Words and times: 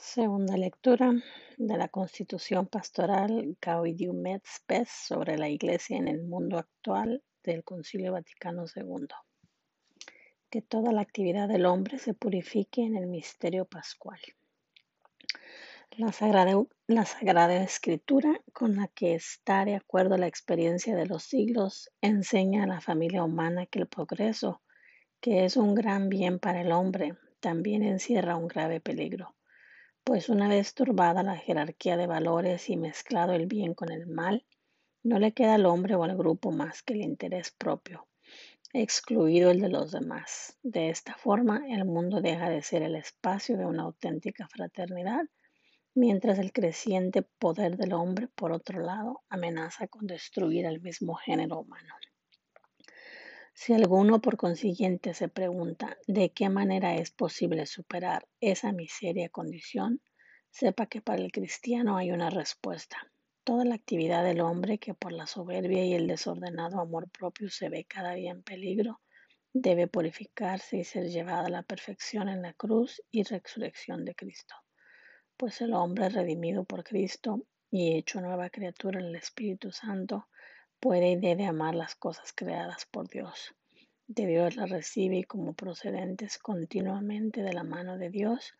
Segunda 0.00 0.56
lectura 0.56 1.12
de 1.58 1.76
la 1.76 1.88
Constitución 1.88 2.66
Pastoral 2.66 3.58
Gaudium 3.60 4.26
et 4.28 4.42
Spes 4.46 4.88
sobre 4.88 5.36
la 5.36 5.50
Iglesia 5.50 5.98
en 5.98 6.08
el 6.08 6.22
mundo 6.22 6.56
actual 6.56 7.22
del 7.44 7.62
Concilio 7.64 8.12
Vaticano 8.12 8.64
II. 8.74 9.08
Que 10.48 10.62
toda 10.62 10.92
la 10.92 11.02
actividad 11.02 11.48
del 11.48 11.66
hombre 11.66 11.98
se 11.98 12.14
purifique 12.14 12.80
en 12.80 12.96
el 12.96 13.08
misterio 13.08 13.66
pascual. 13.66 14.18
La 15.90 16.12
Sagrada, 16.12 16.54
la 16.86 17.04
Sagrada 17.04 17.62
Escritura, 17.62 18.40
con 18.54 18.76
la 18.76 18.88
que 18.88 19.14
está 19.14 19.66
de 19.66 19.74
acuerdo 19.74 20.16
la 20.16 20.28
experiencia 20.28 20.96
de 20.96 21.04
los 21.04 21.24
siglos, 21.24 21.90
enseña 22.00 22.64
a 22.64 22.66
la 22.66 22.80
familia 22.80 23.22
humana 23.22 23.66
que 23.66 23.80
el 23.80 23.86
progreso, 23.86 24.62
que 25.20 25.44
es 25.44 25.58
un 25.58 25.74
gran 25.74 26.08
bien 26.08 26.38
para 26.38 26.62
el 26.62 26.72
hombre, 26.72 27.18
también 27.38 27.82
encierra 27.82 28.36
un 28.36 28.48
grave 28.48 28.80
peligro 28.80 29.34
pues 30.10 30.28
una 30.28 30.48
vez 30.48 30.74
turbada 30.74 31.22
la 31.22 31.36
jerarquía 31.36 31.96
de 31.96 32.08
valores 32.08 32.68
y 32.68 32.76
mezclado 32.76 33.32
el 33.32 33.46
bien 33.46 33.74
con 33.74 33.92
el 33.92 34.08
mal, 34.08 34.44
no 35.04 35.20
le 35.20 35.30
queda 35.30 35.54
al 35.54 35.66
hombre 35.66 35.94
o 35.94 36.02
al 36.02 36.16
grupo 36.16 36.50
más 36.50 36.82
que 36.82 36.94
el 36.94 37.02
interés 37.02 37.52
propio, 37.52 38.08
excluido 38.72 39.52
el 39.52 39.60
de 39.60 39.68
los 39.68 39.92
demás. 39.92 40.58
De 40.64 40.90
esta 40.90 41.14
forma, 41.14 41.62
el 41.68 41.84
mundo 41.84 42.20
deja 42.20 42.50
de 42.50 42.60
ser 42.60 42.82
el 42.82 42.96
espacio 42.96 43.56
de 43.56 43.66
una 43.66 43.84
auténtica 43.84 44.48
fraternidad, 44.48 45.26
mientras 45.94 46.40
el 46.40 46.52
creciente 46.52 47.22
poder 47.22 47.76
del 47.76 47.92
hombre, 47.92 48.26
por 48.26 48.50
otro 48.50 48.80
lado, 48.80 49.22
amenaza 49.28 49.86
con 49.86 50.08
destruir 50.08 50.66
al 50.66 50.80
mismo 50.80 51.14
género 51.14 51.60
humano. 51.60 51.94
Si 53.62 53.74
alguno 53.74 54.22
por 54.22 54.38
consiguiente 54.38 55.12
se 55.12 55.28
pregunta 55.28 55.98
de 56.06 56.30
qué 56.30 56.48
manera 56.48 56.94
es 56.94 57.10
posible 57.10 57.66
superar 57.66 58.26
esa 58.40 58.72
miseria 58.72 59.28
condición, 59.28 60.00
sepa 60.48 60.86
que 60.86 61.02
para 61.02 61.20
el 61.20 61.30
cristiano 61.30 61.98
hay 61.98 62.10
una 62.10 62.30
respuesta. 62.30 62.96
Toda 63.44 63.66
la 63.66 63.74
actividad 63.74 64.24
del 64.24 64.40
hombre 64.40 64.78
que 64.78 64.94
por 64.94 65.12
la 65.12 65.26
soberbia 65.26 65.84
y 65.84 65.92
el 65.92 66.06
desordenado 66.06 66.80
amor 66.80 67.10
propio 67.10 67.50
se 67.50 67.68
ve 67.68 67.84
cada 67.84 68.14
día 68.14 68.30
en 68.30 68.42
peligro, 68.42 69.02
debe 69.52 69.88
purificarse 69.88 70.78
y 70.78 70.84
ser 70.84 71.10
llevada 71.10 71.44
a 71.48 71.50
la 71.50 71.62
perfección 71.62 72.30
en 72.30 72.40
la 72.40 72.54
cruz 72.54 73.02
y 73.10 73.24
resurrección 73.24 74.06
de 74.06 74.14
Cristo. 74.14 74.54
Pues 75.36 75.60
el 75.60 75.74
hombre 75.74 76.08
redimido 76.08 76.64
por 76.64 76.82
Cristo 76.82 77.44
y 77.70 77.98
hecho 77.98 78.22
nueva 78.22 78.48
criatura 78.48 79.00
en 79.00 79.08
el 79.08 79.16
Espíritu 79.16 79.70
Santo, 79.70 80.28
puede 80.80 81.12
y 81.12 81.16
debe 81.16 81.46
amar 81.46 81.74
las 81.74 81.94
cosas 81.94 82.32
creadas 82.32 82.86
por 82.86 83.08
Dios. 83.08 83.54
De 84.06 84.26
Dios 84.26 84.56
las 84.56 84.70
recibe 84.70 85.18
y 85.18 85.24
como 85.24 85.52
procedentes 85.52 86.38
continuamente 86.38 87.42
de 87.42 87.52
la 87.52 87.62
mano 87.62 87.98
de 87.98 88.10
Dios, 88.10 88.54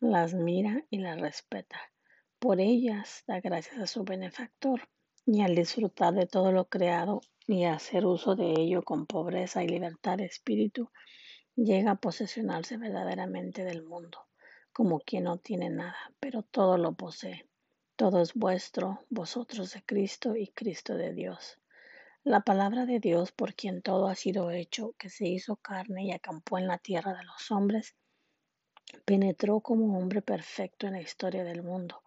las 0.00 0.32
mira 0.34 0.84
y 0.88 0.98
las 0.98 1.20
respeta. 1.20 1.78
Por 2.38 2.60
ellas 2.60 3.24
da 3.26 3.40
gracias 3.40 3.78
a 3.78 3.86
su 3.86 4.04
benefactor 4.04 4.88
y 5.26 5.42
al 5.42 5.54
disfrutar 5.54 6.14
de 6.14 6.26
todo 6.26 6.52
lo 6.52 6.68
creado 6.68 7.20
y 7.46 7.64
hacer 7.64 8.06
uso 8.06 8.36
de 8.36 8.52
ello 8.52 8.82
con 8.82 9.06
pobreza 9.06 9.62
y 9.62 9.68
libertad 9.68 10.18
de 10.18 10.26
espíritu, 10.26 10.90
llega 11.56 11.92
a 11.92 12.00
posesionarse 12.00 12.76
verdaderamente 12.76 13.64
del 13.64 13.82
mundo, 13.82 14.18
como 14.72 15.00
quien 15.00 15.24
no 15.24 15.38
tiene 15.38 15.70
nada, 15.70 15.96
pero 16.20 16.42
todo 16.42 16.78
lo 16.78 16.92
posee. 16.94 17.46
Todo 17.96 18.20
es 18.22 18.34
vuestro, 18.34 19.04
vosotros 19.10 19.72
de 19.72 19.82
Cristo 19.84 20.34
y 20.34 20.48
Cristo 20.48 20.94
de 20.94 21.12
Dios. 21.12 21.58
La 22.26 22.40
palabra 22.40 22.86
de 22.86 23.00
Dios, 23.00 23.32
por 23.32 23.54
quien 23.54 23.82
todo 23.82 24.08
ha 24.08 24.14
sido 24.14 24.50
hecho, 24.50 24.94
que 24.96 25.10
se 25.10 25.26
hizo 25.26 25.56
carne 25.56 26.06
y 26.06 26.12
acampó 26.12 26.56
en 26.56 26.66
la 26.66 26.78
tierra 26.78 27.12
de 27.12 27.22
los 27.22 27.50
hombres, 27.50 27.96
penetró 29.04 29.60
como 29.60 29.98
hombre 29.98 30.22
perfecto 30.22 30.86
en 30.86 30.94
la 30.94 31.02
historia 31.02 31.44
del 31.44 31.62
mundo, 31.62 32.02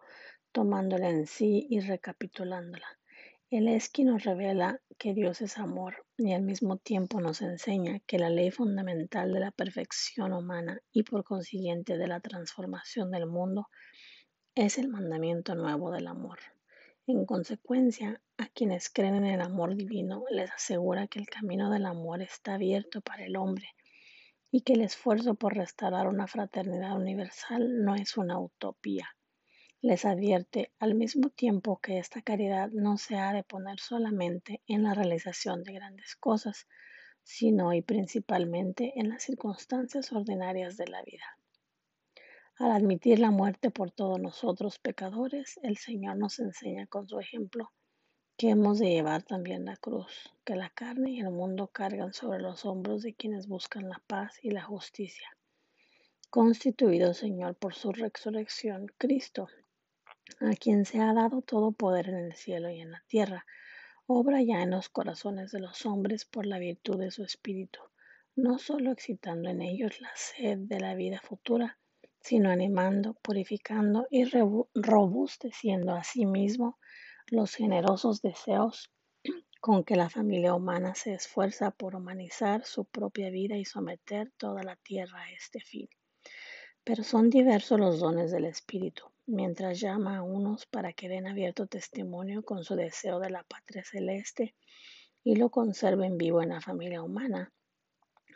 tomándola 0.50 1.08
en 1.08 1.28
sí 1.28 1.68
y 1.70 1.78
recapitulándola. 1.78 2.98
Él 3.48 3.68
es 3.68 3.90
quien 3.90 4.08
nos 4.08 4.24
revela 4.24 4.80
que 4.98 5.14
Dios 5.14 5.40
es 5.40 5.56
amor 5.56 6.04
y 6.16 6.32
al 6.32 6.42
mismo 6.42 6.78
tiempo 6.78 7.20
nos 7.20 7.40
enseña 7.40 8.00
que 8.00 8.18
la 8.18 8.28
ley 8.28 8.50
fundamental 8.50 9.32
de 9.32 9.38
la 9.38 9.52
perfección 9.52 10.32
humana 10.32 10.80
y 10.90 11.04
por 11.04 11.22
consiguiente 11.22 11.96
de 11.96 12.08
la 12.08 12.18
transformación 12.18 13.12
del 13.12 13.26
mundo 13.26 13.68
es 14.56 14.78
el 14.78 14.88
mandamiento 14.88 15.54
nuevo 15.54 15.92
del 15.92 16.08
amor. 16.08 16.40
En 17.10 17.24
consecuencia, 17.24 18.20
a 18.36 18.48
quienes 18.48 18.90
creen 18.90 19.14
en 19.14 19.24
el 19.24 19.40
amor 19.40 19.74
divino 19.74 20.24
les 20.28 20.50
asegura 20.50 21.06
que 21.06 21.18
el 21.18 21.26
camino 21.26 21.70
del 21.70 21.86
amor 21.86 22.20
está 22.20 22.56
abierto 22.56 23.00
para 23.00 23.24
el 23.24 23.36
hombre 23.36 23.66
y 24.50 24.60
que 24.60 24.74
el 24.74 24.82
esfuerzo 24.82 25.34
por 25.34 25.56
restaurar 25.56 26.06
una 26.06 26.26
fraternidad 26.26 26.94
universal 26.94 27.82
no 27.82 27.94
es 27.94 28.18
una 28.18 28.38
utopía. 28.38 29.08
Les 29.80 30.04
advierte 30.04 30.70
al 30.78 30.94
mismo 30.94 31.30
tiempo 31.30 31.80
que 31.80 31.96
esta 31.96 32.20
caridad 32.20 32.68
no 32.72 32.98
se 32.98 33.16
ha 33.16 33.32
de 33.32 33.42
poner 33.42 33.80
solamente 33.80 34.60
en 34.66 34.82
la 34.82 34.92
realización 34.92 35.64
de 35.64 35.72
grandes 35.72 36.14
cosas, 36.14 36.68
sino 37.22 37.72
y 37.72 37.80
principalmente 37.80 38.92
en 38.96 39.08
las 39.08 39.22
circunstancias 39.22 40.12
ordinarias 40.12 40.76
de 40.76 40.88
la 40.88 41.02
vida. 41.04 41.37
Al 42.60 42.72
admitir 42.72 43.20
la 43.20 43.30
muerte 43.30 43.70
por 43.70 43.92
todos 43.92 44.18
nosotros 44.18 44.80
pecadores, 44.80 45.60
el 45.62 45.76
Señor 45.76 46.16
nos 46.16 46.40
enseña 46.40 46.88
con 46.88 47.06
su 47.06 47.20
ejemplo 47.20 47.70
que 48.36 48.50
hemos 48.50 48.80
de 48.80 48.90
llevar 48.90 49.22
también 49.22 49.64
la 49.64 49.76
cruz, 49.76 50.34
que 50.44 50.56
la 50.56 50.68
carne 50.70 51.12
y 51.12 51.20
el 51.20 51.30
mundo 51.30 51.68
cargan 51.68 52.12
sobre 52.12 52.40
los 52.40 52.64
hombros 52.64 53.02
de 53.02 53.14
quienes 53.14 53.46
buscan 53.46 53.88
la 53.88 54.02
paz 54.08 54.40
y 54.42 54.50
la 54.50 54.64
justicia. 54.64 55.28
Constituido, 56.30 57.14
Señor, 57.14 57.54
por 57.54 57.74
su 57.74 57.92
resurrección, 57.92 58.88
Cristo, 58.98 59.46
a 60.40 60.50
quien 60.56 60.84
se 60.84 60.98
ha 60.98 61.14
dado 61.14 61.42
todo 61.42 61.70
poder 61.70 62.08
en 62.08 62.16
el 62.16 62.32
cielo 62.32 62.70
y 62.70 62.80
en 62.80 62.90
la 62.90 63.04
tierra, 63.06 63.46
obra 64.06 64.42
ya 64.42 64.62
en 64.62 64.70
los 64.70 64.88
corazones 64.88 65.52
de 65.52 65.60
los 65.60 65.86
hombres 65.86 66.24
por 66.24 66.44
la 66.44 66.58
virtud 66.58 66.98
de 66.98 67.12
su 67.12 67.22
Espíritu, 67.22 67.78
no 68.34 68.58
solo 68.58 68.90
excitando 68.90 69.48
en 69.48 69.62
ellos 69.62 70.00
la 70.00 70.10
sed 70.16 70.58
de 70.58 70.80
la 70.80 70.96
vida 70.96 71.20
futura, 71.22 71.78
sino 72.20 72.50
animando, 72.50 73.14
purificando 73.22 74.06
y 74.10 74.24
robusteciendo 74.74 75.94
a 75.94 76.04
sí 76.04 76.26
mismo 76.26 76.78
los 77.26 77.54
generosos 77.54 78.22
deseos 78.22 78.90
con 79.60 79.84
que 79.84 79.96
la 79.96 80.10
familia 80.10 80.54
humana 80.54 80.94
se 80.94 81.14
esfuerza 81.14 81.70
por 81.70 81.94
humanizar 81.94 82.64
su 82.64 82.84
propia 82.84 83.30
vida 83.30 83.56
y 83.56 83.64
someter 83.64 84.32
toda 84.36 84.62
la 84.62 84.76
tierra 84.76 85.22
a 85.22 85.32
este 85.32 85.60
fin. 85.60 85.88
Pero 86.84 87.04
son 87.04 87.28
diversos 87.28 87.78
los 87.78 88.00
dones 88.00 88.30
del 88.30 88.46
Espíritu, 88.46 89.04
mientras 89.26 89.78
llama 89.78 90.18
a 90.18 90.22
unos 90.22 90.66
para 90.66 90.92
que 90.92 91.08
den 91.08 91.26
abierto 91.26 91.66
testimonio 91.66 92.42
con 92.42 92.64
su 92.64 92.76
deseo 92.76 93.20
de 93.20 93.30
la 93.30 93.42
patria 93.44 93.84
celeste 93.84 94.54
y 95.22 95.36
lo 95.36 95.50
conserven 95.50 96.16
vivo 96.16 96.42
en 96.42 96.50
la 96.50 96.60
familia 96.60 97.02
humana 97.02 97.52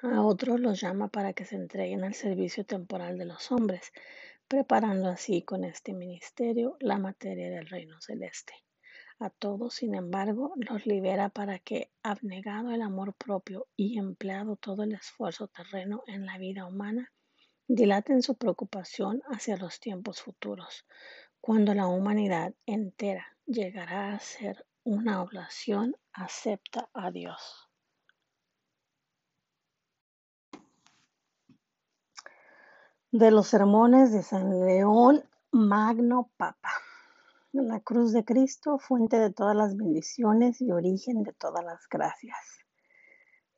a 0.02 0.22
otros 0.22 0.58
los 0.58 0.80
llama 0.80 1.08
para 1.08 1.32
que 1.32 1.44
se 1.44 1.54
entreguen 1.54 2.02
al 2.02 2.14
servicio 2.14 2.64
temporal 2.64 3.18
de 3.18 3.24
los 3.24 3.52
hombres, 3.52 3.92
preparando 4.48 5.08
así 5.08 5.42
con 5.42 5.64
este 5.64 5.92
ministerio 5.92 6.76
la 6.80 6.98
materia 6.98 7.50
del 7.50 7.66
reino 7.66 8.00
celeste. 8.00 8.52
A 9.20 9.30
todos, 9.30 9.74
sin 9.74 9.94
embargo, 9.94 10.52
los 10.56 10.84
libera 10.86 11.28
para 11.28 11.60
que, 11.60 11.92
abnegado 12.02 12.72
el 12.72 12.82
amor 12.82 13.14
propio 13.14 13.68
y 13.76 13.98
empleado 13.98 14.56
todo 14.56 14.82
el 14.82 14.92
esfuerzo 14.92 15.46
terreno 15.46 16.02
en 16.08 16.26
la 16.26 16.38
vida 16.38 16.66
humana, 16.66 17.12
dilaten 17.68 18.22
su 18.22 18.36
preocupación 18.36 19.22
hacia 19.30 19.56
los 19.56 19.78
tiempos 19.78 20.20
futuros, 20.20 20.84
cuando 21.40 21.72
la 21.74 21.86
humanidad 21.86 22.54
entera 22.66 23.36
llegará 23.46 24.12
a 24.12 24.18
ser 24.18 24.66
una 24.82 25.22
oblación 25.22 25.96
acepta 26.12 26.90
a 26.92 27.12
Dios. 27.12 27.71
De 33.12 33.30
los 33.30 33.48
sermones 33.48 34.10
de 34.10 34.22
San 34.22 34.64
León 34.64 35.22
Magno 35.50 36.30
Papa. 36.38 36.70
La 37.52 37.78
cruz 37.80 38.10
de 38.12 38.24
Cristo, 38.24 38.78
fuente 38.78 39.18
de 39.18 39.30
todas 39.30 39.54
las 39.54 39.76
bendiciones 39.76 40.62
y 40.62 40.72
origen 40.72 41.22
de 41.22 41.34
todas 41.34 41.62
las 41.62 41.86
gracias. 41.90 42.38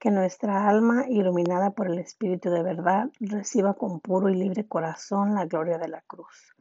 Que 0.01 0.11
nuestra 0.11 0.69
alma, 0.69 1.07
iluminada 1.09 1.71
por 1.71 1.87
el 1.87 2.01
Espíritu 2.01 2.51
de 2.51 2.65
verdad, 2.65 3.11
reciba 3.21 3.75
con 3.75 4.01
puro 4.01 4.29
y 4.29 4.35
libre 4.35 4.67
corazón 4.67 5.37
la 5.37 5.47
gloria 5.47 5.79
de 5.79 5.87
la 5.87 6.03
cruz, 6.03 6.57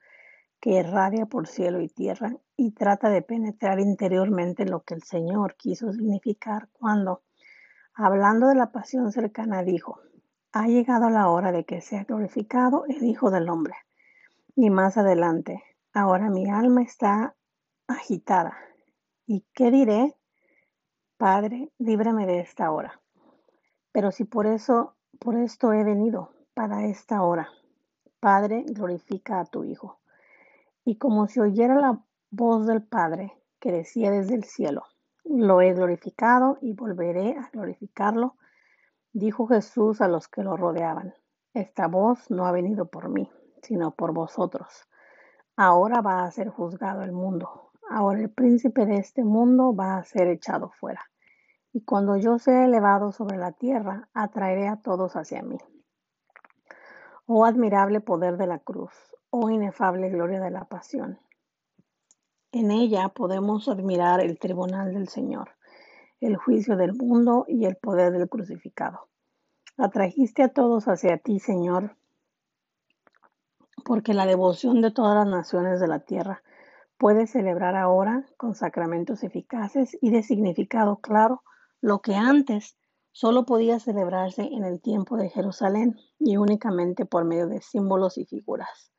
que 0.61 0.73
irradia 0.73 1.25
por 1.25 1.47
cielo 1.47 1.81
y 1.81 1.87
tierra 1.87 2.37
y 2.55 2.73
trata 2.73 3.09
de 3.09 3.23
penetrar 3.23 3.79
interiormente 3.79 4.65
lo 4.65 4.83
que 4.83 4.93
el 4.93 5.01
Señor 5.01 5.55
quiso 5.55 5.91
significar 5.91 6.69
cuando, 6.73 7.23
hablando 7.95 8.49
de 8.49 8.55
la 8.55 8.71
pasión 8.71 9.11
cercana, 9.11 9.63
dijo, 9.63 9.99
ha 10.53 10.67
llegado 10.67 11.09
la 11.09 11.29
hora 11.29 11.51
de 11.51 11.65
que 11.65 11.81
sea 11.81 12.03
glorificado 12.03 12.85
el 12.87 13.03
Hijo 13.03 13.31
del 13.31 13.49
Hombre. 13.49 13.73
Y 14.55 14.69
más 14.69 14.97
adelante, 14.97 15.63
ahora 15.93 16.29
mi 16.29 16.47
alma 16.47 16.83
está 16.83 17.35
agitada. 17.87 18.55
¿Y 19.25 19.45
qué 19.53 19.71
diré? 19.71 20.15
Padre, 21.17 21.71
líbrame 21.79 22.27
de 22.27 22.39
esta 22.39 22.71
hora. 22.71 23.01
Pero 23.91 24.11
si 24.11 24.25
por 24.25 24.45
eso, 24.45 24.95
por 25.19 25.35
esto 25.37 25.73
he 25.73 25.83
venido, 25.83 26.31
para 26.53 26.85
esta 26.85 27.23
hora. 27.23 27.49
Padre, 28.19 28.63
glorifica 28.67 29.39
a 29.39 29.45
tu 29.45 29.63
Hijo. 29.63 29.99
y 30.85 30.97
como 30.97 31.27
si 31.27 31.39
oyera 31.39 31.75
la 31.75 31.99
voz 32.29 32.67
del 32.67 32.83
Padre 32.83 33.33
que 33.59 33.71
decía 33.71 34.11
desde 34.11 34.35
el 34.35 34.43
cielo, 34.43 34.83
lo 35.23 35.61
he 35.61 35.73
glorificado 35.73 36.57
y 36.61 36.73
volveré 36.73 37.37
a 37.37 37.49
glorificarlo, 37.51 38.35
dijo 39.13 39.47
Jesús 39.47 40.01
a 40.01 40.07
los 40.07 40.27
que 40.27 40.43
lo 40.43 40.57
rodeaban. 40.57 41.13
Esta 41.53 41.87
voz 41.87 42.29
no 42.31 42.45
ha 42.45 42.51
venido 42.51 42.87
por 42.87 43.09
mí, 43.09 43.31
sino 43.61 43.91
por 43.91 44.11
vosotros. 44.11 44.87
Ahora 45.55 46.01
va 46.01 46.23
a 46.23 46.31
ser 46.31 46.49
juzgado 46.49 47.03
el 47.03 47.11
mundo. 47.11 47.71
Ahora 47.89 48.19
el 48.19 48.31
príncipe 48.31 48.85
de 48.85 48.95
este 48.95 49.23
mundo 49.23 49.75
va 49.75 49.97
a 49.97 50.03
ser 50.03 50.27
echado 50.27 50.71
fuera. 50.71 51.01
Y 51.71 51.83
cuando 51.83 52.17
yo 52.17 52.39
sea 52.39 52.65
elevado 52.65 53.11
sobre 53.11 53.37
la 53.37 53.51
tierra, 53.51 54.09
atraeré 54.13 54.67
a 54.67 54.81
todos 54.81 55.15
hacia 55.15 55.43
mí. 55.43 55.57
Oh 57.25 57.45
admirable 57.45 58.01
poder 58.01 58.37
de 58.37 58.47
la 58.47 58.59
cruz, 58.59 58.91
oh 59.29 59.49
inefable 59.49 60.09
gloria 60.09 60.39
de 60.39 60.51
la 60.51 60.65
pasión. 60.65 61.19
En 62.51 62.69
ella 62.71 63.09
podemos 63.09 63.67
admirar 63.67 64.21
el 64.21 64.37
tribunal 64.37 64.93
del 64.93 65.07
Señor, 65.07 65.51
el 66.25 66.37
juicio 66.37 66.77
del 66.77 66.93
mundo 66.93 67.45
y 67.47 67.65
el 67.65 67.75
poder 67.75 68.11
del 68.11 68.29
crucificado. 68.29 69.09
Atrajiste 69.77 70.43
a 70.43 70.49
todos 70.49 70.87
hacia 70.87 71.17
ti, 71.17 71.39
Señor, 71.39 71.95
porque 73.83 74.13
la 74.13 74.25
devoción 74.25 74.81
de 74.81 74.91
todas 74.91 75.15
las 75.15 75.27
naciones 75.27 75.79
de 75.79 75.87
la 75.87 75.99
tierra 75.99 76.43
puede 76.97 77.27
celebrar 77.27 77.75
ahora 77.75 78.25
con 78.37 78.55
sacramentos 78.55 79.23
eficaces 79.23 79.97
y 80.01 80.11
de 80.11 80.23
significado 80.23 80.97
claro 80.97 81.43
lo 81.81 82.01
que 82.01 82.15
antes 82.15 82.77
solo 83.11 83.45
podía 83.45 83.79
celebrarse 83.79 84.43
en 84.43 84.63
el 84.63 84.81
tiempo 84.81 85.17
de 85.17 85.29
Jerusalén 85.29 85.97
y 86.17 86.37
únicamente 86.37 87.05
por 87.05 87.25
medio 87.25 87.47
de 87.47 87.61
símbolos 87.61 88.17
y 88.17 88.25
figuras. 88.25 88.91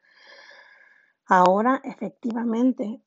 Ahora, 1.27 1.81
efectivamente, 1.85 3.03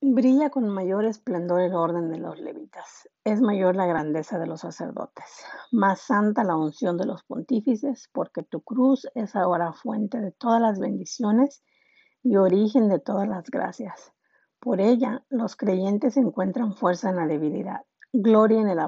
brilla 0.00 0.50
con 0.50 0.68
mayor 0.68 1.04
esplendor 1.04 1.60
el 1.60 1.74
orden 1.74 2.10
de 2.10 2.18
los 2.18 2.38
levitas. 2.38 3.08
Es 3.24 3.40
mayor 3.40 3.76
la 3.76 3.86
grandeza 3.86 4.38
de 4.38 4.46
los 4.46 4.60
sacerdotes, 4.60 5.24
más 5.72 6.00
santa 6.00 6.44
la 6.44 6.56
unción 6.56 6.96
de 6.96 7.06
los 7.06 7.22
pontífices, 7.24 8.08
porque 8.12 8.42
tu 8.42 8.60
cruz 8.60 9.08
es 9.14 9.34
ahora 9.34 9.72
fuente 9.72 10.20
de 10.20 10.32
todas 10.32 10.60
las 10.60 10.78
bendiciones 10.78 11.62
y 12.22 12.36
origen 12.36 12.88
de 12.88 12.98
todas 12.98 13.28
las 13.28 13.50
gracias. 13.50 14.12
Por 14.60 14.80
ella 14.80 15.24
los 15.28 15.56
creyentes 15.56 16.16
encuentran 16.16 16.74
fuerza 16.74 17.10
en 17.10 17.16
la 17.16 17.26
debilidad, 17.26 17.82
gloria 18.12 18.60
en 18.60 18.68
el 18.68 18.78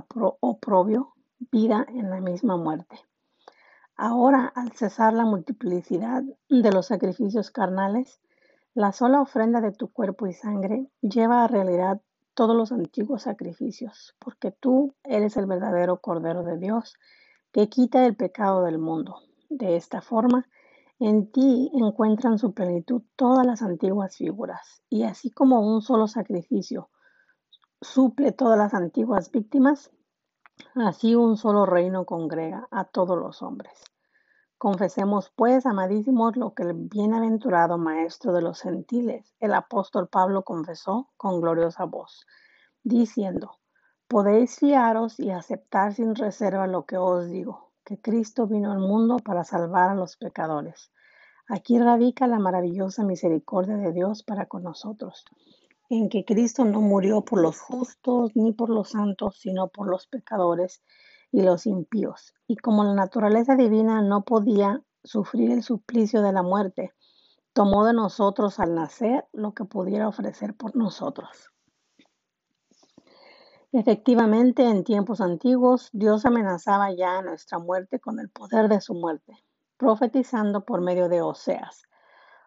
oprobio, 0.41 1.15
vida 1.53 1.87
en 1.89 2.11
la 2.11 2.21
misma 2.21 2.57
muerte. 2.57 2.99
Ahora, 3.97 4.53
al 4.55 4.73
cesar 4.73 5.13
la 5.13 5.25
multiplicidad 5.25 6.23
de 6.49 6.73
los 6.73 6.87
sacrificios 6.87 7.51
carnales, 7.51 8.21
la 8.79 8.93
sola 8.93 9.21
ofrenda 9.21 9.61
de 9.61 9.73
tu 9.73 9.93
cuerpo 9.93 10.29
y 10.29 10.33
sangre 10.33 10.87
lleva 11.01 11.43
a 11.43 11.49
realidad 11.49 12.01
todos 12.35 12.55
los 12.55 12.71
antiguos 12.71 13.23
sacrificios, 13.23 14.15
porque 14.21 14.53
tú 14.53 14.95
eres 15.03 15.37
el 15.37 15.47
verdadero 15.47 16.01
Cordero 16.01 16.45
de 16.45 16.59
Dios 16.59 16.95
que 17.51 17.69
quita 17.69 18.07
el 18.07 18.15
pecado 18.15 18.63
del 18.63 18.79
mundo. 18.79 19.17
De 19.51 19.75
esta 19.75 20.01
forma, 20.01 20.47
en 21.01 21.33
ti 21.33 21.73
encuentran 21.75 22.39
su 22.39 22.55
plenitud 22.55 23.03
todas 23.17 23.45
las 23.45 23.63
antiguas 23.63 24.17
figuras, 24.17 24.81
y 24.89 25.03
así 25.03 25.33
como 25.33 25.59
un 25.59 25.83
solo 25.83 26.07
sacrificio 26.07 26.89
suple 27.81 28.31
todas 28.31 28.57
las 28.57 28.75
antiguas 28.75 29.33
víctimas, 29.33 29.91
así 30.77 31.17
un 31.17 31.37
solo 31.37 31.67
reino 31.67 32.07
congrega 32.07 32.69
a 32.71 32.85
todos 32.85 33.19
los 33.19 33.43
hombres. 33.43 33.73
Confesemos 34.59 35.31
pues, 35.37 35.67
amadísimos, 35.67 36.37
lo 36.37 36.53
que 36.53 36.65
el 36.65 36.75
bienaventurado 36.75 37.79
Maestro 37.79 38.33
de 38.33 38.43
los 38.43 38.61
gentiles, 38.61 39.33
el 39.39 39.55
apóstol 39.55 40.09
Pablo, 40.09 40.43
confesó 40.43 41.11
con 41.17 41.41
gloriosa 41.41 41.85
voz, 41.85 42.27
diciendo, 42.83 43.59
podéis 44.09 44.57
fiaros 44.57 45.21
y 45.21 45.31
aceptar 45.31 45.95
sin 45.95 46.17
reserva 46.17 46.67
lo 46.67 46.87
que 46.87 46.97
os 46.97 47.29
digo, 47.29 47.71
que 47.85 48.01
Cristo 48.01 48.49
vino 48.49 48.73
al 48.73 48.81
mundo 48.81 49.19
para 49.19 49.45
salvar 49.45 49.91
a 49.91 49.95
los 49.95 50.17
pecadores. 50.17 50.91
Aquí 51.47 51.79
radica 51.79 52.27
la 52.27 52.41
maravillosa 52.41 53.05
misericordia 53.05 53.77
de 53.77 53.93
Dios 53.93 54.25
para 54.25 54.47
con 54.47 54.65
nosotros, 54.65 55.25
en 55.89 56.09
que 56.09 56.25
Cristo 56.25 56.65
no 56.65 56.81
murió 56.81 57.21
por 57.21 57.41
los 57.41 57.61
justos 57.61 58.33
ni 58.35 58.53
por 58.53 58.71
los 58.71 58.91
santos, 58.91 59.39
sino 59.39 59.69
por 59.69 59.87
los 59.89 60.09
pecadores 60.09 60.83
y 61.31 61.43
los 61.43 61.67
impíos. 61.67 62.35
Y 62.47 62.57
como 62.57 62.85
la 62.85 62.95
naturaleza 62.95 63.57
divina 63.57 64.03
no 64.03 64.25
podía 64.25 64.83
sufrir 65.05 65.51
el 65.51 65.63
suplicio 65.63 66.23
de 66.23 66.33
la 66.33 66.43
muerte, 66.43 66.93
tomó 67.53 67.85
de 67.85 67.93
nosotros 67.93 68.61
al 68.61 68.75
nacer 68.75 69.27
lo 69.33 69.53
que 69.53 69.65
pudiera 69.65 70.09
ofrecer 70.09 70.55
por 70.55 70.77
nosotros. 70.77 71.51
Efectivamente, 73.73 74.65
en 74.65 74.83
tiempos 74.83 75.21
antiguos, 75.21 75.91
Dios 75.93 76.25
amenazaba 76.25 76.91
ya 76.93 77.21
nuestra 77.21 77.59
muerte 77.59 78.01
con 78.01 78.19
el 78.19 78.31
poder 78.31 78.69
de 78.69 78.81
su 78.81 78.95
muerte, 78.95 79.45
profetizando 79.77 80.65
por 80.65 80.81
medio 80.81 81.09
de 81.09 81.21
Oseas. 81.21 81.83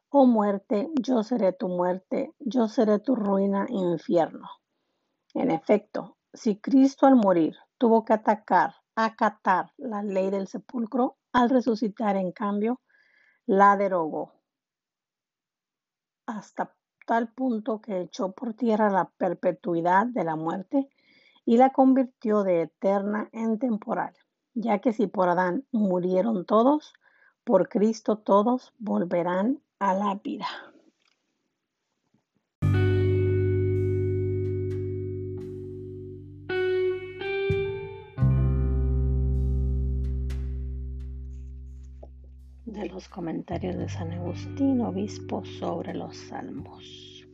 Oh 0.09 0.25
muerte, 0.25 0.89
yo 0.99 1.21
seré 1.23 1.53
tu 1.53 1.67
muerte, 1.67 2.33
yo 2.39 2.67
seré 2.67 2.99
tu 2.99 3.15
ruina 3.15 3.65
e 3.69 3.73
infierno. 3.73 4.49
En 5.33 5.51
efecto, 5.51 6.17
si 6.33 6.59
Cristo 6.59 7.05
al 7.07 7.15
morir 7.15 7.55
tuvo 7.77 8.05
que 8.05 8.13
atacar, 8.13 8.75
acatar 8.95 9.71
la 9.77 10.03
ley 10.03 10.29
del 10.29 10.47
sepulcro, 10.47 11.17
al 11.33 11.49
resucitar, 11.49 12.15
en 12.17 12.31
cambio, 12.31 12.81
la 13.45 13.75
derogó 13.77 14.33
hasta 16.25 16.75
tal 17.05 17.33
punto 17.33 17.81
que 17.81 18.01
echó 18.01 18.31
por 18.31 18.53
tierra 18.53 18.89
la 18.89 19.09
perpetuidad 19.17 20.05
de 20.07 20.23
la 20.23 20.35
muerte 20.35 20.89
y 21.45 21.57
la 21.57 21.71
convirtió 21.71 22.43
de 22.43 22.61
eterna 22.63 23.29
en 23.31 23.59
temporal, 23.59 24.13
ya 24.53 24.79
que 24.79 24.93
si 24.93 25.07
por 25.07 25.29
Adán 25.29 25.65
murieron 25.71 26.45
todos, 26.45 26.93
por 27.43 27.69
Cristo 27.69 28.17
todos 28.17 28.73
volverán 28.77 29.61
a 29.79 29.93
la 29.93 30.15
vida. 30.23 30.47
Los 42.91 43.07
comentarios 43.07 43.77
de 43.77 43.87
San 43.87 44.11
Agustín, 44.11 44.81
obispo, 44.81 45.43
sobre 45.45 45.93
los 45.93 46.17
salmos. 46.17 47.25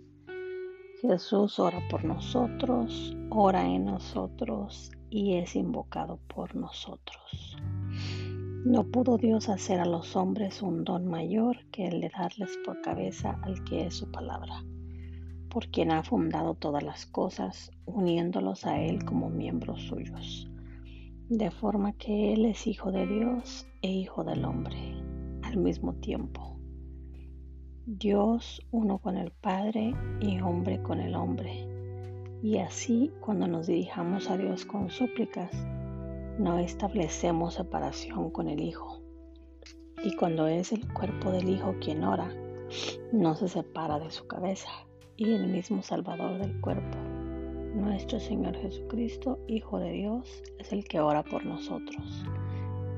Jesús 1.01 1.57
ora 1.59 1.79
por 1.89 2.03
nosotros, 2.03 3.15
ora 3.29 3.65
en 3.65 3.85
nosotros 3.85 4.91
y 5.09 5.35
es 5.35 5.55
invocado 5.55 6.19
por 6.27 6.55
nosotros. 6.55 7.57
No 8.65 8.83
pudo 8.83 9.17
Dios 9.17 9.49
hacer 9.49 9.79
a 9.79 9.85
los 9.85 10.15
hombres 10.15 10.61
un 10.61 10.83
don 10.83 11.07
mayor 11.07 11.57
que 11.71 11.87
el 11.87 12.01
de 12.01 12.09
darles 12.09 12.57
por 12.63 12.81
cabeza 12.81 13.39
al 13.41 13.63
que 13.63 13.87
es 13.87 13.95
su 13.95 14.11
palabra, 14.11 14.63
por 15.49 15.69
quien 15.69 15.91
ha 15.91 16.03
fundado 16.03 16.53
todas 16.53 16.83
las 16.83 17.05
cosas, 17.07 17.71
uniéndolos 17.85 18.65
a 18.65 18.79
Él 18.79 19.03
como 19.05 19.29
miembros 19.29 19.81
suyos, 19.83 20.51
de 21.29 21.49
forma 21.49 21.93
que 21.93 22.33
Él 22.33 22.45
es 22.45 22.67
hijo 22.67 22.91
de 22.91 23.07
Dios 23.07 23.67
e 23.81 23.89
hijo 23.89 24.23
del 24.23 24.45
hombre 24.45 25.06
al 25.47 25.57
mismo 25.57 25.93
tiempo. 25.93 26.59
Dios 27.85 28.61
uno 28.71 28.97
con 28.97 29.15
el 29.15 29.31
Padre 29.31 29.93
y 30.19 30.41
hombre 30.41 30.81
con 30.83 30.99
el 30.99 31.15
hombre. 31.15 31.65
Y 32.43 32.57
así 32.57 33.11
cuando 33.21 33.47
nos 33.47 33.67
dirijamos 33.67 34.29
a 34.29 34.37
Dios 34.37 34.65
con 34.65 34.89
súplicas, 34.89 35.51
no 36.37 36.59
establecemos 36.59 37.53
separación 37.53 38.29
con 38.29 38.49
el 38.49 38.59
Hijo. 38.59 39.01
Y 40.03 40.15
cuando 40.17 40.47
es 40.47 40.73
el 40.73 40.85
cuerpo 40.93 41.31
del 41.31 41.49
Hijo 41.49 41.75
quien 41.79 42.03
ora, 42.03 42.29
no 43.13 43.33
se 43.35 43.47
separa 43.47 43.99
de 43.99 44.11
su 44.11 44.27
cabeza 44.27 44.69
y 45.15 45.31
el 45.31 45.47
mismo 45.47 45.81
Salvador 45.81 46.39
del 46.39 46.59
cuerpo. 46.59 46.97
Nuestro 47.73 48.19
Señor 48.19 48.57
Jesucristo, 48.57 49.39
Hijo 49.47 49.79
de 49.79 49.91
Dios, 49.91 50.43
es 50.59 50.73
el 50.73 50.83
que 50.83 50.99
ora 50.99 51.23
por 51.23 51.45
nosotros, 51.45 52.25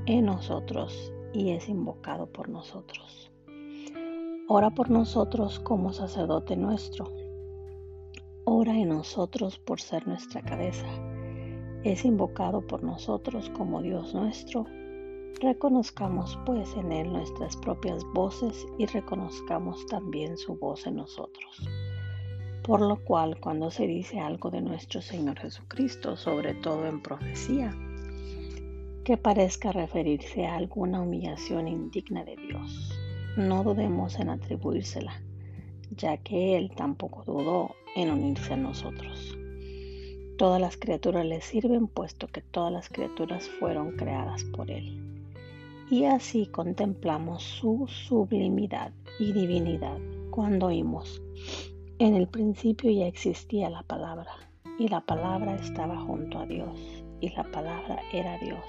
en 0.06 0.24
nosotros 0.26 1.12
y 1.32 1.50
es 1.50 1.68
invocado 1.68 2.26
por 2.26 2.48
nosotros. 2.48 3.30
Ora 4.48 4.70
por 4.70 4.90
nosotros 4.90 5.60
como 5.60 5.92
sacerdote 5.92 6.56
nuestro. 6.56 7.12
Ora 8.44 8.76
en 8.76 8.88
nosotros 8.88 9.58
por 9.58 9.80
ser 9.80 10.08
nuestra 10.08 10.42
cabeza. 10.42 10.86
Es 11.84 12.04
invocado 12.04 12.66
por 12.66 12.82
nosotros 12.82 13.48
como 13.50 13.80
Dios 13.80 14.12
nuestro. 14.12 14.66
Reconozcamos 15.40 16.38
pues 16.44 16.74
en 16.76 16.90
Él 16.90 17.12
nuestras 17.12 17.56
propias 17.56 18.04
voces 18.12 18.66
y 18.76 18.86
reconozcamos 18.86 19.86
también 19.86 20.36
su 20.36 20.56
voz 20.56 20.86
en 20.86 20.96
nosotros. 20.96 21.68
Por 22.64 22.80
lo 22.80 23.02
cual, 23.04 23.40
cuando 23.40 23.70
se 23.70 23.86
dice 23.86 24.20
algo 24.20 24.50
de 24.50 24.60
nuestro 24.60 25.00
Señor 25.00 25.38
Jesucristo, 25.38 26.16
sobre 26.16 26.54
todo 26.54 26.86
en 26.86 27.00
profecía, 27.00 27.74
que 29.10 29.16
parezca 29.16 29.72
referirse 29.72 30.46
a 30.46 30.54
alguna 30.54 31.02
humillación 31.02 31.66
indigna 31.66 32.22
de 32.22 32.36
Dios. 32.36 32.96
No 33.36 33.64
dudemos 33.64 34.14
en 34.20 34.28
atribuírsela, 34.28 35.20
ya 35.96 36.16
que 36.18 36.56
Él 36.56 36.70
tampoco 36.76 37.24
dudó 37.24 37.74
en 37.96 38.12
unirse 38.12 38.52
a 38.52 38.56
nosotros. 38.56 39.36
Todas 40.38 40.60
las 40.60 40.76
criaturas 40.76 41.26
le 41.26 41.40
sirven, 41.40 41.88
puesto 41.88 42.28
que 42.28 42.40
todas 42.40 42.72
las 42.72 42.88
criaturas 42.88 43.48
fueron 43.58 43.96
creadas 43.96 44.44
por 44.44 44.70
Él. 44.70 45.02
Y 45.90 46.04
así 46.04 46.46
contemplamos 46.46 47.42
su 47.42 47.88
sublimidad 47.88 48.92
y 49.18 49.32
divinidad 49.32 49.98
cuando 50.30 50.66
oímos. 50.66 51.20
En 51.98 52.14
el 52.14 52.28
principio 52.28 52.92
ya 52.92 53.08
existía 53.08 53.70
la 53.70 53.82
palabra, 53.82 54.30
y 54.78 54.86
la 54.86 55.00
palabra 55.00 55.56
estaba 55.56 56.00
junto 56.00 56.38
a 56.38 56.46
Dios, 56.46 56.78
y 57.20 57.30
la 57.30 57.42
palabra 57.42 57.98
era 58.12 58.38
Dios. 58.38 58.64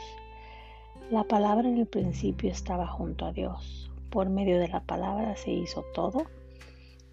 La 1.11 1.25
palabra 1.25 1.67
en 1.67 1.77
el 1.77 1.87
principio 1.87 2.49
estaba 2.49 2.87
junto 2.87 3.25
a 3.25 3.33
Dios. 3.33 3.91
Por 4.09 4.29
medio 4.29 4.57
de 4.59 4.69
la 4.69 4.79
palabra 4.79 5.35
se 5.35 5.51
hizo 5.51 5.83
todo, 5.93 6.23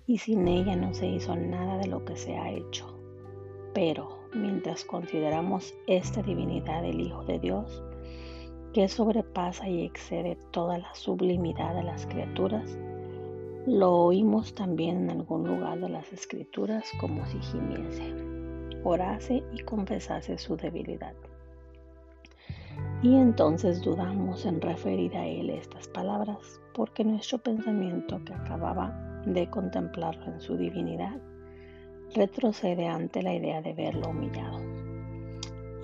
y 0.07 0.19
sin 0.19 0.47
ella 0.47 0.77
no 0.77 0.95
se 0.95 1.09
hizo 1.09 1.35
nada 1.35 1.79
de 1.79 1.89
lo 1.89 2.05
que 2.05 2.15
se 2.15 2.37
ha 2.37 2.49
hecho. 2.53 2.87
Pero 3.75 4.21
mientras 4.33 4.85
consideramos 4.85 5.75
esta 5.89 6.23
divinidad 6.23 6.83
del 6.83 7.01
Hijo 7.01 7.25
de 7.25 7.41
Dios, 7.41 7.83
que 8.73 8.87
sobrepasa 8.87 9.69
y 9.69 9.83
excede 9.83 10.39
toda 10.53 10.79
la 10.79 10.95
sublimidad 10.95 11.75
de 11.75 11.83
las 11.83 12.07
criaturas, 12.07 12.79
lo 13.67 13.97
oímos 13.97 14.55
también 14.55 14.99
en 14.99 15.11
algún 15.11 15.43
lugar 15.43 15.81
de 15.81 15.89
las 15.89 16.13
escrituras 16.13 16.89
como 17.01 17.27
si 17.27 17.41
gimiese, 17.41 18.15
orase 18.85 19.43
y 19.53 19.59
confesase 19.65 20.39
su 20.39 20.57
debilidad. 20.57 21.17
Y 23.01 23.15
entonces 23.15 23.81
dudamos 23.81 24.45
en 24.45 24.61
referir 24.61 25.17
a 25.17 25.25
él 25.25 25.51
estas 25.51 25.87
palabras, 25.87 26.61
porque 26.75 27.05
nuestro 27.05 27.39
pensamiento 27.39 28.21
que 28.25 28.35
acababa 28.35 29.23
de 29.25 29.49
contemplarlo 29.49 30.25
en 30.33 30.41
su 30.41 30.57
divinidad 30.57 31.21
retrocede 32.15 32.89
ante 32.89 33.23
la 33.23 33.35
idea 33.35 33.63
de 33.63 33.73
verlo 33.73 34.11
humillado. 34.11 34.59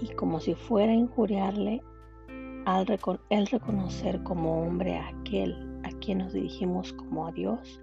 Y 0.00 0.08
como 0.14 0.40
si 0.40 0.54
fuera 0.54 0.92
injuriarle 0.92 1.82
al 2.64 2.86
el 3.30 3.46
reconocer 3.46 4.22
como 4.24 4.62
hombre 4.62 4.96
a 4.96 5.08
aquel 5.08 5.54
a 5.84 5.90
quien 6.00 6.18
nos 6.18 6.32
dirigimos 6.32 6.92
como 6.94 7.28
a 7.28 7.32
Dios, 7.32 7.80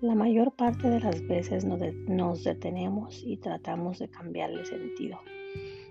la 0.00 0.14
mayor 0.14 0.52
parte 0.52 0.88
de 0.88 1.00
las 1.00 1.26
veces 1.26 1.64
nos 1.64 2.44
detenemos 2.44 3.22
y 3.22 3.36
tratamos 3.36 3.98
de 3.98 4.08
cambiarle 4.08 4.64
sentido. 4.64 5.18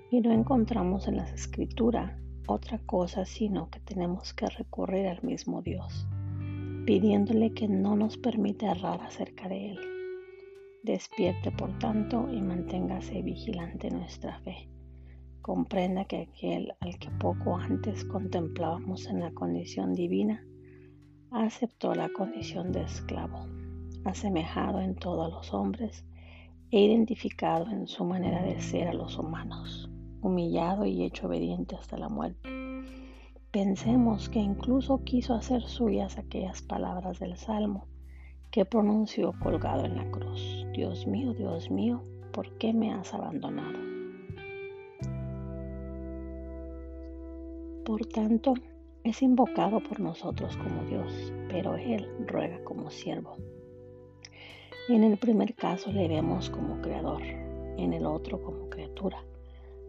Y 0.09 0.21
no 0.21 0.31
encontramos 0.31 1.07
en 1.07 1.17
las 1.17 1.31
escrituras 1.33 2.13
otra 2.47 2.79
cosa 2.79 3.25
sino 3.25 3.69
que 3.69 3.79
tenemos 3.79 4.33
que 4.33 4.47
recurrir 4.47 5.07
al 5.07 5.21
mismo 5.23 5.61
Dios, 5.61 6.07
pidiéndole 6.85 7.53
que 7.53 7.67
no 7.67 7.95
nos 7.95 8.17
permita 8.17 8.71
errar 8.71 9.01
acerca 9.01 9.49
de 9.49 9.71
Él. 9.71 9.79
Despierte, 10.83 11.51
por 11.51 11.77
tanto, 11.79 12.27
y 12.31 12.41
manténgase 12.41 13.21
vigilante 13.21 13.89
nuestra 13.89 14.39
fe. 14.41 14.69
Comprenda 15.41 16.05
que 16.05 16.21
aquel 16.21 16.73
al 16.79 16.99
que 16.99 17.09
poco 17.11 17.55
antes 17.57 18.05
contemplábamos 18.05 19.07
en 19.07 19.19
la 19.19 19.31
condición 19.31 19.93
divina, 19.93 20.45
aceptó 21.31 21.95
la 21.95 22.09
condición 22.09 22.71
de 22.71 22.83
esclavo, 22.83 23.47
asemejado 24.05 24.81
en 24.81 24.95
todo 24.95 25.23
a 25.23 25.29
los 25.29 25.53
hombres 25.53 26.05
e 26.71 26.79
identificado 26.79 27.69
en 27.69 27.87
su 27.87 28.05
manera 28.05 28.43
de 28.43 28.61
ser 28.61 28.87
a 28.87 28.93
los 28.93 29.17
humanos, 29.17 29.89
humillado 30.25 30.85
y 30.85 31.03
hecho 31.03 31.27
obediente 31.27 31.75
hasta 31.75 31.97
la 31.97 32.09
muerte. 32.09 32.49
Pensemos 33.51 34.27
que 34.27 34.39
incluso 34.39 35.03
quiso 35.03 35.33
hacer 35.33 35.61
suyas 35.61 36.17
aquellas 36.17 36.61
palabras 36.61 37.19
del 37.19 37.37
Salmo 37.37 37.87
que 38.51 38.65
pronunció 38.65 39.33
colgado 39.39 39.85
en 39.85 39.95
la 39.95 40.09
cruz. 40.11 40.65
Dios 40.73 41.07
mío, 41.07 41.33
Dios 41.33 41.69
mío, 41.69 42.01
¿por 42.33 42.57
qué 42.57 42.73
me 42.73 42.93
has 42.93 43.13
abandonado? 43.13 43.79
Por 47.85 48.05
tanto, 48.07 48.55
es 49.03 49.21
invocado 49.21 49.79
por 49.79 49.99
nosotros 49.99 50.57
como 50.57 50.83
Dios, 50.85 51.31
pero 51.49 51.75
Él 51.75 52.09
ruega 52.27 52.63
como 52.63 52.89
siervo. 52.89 53.37
En 54.89 55.03
el 55.03 55.17
primer 55.17 55.53
caso 55.53 55.91
le 55.91 56.07
vemos 56.07 56.49
como 56.49 56.81
creador, 56.81 57.21
en 57.21 57.93
el 57.93 58.05
otro 58.05 58.41
como 58.41 58.69
criatura, 58.69 59.23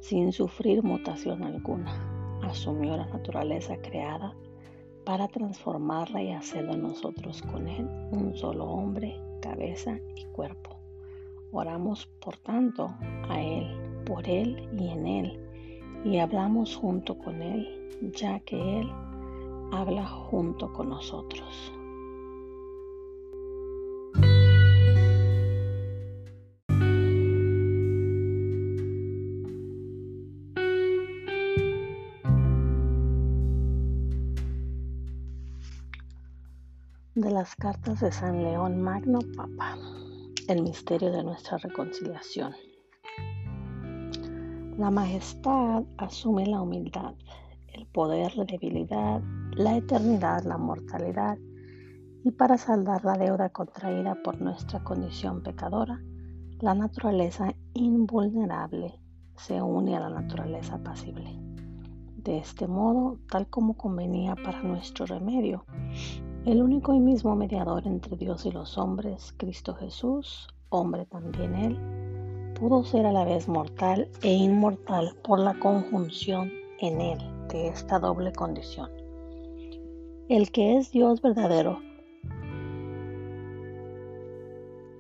sin 0.08 0.30
sufrir 0.30 0.84
mutación 0.84 1.42
alguna. 1.42 2.38
Asumió 2.42 2.96
la 2.96 3.06
naturaleza 3.06 3.76
creada 3.78 4.36
para 5.04 5.26
transformarla 5.26 6.22
y 6.22 6.30
hacer 6.30 6.64
de 6.68 6.76
nosotros 6.76 7.42
con 7.42 7.66
Él 7.66 7.88
un 8.12 8.32
solo 8.36 8.66
hombre, 8.66 9.20
cabeza 9.42 9.98
y 10.14 10.24
cuerpo. 10.26 10.78
Oramos, 11.50 12.06
por 12.20 12.36
tanto, 12.36 12.94
a 13.28 13.42
Él, 13.42 13.66
por 14.04 14.28
Él 14.28 14.68
y 14.78 14.90
en 14.90 15.06
Él, 15.08 15.40
y 16.04 16.18
hablamos 16.18 16.76
junto 16.76 17.18
con 17.18 17.42
Él, 17.42 17.66
ya 18.12 18.38
que 18.40 18.78
Él 18.78 18.88
habla 19.72 20.06
junto 20.06 20.72
con 20.72 20.90
nosotros. 20.90 21.75
Las 37.36 37.54
cartas 37.54 38.00
de 38.00 38.10
San 38.10 38.42
León 38.42 38.80
Magno 38.80 39.18
Papa, 39.36 39.76
el 40.48 40.62
misterio 40.62 41.12
de 41.12 41.22
nuestra 41.22 41.58
reconciliación. 41.58 42.54
La 44.78 44.90
majestad 44.90 45.84
asume 45.98 46.46
la 46.46 46.62
humildad, 46.62 47.12
el 47.74 47.86
poder, 47.88 48.34
la 48.38 48.44
debilidad, 48.46 49.20
la 49.52 49.76
eternidad, 49.76 50.44
la 50.44 50.56
mortalidad, 50.56 51.36
y 52.24 52.30
para 52.30 52.56
saldar 52.56 53.04
la 53.04 53.18
deuda 53.18 53.50
contraída 53.50 54.14
por 54.24 54.40
nuestra 54.40 54.82
condición 54.82 55.42
pecadora, 55.42 56.00
la 56.60 56.74
naturaleza 56.74 57.52
invulnerable 57.74 58.98
se 59.36 59.60
une 59.60 59.94
a 59.94 60.00
la 60.00 60.08
naturaleza 60.08 60.82
pasible. 60.82 61.38
De 62.16 62.38
este 62.38 62.66
modo, 62.66 63.18
tal 63.30 63.46
como 63.48 63.76
convenía 63.76 64.36
para 64.36 64.62
nuestro 64.62 65.04
remedio, 65.04 65.66
el 66.46 66.62
único 66.62 66.94
y 66.94 67.00
mismo 67.00 67.34
mediador 67.34 67.88
entre 67.88 68.16
Dios 68.16 68.46
y 68.46 68.52
los 68.52 68.78
hombres, 68.78 69.34
Cristo 69.36 69.74
Jesús, 69.74 70.46
hombre 70.68 71.04
también 71.06 71.56
Él, 71.56 71.76
pudo 72.54 72.84
ser 72.84 73.04
a 73.04 73.10
la 73.10 73.24
vez 73.24 73.48
mortal 73.48 74.08
e 74.22 74.32
inmortal 74.32 75.16
por 75.24 75.40
la 75.40 75.58
conjunción 75.58 76.52
en 76.78 77.00
Él 77.00 77.18
de 77.48 77.66
esta 77.66 77.98
doble 77.98 78.32
condición. 78.32 78.88
El 80.28 80.52
que 80.52 80.76
es 80.76 80.92
Dios 80.92 81.20
verdadero 81.20 81.80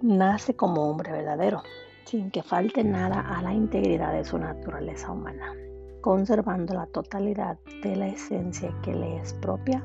nace 0.02 0.56
como 0.56 0.90
hombre 0.90 1.12
verdadero, 1.12 1.62
sin 2.06 2.32
que 2.32 2.42
falte 2.42 2.82
nada 2.82 3.20
a 3.20 3.40
la 3.40 3.54
integridad 3.54 4.12
de 4.12 4.24
su 4.24 4.36
naturaleza 4.36 5.12
humana, 5.12 5.54
conservando 6.00 6.74
la 6.74 6.86
totalidad 6.86 7.56
de 7.84 7.94
la 7.94 8.08
esencia 8.08 8.74
que 8.82 8.92
le 8.92 9.18
es 9.18 9.32
propia 9.34 9.84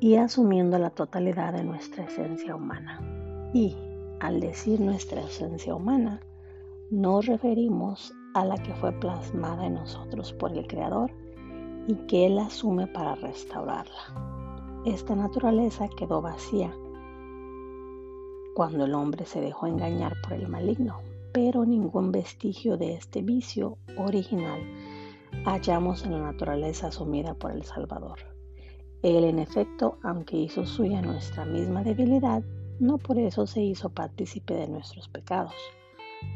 y 0.00 0.16
asumiendo 0.16 0.78
la 0.78 0.90
totalidad 0.90 1.52
de 1.52 1.62
nuestra 1.62 2.04
esencia 2.04 2.56
humana. 2.56 3.00
Y 3.52 3.76
al 4.20 4.40
decir 4.40 4.80
nuestra 4.80 5.20
esencia 5.20 5.74
humana, 5.74 6.20
nos 6.90 7.26
referimos 7.26 8.12
a 8.34 8.44
la 8.44 8.56
que 8.56 8.74
fue 8.74 8.92
plasmada 8.92 9.66
en 9.66 9.74
nosotros 9.74 10.32
por 10.32 10.52
el 10.52 10.66
Creador 10.66 11.10
y 11.86 11.94
que 12.06 12.26
Él 12.26 12.38
asume 12.38 12.86
para 12.86 13.14
restaurarla. 13.14 14.82
Esta 14.86 15.14
naturaleza 15.14 15.88
quedó 15.88 16.22
vacía 16.22 16.74
cuando 18.54 18.86
el 18.86 18.94
hombre 18.94 19.26
se 19.26 19.40
dejó 19.40 19.66
engañar 19.66 20.14
por 20.22 20.32
el 20.32 20.48
maligno, 20.48 21.00
pero 21.32 21.64
ningún 21.64 22.10
vestigio 22.10 22.76
de 22.76 22.94
este 22.94 23.22
vicio 23.22 23.76
original 23.96 24.60
hallamos 25.44 26.04
en 26.04 26.12
la 26.12 26.20
naturaleza 26.20 26.88
asumida 26.88 27.34
por 27.34 27.52
el 27.52 27.62
Salvador. 27.64 28.39
Él, 29.02 29.24
en 29.24 29.38
efecto, 29.38 29.98
aunque 30.02 30.36
hizo 30.36 30.66
suya 30.66 31.02
nuestra 31.02 31.44
misma 31.44 31.82
debilidad, 31.82 32.42
no 32.78 32.98
por 32.98 33.18
eso 33.18 33.46
se 33.46 33.62
hizo 33.62 33.90
partícipe 33.90 34.54
de 34.54 34.68
nuestros 34.68 35.08
pecados. 35.08 35.54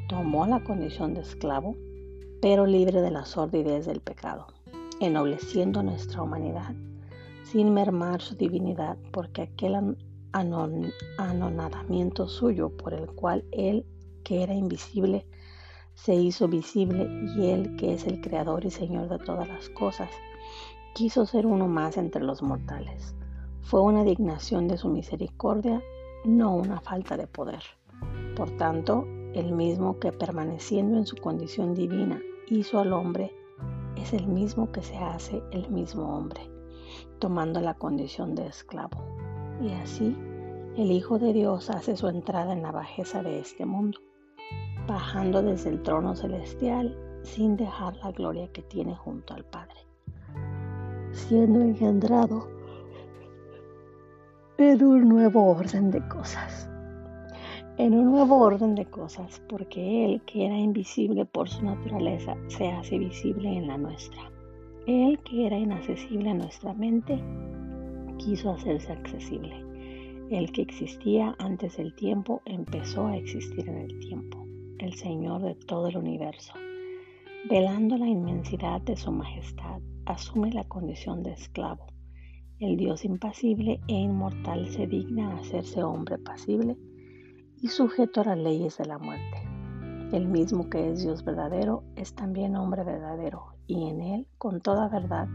Tomó 0.09 0.47
la 0.47 0.63
condición 0.65 1.15
de 1.15 1.21
esclavo, 1.21 1.77
pero 2.41 2.67
libre 2.67 3.01
de 3.01 3.11
la 3.11 3.25
sordidez 3.25 3.87
del 3.87 4.01
pecado 4.01 4.47
ennobleciendo 5.01 5.83
nuestra 5.83 6.23
humanidad, 6.23 6.75
sin 7.43 7.73
mermar 7.73 8.21
su 8.21 8.35
divinidad, 8.37 8.97
porque 9.13 9.43
aquel 9.43 9.97
anonadamiento 11.19 12.29
suyo 12.29 12.71
por 12.71 12.95
el 12.95 13.07
cual 13.07 13.45
Él, 13.53 13.85
que 14.23 14.43
era 14.43 14.55
invisible, 14.55 15.27
se 15.95 16.15
hizo 16.15 16.49
visible 16.49 17.09
y 17.37 17.51
Él, 17.51 17.77
que 17.77 17.95
es 17.95 18.07
el 18.07 18.21
Creador 18.21 18.65
y 18.65 18.71
Señor 18.71 19.09
de 19.09 19.19
todas 19.19 19.49
las 19.49 19.69
cosas, 19.71 20.11
quiso 20.95 21.27
ser 21.27 21.45
uno 21.45 21.67
más 21.67 21.97
entre 21.97 22.23
los 22.23 22.43
mortales. 22.43 23.15
Fue 23.63 23.81
una 23.83 24.05
dignación 24.05 24.69
de 24.69 24.79
su 24.79 24.89
misericordia 24.89 25.83
no 26.25 26.55
una 26.55 26.81
falta 26.81 27.17
de 27.17 27.27
poder. 27.27 27.63
Por 28.37 28.51
tanto, 28.53 29.05
el 29.35 29.53
mismo 29.53 29.99
que 29.99 30.13
permaneciendo 30.13 30.97
en 30.97 31.07
su 31.07 31.17
condición 31.17 31.75
divina 31.75 32.21
hizo 32.49 32.79
al 32.79 32.93
hombre, 32.93 33.35
es 33.97 34.13
el 34.13 34.27
mismo 34.27 34.71
que 34.71 34.83
se 34.83 34.97
hace 34.97 35.43
el 35.51 35.69
mismo 35.71 36.17
hombre, 36.17 36.41
tomando 37.19 37.61
la 37.61 37.75
condición 37.75 38.35
de 38.35 38.47
esclavo. 38.47 39.05
Y 39.61 39.73
así, 39.73 40.17
el 40.77 40.91
Hijo 40.91 41.19
de 41.19 41.33
Dios 41.33 41.71
hace 41.71 41.97
su 41.97 42.09
entrada 42.09 42.53
en 42.53 42.63
la 42.63 42.73
bajeza 42.73 43.23
de 43.23 43.41
este 43.41 43.67
mundo, 43.67 43.99
bajando 44.87 45.43
desde 45.43 45.71
el 45.71 45.83
trono 45.83 46.15
celestial 46.15 46.97
sin 47.23 47.57
dejar 47.57 47.97
la 47.97 48.13
gloria 48.13 48.49
que 48.53 48.63
tiene 48.63 48.95
junto 48.95 49.35
al 49.35 49.45
Padre, 49.45 49.87
siendo 51.15 51.61
engendrado 51.61 52.49
en 54.59 54.85
un 54.85 55.09
nuevo 55.09 55.47
orden 55.47 55.91
de 55.91 56.07
cosas. 56.09 56.69
En 57.77 57.95
un 57.95 58.11
nuevo 58.11 58.39
orden 58.39 58.75
de 58.75 58.85
cosas, 58.85 59.43
porque 59.49 60.05
Él, 60.05 60.23
que 60.27 60.47
era 60.47 60.57
invisible 60.57 61.25
por 61.25 61.49
su 61.49 61.65
naturaleza, 61.65 62.37
se 62.49 62.69
hace 62.69 62.99
visible 62.99 63.49
en 63.49 63.67
la 63.67 63.79
nuestra. 63.79 64.31
Él, 64.87 65.19
que 65.25 65.47
era 65.47 65.59
inaccesible 65.59 66.31
a 66.31 66.35
nuestra 66.35 66.75
mente, 66.75 67.21
quiso 68.19 68.51
hacerse 68.51 68.93
accesible. 68.93 69.65
El 70.31 70.53
que 70.53 70.63
existía 70.63 71.35
antes 71.39 71.77
del 71.77 71.95
tiempo 71.95 72.43
empezó 72.45 73.07
a 73.07 73.17
existir 73.17 73.69
en 73.69 73.79
el 73.79 73.99
tiempo, 74.01 74.47
el 74.79 74.95
Señor 74.95 75.43
de 75.43 75.55
todo 75.55 75.89
el 75.89 75.97
universo. 75.97 76.55
Velando 77.49 77.97
la 77.99 78.07
inmensidad 78.07 78.81
de 78.83 78.97
su 78.97 79.11
majestad, 79.11 79.81
asume 80.07 80.53
la 80.53 80.65
condición 80.65 81.23
de 81.23 81.33
esclavo 81.33 81.87
el 82.61 82.77
Dios 82.77 83.05
impasible 83.05 83.81
e 83.89 83.95
inmortal 83.95 84.69
se 84.69 84.87
digna 84.87 85.31
a 85.31 85.39
hacerse 85.39 85.83
hombre 85.83 86.19
pasible 86.19 86.79
y 87.61 87.69
sujeto 87.69 88.21
a 88.21 88.25
las 88.25 88.39
leyes 88.39 88.79
de 88.79 88.87
la 88.87 88.99
muerte. 88.99 89.43
El 90.13 90.29
mismo 90.29 90.71
que 90.71 90.93
es 90.93 91.03
Dios 91.03 91.25
verdadero 91.25 91.83
es 91.97 92.15
también 92.15 92.55
hombre 92.55 92.85
verdadero 92.85 93.57
y 93.67 93.89
en 93.89 94.01
él, 94.01 94.27
con 94.39 94.61
toda 94.61 94.89
verdad, 94.89 95.29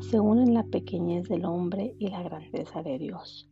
se 0.00 0.20
unen 0.20 0.54
la 0.54 0.62
pequeñez 0.62 1.28
del 1.28 1.44
hombre 1.44 1.96
y 1.98 2.08
la 2.08 2.22
grandeza 2.22 2.82
de 2.82 2.98
Dios. 2.98 3.50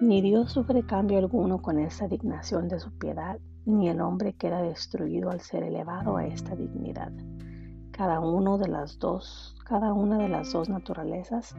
Ni 0.00 0.22
Dios 0.22 0.52
sufre 0.52 0.86
cambio 0.86 1.18
alguno 1.18 1.60
con 1.60 1.80
esta 1.80 2.06
dignación 2.06 2.68
de 2.68 2.78
su 2.78 2.96
piedad, 2.98 3.40
ni 3.66 3.88
el 3.88 4.00
hombre 4.00 4.34
queda 4.34 4.62
destruido 4.62 5.30
al 5.30 5.40
ser 5.40 5.64
elevado 5.64 6.16
a 6.16 6.26
esta 6.26 6.54
dignidad. 6.54 7.12
Cada 7.90 8.20
uno 8.20 8.58
de 8.58 8.68
las 8.68 8.98
dos, 9.00 9.57
cada 9.68 9.92
una 9.92 10.16
de 10.16 10.30
las 10.30 10.50
dos 10.54 10.70
naturalezas 10.70 11.54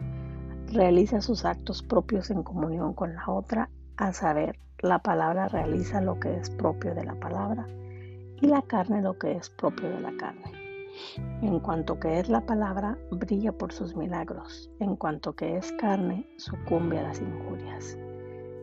realiza 0.74 1.22
sus 1.22 1.46
actos 1.46 1.84
propios 1.84 2.32
en 2.32 2.42
comunión 2.42 2.96
con 2.96 3.14
la 3.14 3.30
otra, 3.30 3.70
a 3.98 4.14
saber, 4.14 4.58
la 4.80 4.98
palabra 4.98 5.48
realiza 5.48 6.02
lo 6.02 6.20
que 6.20 6.36
es 6.36 6.50
propio 6.50 6.96
de 6.96 7.04
la 7.04 7.14
palabra 7.20 7.68
y 8.42 8.48
la 8.48 8.64
carne 8.64 9.04
lo 9.04 9.20
que 9.20 9.34
es 9.34 9.52
propio 9.52 9.90
de 9.90 10.00
la 10.00 10.12
carne. 10.18 10.52
En 11.44 11.60
cuanto 11.60 12.00
que 12.00 12.20
es 12.20 12.30
la 12.30 12.42
palabra, 12.42 12.98
brilla 13.12 13.52
por 13.52 13.72
sus 13.72 13.96
milagros, 13.96 14.72
en 14.80 14.96
cuanto 14.96 15.36
que 15.36 15.58
es 15.58 15.72
carne, 15.74 16.28
sucumbe 16.38 16.98
a 16.98 17.04
las 17.04 17.22
injurias. 17.22 17.96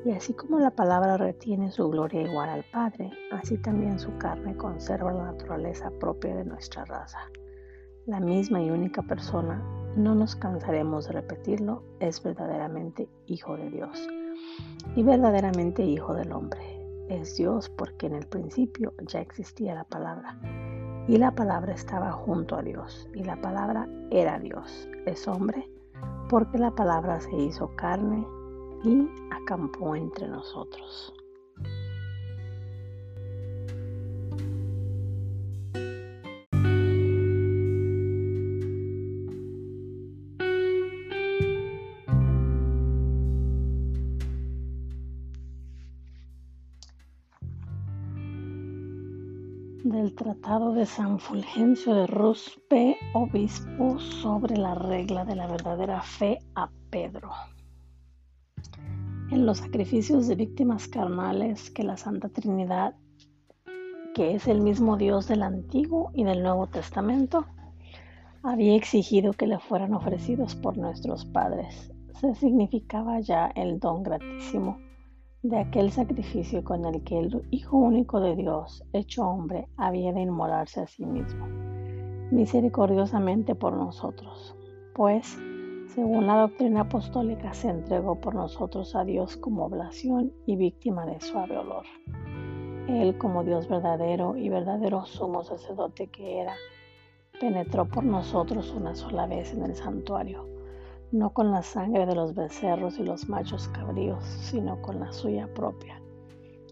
Y 0.05 0.11
así 0.11 0.35
como 0.35 0.59
la 0.59 0.73
palabra 0.73 1.19
retiene 1.19 1.71
su 1.71 1.89
gloria 1.89 2.23
igual 2.23 2.49
al 2.49 2.65
Padre, 2.73 3.13
así 3.31 3.59
también 3.59 4.01
su 4.01 4.17
carne 4.19 4.57
conserva 4.57 5.13
la 5.13 5.25
naturaleza 5.27 5.91
propia 6.01 6.35
de 6.35 6.45
nuestra 6.45 6.85
raza. 6.85 7.21
La 8.07 8.21
misma 8.21 8.63
y 8.63 8.71
única 8.71 9.03
persona 9.03 9.61
no 9.97 10.15
nos 10.15 10.37
cansaremos 10.37 11.09
de 11.09 11.13
repetirlo, 11.15 11.83
es 11.99 12.23
verdaderamente 12.23 13.09
Hijo 13.27 13.57
de 13.57 13.69
Dios 13.69 14.09
y 14.95 15.03
verdaderamente 15.03 15.83
Hijo 15.83 16.15
del 16.15 16.31
hombre. 16.31 16.61
Es 17.09 17.37
Dios 17.37 17.69
porque 17.69 18.07
en 18.07 18.15
el 18.15 18.29
principio 18.29 18.95
ya 19.09 19.21
existía 19.21 19.75
la 19.75 19.83
palabra 19.83 20.39
y 21.09 21.19
la 21.19 21.33
palabra 21.33 21.75
estaba 21.75 22.13
junto 22.13 22.55
a 22.55 22.63
Dios 22.63 23.09
y 23.13 23.25
la 23.25 23.41
palabra 23.41 23.89
era 24.13 24.39
Dios. 24.39 24.89
Es 25.05 25.27
hombre 25.27 25.69
porque 26.29 26.59
la 26.59 26.71
palabra 26.71 27.21
se 27.21 27.35
hizo 27.35 27.75
carne 27.75 28.25
y 28.85 29.09
acampó 29.33 29.97
entre 29.97 30.29
nosotros. 30.29 31.13
Tratado 50.17 50.73
de 50.73 50.87
San 50.87 51.19
Fulgencio 51.19 51.95
de 51.95 52.07
Ruspe, 52.07 52.97
obispo, 53.13 53.99
sobre 53.99 54.57
la 54.57 54.75
regla 54.75 55.27
de 55.27 55.37
la 55.37 55.47
verdadera 55.47 56.01
fe 56.01 56.39
a 56.55 56.71
Pedro. 56.89 57.33
En 59.31 59.45
los 59.45 59.59
sacrificios 59.59 60.27
de 60.27 60.35
víctimas 60.35 60.89
carnales 60.89 61.71
que 61.71 61.83
la 61.83 61.99
Santa 61.99 62.31
Trinidad, 62.31 62.95
que 64.15 64.35
es 64.35 64.49
el 64.49 64.63
mismo 64.63 64.97
Dios 64.97 65.29
del 65.29 65.43
Antiguo 65.43 66.11
y 66.15 66.25
del 66.25 66.43
Nuevo 66.43 66.67
Testamento, 66.67 67.45
había 68.43 68.75
exigido 68.75 69.35
que 69.35 69.47
le 69.47 69.59
fueran 69.59 69.93
ofrecidos 69.93 70.55
por 70.55 70.79
nuestros 70.79 71.27
padres, 71.27 71.93
se 72.19 72.35
significaba 72.37 73.21
ya 73.21 73.49
el 73.49 73.79
don 73.79 74.03
gratísimo 74.03 74.79
de 75.49 75.59
aquel 75.59 75.93
sacrificio 75.93 76.65
con 76.65 76.85
el 76.85 77.03
que 77.05 77.19
el 77.19 77.47
Hijo 77.51 77.77
único 77.77 78.21
de 78.21 78.35
Dios, 78.35 78.85
hecho 78.93 79.27
hombre, 79.29 79.69
había 79.77 80.13
de 80.13 80.23
inmolarse 80.23 80.81
a 80.81 80.87
sí 80.87 81.07
mismo, 81.07 81.47
misericordiosamente 82.31 83.55
por 83.55 83.75
nosotros, 83.75 84.57
pues, 84.95 85.39
según 85.95 86.27
la 86.27 86.41
doctrina 86.41 86.83
apostólica, 86.83 87.55
se 87.55 87.69
entregó 87.69 88.21
por 88.21 88.35
nosotros 88.35 88.97
a 88.97 89.05
Dios 89.05 89.37
como 89.37 89.67
oblación 89.67 90.33
y 90.47 90.57
víctima 90.57 91.07
de 91.07 91.21
suave 91.21 91.57
olor. 91.57 91.85
Él, 92.89 93.17
como 93.17 93.45
Dios 93.45 93.69
verdadero 93.69 94.37
y 94.37 94.49
verdadero 94.49 95.05
sumo 95.07 95.45
sacerdote 95.45 96.09
que 96.09 96.41
era, 96.41 96.55
penetró 97.41 97.87
por 97.87 98.05
nosotros 98.05 98.73
una 98.73 98.95
sola 98.95 99.27
vez 99.27 99.53
en 99.53 99.63
el 99.63 99.75
santuario 99.75 100.56
no 101.13 101.31
con 101.31 101.51
la 101.51 101.63
sangre 101.63 102.07
de 102.07 102.15
los 102.15 102.35
becerros 102.35 102.99
y 102.99 103.05
los 103.05 103.29
machos 103.29 103.69
cabríos, 103.69 104.25
sino 104.25 104.81
con 104.83 105.01
la 105.01 105.13
suya 105.13 105.49
propia. 105.55 106.01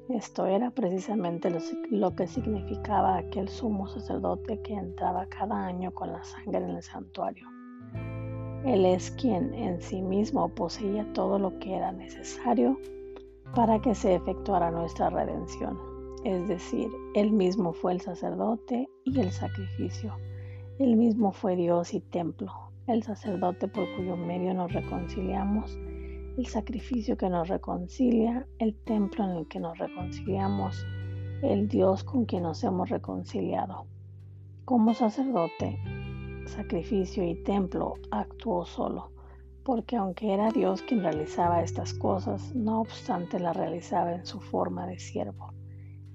Esto 0.09 0.45
era 0.45 0.71
precisamente 0.71 1.51
lo, 1.91 2.15
que 2.15 2.27
significaba 2.27 3.17
aquel 3.17 3.49
sumo 3.49 3.89
sacerdote 3.89 4.61
que 4.61 4.75
entraba 4.75 5.27
cada 5.27 5.65
año 5.65 5.95
con 5.95 6.13
la 6.13 6.23
sangre 6.23 6.59
en 6.59 6.71
el 6.77 6.83
santuario. 6.83 7.49
Él 8.67 8.85
es 8.85 9.11
quien 9.13 9.55
en 9.55 9.81
sí 9.81 10.03
mismo 10.03 10.49
poseía 10.51 11.11
todo 11.15 11.39
lo 11.39 11.59
que 11.59 11.75
era 11.75 11.91
necesario 11.93 12.79
para 13.55 13.81
que 13.81 13.95
se 13.95 14.15
efectuara 14.17 14.71
nuestra 14.71 15.09
redención. 15.09 15.79
Es 16.25 16.49
decir, 16.49 16.91
Él 17.15 17.33
mismo 17.33 17.73
fue 17.73 17.93
el 17.93 18.01
sacerdote 18.01 18.89
y 19.05 19.21
el 19.21 19.31
sacrificio. 19.31 20.15
Él 20.79 20.97
mismo 20.97 21.33
fue 21.33 21.57
Dios 21.57 21.95
y 21.95 22.01
templo, 22.01 22.53
el 22.87 23.03
sacerdote 23.03 23.67
por 23.67 23.87
cuyo 23.97 24.17
medio 24.17 24.53
nos 24.53 24.73
reconciliamos, 24.73 25.79
el 26.37 26.47
sacrificio 26.47 27.17
que 27.17 27.31
nos 27.31 27.49
reconcilia, 27.49 28.47
el 28.59 28.75
templo 28.75 29.25
en 29.25 29.31
el 29.39 29.49
que 29.49 29.59
nos 29.59 29.79
reconciliamos, 29.79 30.85
el 31.43 31.69
Dios 31.69 32.05
con 32.05 32.27
quien 32.27 32.43
nos 32.43 32.63
hemos 32.63 32.91
reconciliado. 32.91 33.87
Como 34.67 34.93
sacerdote, 34.93 35.79
sacrificio 36.47 37.25
y 37.25 37.43
templo 37.43 37.95
actuó 38.11 38.67
solo, 38.67 39.13
porque 39.65 39.97
aunque 39.97 40.35
era 40.35 40.51
Dios 40.51 40.83
quien 40.83 41.03
realizaba 41.03 41.63
estas 41.63 41.95
cosas, 41.95 42.55
no 42.55 42.83
obstante 42.83 43.39
las 43.39 43.57
realizaba 43.57 44.13
en 44.13 44.27
su 44.27 44.41
forma 44.41 44.87
de 44.87 44.99
siervo. 44.99 45.55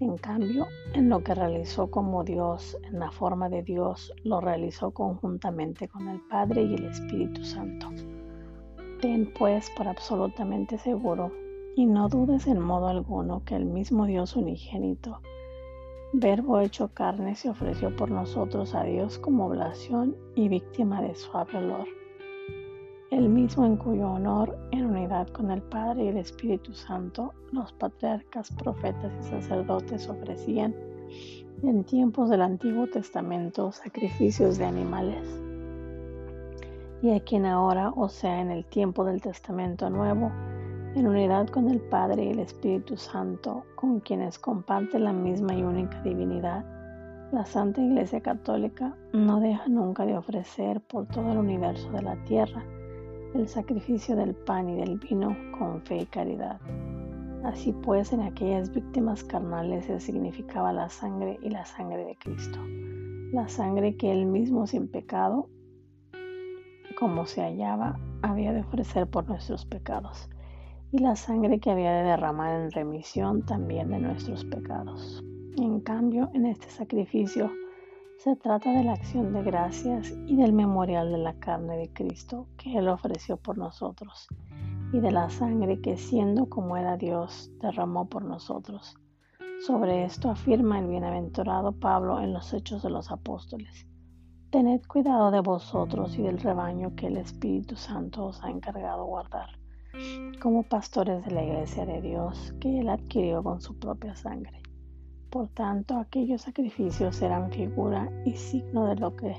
En 0.01 0.17
cambio, 0.17 0.67
en 0.93 1.09
lo 1.09 1.21
que 1.23 1.35
realizó 1.35 1.91
como 1.91 2.23
Dios, 2.23 2.77
en 2.83 2.99
la 2.99 3.11
forma 3.11 3.49
de 3.49 3.63
Dios, 3.63 4.13
lo 4.23 4.39
realizó 4.39 4.91
conjuntamente 4.91 5.89
con 5.89 6.07
el 6.07 6.21
Padre 6.21 6.63
y 6.63 6.75
el 6.75 6.85
Espíritu 6.85 7.43
Santo. 7.43 7.89
Ten 9.01 9.33
pues 9.37 9.69
por 9.75 9.89
absolutamente 9.89 10.77
seguro 10.77 11.33
y 11.75 11.85
no 11.85 12.07
dudes 12.07 12.47
en 12.47 12.61
modo 12.61 12.87
alguno 12.87 13.43
que 13.43 13.55
el 13.55 13.65
mismo 13.65 14.05
Dios 14.05 14.37
unigénito, 14.37 15.19
Verbo 16.13 16.59
hecho 16.59 16.87
carne, 16.93 17.35
se 17.35 17.49
ofreció 17.49 17.95
por 17.95 18.09
nosotros 18.09 18.73
a 18.73 18.83
Dios 18.83 19.19
como 19.19 19.47
oblación 19.47 20.15
y 20.33 20.47
víctima 20.47 21.01
de 21.01 21.13
suave 21.13 21.57
olor 21.57 21.98
el 23.11 23.27
mismo 23.27 23.65
en 23.65 23.75
cuyo 23.75 24.11
honor, 24.11 24.55
en 24.71 24.85
unidad 24.85 25.27
con 25.29 25.49
el 25.49 25.61
Padre 25.63 26.05
y 26.05 26.07
el 26.09 26.17
Espíritu 26.17 26.73
Santo, 26.73 27.33
los 27.51 27.73
patriarcas, 27.73 28.51
profetas 28.51 29.11
y 29.19 29.23
sacerdotes 29.29 30.07
ofrecían 30.07 30.75
en 31.63 31.83
tiempos 31.83 32.29
del 32.29 32.43
Antiguo 32.43 32.87
Testamento 32.87 33.71
sacrificios 33.71 34.59
de 34.59 34.65
animales. 34.65 35.27
Y 37.01 37.11
a 37.11 37.19
quien 37.21 37.45
ahora, 37.47 37.91
o 37.95 38.09
sea, 38.09 38.41
en 38.41 38.51
el 38.51 38.63
tiempo 38.65 39.03
del 39.03 39.21
Testamento 39.21 39.89
Nuevo, 39.89 40.31
en 40.95 41.07
unidad 41.07 41.47
con 41.47 41.67
el 41.69 41.79
Padre 41.79 42.25
y 42.25 42.29
el 42.29 42.39
Espíritu 42.39 42.95
Santo, 42.95 43.63
con 43.75 44.01
quienes 44.01 44.37
comparten 44.37 45.05
la 45.05 45.13
misma 45.13 45.55
y 45.55 45.63
única 45.63 45.99
divinidad, 46.03 46.63
la 47.31 47.45
Santa 47.45 47.81
Iglesia 47.81 48.21
Católica 48.21 48.95
no 49.13 49.39
deja 49.39 49.67
nunca 49.67 50.05
de 50.05 50.17
ofrecer 50.17 50.81
por 50.81 51.07
todo 51.07 51.31
el 51.31 51.37
universo 51.37 51.89
de 51.91 52.01
la 52.01 52.15
tierra 52.23 52.63
el 53.33 53.47
sacrificio 53.47 54.15
del 54.15 54.33
pan 54.33 54.69
y 54.69 54.75
del 54.77 54.97
vino 54.97 55.35
con 55.57 55.81
fe 55.81 55.97
y 55.97 56.05
caridad. 56.05 56.59
Así 57.43 57.71
pues, 57.71 58.11
en 58.11 58.21
aquellas 58.21 58.73
víctimas 58.73 59.23
carnales 59.23 59.85
se 59.85 59.99
significaba 59.99 60.73
la 60.73 60.89
sangre 60.89 61.39
y 61.41 61.49
la 61.49 61.65
sangre 61.65 62.03
de 62.05 62.15
Cristo, 62.15 62.59
la 63.31 63.47
sangre 63.47 63.95
que 63.95 64.11
él 64.11 64.25
mismo 64.25 64.67
sin 64.67 64.87
pecado, 64.87 65.47
como 66.97 67.25
se 67.25 67.41
hallaba, 67.41 67.97
había 68.21 68.51
de 68.51 68.61
ofrecer 68.61 69.07
por 69.07 69.27
nuestros 69.29 69.65
pecados, 69.65 70.29
y 70.91 70.97
la 70.97 71.15
sangre 71.15 71.59
que 71.59 71.71
había 71.71 71.93
de 71.93 72.03
derramar 72.03 72.59
en 72.59 72.71
remisión 72.71 73.45
también 73.45 73.89
de 73.89 73.99
nuestros 73.99 74.43
pecados. 74.45 75.23
En 75.57 75.79
cambio, 75.81 76.29
en 76.33 76.45
este 76.45 76.69
sacrificio 76.69 77.51
se 78.19 78.35
trata 78.35 78.73
de 78.73 78.83
la 78.83 78.91
acción 78.91 79.31
de 79.31 79.41
gracias 79.43 80.11
y 80.27 80.35
del 80.35 80.51
memorial 80.51 81.09
de 81.09 81.19
la 81.19 81.35
carne 81.39 81.77
de 81.77 81.93
Cristo 81.93 82.47
que 82.57 82.77
Él 82.77 82.89
ofreció 82.89 83.37
por 83.37 83.57
nosotros 83.57 84.27
y 84.91 84.99
de 84.99 85.09
la 85.09 85.29
sangre 85.29 85.79
que 85.79 85.95
siendo 85.95 86.49
como 86.49 86.75
era 86.75 86.97
Dios 86.97 87.49
derramó 87.61 88.09
por 88.09 88.25
nosotros. 88.25 88.97
Sobre 89.65 90.03
esto 90.03 90.29
afirma 90.29 90.79
el 90.79 90.87
bienaventurado 90.87 91.71
Pablo 91.71 92.19
en 92.19 92.33
los 92.33 92.53
Hechos 92.53 92.83
de 92.83 92.89
los 92.89 93.09
Apóstoles. 93.09 93.87
Tened 94.49 94.81
cuidado 94.85 95.31
de 95.31 95.39
vosotros 95.39 96.17
y 96.17 96.21
del 96.23 96.39
rebaño 96.39 96.95
que 96.97 97.07
el 97.07 97.15
Espíritu 97.15 97.77
Santo 97.77 98.25
os 98.25 98.43
ha 98.43 98.49
encargado 98.49 99.05
guardar, 99.05 99.51
como 100.41 100.63
pastores 100.63 101.23
de 101.23 101.31
la 101.31 101.43
iglesia 101.45 101.85
de 101.85 102.01
Dios 102.01 102.53
que 102.59 102.81
Él 102.81 102.89
adquirió 102.89 103.41
con 103.43 103.61
su 103.61 103.79
propia 103.79 104.13
sangre. 104.17 104.58
Por 105.29 105.47
tanto, 105.49 105.97
aquellos 105.97 106.41
sacrificios 106.41 107.15
serán 107.15 107.51
figura 107.51 108.09
y 108.25 108.33
signo 108.33 108.87
de 108.87 108.95
lo 108.95 109.15
que 109.15 109.35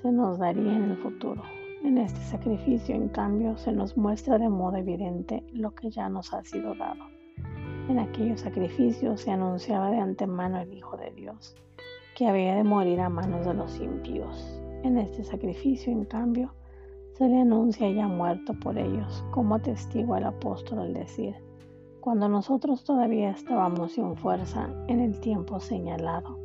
se 0.00 0.12
nos 0.12 0.38
daría 0.38 0.76
en 0.76 0.90
el 0.90 0.96
futuro. 0.98 1.42
En 1.82 1.98
este 1.98 2.20
sacrificio, 2.20 2.94
en 2.94 3.08
cambio, 3.08 3.56
se 3.56 3.72
nos 3.72 3.96
muestra 3.96 4.38
de 4.38 4.48
modo 4.48 4.76
evidente 4.76 5.44
lo 5.52 5.74
que 5.74 5.90
ya 5.90 6.08
nos 6.08 6.32
ha 6.32 6.44
sido 6.44 6.76
dado. 6.76 7.04
En 7.88 7.98
aquellos 7.98 8.42
sacrificios 8.42 9.22
se 9.22 9.32
anunciaba 9.32 9.90
de 9.90 9.98
antemano 9.98 10.60
el 10.60 10.72
Hijo 10.72 10.96
de 10.96 11.10
Dios, 11.10 11.56
que 12.16 12.28
había 12.28 12.54
de 12.54 12.62
morir 12.62 13.00
a 13.00 13.08
manos 13.08 13.44
de 13.44 13.54
los 13.54 13.80
impíos. 13.80 14.60
En 14.84 14.98
este 14.98 15.24
sacrificio, 15.24 15.92
en 15.92 16.04
cambio, 16.04 16.54
se 17.14 17.28
le 17.28 17.40
anuncia 17.40 17.90
ya 17.90 18.06
muerto 18.06 18.54
por 18.60 18.78
ellos, 18.78 19.24
como 19.32 19.58
testigo 19.58 20.16
el 20.16 20.24
apóstol 20.24 20.78
al 20.78 20.94
decir, 20.94 21.34
cuando 22.06 22.28
nosotros 22.28 22.84
todavía 22.84 23.30
estábamos 23.30 23.94
sin 23.94 24.14
fuerza 24.14 24.70
en 24.86 25.00
el 25.00 25.18
tiempo 25.18 25.58
señalado, 25.58 26.38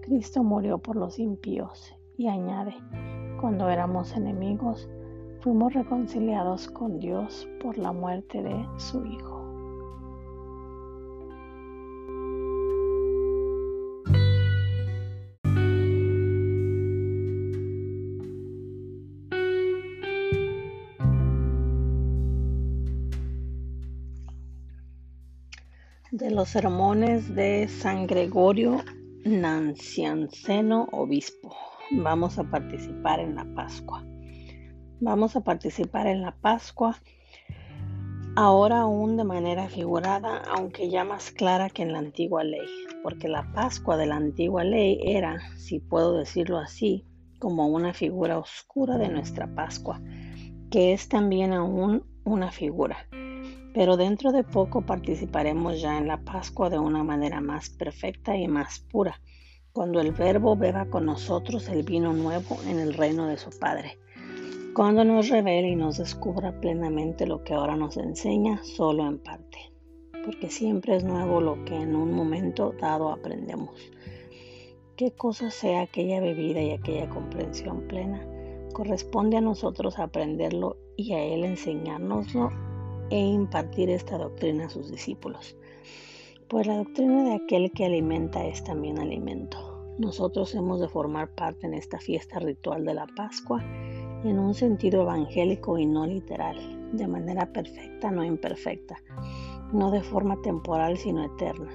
Cristo 0.00 0.44
murió 0.44 0.78
por 0.78 0.94
los 0.94 1.18
impíos 1.18 1.92
y 2.16 2.28
añade, 2.28 2.72
cuando 3.40 3.68
éramos 3.68 4.16
enemigos, 4.16 4.88
fuimos 5.40 5.74
reconciliados 5.74 6.68
con 6.70 7.00
Dios 7.00 7.48
por 7.60 7.78
la 7.78 7.90
muerte 7.90 8.44
de 8.44 8.64
su 8.76 9.04
Hijo. 9.04 9.41
De 26.22 26.30
los 26.30 26.50
sermones 26.50 27.34
de 27.34 27.66
San 27.66 28.06
Gregorio 28.06 28.80
Nancianceno, 29.24 30.88
obispo 30.92 31.52
vamos 31.90 32.38
a 32.38 32.44
participar 32.44 33.18
en 33.18 33.34
la 33.34 33.44
Pascua. 33.56 34.04
Vamos 35.00 35.34
a 35.34 35.40
participar 35.40 36.06
en 36.06 36.22
la 36.22 36.36
Pascua 36.36 36.96
ahora 38.36 38.82
aún 38.82 39.16
de 39.16 39.24
manera 39.24 39.68
figurada, 39.68 40.42
aunque 40.56 40.88
ya 40.88 41.02
más 41.02 41.32
clara 41.32 41.70
que 41.70 41.82
en 41.82 41.92
la 41.92 41.98
antigua 41.98 42.44
ley, 42.44 42.68
porque 43.02 43.26
la 43.26 43.52
Pascua 43.52 43.96
de 43.96 44.06
la 44.06 44.14
antigua 44.14 44.62
ley 44.62 45.00
era, 45.02 45.40
si 45.56 45.80
puedo 45.80 46.16
decirlo 46.16 46.58
así, 46.58 47.04
como 47.40 47.66
una 47.66 47.94
figura 47.94 48.38
oscura 48.38 48.96
de 48.96 49.08
nuestra 49.08 49.52
Pascua, 49.56 50.00
que 50.70 50.92
es 50.92 51.08
también 51.08 51.52
aún 51.52 52.06
una 52.22 52.52
figura. 52.52 53.08
Pero 53.74 53.96
dentro 53.96 54.32
de 54.32 54.44
poco 54.44 54.82
participaremos 54.82 55.80
ya 55.80 55.98
en 55.98 56.08
la 56.08 56.18
Pascua 56.18 56.70
de 56.70 56.78
una 56.78 57.02
manera 57.02 57.40
más 57.40 57.70
perfecta 57.70 58.36
y 58.36 58.48
más 58.48 58.80
pura 58.80 59.20
cuando 59.72 60.00
el 60.00 60.12
Verbo 60.12 60.54
beba 60.54 60.84
con 60.86 61.06
nosotros 61.06 61.68
el 61.70 61.82
vino 61.82 62.12
nuevo 62.12 62.58
en 62.68 62.78
el 62.78 62.92
reino 62.92 63.26
de 63.26 63.38
su 63.38 63.48
Padre, 63.58 63.98
cuando 64.74 65.02
nos 65.02 65.30
revele 65.30 65.70
y 65.70 65.76
nos 65.76 65.96
descubra 65.96 66.60
plenamente 66.60 67.26
lo 67.26 67.42
que 67.42 67.54
ahora 67.54 67.74
nos 67.74 67.96
enseña 67.96 68.62
solo 68.64 69.06
en 69.06 69.18
parte, 69.18 69.72
porque 70.24 70.50
siempre 70.50 70.96
es 70.96 71.04
nuevo 71.04 71.40
lo 71.40 71.64
que 71.64 71.74
en 71.74 71.96
un 71.96 72.12
momento 72.12 72.74
dado 72.78 73.10
aprendemos. 73.10 73.74
Qué 74.96 75.12
cosa 75.12 75.50
sea 75.50 75.82
aquella 75.82 76.20
bebida 76.20 76.60
y 76.60 76.72
aquella 76.72 77.08
comprensión 77.08 77.88
plena, 77.88 78.26
corresponde 78.74 79.38
a 79.38 79.40
nosotros 79.40 79.98
aprenderlo 79.98 80.76
y 80.98 81.14
a 81.14 81.24
Él 81.24 81.44
enseñárnoslo 81.44 82.50
e 83.10 83.18
impartir 83.18 83.90
esta 83.90 84.18
doctrina 84.18 84.66
a 84.66 84.70
sus 84.70 84.90
discípulos 84.90 85.56
pues 86.52 86.66
la 86.66 86.76
doctrina 86.76 87.24
de 87.24 87.34
aquel 87.36 87.72
que 87.72 87.86
alimenta 87.86 88.44
es 88.44 88.62
también 88.62 88.98
alimento. 88.98 89.56
Nosotros 89.98 90.54
hemos 90.54 90.80
de 90.80 90.88
formar 90.88 91.30
parte 91.30 91.66
en 91.66 91.72
esta 91.72 91.98
fiesta 91.98 92.40
ritual 92.40 92.84
de 92.84 92.92
la 92.92 93.06
Pascua 93.06 93.64
en 94.22 94.38
un 94.38 94.52
sentido 94.52 95.00
evangélico 95.00 95.78
y 95.78 95.86
no 95.86 96.06
literal, 96.06 96.90
de 96.92 97.08
manera 97.08 97.50
perfecta, 97.54 98.10
no 98.10 98.22
imperfecta, 98.22 98.98
no 99.72 99.90
de 99.90 100.02
forma 100.02 100.42
temporal, 100.42 100.98
sino 100.98 101.24
eterna. 101.24 101.70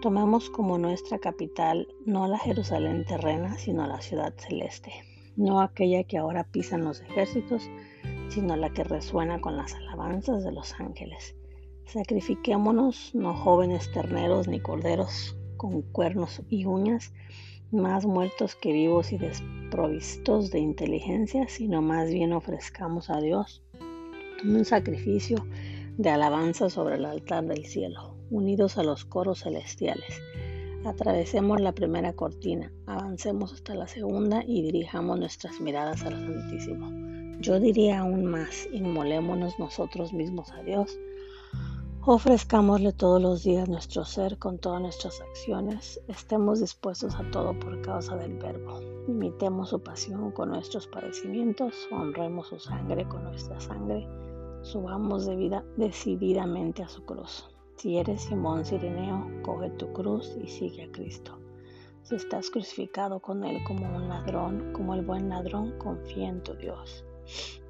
Tomemos 0.00 0.50
como 0.50 0.78
nuestra 0.78 1.18
capital 1.18 1.88
no 2.06 2.28
la 2.28 2.38
Jerusalén 2.38 3.04
terrena, 3.04 3.58
sino 3.58 3.88
la 3.88 4.00
ciudad 4.00 4.34
celeste, 4.36 4.92
no 5.34 5.60
aquella 5.60 6.04
que 6.04 6.18
ahora 6.18 6.44
pisan 6.44 6.84
los 6.84 7.00
ejércitos, 7.00 7.68
sino 8.32 8.56
la 8.56 8.70
que 8.70 8.82
resuena 8.82 9.40
con 9.40 9.56
las 9.58 9.74
alabanzas 9.74 10.42
de 10.42 10.52
los 10.52 10.72
ángeles. 10.80 11.36
Sacrifiquémonos, 11.84 13.14
no 13.14 13.34
jóvenes 13.34 13.92
terneros 13.92 14.48
ni 14.48 14.58
corderos 14.58 15.36
con 15.58 15.82
cuernos 15.82 16.40
y 16.48 16.64
uñas, 16.64 17.12
más 17.70 18.06
muertos 18.06 18.56
que 18.56 18.72
vivos 18.72 19.12
y 19.12 19.18
desprovistos 19.18 20.50
de 20.50 20.60
inteligencia, 20.60 21.46
sino 21.48 21.82
más 21.82 22.08
bien 22.10 22.32
ofrezcamos 22.32 23.10
a 23.10 23.20
Dios 23.20 23.62
un 24.44 24.64
sacrificio 24.64 25.46
de 25.98 26.10
alabanza 26.10 26.70
sobre 26.70 26.96
el 26.96 27.04
altar 27.04 27.44
del 27.44 27.66
cielo, 27.66 28.16
unidos 28.30 28.78
a 28.78 28.82
los 28.82 29.04
coros 29.04 29.40
celestiales. 29.40 30.22
Atravesemos 30.84 31.60
la 31.60 31.72
primera 31.72 32.14
cortina, 32.14 32.72
avancemos 32.86 33.52
hasta 33.52 33.74
la 33.74 33.86
segunda 33.86 34.42
y 34.46 34.62
dirijamos 34.62 35.18
nuestras 35.18 35.60
miradas 35.60 36.02
al 36.04 36.14
Santísimo. 36.18 37.11
Yo 37.42 37.60
diría 37.60 38.00
aún 38.00 38.24
más, 38.24 38.66
inmolémonos 38.72 39.58
nosotros 39.58 40.12
mismos 40.12 40.50
a 40.52 40.62
Dios 40.62 40.98
Ofrezcámosle 42.04 42.92
todos 42.92 43.22
los 43.22 43.44
días 43.44 43.68
nuestro 43.68 44.04
ser 44.04 44.36
con 44.36 44.58
todas 44.58 44.82
nuestras 44.82 45.20
acciones. 45.20 46.00
Estemos 46.08 46.58
dispuestos 46.58 47.14
a 47.14 47.30
todo 47.30 47.56
por 47.60 47.80
causa 47.80 48.16
del 48.16 48.38
Verbo. 48.38 48.80
Imitemos 49.06 49.68
su 49.68 49.80
pasión 49.80 50.32
con 50.32 50.48
nuestros 50.48 50.88
padecimientos. 50.88 51.86
Honremos 51.92 52.48
su 52.48 52.58
sangre 52.58 53.06
con 53.08 53.22
nuestra 53.22 53.60
sangre. 53.60 54.04
Subamos 54.62 55.26
de 55.26 55.36
vida 55.36 55.64
decididamente 55.76 56.82
a 56.82 56.88
su 56.88 57.04
cruz. 57.04 57.48
Si 57.76 57.96
eres 57.96 58.22
Simón 58.22 58.64
Sireneo, 58.64 59.24
coge 59.42 59.70
tu 59.70 59.92
cruz 59.92 60.36
y 60.42 60.48
sigue 60.48 60.82
a 60.82 60.90
Cristo. 60.90 61.38
Si 62.02 62.16
estás 62.16 62.50
crucificado 62.50 63.20
con 63.20 63.44
Él 63.44 63.62
como 63.62 63.86
un 63.94 64.08
ladrón, 64.08 64.72
como 64.72 64.94
el 64.94 65.06
buen 65.06 65.28
ladrón, 65.28 65.78
confía 65.78 66.30
en 66.30 66.42
tu 66.42 66.54
Dios. 66.54 67.04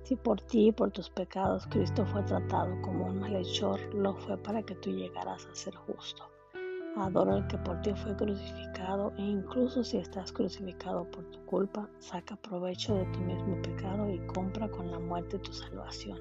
Si 0.02 0.16
por 0.16 0.40
ti 0.40 0.68
y 0.68 0.72
por 0.72 0.90
tus 0.90 1.08
pecados 1.10 1.66
Cristo 1.68 2.04
fue 2.06 2.22
tratado 2.22 2.80
como 2.82 3.06
un 3.06 3.20
malhechor, 3.20 3.80
lo 3.94 4.14
fue 4.14 4.36
para 4.36 4.62
que 4.62 4.74
tú 4.74 4.90
llegaras 4.90 5.46
a 5.46 5.54
ser 5.54 5.74
justo. 5.74 6.24
Adora 6.96 7.36
al 7.36 7.46
que 7.46 7.56
por 7.56 7.80
ti 7.80 7.94
fue 7.94 8.14
crucificado 8.14 9.12
e 9.16 9.22
incluso 9.22 9.82
si 9.82 9.96
estás 9.96 10.30
crucificado 10.30 11.10
por 11.10 11.24
tu 11.30 11.38
culpa, 11.46 11.88
saca 11.98 12.36
provecho 12.36 12.94
de 12.94 13.06
tu 13.06 13.20
mismo 13.20 13.62
pecado 13.62 14.10
y 14.10 14.18
compra 14.26 14.70
con 14.70 14.90
la 14.90 14.98
muerte 14.98 15.38
tu 15.38 15.52
salvación. 15.52 16.18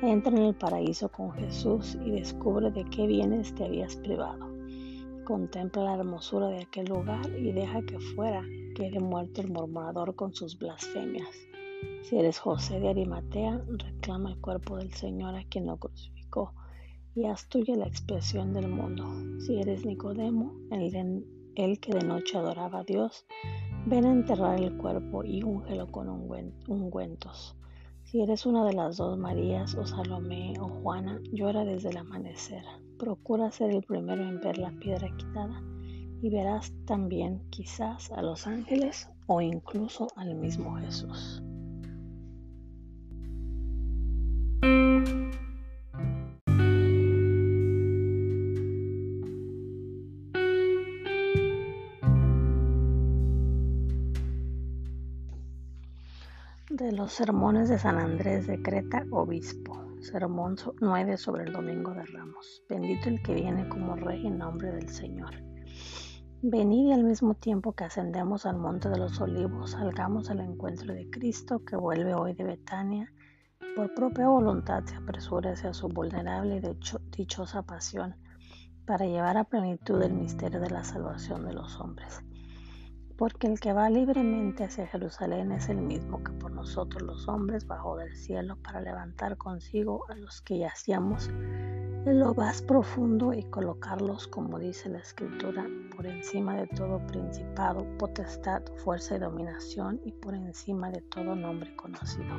Entra 0.00 0.32
en 0.32 0.42
el 0.42 0.54
paraíso 0.54 1.08
con 1.08 1.32
Jesús 1.32 1.96
y 2.04 2.12
descubre 2.12 2.70
de 2.70 2.84
qué 2.84 3.06
bienes 3.06 3.54
te 3.54 3.64
habías 3.64 3.96
privado. 3.96 4.48
Contempla 5.24 5.84
la 5.84 5.94
hermosura 5.96 6.48
de 6.48 6.62
aquel 6.62 6.86
lugar 6.86 7.28
y 7.30 7.52
deja 7.52 7.82
que 7.82 7.98
fuera 7.98 8.44
quede 8.74 9.00
muerto 9.00 9.40
el 9.40 9.50
murmurador 9.50 10.14
con 10.14 10.32
sus 10.32 10.58
blasfemias. 10.58 11.51
Si 12.02 12.18
eres 12.18 12.38
José 12.38 12.80
de 12.80 12.88
Arimatea, 12.88 13.62
reclama 13.68 14.30
el 14.30 14.40
cuerpo 14.40 14.76
del 14.76 14.92
Señor 14.92 15.34
a 15.34 15.44
quien 15.44 15.66
lo 15.66 15.76
crucificó 15.78 16.52
y 17.14 17.26
haz 17.26 17.48
tuya 17.48 17.76
la 17.76 17.86
expiación 17.86 18.52
del 18.52 18.68
mundo. 18.68 19.04
Si 19.40 19.60
eres 19.60 19.84
Nicodemo, 19.84 20.52
el, 20.70 21.24
el 21.54 21.80
que 21.80 21.92
de 21.94 22.04
noche 22.04 22.38
adoraba 22.38 22.80
a 22.80 22.84
Dios, 22.84 23.26
ven 23.86 24.04
a 24.04 24.12
enterrar 24.12 24.60
el 24.60 24.76
cuerpo 24.76 25.24
y 25.24 25.42
úngelo 25.42 25.90
con 25.90 26.08
ungüentos. 26.08 27.56
Si 28.04 28.20
eres 28.20 28.46
una 28.46 28.64
de 28.64 28.74
las 28.74 28.96
dos 28.96 29.18
Marías, 29.18 29.74
o 29.74 29.86
Salomé, 29.86 30.54
o 30.60 30.68
Juana, 30.68 31.20
llora 31.32 31.64
desde 31.64 31.90
el 31.90 31.96
amanecer. 31.96 32.64
Procura 32.98 33.50
ser 33.50 33.70
el 33.70 33.82
primero 33.82 34.22
en 34.22 34.40
ver 34.40 34.58
la 34.58 34.70
piedra 34.72 35.08
quitada 35.16 35.62
y 36.20 36.30
verás 36.30 36.72
también 36.84 37.42
quizás 37.50 38.10
a 38.12 38.22
los 38.22 38.46
ángeles 38.46 39.08
o 39.26 39.40
incluso 39.40 40.08
al 40.16 40.34
mismo 40.34 40.76
Jesús. 40.76 41.42
De 56.82 56.90
los 56.90 57.12
sermones 57.12 57.68
de 57.68 57.78
San 57.78 57.96
Andrés 57.96 58.48
de 58.48 58.60
Creta, 58.60 59.06
obispo. 59.12 59.86
Sermón 60.00 60.56
9 60.80 61.16
sobre 61.16 61.44
el 61.44 61.52
Domingo 61.52 61.94
de 61.94 62.04
Ramos. 62.04 62.64
Bendito 62.68 63.08
el 63.08 63.22
que 63.22 63.34
viene 63.34 63.68
como 63.68 63.94
Rey 63.94 64.26
en 64.26 64.38
nombre 64.38 64.72
del 64.72 64.88
Señor. 64.88 65.30
Venid 66.42 66.88
y 66.88 66.92
al 66.92 67.04
mismo 67.04 67.34
tiempo 67.34 67.72
que 67.72 67.84
ascendemos 67.84 68.46
al 68.46 68.58
monte 68.58 68.88
de 68.88 68.98
los 68.98 69.20
olivos, 69.20 69.70
salgamos 69.70 70.28
al 70.28 70.40
encuentro 70.40 70.92
de 70.92 71.08
Cristo 71.08 71.64
que 71.64 71.76
vuelve 71.76 72.14
hoy 72.14 72.34
de 72.34 72.42
Betania. 72.42 73.12
Por 73.76 73.94
propia 73.94 74.26
voluntad 74.26 74.82
se 74.84 74.96
apresura 74.96 75.52
hacia 75.52 75.72
su 75.72 75.88
vulnerable 75.88 76.56
y 76.56 77.16
dichosa 77.16 77.62
pasión 77.62 78.16
para 78.86 79.06
llevar 79.06 79.36
a 79.36 79.44
plenitud 79.44 80.02
el 80.02 80.14
misterio 80.14 80.58
de 80.58 80.70
la 80.70 80.82
salvación 80.82 81.46
de 81.46 81.52
los 81.52 81.78
hombres 81.78 82.24
porque 83.16 83.46
el 83.46 83.60
que 83.60 83.72
va 83.72 83.90
libremente 83.90 84.64
hacia 84.64 84.86
Jerusalén 84.86 85.52
es 85.52 85.68
el 85.68 85.78
mismo 85.78 86.22
que 86.22 86.32
por 86.32 86.52
nosotros 86.52 87.02
los 87.02 87.28
hombres 87.28 87.66
bajó 87.66 87.96
del 87.96 88.14
cielo 88.16 88.56
para 88.62 88.80
levantar 88.80 89.36
consigo 89.36 90.04
a 90.08 90.14
los 90.14 90.40
que 90.42 90.58
yacíamos 90.58 91.28
en 92.04 92.18
lo 92.18 92.34
más 92.34 92.60
profundo 92.62 93.32
y 93.32 93.44
colocarlos, 93.44 94.26
como 94.26 94.58
dice 94.58 94.88
la 94.88 94.98
Escritura, 94.98 95.64
por 95.94 96.06
encima 96.06 96.56
de 96.56 96.66
todo 96.66 96.98
principado, 97.06 97.86
potestad, 97.98 98.62
fuerza 98.82 99.14
y 99.14 99.18
dominación 99.20 100.00
y 100.04 100.10
por 100.10 100.34
encima 100.34 100.90
de 100.90 101.00
todo 101.02 101.36
nombre 101.36 101.76
conocido. 101.76 102.36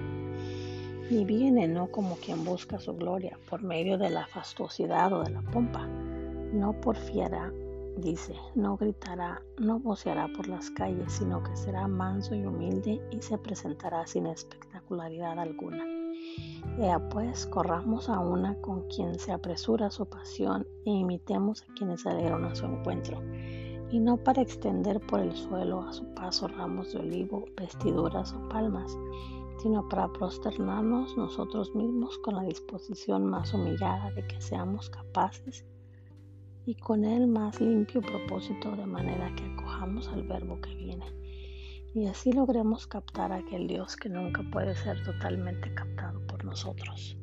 Y 1.10 1.24
viene 1.24 1.68
no 1.68 1.88
como 1.88 2.18
quien 2.18 2.44
busca 2.44 2.78
su 2.80 2.94
gloria 2.96 3.38
por 3.50 3.64
medio 3.64 3.98
de 3.98 4.10
la 4.10 4.28
fastuosidad 4.28 5.14
o 5.14 5.24
de 5.24 5.32
la 5.32 5.42
pompa, 5.42 5.88
no 5.88 6.74
por 6.82 6.98
fiera 6.98 7.52
Dice, 7.98 8.36
no 8.56 8.76
gritará, 8.76 9.44
no 9.60 9.80
voceará 9.80 10.28
por 10.36 10.48
las 10.48 10.72
calles, 10.72 11.14
sino 11.14 11.44
que 11.44 11.56
será 11.56 11.88
manso 11.88 12.34
y 12.34 12.44
humilde 12.44 13.00
y 13.12 13.22
se 13.22 13.38
presentará 13.38 14.08
sin 14.08 14.26
espectacularidad 14.26 15.40
alguna. 15.40 15.86
Ea 16.80 17.08
pues, 17.10 17.46
corramos 17.46 18.10
a 18.10 18.20
una 18.20 18.60
con 18.62 18.88
quien 18.88 19.20
se 19.20 19.32
apresura 19.32 19.92
su 19.92 20.08
pasión 20.08 20.66
e 20.86 20.90
imitemos 20.90 21.62
a 21.62 21.74
quienes 21.76 22.02
salieron 22.02 22.46
a 22.46 22.56
su 22.56 22.66
encuentro, 22.66 23.22
y 23.92 24.00
no 24.00 24.18
para 24.18 24.42
extender 24.42 25.00
por 25.00 25.20
el 25.20 25.36
suelo 25.36 25.82
a 25.82 25.94
su 25.94 26.06
paso 26.16 26.48
ramos 26.48 26.94
de 26.94 27.00
olivo, 27.00 27.46
vestiduras 27.56 28.34
o 28.34 28.50
palmas, 28.50 28.98
sino 29.60 29.88
para 29.88 30.12
prosternarnos 30.12 31.16
nosotros 31.16 31.76
mismos 31.76 32.18
con 32.20 32.36
la 32.36 32.44
disposición 32.44 33.26
más 33.26 33.54
humillada 33.54 34.10
de 34.12 34.26
que 34.26 34.42
seamos 34.42 34.90
capaces 34.90 35.64
y 36.66 36.76
con 36.76 37.04
el 37.06 37.28
más 37.28 37.60
limpio 37.60 38.02
propósito 38.02 38.76
de 38.76 38.86
manera 38.86 39.34
que 39.36 39.44
acojamos 39.44 40.08
al 40.10 40.24
verbo 40.24 40.60
que 40.62 40.74
viene 40.76 41.06
y 41.94 42.08
así 42.08 42.32
logremos 42.32 42.88
captar 42.88 43.32
a 43.32 43.38
aquel 43.38 43.68
Dios 43.68 43.96
que 43.96 44.10
nunca 44.10 44.44
puede 44.52 44.76
ser 44.76 45.04
totalmente 45.04 45.74
captado 45.76 46.26
por 46.26 46.44
nosotros. 46.44 47.16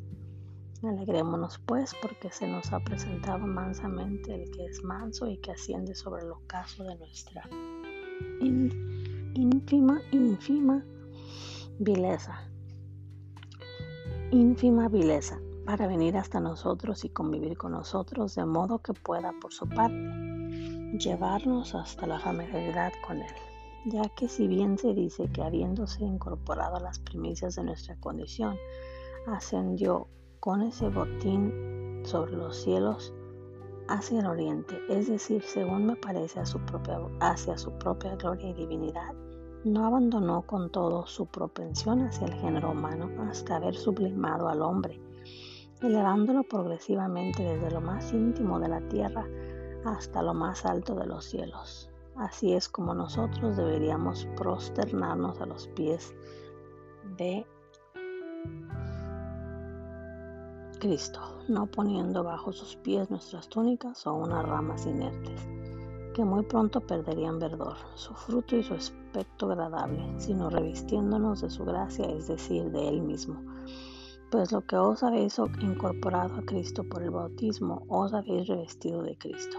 Alegrémonos 0.82 1.58
pues 1.66 1.92
porque 2.00 2.30
se 2.30 2.46
nos 2.46 2.72
ha 2.72 2.80
presentado 2.80 3.46
mansamente 3.46 4.34
el 4.34 4.50
que 4.50 4.66
es 4.66 4.82
manso 4.84 5.28
y 5.28 5.38
que 5.38 5.50
asciende 5.50 5.94
sobre 5.94 6.22
el 6.22 6.30
ocaso 6.30 6.84
de 6.84 6.96
nuestra 6.96 7.42
ínfima, 9.34 10.00
ínfima 10.12 10.84
vileza. 11.78 12.48
Ínfima 14.30 14.88
vileza 14.88 15.40
para 15.70 15.86
venir 15.86 16.16
hasta 16.16 16.40
nosotros 16.40 17.04
y 17.04 17.10
convivir 17.10 17.56
con 17.56 17.70
nosotros 17.70 18.34
de 18.34 18.44
modo 18.44 18.80
que 18.80 18.92
pueda 18.92 19.32
por 19.40 19.52
su 19.52 19.68
parte 19.68 19.94
llevarnos 20.98 21.76
hasta 21.76 22.08
la 22.08 22.18
familiaridad 22.18 22.92
con 23.06 23.18
Él, 23.18 23.34
ya 23.84 24.08
que 24.16 24.26
si 24.26 24.48
bien 24.48 24.78
se 24.78 24.94
dice 24.94 25.30
que 25.30 25.44
habiéndose 25.44 26.02
incorporado 26.02 26.74
a 26.74 26.80
las 26.80 26.98
primicias 26.98 27.54
de 27.54 27.62
nuestra 27.62 27.94
condición, 28.00 28.56
ascendió 29.28 30.08
con 30.40 30.62
ese 30.62 30.88
botín 30.88 32.02
sobre 32.02 32.32
los 32.32 32.56
cielos 32.56 33.14
hacia 33.86 34.18
el 34.18 34.26
oriente, 34.26 34.76
es 34.88 35.06
decir, 35.06 35.40
según 35.44 35.86
me 35.86 35.94
parece 35.94 36.40
a 36.40 36.46
su 36.46 36.58
propia, 36.58 36.98
hacia 37.20 37.56
su 37.56 37.70
propia 37.78 38.16
gloria 38.16 38.48
y 38.48 38.54
divinidad, 38.54 39.14
no 39.62 39.86
abandonó 39.86 40.42
con 40.42 40.72
todo 40.72 41.06
su 41.06 41.26
propensión 41.26 42.00
hacia 42.00 42.26
el 42.26 42.34
género 42.34 42.72
humano 42.72 43.08
hasta 43.30 43.54
haber 43.54 43.76
sublimado 43.76 44.48
al 44.48 44.62
hombre 44.62 45.00
elevándolo 45.82 46.42
progresivamente 46.42 47.42
desde 47.42 47.70
lo 47.70 47.80
más 47.80 48.12
íntimo 48.12 48.58
de 48.60 48.68
la 48.68 48.80
tierra 48.88 49.26
hasta 49.84 50.22
lo 50.22 50.34
más 50.34 50.66
alto 50.66 50.94
de 50.94 51.06
los 51.06 51.24
cielos. 51.24 51.90
Así 52.16 52.52
es 52.52 52.68
como 52.68 52.94
nosotros 52.94 53.56
deberíamos 53.56 54.26
prosternarnos 54.36 55.40
a 55.40 55.46
los 55.46 55.68
pies 55.68 56.14
de 57.16 57.46
Cristo, 60.80 61.20
no 61.48 61.66
poniendo 61.66 62.24
bajo 62.24 62.52
sus 62.52 62.76
pies 62.76 63.10
nuestras 63.10 63.48
túnicas 63.48 64.06
o 64.06 64.14
unas 64.14 64.46
ramas 64.46 64.86
inertes, 64.86 65.46
que 66.14 66.24
muy 66.24 66.42
pronto 66.42 66.80
perderían 66.80 67.38
verdor, 67.38 67.76
su 67.94 68.14
fruto 68.14 68.56
y 68.56 68.62
su 68.62 68.74
aspecto 68.74 69.50
agradable, 69.50 70.02
sino 70.18 70.50
revistiéndonos 70.50 71.42
de 71.42 71.50
su 71.50 71.64
gracia, 71.64 72.06
es 72.06 72.28
decir, 72.28 72.70
de 72.70 72.88
Él 72.88 73.02
mismo 73.02 73.49
pues 74.30 74.52
lo 74.52 74.64
que 74.64 74.76
os 74.76 75.02
habéis 75.02 75.40
incorporado 75.60 76.36
a 76.36 76.42
Cristo 76.42 76.84
por 76.84 77.02
el 77.02 77.10
bautismo, 77.10 77.84
os 77.88 78.14
habéis 78.14 78.46
revestido 78.46 79.02
de 79.02 79.18
Cristo. 79.18 79.56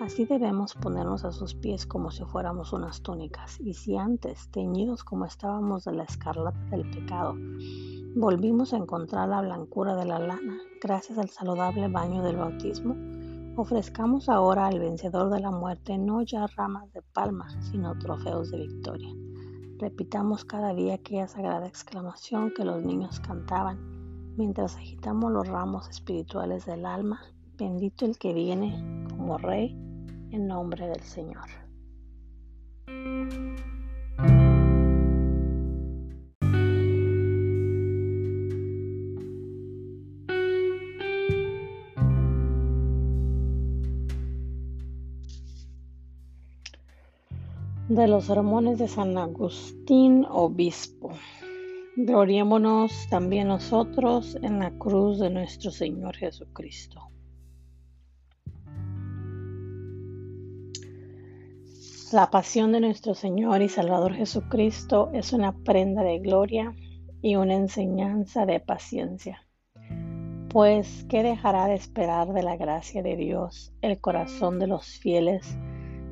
Así 0.00 0.26
debemos 0.26 0.74
ponernos 0.74 1.24
a 1.24 1.32
sus 1.32 1.54
pies 1.54 1.86
como 1.86 2.10
si 2.10 2.22
fuéramos 2.24 2.74
unas 2.74 3.00
túnicas, 3.00 3.58
y 3.60 3.72
si 3.72 3.96
antes, 3.96 4.50
teñidos 4.50 5.04
como 5.04 5.24
estábamos 5.24 5.84
de 5.84 5.92
la 5.92 6.04
escarlata 6.04 6.58
del 6.70 6.90
pecado, 6.90 7.34
volvimos 8.14 8.74
a 8.74 8.76
encontrar 8.76 9.28
la 9.28 9.40
blancura 9.40 9.96
de 9.96 10.04
la 10.04 10.18
lana, 10.18 10.58
gracias 10.82 11.16
al 11.16 11.30
saludable 11.30 11.88
baño 11.88 12.22
del 12.22 12.36
bautismo, 12.36 12.96
ofrezcamos 13.56 14.28
ahora 14.28 14.66
al 14.66 14.80
vencedor 14.80 15.30
de 15.30 15.40
la 15.40 15.50
muerte 15.50 15.96
no 15.96 16.20
ya 16.22 16.46
ramas 16.48 16.92
de 16.92 17.00
palma, 17.00 17.48
sino 17.62 17.98
trofeos 17.98 18.50
de 18.50 18.66
victoria. 18.66 19.14
Repitamos 19.78 20.44
cada 20.44 20.74
día 20.74 20.94
aquella 20.94 21.26
sagrada 21.26 21.66
exclamación 21.66 22.52
que 22.54 22.64
los 22.64 22.84
niños 22.84 23.20
cantaban 23.20 23.93
mientras 24.36 24.76
agitamos 24.76 25.32
los 25.32 25.46
ramos 25.46 25.88
espirituales 25.88 26.66
del 26.66 26.86
alma, 26.86 27.20
bendito 27.56 28.04
el 28.04 28.18
que 28.18 28.32
viene 28.32 29.06
como 29.10 29.38
Rey 29.38 29.76
en 30.30 30.46
nombre 30.46 30.86
del 30.88 31.00
Señor. 31.00 31.48
De 47.88 48.08
los 48.08 48.24
sermones 48.24 48.78
de 48.78 48.88
San 48.88 49.16
Agustín, 49.18 50.26
obispo. 50.28 51.12
Gloriémonos 51.96 53.06
también 53.08 53.46
nosotros 53.46 54.36
en 54.42 54.58
la 54.58 54.72
cruz 54.72 55.20
de 55.20 55.30
nuestro 55.30 55.70
Señor 55.70 56.16
Jesucristo. 56.16 57.00
La 62.12 62.30
pasión 62.30 62.72
de 62.72 62.80
nuestro 62.80 63.14
Señor 63.14 63.62
y 63.62 63.68
Salvador 63.68 64.12
Jesucristo 64.14 65.10
es 65.12 65.32
una 65.32 65.52
prenda 65.52 66.02
de 66.02 66.18
gloria 66.18 66.74
y 67.22 67.36
una 67.36 67.54
enseñanza 67.54 68.44
de 68.44 68.58
paciencia. 68.58 69.46
Pues, 70.48 71.06
¿qué 71.08 71.22
dejará 71.22 71.66
de 71.66 71.74
esperar 71.74 72.32
de 72.32 72.42
la 72.42 72.56
gracia 72.56 73.04
de 73.04 73.14
Dios 73.14 73.72
el 73.82 74.00
corazón 74.00 74.58
de 74.58 74.66
los 74.66 74.98
fieles 74.98 75.56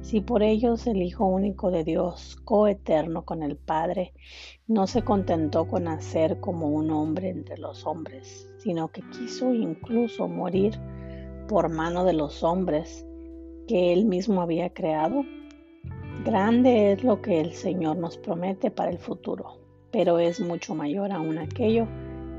Si 0.03 0.21
por 0.21 0.43
ellos 0.43 0.87
el 0.89 1.01
Hijo 1.01 1.25
único 1.25 1.71
de 1.71 1.85
Dios, 1.85 2.37
coeterno 2.45 3.25
con 3.25 3.43
el 3.43 3.57
Padre, 3.57 4.13
no 4.67 4.89
se 4.89 5.03
contentó 5.03 5.69
con 5.69 5.85
nacer 5.85 6.41
como 6.41 6.69
un 6.69 6.91
hombre 6.91 7.31
entre 7.31 7.57
los 7.57 7.87
hombres, 7.87 8.51
sino 8.59 8.89
que 8.89 9.03
quiso 9.11 9.55
incluso 9.55 10.27
morir 10.27 10.79
por 11.49 11.69
mano 11.69 12.05
de 12.05 12.15
los 12.15 12.43
hombres 12.43 13.07
que 13.69 13.93
él 13.93 14.05
mismo 14.05 14.43
había 14.43 14.71
creado, 14.71 15.25
grande 16.25 16.93
es 16.93 17.05
lo 17.05 17.23
que 17.23 17.41
el 17.41 17.53
Señor 17.53 17.97
nos 17.97 18.19
promete 18.19 18.73
para 18.73 18.91
el 18.91 18.99
futuro, 18.99 19.61
pero 19.93 20.19
es 20.19 20.41
mucho 20.41 20.75
mayor 20.75 21.13
aún 21.13 21.39
aquello 21.39 21.87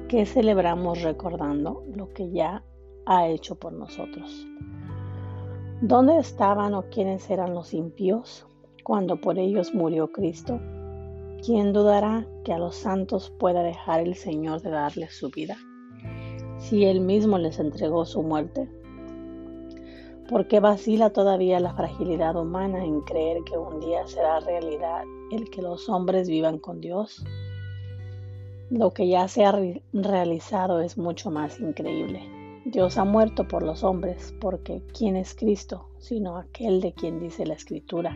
que 0.10 0.26
celebramos 0.26 1.02
recordando 1.02 1.84
lo 1.95 2.13
que 2.13 2.30
ya 2.30 2.62
ha 3.06 3.28
hecho 3.28 3.56
por 3.56 3.71
nosotros. 3.71 4.45
¿Dónde 5.86 6.17
estaban 6.17 6.76
o 6.76 6.84
quiénes 6.84 7.30
eran 7.30 7.54
los 7.54 7.74
impíos 7.74 8.48
cuando 8.86 9.19
por 9.19 9.38
ellos 9.38 9.74
murió 9.74 10.13
Cristo? 10.13 10.58
¿Quién 11.46 11.74
dudará 11.74 12.26
que 12.46 12.54
a 12.54 12.58
los 12.58 12.76
santos 12.76 13.34
pueda 13.38 13.63
dejar 13.63 14.00
el 14.00 14.15
Señor 14.15 14.62
de 14.62 14.69
darles 14.69 15.13
su 15.13 15.30
vida? 15.30 15.58
Si 16.58 16.86
Él 16.86 17.02
mismo 17.02 17.38
les 17.38 17.60
entregó 17.60 18.06
su 18.06 18.24
muerte, 18.24 18.69
¿por 20.30 20.48
qué 20.48 20.62
vacila 20.62 21.10
todavía 21.10 21.60
la 21.60 21.74
fragilidad 21.74 22.38
humana 22.38 22.86
en 22.86 23.02
creer 23.02 23.43
que 23.43 23.58
un 23.58 23.82
día 23.82 24.08
será 24.08 24.39
realidad 24.39 25.04
el 25.34 25.50
que 25.50 25.62
los 25.62 25.89
hombres 25.89 26.30
vivan 26.30 26.60
con 26.60 26.80
Dios? 26.80 27.26
Lo 28.69 28.91
que 28.91 29.10
ya 29.10 29.28
se 29.28 29.43
ha 29.43 29.54
realizado 29.91 30.80
es 30.80 30.98
mucho 30.98 31.30
más 31.30 31.60
increíble. 31.60 32.33
Dios 32.65 32.97
ha 32.97 33.04
muerto 33.04 33.45
por 33.45 33.62
los 33.62 33.84
hombres, 33.84 34.34
porque 34.39 34.82
¿quién 34.97 35.17
es 35.17 35.36
Cristo? 35.36 35.89
Sino 35.99 36.38
aquel 36.38 36.80
de 36.80 36.93
quien 36.93 37.19
dice 37.19 37.45
la 37.45 37.56
Escritura. 37.56 38.15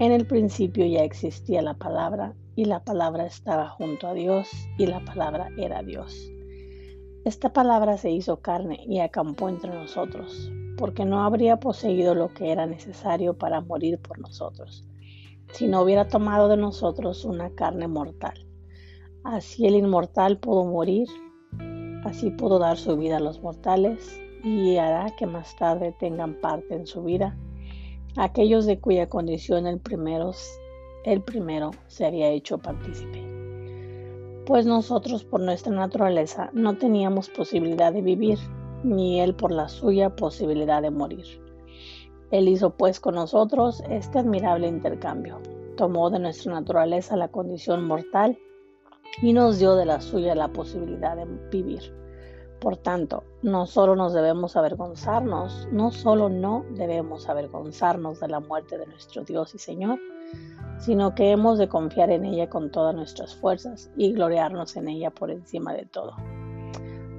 En 0.00 0.10
el 0.10 0.26
principio 0.26 0.84
ya 0.84 1.04
existía 1.04 1.62
la 1.62 1.74
palabra, 1.74 2.34
y 2.56 2.64
la 2.64 2.82
palabra 2.82 3.24
estaba 3.24 3.68
junto 3.68 4.08
a 4.08 4.14
Dios, 4.14 4.50
y 4.78 4.86
la 4.86 5.04
palabra 5.04 5.48
era 5.56 5.84
Dios. 5.84 6.28
Esta 7.24 7.52
palabra 7.52 7.98
se 7.98 8.10
hizo 8.10 8.40
carne 8.40 8.80
y 8.84 8.98
acampó 8.98 9.48
entre 9.48 9.72
nosotros, 9.72 10.50
porque 10.76 11.04
no 11.04 11.22
habría 11.22 11.60
poseído 11.60 12.16
lo 12.16 12.34
que 12.34 12.50
era 12.50 12.66
necesario 12.66 13.38
para 13.38 13.60
morir 13.60 14.00
por 14.00 14.18
nosotros, 14.18 14.84
si 15.52 15.68
no 15.68 15.82
hubiera 15.82 16.08
tomado 16.08 16.48
de 16.48 16.56
nosotros 16.56 17.24
una 17.24 17.50
carne 17.50 17.86
mortal. 17.86 18.44
Así 19.22 19.66
el 19.66 19.76
inmortal 19.76 20.38
pudo 20.38 20.64
morir 20.64 21.06
Así 22.06 22.30
pudo 22.30 22.60
dar 22.60 22.76
su 22.76 22.96
vida 22.96 23.16
a 23.16 23.20
los 23.20 23.42
mortales 23.42 24.22
y 24.44 24.76
hará 24.76 25.10
que 25.16 25.26
más 25.26 25.56
tarde 25.56 25.92
tengan 25.98 26.34
parte 26.40 26.72
en 26.72 26.86
su 26.86 27.02
vida 27.02 27.36
aquellos 28.16 28.64
de 28.64 28.78
cuya 28.78 29.08
condición 29.08 29.66
el 29.66 29.80
primero, 29.80 30.30
el 31.04 31.20
primero 31.20 31.72
sería 31.88 32.28
hecho 32.28 32.58
partícipe. 32.58 33.24
Pues 34.46 34.66
nosotros 34.66 35.24
por 35.24 35.40
nuestra 35.40 35.72
naturaleza 35.72 36.48
no 36.52 36.78
teníamos 36.78 37.28
posibilidad 37.28 37.92
de 37.92 38.02
vivir, 38.02 38.38
ni 38.84 39.20
él 39.20 39.34
por 39.34 39.50
la 39.50 39.68
suya 39.68 40.14
posibilidad 40.14 40.82
de 40.82 40.92
morir. 40.92 41.26
Él 42.30 42.46
hizo 42.46 42.70
pues 42.70 43.00
con 43.00 43.16
nosotros 43.16 43.82
este 43.90 44.20
admirable 44.20 44.68
intercambio. 44.68 45.40
Tomó 45.76 46.08
de 46.10 46.20
nuestra 46.20 46.52
naturaleza 46.52 47.16
la 47.16 47.28
condición 47.32 47.84
mortal 47.84 48.38
y 49.22 49.32
nos 49.32 49.58
dio 49.58 49.76
de 49.76 49.86
la 49.86 50.00
suya 50.00 50.34
la 50.34 50.48
posibilidad 50.48 51.16
de 51.16 51.26
vivir. 51.50 51.92
Por 52.60 52.76
tanto, 52.76 53.24
no 53.42 53.66
solo 53.66 53.96
nos 53.96 54.14
debemos 54.14 54.56
avergonzarnos, 54.56 55.68
no 55.72 55.90
solo 55.90 56.28
no 56.28 56.64
debemos 56.70 57.28
avergonzarnos 57.28 58.20
de 58.20 58.28
la 58.28 58.40
muerte 58.40 58.78
de 58.78 58.86
nuestro 58.86 59.24
Dios 59.24 59.54
y 59.54 59.58
Señor, 59.58 59.98
sino 60.78 61.14
que 61.14 61.30
hemos 61.30 61.58
de 61.58 61.68
confiar 61.68 62.10
en 62.10 62.24
ella 62.24 62.48
con 62.48 62.70
todas 62.70 62.94
nuestras 62.94 63.34
fuerzas 63.36 63.90
y 63.96 64.12
gloriarnos 64.12 64.76
en 64.76 64.88
ella 64.88 65.10
por 65.10 65.30
encima 65.30 65.74
de 65.74 65.84
todo. 65.86 66.14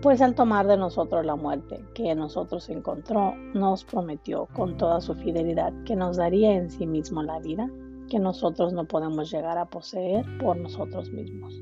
Pues 0.01 0.21
al 0.21 0.35
tomar 0.35 0.67
de 0.67 0.77
nosotros 0.77 1.25
la 1.25 1.35
muerte 1.35 1.83
que 1.93 2.11
en 2.11 2.19
nosotros 2.19 2.69
encontró, 2.69 3.33
nos 3.53 3.83
prometió 3.83 4.47
con 4.55 4.77
toda 4.77 5.01
su 5.01 5.15
fidelidad 5.15 5.73
que 5.85 5.95
nos 5.95 6.17
daría 6.17 6.53
en 6.53 6.69
sí 6.69 6.85
mismo 6.85 7.23
la 7.23 7.39
vida 7.39 7.69
que 8.09 8.19
nosotros 8.19 8.73
no 8.73 8.85
podemos 8.85 9.29
llegar 9.31 9.57
a 9.57 9.65
poseer 9.65 10.25
por 10.39 10.57
nosotros 10.57 11.11
mismos. 11.11 11.59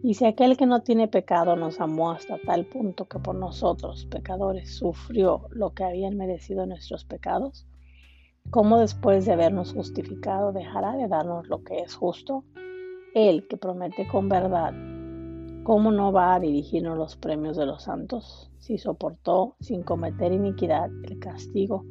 Y 0.00 0.14
si 0.14 0.26
aquel 0.26 0.56
que 0.56 0.66
no 0.66 0.82
tiene 0.82 1.08
pecado 1.08 1.56
nos 1.56 1.80
amó 1.80 2.12
hasta 2.12 2.38
tal 2.38 2.66
punto 2.66 3.08
que 3.08 3.18
por 3.18 3.34
nosotros, 3.34 4.06
pecadores, 4.06 4.76
sufrió 4.76 5.48
lo 5.50 5.74
que 5.74 5.82
habían 5.82 6.16
merecido 6.16 6.66
nuestros 6.66 7.04
pecados, 7.04 7.66
¿cómo 8.50 8.78
después 8.78 9.26
de 9.26 9.32
habernos 9.32 9.72
justificado 9.72 10.52
dejará 10.52 10.92
de 10.92 11.08
darnos 11.08 11.48
lo 11.48 11.64
que 11.64 11.80
es 11.80 11.96
justo? 11.96 12.44
Él 13.12 13.48
que 13.48 13.56
promete 13.56 14.06
con 14.06 14.28
verdad, 14.28 14.72
¿cómo 15.64 15.90
no 15.90 16.12
va 16.12 16.34
a 16.34 16.40
dirigirnos 16.40 16.96
los 16.96 17.16
premios 17.16 17.56
de 17.56 17.66
los 17.66 17.82
santos 17.82 18.52
si 18.58 18.78
soportó 18.78 19.56
sin 19.58 19.82
cometer 19.82 20.32
iniquidad 20.32 20.90
el 21.04 21.18
castigo 21.18 21.84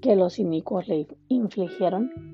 que 0.00 0.14
los 0.14 0.38
inicuos 0.38 0.86
le 0.86 1.08
infligieron? 1.26 2.33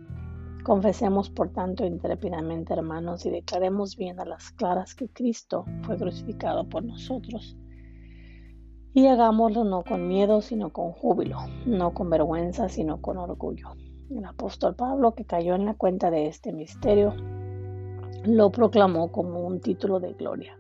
Confesemos, 0.63 1.31
por 1.31 1.51
tanto, 1.53 1.87
intrépidamente, 1.87 2.75
hermanos, 2.75 3.25
y 3.25 3.31
declaremos 3.31 3.97
bien 3.97 4.21
a 4.21 4.27
las 4.27 4.51
claras 4.51 4.95
que 4.95 5.09
Cristo 5.09 5.65
fue 5.83 5.97
crucificado 5.97 6.69
por 6.69 6.85
nosotros. 6.85 7.57
Y 8.93 9.07
hagámoslo 9.07 9.65
no 9.65 9.85
con 9.85 10.07
miedo, 10.07 10.43
sino 10.43 10.73
con 10.73 10.93
júbilo, 10.93 11.39
no 11.65 11.95
con 11.95 12.11
vergüenza, 12.11 12.69
sino 12.69 13.01
con 13.01 13.17
orgullo. 13.17 13.69
El 14.11 14.25
apóstol 14.25 14.75
Pablo, 14.75 15.15
que 15.15 15.25
cayó 15.25 15.55
en 15.55 15.65
la 15.65 15.75
cuenta 15.75 16.11
de 16.11 16.27
este 16.27 16.53
misterio, 16.53 17.15
lo 18.25 18.51
proclamó 18.51 19.13
como 19.13 19.47
un 19.47 19.61
título 19.61 19.99
de 20.01 20.13
gloria, 20.13 20.59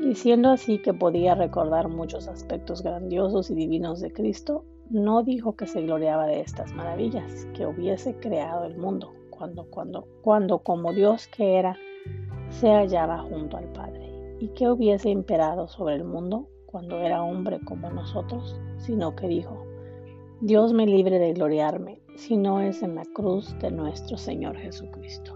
diciendo 0.00 0.50
así 0.50 0.78
que 0.78 0.94
podía 0.94 1.34
recordar 1.34 1.88
muchos 1.88 2.28
aspectos 2.28 2.82
grandiosos 2.82 3.50
y 3.50 3.54
divinos 3.54 4.00
de 4.00 4.12
Cristo, 4.12 4.64
no 4.90 5.22
dijo 5.22 5.56
que 5.56 5.66
se 5.66 5.82
gloriaba 5.82 6.26
de 6.26 6.40
estas 6.40 6.72
maravillas, 6.74 7.46
que 7.54 7.66
hubiese 7.66 8.14
creado 8.16 8.64
el 8.64 8.76
mundo, 8.76 9.12
cuando, 9.36 9.64
cuando, 9.70 10.06
cuando 10.22 10.58
como 10.60 10.92
Dios 10.92 11.28
que 11.28 11.58
era, 11.58 11.76
se 12.50 12.68
hallaba 12.70 13.18
junto 13.18 13.56
al 13.56 13.72
Padre, 13.72 14.36
y 14.40 14.48
que 14.48 14.68
hubiese 14.68 15.10
imperado 15.10 15.68
sobre 15.68 15.96
el 15.96 16.04
mundo 16.04 16.48
cuando 16.66 16.98
era 17.00 17.22
hombre 17.22 17.60
como 17.64 17.90
nosotros, 17.90 18.60
sino 18.78 19.14
que 19.14 19.28
dijo, 19.28 19.64
Dios 20.40 20.72
me 20.72 20.86
libre 20.86 21.18
de 21.18 21.32
gloriarme, 21.32 22.00
si 22.16 22.36
no 22.36 22.60
es 22.60 22.82
en 22.82 22.94
la 22.96 23.04
cruz 23.14 23.56
de 23.60 23.70
nuestro 23.70 24.16
Señor 24.16 24.56
Jesucristo. 24.56 25.33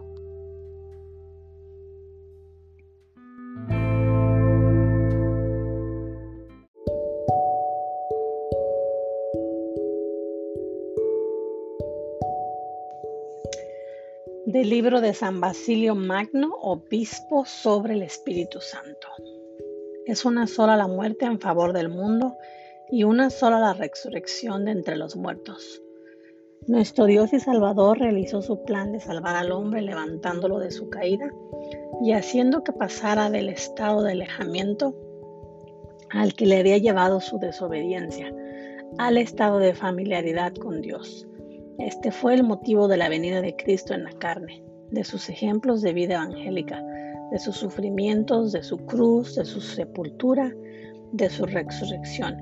Del 14.49 14.71
libro 14.71 15.03
de 15.03 15.13
San 15.13 15.43
Basilio 15.43 15.95
Magno, 15.95 16.55
obispo 16.63 17.45
sobre 17.45 17.93
el 17.93 18.03
Espíritu 18.03 18.63
Santo. 18.63 19.09
Es 20.07 20.25
una 20.25 20.47
sola 20.47 20.75
la 20.75 20.87
muerte 20.87 21.27
en 21.27 21.39
favor 21.39 21.75
del 21.75 21.91
mundo 21.91 22.35
y 22.91 23.05
una 23.05 23.29
sola 23.29 23.61
la 23.61 23.75
resurrección 23.75 24.65
de 24.65 24.71
entre 24.71 24.97
los 24.97 25.17
muertos. 25.17 25.83
Nuestro 26.67 27.05
Dios 27.05 27.35
y 27.35 27.41
Salvador 27.41 27.99
realizó 27.99 28.41
su 28.41 28.65
plan 28.65 28.93
de 28.93 29.01
salvar 29.01 29.37
al 29.37 29.53
hombre 29.53 29.83
levantándolo 29.83 30.59
de 30.61 30.71
su 30.71 30.89
caída 30.89 31.31
y 32.03 32.13
haciendo 32.13 32.65
que 32.65 32.73
pasara 32.73 33.29
del 33.29 33.51
estado 33.51 34.03
de 34.03 34.13
alejamiento 34.13 34.95
al 36.09 36.33
que 36.33 36.47
le 36.47 36.61
había 36.61 36.79
llevado 36.79 37.21
su 37.21 37.39
desobediencia, 37.39 38.35
al 38.97 39.19
estado 39.19 39.59
de 39.59 39.75
familiaridad 39.75 40.55
con 40.55 40.81
Dios 40.81 41.29
este 41.79 42.11
fue 42.11 42.35
el 42.35 42.43
motivo 42.43 42.89
de 42.89 42.97
la 42.97 43.09
venida 43.09 43.41
de 43.41 43.55
Cristo 43.55 43.95
en 43.95 44.03
la 44.03 44.13
carne, 44.13 44.65
de 44.91 45.05
sus 45.05 45.29
ejemplos 45.29 45.81
de 45.81 45.93
vida 45.93 46.15
evangélica, 46.15 46.83
de 47.31 47.39
sus 47.39 47.57
sufrimientos, 47.57 48.51
de 48.51 48.65
su 48.65 48.79
cruz, 48.79 49.37
de 49.37 49.45
su 49.45 49.61
sepultura, 49.61 50.53
de 51.13 51.31
su 51.31 51.47
resurrección, 51.47 52.37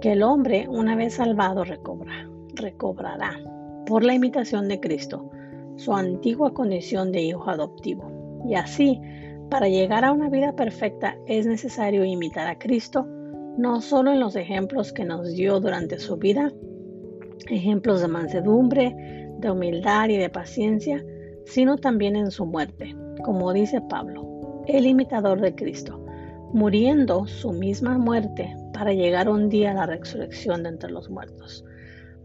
que 0.00 0.12
el 0.12 0.22
hombre, 0.24 0.66
una 0.68 0.96
vez 0.96 1.14
salvado, 1.14 1.62
recobra, 1.62 2.28
recobrará, 2.54 3.38
por 3.86 4.04
la 4.04 4.14
imitación 4.14 4.68
de 4.68 4.80
Cristo, 4.80 5.30
su 5.76 5.92
antigua 5.94 6.52
condición 6.52 7.12
de 7.12 7.22
hijo 7.22 7.48
adoptivo. 7.48 8.42
Y 8.48 8.56
así, 8.56 9.00
para 9.48 9.68
llegar 9.68 10.04
a 10.04 10.10
una 10.10 10.28
vida 10.28 10.56
perfecta 10.56 11.16
es 11.26 11.46
necesario 11.46 12.04
imitar 12.04 12.48
a 12.48 12.58
Cristo, 12.58 13.06
no 13.58 13.80
solo 13.80 14.12
en 14.12 14.18
los 14.18 14.34
ejemplos 14.34 14.92
que 14.92 15.04
nos 15.04 15.32
dio 15.34 15.60
durante 15.60 16.00
su 16.00 16.16
vida, 16.16 16.52
ejemplos 17.48 18.00
de 18.00 18.08
mansedumbre, 18.08 18.94
de 19.38 19.50
humildad 19.50 20.08
y 20.08 20.16
de 20.16 20.30
paciencia, 20.30 21.04
sino 21.44 21.76
también 21.76 22.16
en 22.16 22.30
su 22.30 22.46
muerte, 22.46 22.94
como 23.24 23.52
dice 23.52 23.80
Pablo, 23.80 24.62
el 24.66 24.86
imitador 24.86 25.40
de 25.40 25.54
Cristo, 25.54 26.04
muriendo 26.52 27.26
su 27.26 27.52
misma 27.52 27.98
muerte 27.98 28.56
para 28.72 28.92
llegar 28.92 29.28
un 29.28 29.48
día 29.48 29.70
a 29.70 29.74
la 29.74 29.86
resurrección 29.86 30.62
de 30.62 30.70
entre 30.70 30.90
los 30.90 31.08
muertos. 31.10 31.64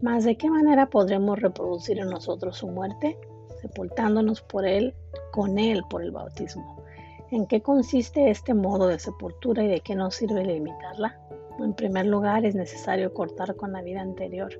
Mas 0.00 0.24
¿de 0.24 0.36
qué 0.36 0.50
manera 0.50 0.90
podremos 0.90 1.40
reproducir 1.40 1.98
en 2.00 2.08
nosotros 2.08 2.58
su 2.58 2.66
muerte? 2.66 3.16
Sepultándonos 3.60 4.42
por 4.42 4.66
él, 4.66 4.94
con 5.30 5.58
él 5.58 5.82
por 5.88 6.02
el 6.02 6.10
bautismo. 6.10 6.82
¿En 7.30 7.46
qué 7.46 7.62
consiste 7.62 8.28
este 8.28 8.52
modo 8.52 8.88
de 8.88 8.98
sepultura 8.98 9.62
y 9.62 9.68
de 9.68 9.80
qué 9.80 9.94
nos 9.94 10.16
sirve 10.16 10.44
limitarla? 10.44 11.18
En 11.60 11.72
primer 11.74 12.06
lugar, 12.06 12.44
es 12.44 12.54
necesario 12.54 13.14
cortar 13.14 13.54
con 13.54 13.72
la 13.72 13.82
vida 13.82 14.00
anterior, 14.00 14.52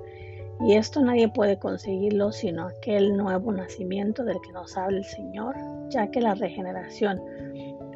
y 0.64 0.74
esto 0.74 1.00
nadie 1.00 1.28
puede 1.28 1.58
conseguirlo 1.58 2.30
sino 2.30 2.66
aquel 2.66 3.16
nuevo 3.16 3.52
nacimiento 3.52 4.22
del 4.24 4.40
que 4.40 4.52
nos 4.52 4.76
habla 4.76 4.98
el 4.98 5.04
Señor, 5.04 5.56
ya 5.88 6.08
que 6.10 6.20
la 6.20 6.34
regeneración, 6.34 7.20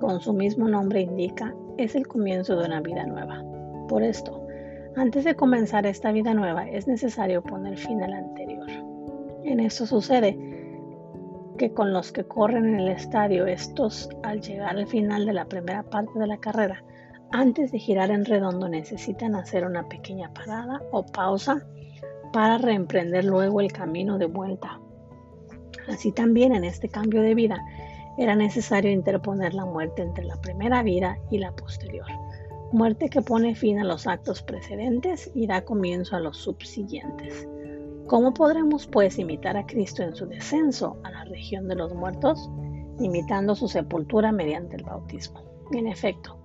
con 0.00 0.20
su 0.20 0.32
mismo 0.32 0.68
nombre 0.68 1.00
indica, 1.00 1.54
es 1.78 1.94
el 1.94 2.06
comienzo 2.06 2.56
de 2.56 2.66
una 2.66 2.80
vida 2.80 3.06
nueva. 3.06 3.42
Por 3.88 4.02
esto, 4.02 4.44
antes 4.96 5.24
de 5.24 5.36
comenzar 5.36 5.86
esta 5.86 6.10
vida 6.10 6.34
nueva 6.34 6.68
es 6.68 6.88
necesario 6.88 7.42
poner 7.42 7.76
fin 7.76 8.02
a 8.02 8.08
la 8.08 8.18
anterior. 8.18 8.66
En 9.44 9.60
esto 9.60 9.86
sucede 9.86 10.36
que 11.58 11.72
con 11.72 11.92
los 11.92 12.10
que 12.10 12.24
corren 12.24 12.66
en 12.66 12.80
el 12.80 12.88
estadio, 12.88 13.46
estos 13.46 14.08
al 14.24 14.40
llegar 14.40 14.76
al 14.76 14.86
final 14.86 15.24
de 15.24 15.34
la 15.34 15.44
primera 15.44 15.84
parte 15.84 16.18
de 16.18 16.26
la 16.26 16.38
carrera, 16.38 16.82
antes 17.30 17.70
de 17.70 17.78
girar 17.78 18.10
en 18.10 18.24
redondo 18.24 18.68
necesitan 18.68 19.36
hacer 19.36 19.64
una 19.64 19.88
pequeña 19.88 20.32
parada 20.32 20.82
o 20.90 21.04
pausa 21.06 21.64
para 22.36 22.58
reemprender 22.58 23.24
luego 23.24 23.62
el 23.62 23.72
camino 23.72 24.18
de 24.18 24.26
vuelta. 24.26 24.78
Así 25.88 26.12
también 26.12 26.54
en 26.54 26.64
este 26.64 26.86
cambio 26.86 27.22
de 27.22 27.34
vida 27.34 27.64
era 28.18 28.36
necesario 28.36 28.90
interponer 28.90 29.54
la 29.54 29.64
muerte 29.64 30.02
entre 30.02 30.22
la 30.26 30.38
primera 30.42 30.82
vida 30.82 31.16
y 31.30 31.38
la 31.38 31.52
posterior 31.52 32.04
muerte 32.72 33.08
que 33.08 33.22
pone 33.22 33.54
fin 33.54 33.78
a 33.78 33.84
los 33.84 34.06
actos 34.06 34.42
precedentes 34.42 35.30
y 35.34 35.46
da 35.46 35.64
comienzo 35.64 36.14
a 36.14 36.20
los 36.20 36.36
subsiguientes. 36.36 37.48
¿Cómo 38.06 38.34
podremos 38.34 38.86
pues 38.86 39.18
imitar 39.18 39.56
a 39.56 39.64
Cristo 39.64 40.02
en 40.02 40.14
su 40.14 40.26
descenso 40.26 40.98
a 41.04 41.10
la 41.12 41.24
región 41.24 41.68
de 41.68 41.76
los 41.76 41.94
muertos? 41.94 42.50
Imitando 42.98 43.54
su 43.54 43.66
sepultura 43.66 44.30
mediante 44.30 44.76
el 44.76 44.84
bautismo. 44.84 45.42
En 45.72 45.86
efecto, 45.86 46.36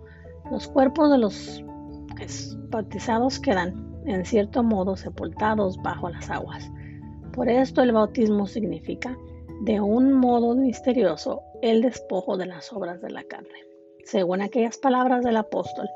los 0.49 0.69
cuerpos 0.69 1.11
de 1.11 1.17
los 1.17 1.65
bautizados 2.69 3.41
quedan, 3.41 3.90
en 4.05 4.25
cierto 4.25 4.63
modo, 4.63 4.95
sepultados 4.95 5.81
bajo 5.81 6.09
las 6.09 6.29
aguas. 6.29 6.69
Por 7.33 7.49
esto 7.49 7.81
el 7.81 7.91
bautismo 7.91 8.47
significa, 8.47 9.17
de 9.61 9.79
un 9.79 10.13
modo 10.13 10.55
misterioso, 10.55 11.41
el 11.61 11.81
despojo 11.81 12.37
de 12.37 12.47
las 12.47 12.73
obras 12.73 13.01
de 13.01 13.11
la 13.11 13.23
carne. 13.23 13.65
Según 14.05 14.41
aquellas 14.41 14.77
palabras 14.77 15.23
del 15.23 15.37
apóstol, 15.37 15.87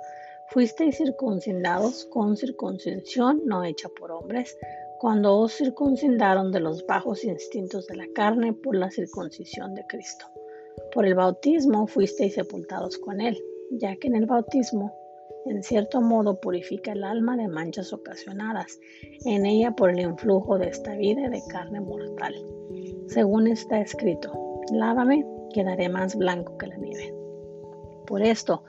Fuisteis 0.48 0.98
circuncidados 0.98 2.06
con 2.06 2.38
circuncisión 2.38 3.42
no 3.46 3.64
hecha 3.64 3.90
por 3.90 4.12
hombres, 4.12 4.58
cuando 5.00 5.38
os 5.38 5.54
circuncidaron 5.54 6.52
de 6.52 6.60
los 6.60 6.86
bajos 6.86 7.24
instintos 7.26 7.88
de 7.88 7.96
la 7.96 8.06
carne 8.14 8.54
por 8.54 8.76
la 8.76 8.92
circuncisión 8.92 9.74
de 9.74 9.86
Cristo. 9.88 10.28
Por 10.94 11.06
el 11.06 11.16
bautismo 11.16 11.88
fuisteis 11.88 12.36
sepultados 12.36 12.98
con 13.00 13.22
Él, 13.22 13.42
ya 13.72 13.96
que 13.98 14.08
en 14.08 14.16
el 14.16 14.28
bautismo, 14.28 14.96
en 15.46 15.62
cierto 15.64 16.02
modo, 16.02 16.40
purifica 16.40 16.92
el 16.92 17.04
alma 17.04 17.38
de 17.38 17.48
manchas 17.48 17.94
ocasionadas 17.94 18.80
en 19.26 19.46
ella 19.46 19.72
por 19.72 19.92
el 19.92 20.00
influjo 20.00 20.58
de 20.58 20.70
esta 20.70 20.96
vida 20.96 21.30
de 21.30 21.42
carne 21.48 21.82
mortal. 21.82 22.34
Según 23.08 23.48
está 23.48 23.80
escrito, 23.80 24.34
lávame, 24.72 25.26
quedaré 25.54 25.88
más 25.88 26.16
blanco 26.16 26.58
que 26.58 26.68
la 26.68 26.78
nieve. 26.78 27.14
Por 28.08 28.24
esto, 28.24 28.64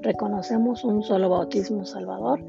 reconocemos 0.00 0.84
un 0.84 1.02
solo 1.02 1.28
bautismo 1.28 1.84
salvador, 1.84 2.42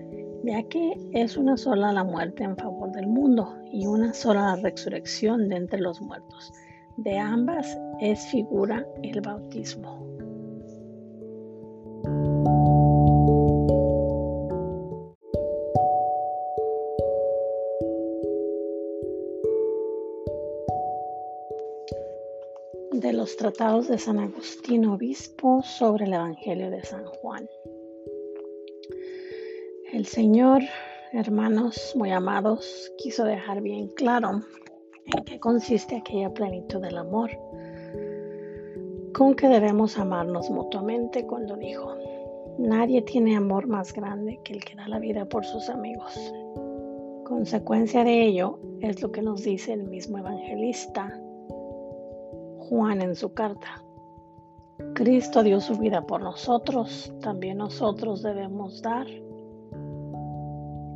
ya 0.44 0.64
que 0.64 0.94
es 1.12 1.38
una 1.38 1.58
sola 1.58 1.92
la 1.92 2.04
muerte 2.04 2.44
en 2.44 2.58
favor 2.58 2.92
del 2.92 3.08
mundo 3.08 3.54
y 3.72 3.86
una 3.86 4.14
sola 4.14 4.56
la 4.56 4.62
resurrección 4.62 5.50
de 5.50 5.58
entre 5.58 5.80
los 5.80 6.02
muertos. 6.02 6.54
De 6.98 7.18
ambas 7.18 7.78
es 8.00 8.26
figura 8.28 8.86
el 9.02 9.22
bautismo. 9.22 10.13
De 23.04 23.12
los 23.12 23.36
tratados 23.36 23.90
de 23.90 23.98
San 23.98 24.18
Agustín 24.18 24.86
Obispo 24.86 25.62
sobre 25.62 26.06
el 26.06 26.14
Evangelio 26.14 26.72
de 26.72 26.82
San 26.86 27.04
Juan. 27.04 27.46
El 29.92 30.06
Señor, 30.06 30.62
hermanos 31.12 31.94
muy 31.98 32.12
amados, 32.12 32.94
quiso 32.98 33.26
dejar 33.26 33.60
bien 33.60 33.90
claro 33.90 34.42
en 35.06 35.24
qué 35.26 35.38
consiste 35.38 35.98
aquella 35.98 36.34
plenitud 36.34 36.80
del 36.80 36.98
amor, 36.98 37.30
con 39.14 39.36
que 39.36 39.50
debemos 39.50 40.00
amarnos 40.00 40.50
mutuamente 40.50 41.28
cuando 41.28 41.58
dijo, 41.58 41.98
nadie 42.58 43.02
tiene 43.02 43.36
amor 43.36 43.68
más 43.68 43.92
grande 43.92 44.40
que 44.46 44.54
el 44.54 44.64
que 44.64 44.76
da 44.76 44.88
la 44.88 45.00
vida 45.00 45.26
por 45.26 45.44
sus 45.44 45.68
amigos. 45.68 46.18
Consecuencia 47.26 48.06
de 48.06 48.24
ello 48.24 48.60
es 48.80 49.02
lo 49.02 49.12
que 49.12 49.22
nos 49.22 49.44
dice 49.44 49.74
el 49.74 49.84
mismo 49.84 50.20
evangelista 50.20 51.20
Juan 52.70 53.02
en 53.02 53.16
su 53.16 53.34
carta. 53.34 53.84
Cristo 54.96 55.44
dio 55.44 55.60
su 55.60 55.78
vida 55.78 56.06
por 56.06 56.22
nosotros, 56.22 57.14
también 57.22 57.58
nosotros 57.58 58.24
debemos 58.24 58.82
dar 58.82 59.06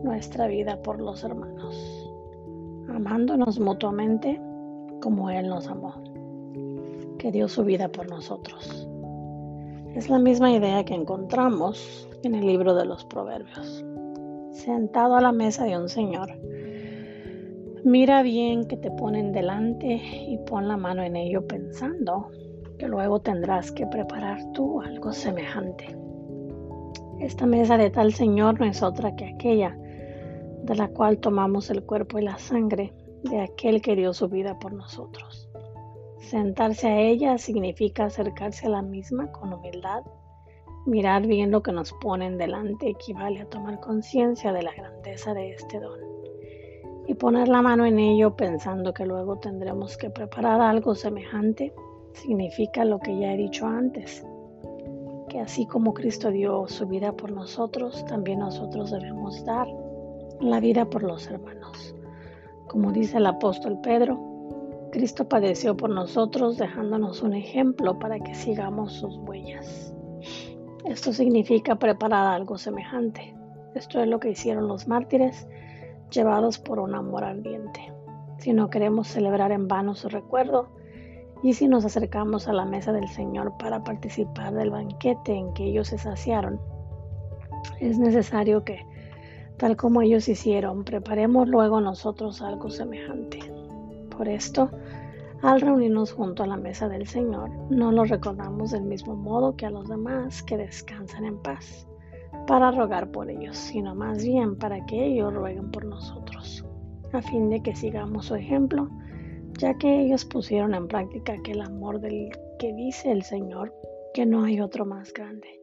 nuestra 0.04 0.48
vida 0.48 0.82
por 0.82 1.02
los 1.02 1.24
hermanos, 1.24 2.10
amándonos 2.90 3.60
mutuamente 3.60 4.42
como 5.02 5.30
Él 5.30 5.50
nos 5.50 5.68
amó, 5.68 6.02
que 7.18 7.32
dio 7.32 7.48
su 7.48 7.64
vida 7.64 7.90
por 7.90 8.10
nosotros. 8.10 8.88
Es 9.94 10.10
la 10.10 10.20
misma 10.20 10.52
idea 10.52 10.86
que 10.86 10.94
encontramos 10.94 12.08
en 12.24 12.36
el 12.36 12.46
libro 12.46 12.76
de 12.76 12.86
los 12.86 13.04
Proverbios. 13.06 13.84
Sentado 14.52 15.16
a 15.16 15.22
la 15.22 15.32
mesa 15.32 15.66
de 15.66 15.78
un 15.78 15.90
Señor, 15.90 16.30
Mira 17.84 18.24
bien 18.24 18.68
que 18.68 18.76
te 18.78 18.90
ponen 18.92 19.32
delante 19.32 19.88
y 19.88 20.38
pon 20.46 20.68
la 20.68 20.78
mano 20.78 21.04
en 21.04 21.16
ello 21.16 21.46
pensando 21.46 22.32
que 22.78 22.88
luego 22.88 23.20
tendrás 23.20 23.72
que 23.72 23.86
preparar 23.86 24.40
tú 24.54 24.82
algo 24.82 25.14
semejante. 25.14 25.96
Esta 27.20 27.46
mesa 27.46 27.78
de 27.78 27.90
tal 27.90 28.14
Señor 28.14 28.60
no 28.60 28.66
es 28.66 28.82
otra 28.84 29.16
que 29.16 29.26
aquella 29.26 29.78
de 30.64 30.76
la 30.76 30.88
cual 30.90 31.20
tomamos 31.20 31.70
el 31.70 31.84
cuerpo 31.84 32.20
y 32.20 32.24
la 32.24 32.38
sangre 32.38 32.94
de 33.24 33.42
aquel 33.42 33.82
que 33.82 33.96
dio 33.96 34.14
su 34.14 34.28
vida 34.28 34.58
por 34.60 34.74
nosotros. 34.74 35.50
Sentarse 36.20 36.88
a 36.88 37.00
ella 37.00 37.38
significa 37.38 38.06
acercarse 38.06 38.68
a 38.68 38.72
la 38.72 38.82
misma 38.82 39.32
con 39.32 39.54
humildad. 39.54 40.04
Mirar 40.86 41.26
bien 41.26 41.52
lo 41.52 41.64
que 41.64 41.72
nos 41.72 41.94
ponen 41.94 42.38
delante 42.38 42.90
equivale 42.90 43.42
a 43.42 43.50
tomar 43.50 43.80
conciencia 43.80 44.52
de 44.52 44.64
la 44.64 44.74
grandeza 44.74 45.34
de 45.34 45.52
este 45.52 45.80
don 45.80 46.17
y 47.08 47.14
poner 47.14 47.48
la 47.48 47.62
mano 47.62 47.86
en 47.86 48.00
ello 48.00 48.36
pensando 48.36 48.94
que 48.94 49.06
luego 49.06 49.38
tendremos 49.38 49.98
que 49.98 50.10
preparar 50.10 50.60
algo 50.60 50.94
semejante, 50.94 51.74
significa 52.14 52.84
lo 52.84 53.00
que 53.00 53.18
ya 53.18 53.34
he 53.34 53.38
dicho 53.38 53.66
antes, 53.66 54.26
que 55.30 55.40
así 55.40 55.66
como 55.66 55.94
Cristo 55.94 56.32
dio 56.32 56.68
su 56.68 56.86
vida 56.86 57.14
por 57.14 57.32
nosotros, 57.32 58.06
también 58.06 58.40
nosotros 58.40 58.92
debemos 58.92 59.44
dar 59.46 59.68
la 60.42 60.60
vida 60.60 60.86
por 60.90 61.04
los 61.04 61.28
hermanos. 61.28 61.96
Como 62.68 62.92
dice 62.92 63.18
el 63.18 63.26
apóstol 63.26 63.80
Pedro, 63.82 64.20
Cristo 64.92 65.30
padeció 65.30 65.78
por 65.78 65.90
nosotros 65.90 66.58
dejándonos 66.58 67.22
un 67.22 67.34
ejemplo 67.34 67.98
para 68.00 68.20
que 68.20 68.36
sigamos 68.36 68.94
sus 68.94 69.18
huellas. 69.20 69.94
Esto 70.86 71.14
significa 71.14 71.76
preparar 71.76 72.28
algo 72.28 72.58
semejante. 72.58 73.34
Esto 73.76 74.02
es 74.02 74.08
lo 74.08 74.20
que 74.20 74.32
hicieron 74.32 74.68
los 74.68 74.88
mártires 74.88 75.48
llevados 76.10 76.60
por 76.60 76.80
un 76.80 76.96
amor 76.96 77.24
ardiente. 77.24 77.92
Si 78.38 78.54
no 78.54 78.70
queremos 78.70 79.08
celebrar 79.08 79.52
en 79.52 79.68
vano 79.68 79.96
su 79.96 80.10
recuerdo, 80.10 80.70
y 81.44 81.54
si 81.54 81.68
nos 81.68 81.86
acercamos 81.86 82.48
a 82.48 82.54
la 82.54 82.66
mesa 82.66 82.92
del 82.92 83.08
Señor 83.08 83.54
para 83.58 83.84
participar 83.84 84.54
del 84.54 84.72
banquete 84.72 85.34
en 85.34 85.54
que 85.54 85.66
ellos 85.66 85.90
se 85.90 85.98
saciaron, 85.98 86.60
es 87.80 88.00
necesario 88.00 88.64
que, 88.64 88.86
tal 89.58 89.76
como 89.76 90.02
ellos 90.02 90.28
hicieron, 90.28 90.84
preparemos 90.84 91.48
luego 91.48 91.82
nosotros 91.82 92.42
algo 92.42 92.70
semejante. 92.70 93.40
Por 94.16 94.28
esto, 94.28 94.72
al 95.44 95.62
reunirnos 95.62 96.12
junto 96.12 96.42
a 96.44 96.48
la 96.48 96.58
mesa 96.58 96.90
del 96.90 97.08
Señor, 97.08 97.52
no 97.70 97.92
lo 97.92 98.04
recordamos 98.06 98.72
del 98.72 98.84
mismo 98.84 99.16
modo 99.16 99.56
que 99.56 99.68
a 99.68 99.70
los 99.70 99.88
demás 99.88 100.42
que 100.42 100.58
descansan 100.58 101.26
en 101.26 101.38
paz 101.38 101.87
para 102.48 102.72
rogar 102.72 103.12
por 103.12 103.30
ellos, 103.30 103.58
sino 103.58 103.94
más 103.94 104.24
bien 104.24 104.58
para 104.58 104.86
que 104.86 105.06
ellos 105.06 105.34
rueguen 105.34 105.70
por 105.70 105.86
nosotros, 105.86 106.66
a 107.14 107.22
fin 107.22 107.50
de 107.50 107.62
que 107.62 107.76
sigamos 107.76 108.26
su 108.26 108.36
ejemplo, 108.36 108.90
ya 109.60 109.78
que 109.78 110.02
ellos 110.02 110.26
pusieron 110.26 110.74
en 110.74 110.88
práctica 110.88 111.34
aquel 111.34 111.62
amor 111.62 112.00
del 112.00 112.30
que 112.58 112.74
dice 112.74 113.12
el 113.12 113.24
Señor 113.24 113.74
que 114.14 114.26
no 114.26 114.44
hay 114.44 114.62
otro 114.62 114.86
más 114.86 115.14
grande. 115.14 115.62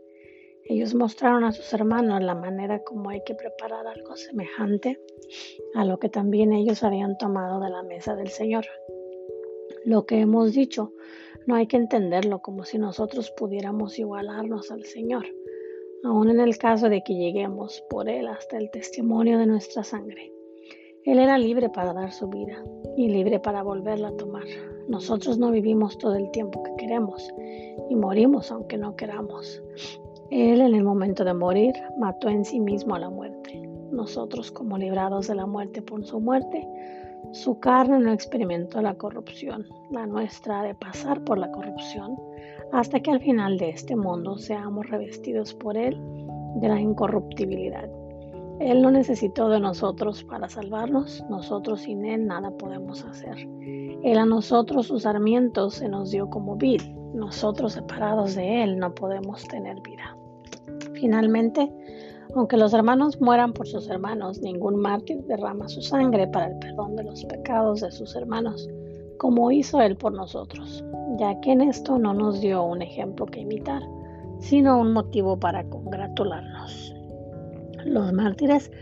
Ellos 0.66 0.94
mostraron 0.94 1.44
a 1.44 1.52
sus 1.52 1.72
hermanos 1.74 2.22
la 2.22 2.34
manera 2.34 2.82
como 2.84 3.10
hay 3.10 3.22
que 3.24 3.34
preparar 3.34 3.86
algo 3.86 4.16
semejante 4.16 4.98
a 5.74 5.84
lo 5.84 5.98
que 5.98 6.08
también 6.08 6.52
ellos 6.52 6.82
habían 6.82 7.18
tomado 7.18 7.60
de 7.60 7.70
la 7.70 7.82
mesa 7.82 8.14
del 8.14 8.28
Señor. 8.28 8.64
Lo 9.84 10.06
que 10.06 10.20
hemos 10.20 10.52
dicho 10.52 10.92
no 11.46 11.54
hay 11.54 11.66
que 11.66 11.76
entenderlo 11.76 12.40
como 12.40 12.64
si 12.64 12.78
nosotros 12.78 13.30
pudiéramos 13.36 13.98
igualarnos 13.98 14.70
al 14.70 14.84
Señor, 14.84 15.26
aun 16.04 16.28
en 16.30 16.40
el 16.40 16.58
caso 16.58 16.88
de 16.88 17.02
que 17.02 17.14
lleguemos 17.14 17.82
por 17.88 18.08
Él 18.08 18.28
hasta 18.28 18.58
el 18.58 18.70
testimonio 18.70 19.38
de 19.38 19.46
nuestra 19.46 19.82
sangre. 19.82 20.32
Él 21.04 21.18
era 21.18 21.38
libre 21.38 21.70
para 21.70 21.92
dar 21.92 22.12
su 22.12 22.28
vida 22.28 22.62
y 22.96 23.08
libre 23.08 23.40
para 23.40 23.62
volverla 23.62 24.08
a 24.08 24.16
tomar. 24.16 24.44
Nosotros 24.88 25.38
no 25.38 25.50
vivimos 25.50 25.96
todo 25.98 26.14
el 26.14 26.30
tiempo 26.30 26.62
que 26.62 26.76
queremos 26.76 27.32
y 27.88 27.96
morimos 27.96 28.50
aunque 28.50 28.76
no 28.76 28.96
queramos. 28.96 29.62
Él 30.30 30.60
en 30.60 30.74
el 30.74 30.84
momento 30.84 31.24
de 31.24 31.34
morir 31.34 31.74
mató 31.98 32.28
en 32.28 32.44
sí 32.44 32.60
mismo 32.60 32.94
a 32.94 32.98
la 32.98 33.10
muerte. 33.10 33.62
Nosotros 33.90 34.50
como 34.50 34.76
librados 34.76 35.28
de 35.28 35.34
la 35.34 35.46
muerte 35.46 35.80
por 35.80 36.04
su 36.04 36.20
muerte, 36.20 36.66
su 37.32 37.58
carne 37.58 37.98
no 37.98 38.12
experimentó 38.12 38.80
la 38.80 38.94
corrupción, 38.94 39.66
la 39.90 40.06
nuestra 40.06 40.62
de 40.62 40.74
pasar 40.74 41.22
por 41.24 41.38
la 41.38 41.50
corrupción, 41.50 42.16
hasta 42.72 43.00
que 43.00 43.10
al 43.10 43.20
final 43.20 43.58
de 43.58 43.70
este 43.70 43.96
mundo 43.96 44.38
seamos 44.38 44.88
revestidos 44.88 45.54
por 45.54 45.76
Él 45.76 46.00
de 46.56 46.68
la 46.68 46.80
incorruptibilidad. 46.80 47.88
Él 48.60 48.82
no 48.82 48.90
necesitó 48.90 49.48
de 49.48 49.58
nosotros 49.58 50.22
para 50.24 50.48
salvarnos, 50.48 51.24
nosotros 51.28 51.80
sin 51.82 52.04
Él 52.04 52.26
nada 52.26 52.50
podemos 52.52 53.04
hacer. 53.04 53.36
Él 53.62 54.18
a 54.18 54.24
nosotros 54.24 54.86
sus 54.86 55.02
sarmientos 55.02 55.74
se 55.74 55.88
nos 55.88 56.10
dio 56.10 56.30
como 56.30 56.56
vid, 56.56 56.80
nosotros 57.14 57.72
separados 57.72 58.34
de 58.36 58.62
Él 58.62 58.78
no 58.78 58.94
podemos 58.94 59.44
tener 59.48 59.80
vida. 59.80 60.16
Finalmente, 60.94 61.72
aunque 62.34 62.56
los 62.56 62.74
hermanos 62.74 63.20
mueran 63.20 63.52
por 63.52 63.68
sus 63.68 63.88
hermanos, 63.88 64.40
ningún 64.40 64.76
mártir 64.76 65.22
derrama 65.24 65.68
su 65.68 65.80
sangre 65.82 66.26
para 66.26 66.46
el 66.46 66.58
perdón 66.58 66.96
de 66.96 67.04
los 67.04 67.24
pecados 67.26 67.80
de 67.80 67.92
sus 67.92 68.16
hermanos, 68.16 68.68
como 69.18 69.50
hizo 69.52 69.80
Él 69.80 69.96
por 69.96 70.12
nosotros, 70.12 70.84
ya 71.18 71.40
que 71.40 71.52
en 71.52 71.60
esto 71.60 71.98
no 71.98 72.12
nos 72.12 72.40
dio 72.40 72.64
un 72.64 72.82
ejemplo 72.82 73.26
que 73.26 73.40
imitar, 73.40 73.82
sino 74.40 74.80
un 74.80 74.92
motivo 74.92 75.38
para 75.38 75.64
congratularnos. 75.68 76.94
Los 77.84 78.12
mártires, 78.12 78.72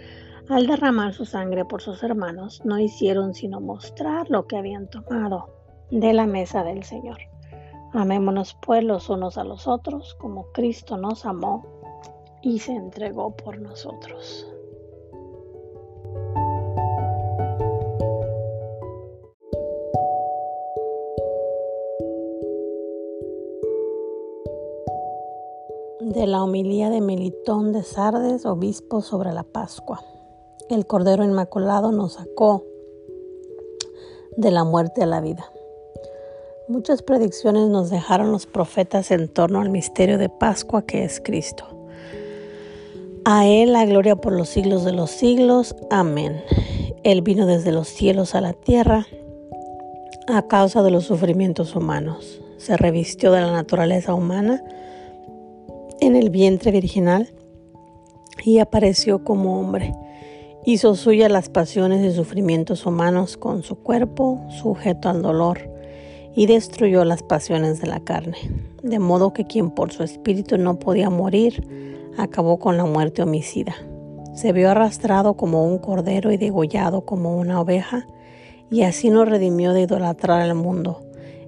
al 0.49 0.67
derramar 0.67 1.13
su 1.13 1.27
sangre 1.27 1.65
por 1.65 1.83
sus 1.83 2.03
hermanos, 2.03 2.63
no 2.65 2.79
hicieron 2.79 3.35
sino 3.35 3.61
mostrar 3.61 4.31
lo 4.31 4.47
que 4.47 4.57
habían 4.57 4.89
tomado 4.89 5.49
de 5.91 6.13
la 6.15 6.27
mesa 6.27 6.65
del 6.65 6.85
Señor. 6.85 7.19
Amémonos 7.93 8.57
pues 8.63 8.83
los 8.83 9.11
unos 9.11 9.37
a 9.37 9.45
los 9.45 9.69
otros 9.69 10.15
como 10.15 10.47
Cristo 10.53 10.97
nos 10.97 11.27
amó 11.27 11.82
y 12.43 12.59
se 12.59 12.73
entregó 12.73 13.37
por 13.37 13.61
nosotros. 13.61 14.47
de 26.01 26.27
la 26.27 26.43
homilía 26.43 26.91
de 26.91 27.01
Melitón 27.01 27.73
de 27.73 27.83
Sardes, 27.83 28.45
obispo 28.45 29.01
sobre 29.01 29.33
la 29.33 29.45
Pascua. 29.45 30.03
El 30.69 30.87
Cordero 30.87 31.25
Inmaculado 31.25 31.91
nos 31.91 32.15
sacó 32.15 32.67
de 34.37 34.51
la 34.51 34.65
muerte 34.65 35.03
a 35.03 35.07
la 35.07 35.21
vida. 35.21 35.51
Muchas 36.69 37.03
predicciones 37.03 37.69
nos 37.69 37.89
dejaron 37.89 38.31
los 38.31 38.47
profetas 38.47 39.11
en 39.11 39.29
torno 39.29 39.61
al 39.61 39.71
misterio 39.71 40.19
de 40.19 40.29
Pascua 40.29 40.83
que 40.83 41.05
es 41.05 41.21
Cristo. 41.21 41.72
A 43.25 43.47
Él 43.47 43.73
la 43.73 43.87
gloria 43.87 44.17
por 44.17 44.33
los 44.33 44.49
siglos 44.49 44.85
de 44.85 44.93
los 44.93 45.11
siglos. 45.11 45.77
Amén. 45.91 46.43
Él 47.05 47.23
vino 47.23 47.47
desde 47.47 47.71
los 47.71 47.87
cielos 47.87 48.35
a 48.35 48.41
la 48.41 48.53
tierra 48.53 49.07
a 50.27 50.49
causa 50.49 50.83
de 50.83 50.91
los 50.91 51.05
sufrimientos 51.05 51.77
humanos. 51.77 52.41
Se 52.57 52.77
revistió 52.77 53.31
de 53.31 53.41
la 53.41 53.53
naturaleza 53.53 54.15
humana 54.15 54.65
en 56.01 56.17
el 56.17 56.31
vientre 56.31 56.73
virginal 56.73 57.33
y 58.45 58.59
apareció 58.59 59.23
como 59.23 59.61
hombre. 59.61 59.95
Hizo 60.65 60.97
suya 60.97 61.29
las 61.29 61.49
pasiones 61.49 62.05
y 62.05 62.17
sufrimientos 62.17 62.87
humanos 62.87 63.37
con 63.37 63.63
su 63.63 63.77
cuerpo 63.77 64.45
sujeto 64.49 65.09
al 65.09 65.23
dolor 65.23 65.71
y 66.35 66.47
destruyó 66.47 67.05
las 67.05 67.23
pasiones 67.23 67.81
de 67.81 67.87
la 67.87 68.01
carne, 68.01 68.39
de 68.83 68.99
modo 68.99 69.33
que 69.33 69.47
quien 69.47 69.71
por 69.71 69.93
su 69.93 70.03
espíritu 70.03 70.59
no 70.59 70.79
podía 70.79 71.09
morir, 71.09 72.02
acabó 72.19 72.59
con 72.59 72.77
la 72.77 72.85
muerte 72.85 73.23
homicida. 73.23 73.75
Se 74.35 74.53
vio 74.53 74.71
arrastrado 74.71 75.35
como 75.35 75.65
un 75.65 75.79
cordero 75.79 76.33
y 76.33 76.37
degollado 76.37 77.05
como 77.05 77.37
una 77.37 77.61
oveja, 77.61 78.07
y 78.71 78.83
así 78.83 79.11
nos 79.11 79.29
redimió 79.29 79.73
de 79.73 79.83
idolatrar 79.83 80.41
al 80.41 80.55
mundo, 80.55 81.03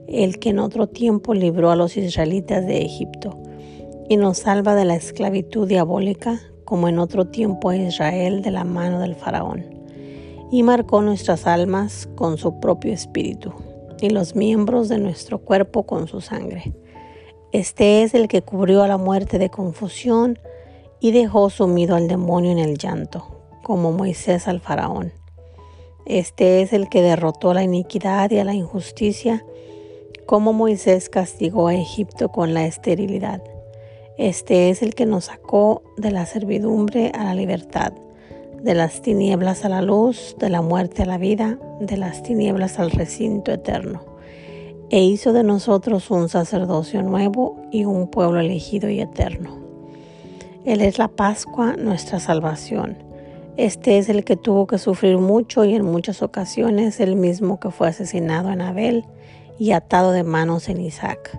el 0.07 0.39
que 0.39 0.51
en 0.51 0.59
otro 0.59 0.87
tiempo 0.87 1.33
libró 1.33 1.71
a 1.71 1.77
los 1.77 1.97
israelitas 1.97 2.67
de 2.67 2.83
Egipto 2.83 3.39
y 4.09 4.17
nos 4.17 4.39
salva 4.39 4.75
de 4.75 4.85
la 4.85 4.97
esclavitud 4.97 5.67
diabólica, 5.67 6.41
como 6.65 6.89
en 6.89 6.99
otro 6.99 7.27
tiempo 7.27 7.71
a 7.71 7.77
Israel 7.77 8.43
de 8.43 8.51
la 8.51 8.65
mano 8.65 9.01
del 9.01 9.15
faraón, 9.15 9.65
y 10.51 10.63
marcó 10.63 11.01
nuestras 11.01 11.47
almas 11.47 12.09
con 12.15 12.37
su 12.37 12.61
propio 12.61 12.93
espíritu, 12.93 13.53
y 14.01 14.11
los 14.11 14.37
miembros 14.37 14.91
de 14.91 14.99
nuestro 14.99 15.39
cuerpo 15.39 15.85
con 15.85 16.07
su 16.07 16.21
sangre. 16.21 16.75
Este 17.53 18.03
es 18.03 18.15
el 18.15 18.29
que 18.29 18.43
cubrió 18.43 18.83
a 18.83 18.89
la 18.89 18.99
muerte 18.99 19.39
de 19.39 19.49
confusión 19.49 20.39
y 21.01 21.13
dejó 21.13 21.51
sumido 21.51 21.97
al 21.97 22.09
demonio 22.09 22.53
en 22.53 22.59
el 22.59 22.79
llanto, 22.79 23.41
como 23.63 23.93
Moisés 23.93 24.49
al 24.49 24.61
faraón. 24.61 25.13
Este 26.07 26.61
es 26.61 26.73
el 26.73 26.89
que 26.89 27.01
derrotó 27.01 27.55
la 27.55 27.63
iniquidad 27.63 28.31
y 28.31 28.39
a 28.39 28.45
la 28.45 28.55
injusticia, 28.55 29.45
como 30.27 30.53
Moisés 30.53 31.09
castigó 31.09 31.69
a 31.69 31.75
Egipto 31.75 32.29
con 32.31 32.53
la 32.53 32.67
esterilidad. 32.67 33.43
Este 34.19 34.71
es 34.71 34.83
el 34.83 34.95
que 34.95 35.07
nos 35.07 35.27
sacó 35.27 35.83
de 35.97 36.11
la 36.11 36.27
servidumbre 36.27 37.11
a 37.15 37.25
la 37.25 37.35
libertad, 37.35 37.95
de 38.63 38.75
las 38.75 39.03
tinieblas 39.03 39.65
a 39.65 39.69
la 39.69 39.83
luz, 39.83 40.37
de 40.39 40.51
la 40.51 40.63
muerte 40.63 41.03
a 41.03 41.07
la 41.07 41.19
vida, 41.19 41.59
de 41.81 41.97
las 41.97 42.23
tinieblas 42.23 42.79
al 42.79 42.91
recinto 42.91 43.51
eterno, 43.53 44.05
e 44.91 45.03
hizo 45.03 45.33
de 45.33 45.43
nosotros 45.43 46.11
un 46.11 46.29
sacerdocio 46.29 47.03
nuevo 47.03 47.57
y 47.73 47.87
un 47.87 48.09
pueblo 48.09 48.41
elegido 48.41 48.89
y 48.89 49.01
eterno. 49.01 49.64
Él 50.65 50.81
es 50.81 50.99
la 50.99 51.09
Pascua, 51.09 51.77
nuestra 51.77 52.21
salvación. 52.21 52.97
Este 53.57 53.99
es 53.99 54.09
el 54.09 54.25
que 54.25 54.37
tuvo 54.37 54.67
que 54.67 54.79
sufrir 54.79 55.19
mucho 55.19 55.65
y 55.65 55.75
en 55.75 55.85
muchas 55.85 56.23
ocasiones 56.23 57.01
el 57.01 57.17
mismo 57.17 57.61
que 57.61 57.71
fue 57.71 57.89
asesinado 57.89 58.51
en 58.51 58.61
Abel 58.61 59.05
y 59.59 59.73
atado 59.73 60.13
de 60.13 60.25
manos 60.25 60.69
en 60.69 60.81
Isaac 60.81 61.39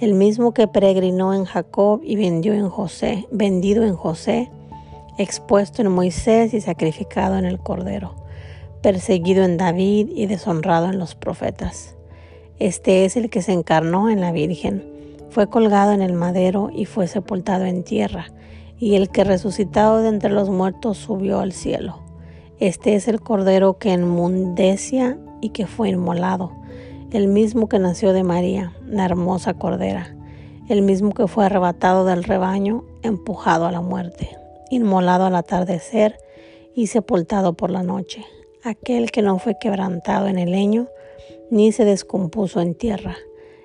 el 0.00 0.14
mismo 0.14 0.54
que 0.54 0.68
peregrinó 0.68 1.34
en 1.34 1.44
Jacob 1.44 2.00
y 2.04 2.16
vendió 2.16 2.54
en 2.54 2.68
José, 2.68 3.26
vendido 3.32 3.84
en 3.84 3.96
José, 3.96 4.50
expuesto 5.18 5.82
en 5.82 5.90
Moisés 5.90 6.54
y 6.54 6.60
sacrificado 6.60 7.36
en 7.36 7.44
el 7.44 7.58
Cordero, 7.58 8.14
perseguido 8.80 9.44
en 9.44 9.56
David 9.56 10.10
y 10.14 10.26
deshonrado 10.26 10.88
en 10.88 10.98
los 10.98 11.16
profetas. 11.16 11.96
Este 12.60 13.04
es 13.04 13.16
el 13.16 13.28
que 13.28 13.42
se 13.42 13.52
encarnó 13.52 14.08
en 14.08 14.20
la 14.20 14.30
Virgen, 14.30 14.84
fue 15.30 15.48
colgado 15.48 15.92
en 15.92 16.00
el 16.00 16.12
madero 16.12 16.70
y 16.72 16.84
fue 16.84 17.08
sepultado 17.08 17.64
en 17.64 17.82
tierra, 17.82 18.26
y 18.78 18.94
el 18.94 19.10
que 19.10 19.24
resucitado 19.24 20.02
de 20.02 20.08
entre 20.08 20.30
los 20.30 20.50
muertos 20.50 20.98
subió 20.98 21.40
al 21.40 21.52
cielo. 21.52 22.00
Este 22.58 22.94
es 22.94 23.08
el 23.08 23.20
Cordero 23.20 23.78
que 23.78 23.92
enmundecia 23.92 25.18
y 25.40 25.50
que 25.50 25.66
fue 25.66 25.90
inmolado 25.90 26.52
el 27.10 27.28
mismo 27.28 27.68
que 27.68 27.78
nació 27.78 28.12
de 28.12 28.22
María, 28.22 28.72
la 28.86 29.06
hermosa 29.06 29.54
Cordera, 29.54 30.14
el 30.68 30.82
mismo 30.82 31.12
que 31.12 31.26
fue 31.26 31.46
arrebatado 31.46 32.04
del 32.04 32.22
rebaño, 32.22 32.84
empujado 33.02 33.66
a 33.66 33.72
la 33.72 33.80
muerte, 33.80 34.36
inmolado 34.70 35.24
al 35.24 35.34
atardecer 35.34 36.18
y 36.74 36.88
sepultado 36.88 37.54
por 37.54 37.70
la 37.70 37.82
noche, 37.82 38.26
aquel 38.62 39.10
que 39.10 39.22
no 39.22 39.38
fue 39.38 39.56
quebrantado 39.58 40.28
en 40.28 40.38
el 40.38 40.50
leño, 40.50 40.88
ni 41.50 41.72
se 41.72 41.86
descompuso 41.86 42.60
en 42.60 42.74
tierra, 42.74 43.16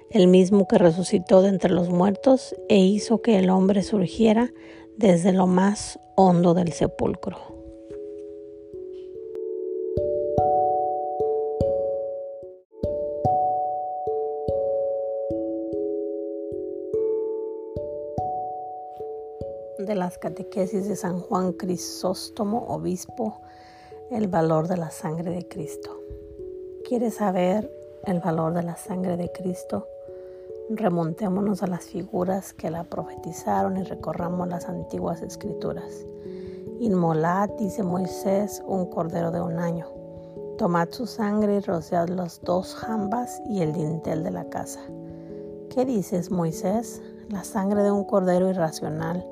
el 0.09 0.27
mismo 0.27 0.65
que 0.65 0.77
resucitó 0.77 1.41
de 1.41 1.49
entre 1.49 1.73
los 1.73 1.89
muertos 1.89 2.55
e 2.69 2.77
hizo 2.77 3.21
que 3.21 3.39
el 3.39 3.49
hombre 3.49 3.83
surgiera 3.83 4.51
desde 4.97 5.33
lo 5.33 5.47
más 5.47 5.99
hondo 6.15 6.53
del 6.53 6.71
sepulcro. 6.73 7.53
de 19.85 19.95
las 19.95 20.17
catequesis 20.17 20.87
de 20.87 20.95
San 20.95 21.19
Juan 21.19 21.53
Crisóstomo, 21.53 22.65
obispo, 22.67 23.41
el 24.11 24.27
valor 24.27 24.67
de 24.67 24.77
la 24.77 24.91
sangre 24.91 25.31
de 25.31 25.47
Cristo. 25.47 25.99
¿Quieres 26.87 27.15
saber 27.15 27.69
el 28.05 28.19
valor 28.19 28.53
de 28.53 28.63
la 28.63 28.77
sangre 28.77 29.17
de 29.17 29.31
Cristo? 29.31 29.87
Remontémonos 30.69 31.61
a 31.61 31.67
las 31.67 31.85
figuras 31.85 32.53
que 32.53 32.71
la 32.71 32.85
profetizaron 32.85 33.75
y 33.77 33.83
recorramos 33.83 34.47
las 34.47 34.69
antiguas 34.69 35.21
escrituras. 35.21 36.05
Inmolad, 36.79 37.49
dice 37.59 37.83
Moisés, 37.83 38.63
un 38.65 38.85
cordero 38.85 39.31
de 39.31 39.41
un 39.41 39.59
año. 39.59 39.87
Tomad 40.57 40.89
su 40.91 41.05
sangre 41.05 41.57
y 41.57 41.59
rociad 41.59 42.07
las 42.07 42.39
dos 42.41 42.75
jambas 42.75 43.41
y 43.49 43.61
el 43.61 43.73
dintel 43.73 44.23
de 44.23 44.31
la 44.31 44.45
casa. 44.45 44.79
¿Qué 45.69 45.83
dices, 45.83 46.31
Moisés? 46.31 47.01
La 47.27 47.43
sangre 47.43 47.83
de 47.83 47.91
un 47.91 48.05
cordero 48.05 48.49
irracional 48.49 49.25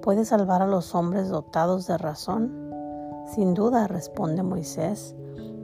puede 0.00 0.24
salvar 0.24 0.62
a 0.62 0.66
los 0.66 0.94
hombres 0.94 1.28
dotados 1.28 1.86
de 1.86 1.98
razón. 1.98 2.72
Sin 3.34 3.52
duda, 3.52 3.86
responde 3.86 4.42
Moisés 4.42 5.14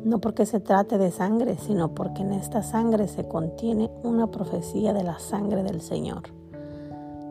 no 0.04 0.18
porque 0.18 0.46
se 0.46 0.60
trate 0.60 0.98
de 0.98 1.10
sangre, 1.10 1.56
sino 1.58 1.94
porque 1.94 2.22
en 2.22 2.32
esta 2.32 2.62
sangre 2.62 3.08
se 3.08 3.26
contiene 3.26 3.90
una 4.02 4.28
profecía 4.28 4.92
de 4.92 5.04
la 5.04 5.18
sangre 5.18 5.62
del 5.62 5.80
Señor. 5.80 6.22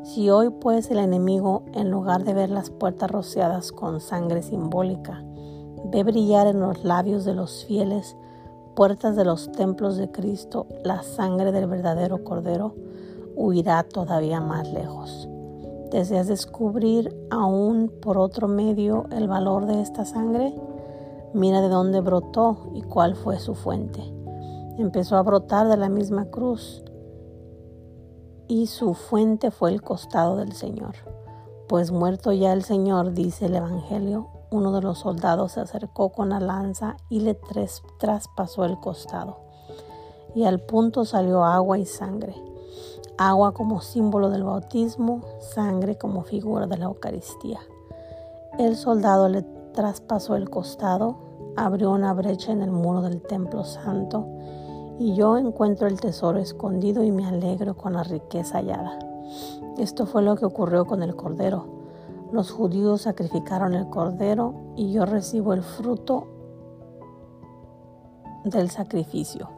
Si 0.03 0.29
hoy 0.29 0.49
pues 0.49 0.89
el 0.91 0.97
enemigo, 0.97 1.63
en 1.73 1.91
lugar 1.91 2.23
de 2.23 2.33
ver 2.33 2.49
las 2.49 2.69
puertas 2.69 3.11
rociadas 3.11 3.71
con 3.71 3.99
sangre 3.99 4.41
simbólica, 4.41 5.23
ve 5.85 6.03
brillar 6.03 6.47
en 6.47 6.59
los 6.59 6.83
labios 6.83 7.25
de 7.25 7.33
los 7.33 7.65
fieles, 7.65 8.15
puertas 8.75 9.15
de 9.15 9.25
los 9.25 9.51
templos 9.51 9.97
de 9.97 10.11
Cristo, 10.11 10.67
la 10.83 11.03
sangre 11.03 11.51
del 11.51 11.67
verdadero 11.67 12.23
Cordero, 12.23 12.75
huirá 13.35 13.83
todavía 13.83 14.41
más 14.41 14.71
lejos. 14.71 15.27
¿Deseas 15.91 16.27
descubrir 16.27 17.15
aún 17.29 17.91
por 18.01 18.17
otro 18.17 18.47
medio 18.47 19.05
el 19.11 19.27
valor 19.27 19.65
de 19.65 19.81
esta 19.81 20.05
sangre? 20.05 20.53
Mira 21.33 21.61
de 21.61 21.69
dónde 21.69 22.01
brotó 22.01 22.71
y 22.73 22.81
cuál 22.81 23.15
fue 23.15 23.39
su 23.39 23.53
fuente. 23.53 24.01
Empezó 24.77 25.17
a 25.17 25.21
brotar 25.21 25.67
de 25.67 25.77
la 25.77 25.89
misma 25.89 26.25
cruz 26.25 26.83
y 28.47 28.65
su 28.65 28.95
fuente 28.95 29.51
fue 29.51 29.71
el 29.71 29.81
costado 29.81 30.37
del 30.37 30.53
Señor. 30.53 30.95
Pues 31.67 31.91
muerto 31.91 32.31
ya 32.31 32.51
el 32.51 32.63
Señor, 32.63 33.13
dice 33.13 33.45
el 33.45 33.55
Evangelio, 33.55 34.29
uno 34.49 34.71
de 34.71 34.81
los 34.81 34.97
soldados 34.97 35.51
se 35.51 35.59
acercó 35.59 36.09
con 36.09 36.29
la 36.29 36.39
lanza 36.39 36.97
y 37.09 37.19
le 37.19 37.37
traspasó 37.99 38.65
el 38.65 38.79
costado. 38.79 39.37
Y 40.33 40.45
al 40.45 40.59
punto 40.59 41.05
salió 41.05 41.43
agua 41.43 41.77
y 41.77 41.85
sangre. 41.85 42.35
Agua 43.19 43.53
como 43.53 43.81
símbolo 43.81 44.31
del 44.31 44.43
bautismo, 44.43 45.21
sangre 45.39 45.97
como 45.99 46.23
figura 46.23 46.65
de 46.65 46.77
la 46.77 46.85
Eucaristía. 46.85 47.59
El 48.57 48.75
soldado 48.75 49.29
le 49.29 49.43
traspasó 49.79 50.35
el 50.35 50.49
costado, 50.49 51.15
abrió 51.55 51.91
una 51.91 52.13
brecha 52.13 52.51
en 52.51 52.61
el 52.61 52.69
muro 52.69 53.01
del 53.01 53.21
templo 53.21 53.63
santo 53.63 54.27
y 54.99 55.15
yo 55.15 55.37
encuentro 55.37 55.87
el 55.87 56.01
tesoro 56.01 56.37
escondido 56.37 57.01
y 57.01 57.13
me 57.13 57.25
alegro 57.25 57.77
con 57.77 57.93
la 57.93 58.03
riqueza 58.03 58.57
hallada. 58.57 58.99
Esto 59.77 60.05
fue 60.05 60.21
lo 60.21 60.35
que 60.35 60.43
ocurrió 60.43 60.85
con 60.85 61.01
el 61.01 61.15
cordero. 61.15 61.63
Los 62.33 62.51
judíos 62.51 63.03
sacrificaron 63.03 63.73
el 63.73 63.87
cordero 63.87 64.53
y 64.75 64.91
yo 64.91 65.05
recibo 65.05 65.53
el 65.53 65.63
fruto 65.63 66.27
del 68.43 68.69
sacrificio. 68.69 69.49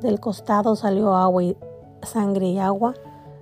Del 0.00 0.20
costado 0.20 0.76
salió 0.76 1.16
agua 1.16 1.42
y 1.42 1.56
sangre 2.02 2.46
y 2.46 2.60
agua 2.60 2.94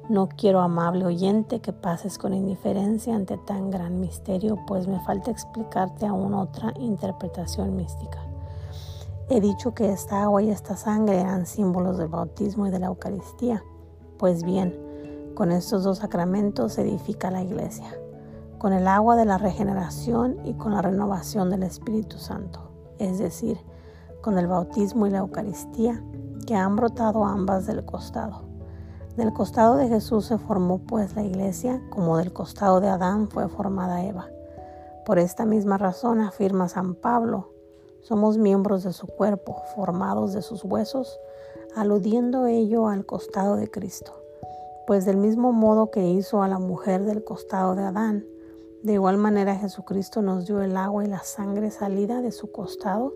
no 0.09 0.29
quiero, 0.29 0.61
amable 0.61 1.07
oyente, 1.07 1.61
que 1.61 1.73
pases 1.73 2.19
con 2.19 2.35
indiferencia 2.35 3.15
ante 3.15 3.39
tan 3.39 3.71
gran 3.71 4.01
misterio, 4.01 4.59
pues 4.67 4.87
me 4.87 5.01
falta 5.01 5.31
explicarte 5.31 6.07
aún 6.07 6.35
otra 6.35 6.75
interpretación 6.79 7.75
mística. 7.75 8.19
He 9.31 9.41
dicho 9.41 9.73
que 9.73 9.91
esta 9.91 10.23
agua 10.23 10.43
y 10.43 10.51
esta 10.51 10.77
sangre 10.77 11.21
eran 11.21 11.47
símbolos 11.47 11.97
del 11.97 12.09
bautismo 12.09 12.67
y 12.67 12.71
de 12.71 12.79
la 12.79 12.89
Eucaristía. 12.89 13.65
Pues 14.19 14.45
bien, 14.45 14.79
con 15.35 15.51
estos 15.51 15.85
dos 15.85 15.99
sacramentos 15.99 16.75
se 16.75 16.83
edifica 16.83 17.31
la 17.31 17.43
iglesia, 17.43 17.99
con 18.59 18.75
el 18.75 18.87
agua 18.87 19.17
de 19.17 19.25
la 19.25 19.39
regeneración 19.39 20.37
y 20.45 20.53
con 20.55 20.73
la 20.73 20.83
renovación 20.83 21.49
del 21.49 21.63
Espíritu 21.63 22.19
Santo, 22.19 22.71
es 22.99 23.19
decir, 23.19 23.59
con 24.21 24.39
el 24.39 24.47
bautismo 24.47 25.07
y 25.07 25.11
la 25.11 25.19
Eucaristía 25.19 26.03
que 26.47 26.55
han 26.55 26.77
brotado 26.77 27.25
ambas 27.25 27.67
del 27.67 27.85
costado. 27.87 28.44
Del 29.17 29.33
costado 29.33 29.77
de 29.77 29.87
Jesús 29.87 30.27
se 30.27 30.39
formó 30.39 30.79
pues 30.79 31.15
la 31.15 31.23
iglesia, 31.23 31.81
como 31.91 32.17
del 32.19 32.33
costado 32.33 32.81
de 32.81 32.89
Adán 32.89 33.29
fue 33.29 33.49
formada 33.49 34.05
Eva. 34.05 34.29
Por 35.07 35.21
esta 35.21 35.45
misma 35.45 35.79
razón 35.79 36.21
afirma 36.21 36.69
San 36.69 36.97
Pablo, 36.97 37.51
somos 38.01 38.39
miembros 38.39 38.83
de 38.83 38.93
su 38.93 39.07
cuerpo, 39.07 39.63
formados 39.77 40.33
de 40.33 40.43
sus 40.43 40.65
huesos, 40.65 41.21
aludiendo 41.77 42.47
ello 42.47 42.89
al 42.89 43.07
costado 43.07 43.55
de 43.57 43.71
Cristo. 43.71 44.13
Pues 44.87 45.05
del 45.05 45.17
mismo 45.17 45.53
modo 45.53 45.93
que 45.93 46.05
hizo 46.05 46.43
a 46.43 46.49
la 46.49 46.59
mujer 46.59 47.05
del 47.05 47.23
costado 47.23 47.77
de 47.77 47.85
Adán, 47.85 48.27
de 48.83 48.95
igual 48.95 49.17
manera 49.17 49.55
Jesucristo 49.57 50.23
nos 50.23 50.45
dio 50.45 50.61
el 50.61 50.77
agua 50.77 51.05
y 51.05 51.09
la 51.09 51.23
sangre 51.23 51.71
salida 51.71 52.21
de 52.21 52.33
su 52.33 52.51
costado 52.51 53.15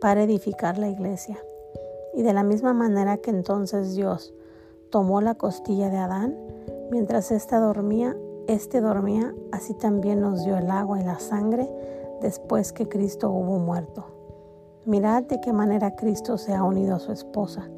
para 0.00 0.24
edificar 0.24 0.78
la 0.78 0.88
iglesia. 0.88 1.38
Y 2.12 2.22
de 2.22 2.32
la 2.32 2.42
misma 2.42 2.74
manera 2.74 3.18
que 3.18 3.30
entonces 3.30 3.94
Dios, 3.94 4.34
tomó 4.90 5.20
la 5.20 5.34
costilla 5.34 5.90
de 5.90 5.98
Adán, 5.98 6.36
mientras 6.90 7.30
éste 7.30 7.56
dormía, 7.56 8.16
éste 8.46 8.80
dormía, 8.80 9.34
así 9.52 9.74
también 9.74 10.20
nos 10.20 10.44
dio 10.44 10.56
el 10.56 10.70
agua 10.70 11.00
y 11.00 11.04
la 11.04 11.18
sangre 11.18 11.68
después 12.20 12.72
que 12.72 12.88
Cristo 12.88 13.30
hubo 13.30 13.58
muerto. 13.58 14.06
Mirad 14.84 15.24
de 15.24 15.40
qué 15.40 15.52
manera 15.52 15.96
Cristo 15.96 16.38
se 16.38 16.54
ha 16.54 16.62
unido 16.62 16.96
a 16.96 16.98
su 16.98 17.12
esposa. 17.12 17.68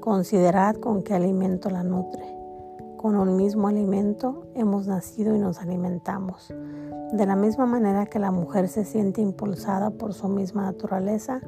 Considerad 0.00 0.76
con 0.76 1.02
qué 1.02 1.14
alimento 1.14 1.70
la 1.70 1.82
nutre. 1.82 2.39
Con 3.00 3.16
un 3.16 3.34
mismo 3.34 3.68
alimento 3.68 4.48
hemos 4.54 4.86
nacido 4.86 5.34
y 5.34 5.38
nos 5.38 5.62
alimentamos. 5.62 6.52
De 7.12 7.24
la 7.24 7.34
misma 7.34 7.64
manera 7.64 8.04
que 8.04 8.18
la 8.18 8.30
mujer 8.30 8.68
se 8.68 8.84
siente 8.84 9.22
impulsada 9.22 9.88
por 9.88 10.12
su 10.12 10.28
misma 10.28 10.64
naturaleza, 10.64 11.40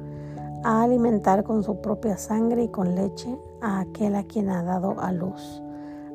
a 0.63 0.81
alimentar 0.81 1.43
con 1.43 1.61
su 1.61 1.79
propia 1.79 2.17
sangre 2.17 2.63
y 2.63 2.69
con 2.69 2.95
leche 2.95 3.37
a 3.61 3.81
aquel 3.81 4.15
a 4.15 4.23
quien 4.23 4.49
ha 4.49 4.63
dado 4.63 4.99
a 4.99 5.11
luz. 5.11 5.61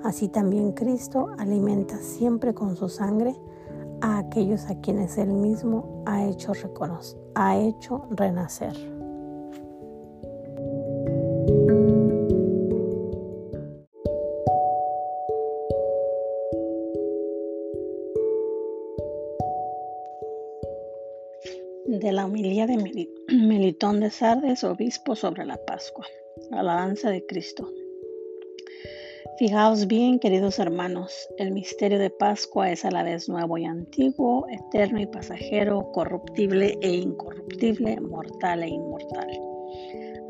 Así 0.03 0.27
también 0.27 0.73
Cristo 0.73 1.29
alimenta 1.39 1.99
siempre 1.99 2.53
con 2.53 2.75
su 2.75 2.89
sangre 2.89 3.37
a 4.01 4.19
aquellos 4.19 4.69
a 4.69 4.81
quienes 4.81 5.19
Él 5.19 5.33
mismo 5.33 6.03
ha 6.05 6.25
hecho, 6.25 6.51
ha 7.37 7.57
hecho 7.57 8.07
renacer. 8.11 8.98
De 22.09 22.15
la 22.15 22.25
homilía 22.25 22.67
de 22.67 22.79
Melitón 23.29 24.01
de 24.01 24.09
Sardes, 24.09 24.65
obispo 24.65 25.15
sobre 25.15 25.45
la 25.45 25.59
Pascua. 25.67 26.07
Alabanza 26.53 27.11
de 27.11 27.27
Cristo. 27.27 27.71
Fijaos 29.39 29.87
bien, 29.87 30.19
queridos 30.19 30.59
hermanos, 30.59 31.29
el 31.37 31.51
misterio 31.51 31.99
de 31.99 32.09
Pascua 32.09 32.71
es 32.71 32.87
a 32.87 32.91
la 32.91 33.03
vez 33.03 33.29
nuevo 33.29 33.59
y 33.59 33.67
antiguo, 33.67 34.47
eterno 34.49 34.99
y 35.03 35.07
pasajero, 35.07 35.93
corruptible 35.93 36.79
e 36.81 36.95
incorruptible, 36.95 38.01
mortal 38.01 38.63
e 38.63 38.69
inmortal. 38.69 39.29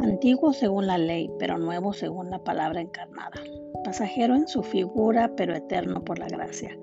Antiguo 0.01 0.53
según 0.53 0.89
la 0.89 0.99
ley, 0.99 1.31
pero 1.39 1.59
nuevo 1.59 1.93
según 1.93 2.31
la 2.31 2.43
palabra 2.43 2.81
encarnada. 2.81 3.41
Pasajero 3.85 4.35
en 4.35 4.49
su 4.49 4.65
figura, 4.65 5.31
pero 5.37 5.55
eterno 5.55 6.03
por 6.05 6.19
la 6.19 6.27
gracia 6.27 6.77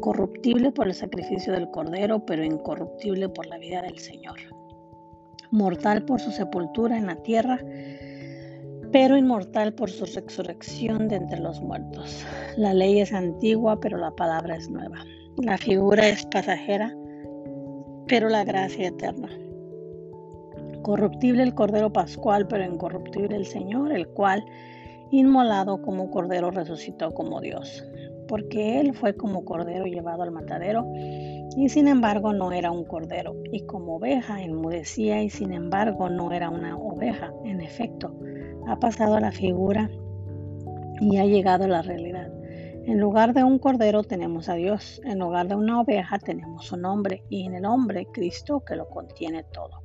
corruptible 0.00 0.72
por 0.72 0.88
el 0.88 0.94
sacrificio 0.94 1.52
del 1.52 1.70
Cordero, 1.70 2.24
pero 2.24 2.44
incorruptible 2.44 3.28
por 3.28 3.46
la 3.46 3.58
vida 3.58 3.82
del 3.82 3.98
Señor. 3.98 4.38
Mortal 5.50 6.04
por 6.04 6.20
su 6.20 6.30
sepultura 6.30 6.96
en 6.96 7.06
la 7.06 7.16
tierra, 7.16 7.60
pero 8.90 9.16
inmortal 9.16 9.74
por 9.74 9.90
su 9.90 10.04
resurrección 10.04 11.08
de 11.08 11.16
entre 11.16 11.40
los 11.40 11.60
muertos. 11.60 12.24
La 12.56 12.74
ley 12.74 13.00
es 13.00 13.12
antigua, 13.12 13.80
pero 13.80 13.96
la 13.98 14.10
palabra 14.10 14.56
es 14.56 14.68
nueva. 14.68 15.04
La 15.36 15.56
figura 15.56 16.08
es 16.08 16.26
pasajera, 16.26 16.94
pero 18.06 18.28
la 18.28 18.44
gracia 18.44 18.88
eterna. 18.88 19.28
Corruptible 20.82 21.42
el 21.42 21.54
Cordero 21.54 21.92
Pascual, 21.92 22.46
pero 22.48 22.64
incorruptible 22.64 23.36
el 23.36 23.46
Señor, 23.46 23.92
el 23.92 24.08
cual, 24.08 24.44
inmolado 25.10 25.80
como 25.80 26.10
Cordero, 26.10 26.50
resucitó 26.50 27.12
como 27.12 27.40
Dios 27.40 27.84
porque 28.32 28.80
él 28.80 28.94
fue 28.94 29.14
como 29.14 29.44
cordero 29.44 29.84
llevado 29.84 30.22
al 30.22 30.30
matadero, 30.30 30.86
y 31.54 31.68
sin 31.68 31.86
embargo 31.86 32.32
no 32.32 32.50
era 32.50 32.70
un 32.70 32.86
cordero, 32.86 33.36
y 33.52 33.66
como 33.66 33.96
oveja 33.96 34.42
enmudecía, 34.42 35.22
y 35.22 35.28
sin 35.28 35.52
embargo 35.52 36.08
no 36.08 36.32
era 36.32 36.48
una 36.48 36.78
oveja. 36.78 37.30
En 37.44 37.60
efecto, 37.60 38.16
ha 38.66 38.80
pasado 38.80 39.20
la 39.20 39.32
figura 39.32 39.90
y 40.98 41.18
ha 41.18 41.26
llegado 41.26 41.68
la 41.68 41.82
realidad. 41.82 42.32
En 42.86 42.98
lugar 42.98 43.34
de 43.34 43.44
un 43.44 43.58
cordero 43.58 44.02
tenemos 44.02 44.48
a 44.48 44.54
Dios, 44.54 45.02
en 45.04 45.18
lugar 45.18 45.48
de 45.48 45.56
una 45.56 45.82
oveja 45.82 46.18
tenemos 46.18 46.72
un 46.72 46.86
hombre, 46.86 47.24
y 47.28 47.44
en 47.44 47.54
el 47.54 47.66
hombre 47.66 48.06
Cristo 48.14 48.64
que 48.64 48.76
lo 48.76 48.88
contiene 48.88 49.44
todo. 49.44 49.81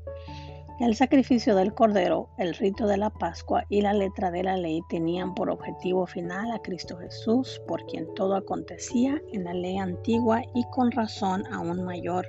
El 0.80 0.95
sacrificio 0.95 1.55
del 1.55 1.73
Cordero, 1.73 2.30
el 2.38 2.53
rito 2.53 2.86
de 2.86 2.97
la 2.97 3.09
Pascua 3.09 3.65
y 3.67 3.82
la 3.82 3.93
letra 3.93 4.30
de 4.30 4.43
la 4.43 4.57
ley 4.57 4.82
tenían 4.89 5.34
por 5.34 5.49
objetivo 5.49 6.05
final 6.05 6.51
a 6.51 6.59
Cristo 6.59 6.97
Jesús, 6.97 7.59
por 7.67 7.84
quien 7.88 8.13
todo 8.13 8.36
acontecía 8.36 9.19
en 9.34 9.45
la 9.45 9.55
ley 9.55 9.80
antigua 9.80 10.43
y 10.53 10.63
con 10.69 10.91
razón 10.91 11.45
aún 11.51 11.84
mayor 11.84 12.28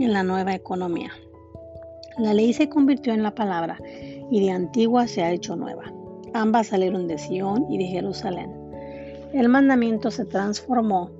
en 0.00 0.12
la 0.12 0.24
nueva 0.24 0.52
economía. 0.52 1.12
La 2.18 2.34
ley 2.34 2.52
se 2.52 2.68
convirtió 2.68 3.14
en 3.14 3.22
la 3.22 3.36
palabra 3.36 3.78
y 4.32 4.44
de 4.44 4.50
antigua 4.50 5.06
se 5.06 5.22
ha 5.22 5.30
hecho 5.30 5.54
nueva. 5.54 5.84
Ambas 6.34 6.66
salieron 6.66 7.06
de 7.06 7.18
Sion 7.18 7.70
y 7.70 7.78
de 7.78 7.84
Jerusalén. 7.84 8.50
El 9.32 9.48
mandamiento 9.48 10.10
se 10.10 10.24
transformó 10.24 11.12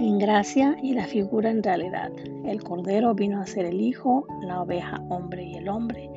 en 0.00 0.18
gracia 0.18 0.76
y 0.82 0.94
la 0.94 1.06
figura 1.06 1.50
en 1.50 1.62
realidad. 1.62 2.10
El 2.44 2.62
Cordero 2.62 3.14
vino 3.14 3.40
a 3.40 3.46
ser 3.46 3.66
el 3.66 3.80
Hijo, 3.80 4.26
la 4.42 4.62
oveja 4.62 5.02
hombre 5.08 5.44
y 5.44 5.54
el 5.56 5.68
hombre, 5.68 6.10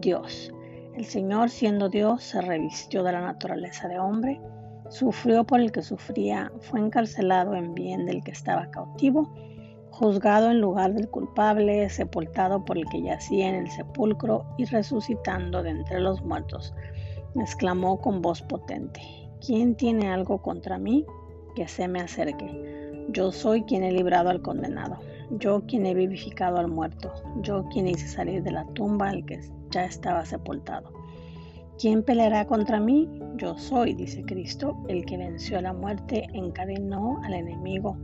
Dios. 0.00 0.52
El 0.94 1.04
Señor, 1.04 1.50
siendo 1.50 1.88
Dios, 1.88 2.22
se 2.22 2.40
revistió 2.40 3.02
de 3.02 3.12
la 3.12 3.20
naturaleza 3.20 3.88
de 3.88 3.98
hombre, 3.98 4.40
sufrió 4.88 5.44
por 5.44 5.60
el 5.60 5.72
que 5.72 5.82
sufría, 5.82 6.50
fue 6.60 6.80
encarcelado 6.80 7.54
en 7.54 7.74
bien 7.74 8.06
del 8.06 8.22
que 8.22 8.30
estaba 8.30 8.70
cautivo, 8.70 9.32
juzgado 9.90 10.50
en 10.50 10.60
lugar 10.60 10.94
del 10.94 11.08
culpable, 11.08 11.88
sepultado 11.88 12.64
por 12.64 12.78
el 12.78 12.86
que 12.86 13.02
yacía 13.02 13.48
en 13.48 13.54
el 13.56 13.70
sepulcro 13.70 14.44
y 14.58 14.64
resucitando 14.64 15.62
de 15.62 15.70
entre 15.70 16.00
los 16.00 16.22
muertos, 16.22 16.74
exclamó 17.34 18.00
con 18.00 18.22
voz 18.22 18.42
potente, 18.42 19.00
¿quién 19.44 19.74
tiene 19.74 20.10
algo 20.10 20.40
contra 20.40 20.78
mí? 20.78 21.04
Que 21.54 21.66
se 21.68 21.88
me 21.88 22.00
acerque. 22.00 22.85
Yo 23.08 23.30
soy 23.30 23.62
quien 23.62 23.84
he 23.84 23.92
librado 23.92 24.30
al 24.30 24.42
condenado, 24.42 24.98
yo 25.30 25.62
quien 25.66 25.86
he 25.86 25.94
vivificado 25.94 26.58
al 26.58 26.68
muerto, 26.68 27.12
yo 27.42 27.64
quien 27.72 27.86
hice 27.86 28.08
salir 28.08 28.42
de 28.42 28.50
la 28.50 28.66
tumba 28.74 29.10
al 29.10 29.24
que 29.24 29.40
ya 29.70 29.84
estaba 29.84 30.24
sepultado. 30.24 30.92
¿Quién 31.78 32.02
peleará 32.02 32.46
contra 32.46 32.80
mí? 32.80 33.08
Yo 33.36 33.56
soy, 33.58 33.94
dice 33.94 34.22
Cristo, 34.24 34.76
el 34.88 35.04
que 35.04 35.18
venció 35.18 35.60
la 35.60 35.72
muerte, 35.72 36.26
encadenó 36.32 37.20
al 37.22 37.34
enemigo, 37.34 37.96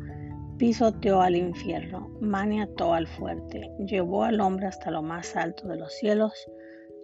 pisoteó 0.58 1.20
al 1.20 1.36
infierno, 1.36 2.10
maniató 2.20 2.94
al 2.94 3.06
fuerte, 3.06 3.70
llevó 3.86 4.24
al 4.24 4.40
hombre 4.40 4.66
hasta 4.66 4.90
lo 4.90 5.02
más 5.02 5.34
alto 5.36 5.66
de 5.68 5.78
los 5.78 5.92
cielos. 5.94 6.32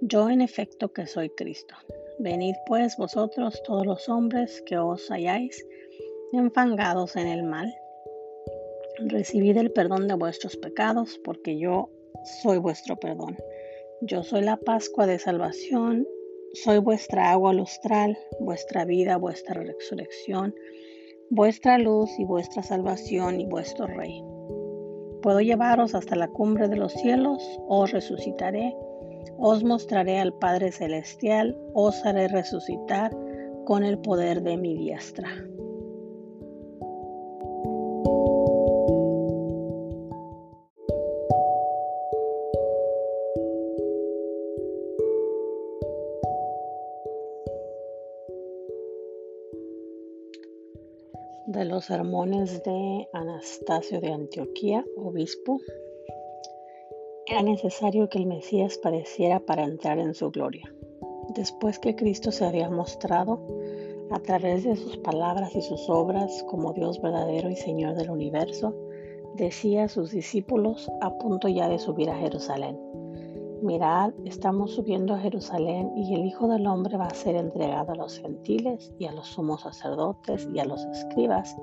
Yo 0.02 0.28
en 0.30 0.40
efecto 0.40 0.92
que 0.92 1.06
soy 1.06 1.30
Cristo. 1.30 1.74
Venid 2.20 2.54
pues 2.66 2.96
vosotros 2.96 3.62
todos 3.64 3.86
los 3.86 4.08
hombres 4.08 4.62
que 4.66 4.76
os 4.76 5.08
halláis 5.08 5.66
enfangados 6.32 7.16
en 7.16 7.28
el 7.28 7.42
mal 7.44 7.74
recibid 9.06 9.56
el 9.56 9.70
perdón 9.70 10.08
de 10.08 10.14
vuestros 10.14 10.56
pecados, 10.56 11.20
porque 11.24 11.58
yo 11.58 11.90
soy 12.42 12.58
vuestro 12.58 12.96
perdón. 12.96 13.36
Yo 14.02 14.22
soy 14.22 14.42
la 14.42 14.56
Pascua 14.56 15.06
de 15.06 15.18
salvación, 15.18 16.06
soy 16.52 16.78
vuestra 16.78 17.30
agua 17.30 17.52
lustral, 17.52 18.16
vuestra 18.40 18.84
vida, 18.84 19.16
vuestra 19.16 19.54
resurrección, 19.60 20.54
vuestra 21.30 21.78
luz 21.78 22.10
y 22.18 22.24
vuestra 22.24 22.62
salvación 22.62 23.40
y 23.40 23.46
vuestro 23.46 23.86
rey. 23.86 24.22
Puedo 25.22 25.40
llevaros 25.40 25.94
hasta 25.94 26.16
la 26.16 26.28
cumbre 26.28 26.68
de 26.68 26.76
los 26.76 26.92
cielos, 26.92 27.42
os 27.66 27.90
resucitaré, 27.90 28.74
os 29.36 29.62
mostraré 29.64 30.18
al 30.18 30.32
Padre 30.32 30.72
Celestial, 30.72 31.56
os 31.74 32.04
haré 32.04 32.28
resucitar 32.28 33.10
con 33.64 33.84
el 33.84 33.98
poder 33.98 34.42
de 34.42 34.56
mi 34.56 34.76
diestra. 34.76 35.28
Los 51.78 51.84
sermones 51.84 52.64
de 52.64 53.08
Anastasio 53.12 54.00
de 54.00 54.12
Antioquía, 54.12 54.84
obispo, 54.96 55.60
era 57.24 57.40
necesario 57.42 58.08
que 58.08 58.18
el 58.18 58.26
Mesías 58.26 58.78
padeciera 58.78 59.38
para 59.38 59.62
entrar 59.62 60.00
en 60.00 60.12
su 60.12 60.28
gloria. 60.32 60.74
Después 61.36 61.78
que 61.78 61.94
Cristo 61.94 62.32
se 62.32 62.44
había 62.44 62.68
mostrado 62.68 63.40
a 64.10 64.18
través 64.18 64.64
de 64.64 64.74
sus 64.74 64.96
palabras 64.96 65.54
y 65.54 65.62
sus 65.62 65.88
obras 65.88 66.44
como 66.48 66.72
Dios 66.72 67.00
verdadero 67.00 67.48
y 67.48 67.54
Señor 67.54 67.94
del 67.94 68.10
universo, 68.10 68.74
decía 69.36 69.84
a 69.84 69.88
sus 69.88 70.10
discípulos 70.10 70.90
a 71.00 71.16
punto 71.16 71.46
ya 71.46 71.68
de 71.68 71.78
subir 71.78 72.10
a 72.10 72.18
Jerusalén. 72.18 72.76
Mirad, 73.62 74.12
estamos 74.24 74.74
subiendo 74.74 75.14
a 75.14 75.18
Jerusalén 75.18 75.90
y 75.96 76.14
el 76.14 76.24
Hijo 76.24 76.46
del 76.46 76.66
Hombre 76.66 76.96
va 76.96 77.06
a 77.06 77.14
ser 77.14 77.34
entregado 77.34 77.92
a 77.92 77.96
los 77.96 78.18
gentiles 78.18 78.92
y 78.98 79.06
a 79.06 79.12
los 79.12 79.26
sumos 79.26 79.62
sacerdotes 79.62 80.48
y 80.54 80.60
a 80.60 80.64
los 80.64 80.84
escribas 80.86 81.56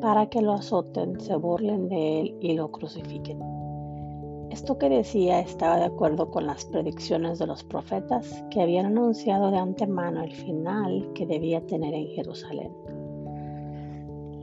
para 0.00 0.28
que 0.28 0.42
lo 0.42 0.52
azoten, 0.52 1.20
se 1.20 1.36
burlen 1.36 1.88
de 1.88 2.20
él 2.20 2.36
y 2.40 2.54
lo 2.54 2.72
crucifiquen. 2.72 3.40
Esto 4.50 4.76
que 4.78 4.88
decía 4.88 5.38
estaba 5.38 5.76
de 5.76 5.84
acuerdo 5.84 6.30
con 6.30 6.46
las 6.46 6.64
predicciones 6.64 7.38
de 7.38 7.46
los 7.46 7.62
profetas 7.62 8.44
que 8.50 8.60
habían 8.60 8.86
anunciado 8.86 9.52
de 9.52 9.58
antemano 9.58 10.24
el 10.24 10.32
final 10.32 11.12
que 11.14 11.26
debía 11.26 11.64
tener 11.66 11.94
en 11.94 12.08
Jerusalén. 12.08 12.72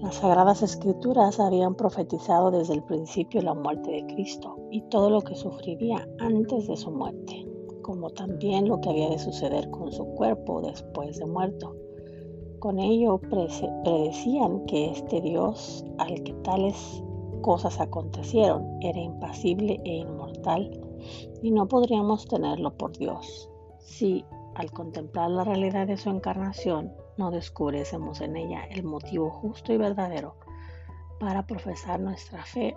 Las 0.07 0.15
sagradas 0.15 0.63
escrituras 0.63 1.37
habían 1.37 1.75
profetizado 1.75 2.49
desde 2.49 2.75
el 2.75 2.83
principio 2.83 3.41
la 3.41 3.53
muerte 3.53 3.91
de 3.91 4.05
Cristo 4.05 4.55
y 4.71 4.79
todo 4.83 5.09
lo 5.09 5.19
que 5.19 5.35
sufriría 5.35 6.07
antes 6.19 6.65
de 6.65 6.77
su 6.77 6.89
muerte, 6.91 7.45
como 7.81 8.09
también 8.11 8.69
lo 8.69 8.79
que 8.79 8.89
había 8.89 9.09
de 9.09 9.19
suceder 9.19 9.69
con 9.69 9.91
su 9.91 10.05
cuerpo 10.15 10.61
después 10.61 11.19
de 11.19 11.25
muerto. 11.25 11.75
Con 12.59 12.79
ello 12.79 13.19
predecían 13.19 14.65
que 14.67 14.91
este 14.91 15.19
Dios 15.19 15.83
al 15.97 16.23
que 16.23 16.31
tales 16.35 17.03
cosas 17.41 17.77
acontecieron 17.81 18.65
era 18.79 19.01
impasible 19.01 19.77
e 19.83 19.95
inmortal 19.97 20.71
y 21.41 21.51
no 21.51 21.67
podríamos 21.67 22.25
tenerlo 22.27 22.77
por 22.77 22.97
Dios 22.97 23.49
si 23.79 24.23
al 24.55 24.71
contemplar 24.71 25.31
la 25.31 25.43
realidad 25.43 25.85
de 25.85 25.97
su 25.97 26.09
encarnación 26.09 26.93
no 27.17 27.31
descubriésemos 27.31 28.21
en 28.21 28.37
ella 28.37 28.65
el 28.69 28.83
motivo 28.83 29.29
justo 29.29 29.73
y 29.73 29.77
verdadero 29.77 30.35
para 31.19 31.45
profesar 31.45 31.99
nuestra 31.99 32.43
fe 32.43 32.75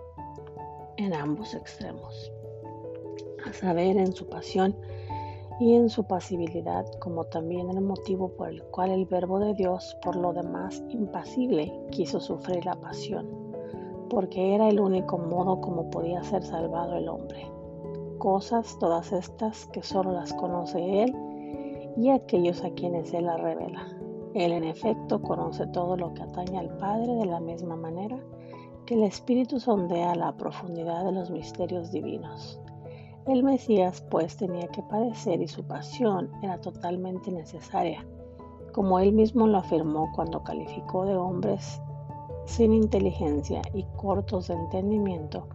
en 0.97 1.14
ambos 1.14 1.55
extremos, 1.55 2.32
a 3.47 3.53
saber, 3.53 3.97
en 3.97 4.12
su 4.12 4.28
pasión 4.28 4.76
y 5.59 5.74
en 5.74 5.91
su 5.91 6.05
pasibilidad, 6.05 6.86
como 7.01 7.24
también 7.24 7.70
el 7.70 7.82
motivo 7.82 8.30
por 8.30 8.49
el 8.49 8.62
cual 8.64 8.91
el 8.91 9.07
Verbo 9.07 9.38
de 9.38 9.55
Dios, 9.55 9.97
por 10.03 10.16
lo 10.16 10.32
demás 10.32 10.82
impasible, 10.88 11.72
quiso 11.91 12.18
sufrir 12.18 12.64
la 12.64 12.76
pasión, 12.76 13.28
porque 14.09 14.55
era 14.55 14.68
el 14.68 14.80
único 14.80 15.18
modo 15.18 15.61
como 15.61 15.91
podía 15.91 16.22
ser 16.22 16.43
salvado 16.43 16.97
el 16.97 17.09
hombre. 17.09 17.47
Cosas 18.18 18.78
todas 18.78 19.12
estas 19.12 19.66
que 19.66 19.82
solo 19.82 20.12
las 20.12 20.32
conoce 20.32 21.03
Él 21.03 21.14
y 21.97 22.11
aquellos 22.11 22.62
a 22.64 22.70
quienes 22.70 23.12
Él 23.12 23.26
las 23.26 23.41
revela. 23.41 23.99
Él 24.34 24.52
en 24.52 24.62
efecto 24.62 25.20
conoce 25.20 25.66
todo 25.68 25.96
lo 25.96 26.14
que 26.14 26.22
atañe 26.22 26.58
al 26.58 26.76
Padre 26.76 27.14
de 27.14 27.26
la 27.26 27.40
misma 27.40 27.74
manera 27.74 28.16
que 28.86 28.94
el 28.94 29.02
Espíritu 29.02 29.58
sondea 29.58 30.14
la 30.14 30.36
profundidad 30.36 31.04
de 31.04 31.12
los 31.12 31.30
misterios 31.30 31.90
divinos. 31.90 32.60
El 33.26 33.42
Mesías 33.42 34.04
pues 34.08 34.36
tenía 34.36 34.68
que 34.68 34.82
padecer 34.82 35.42
y 35.42 35.48
su 35.48 35.64
pasión 35.64 36.30
era 36.42 36.60
totalmente 36.60 37.32
necesaria, 37.32 38.06
como 38.72 39.00
él 39.00 39.12
mismo 39.12 39.48
lo 39.48 39.58
afirmó 39.58 40.12
cuando 40.14 40.44
calificó 40.44 41.04
de 41.04 41.16
hombres 41.16 41.80
sin 42.46 42.72
inteligencia 42.72 43.62
y 43.74 43.82
cortos 43.96 44.46
de 44.46 44.54
entendimiento 44.54 45.48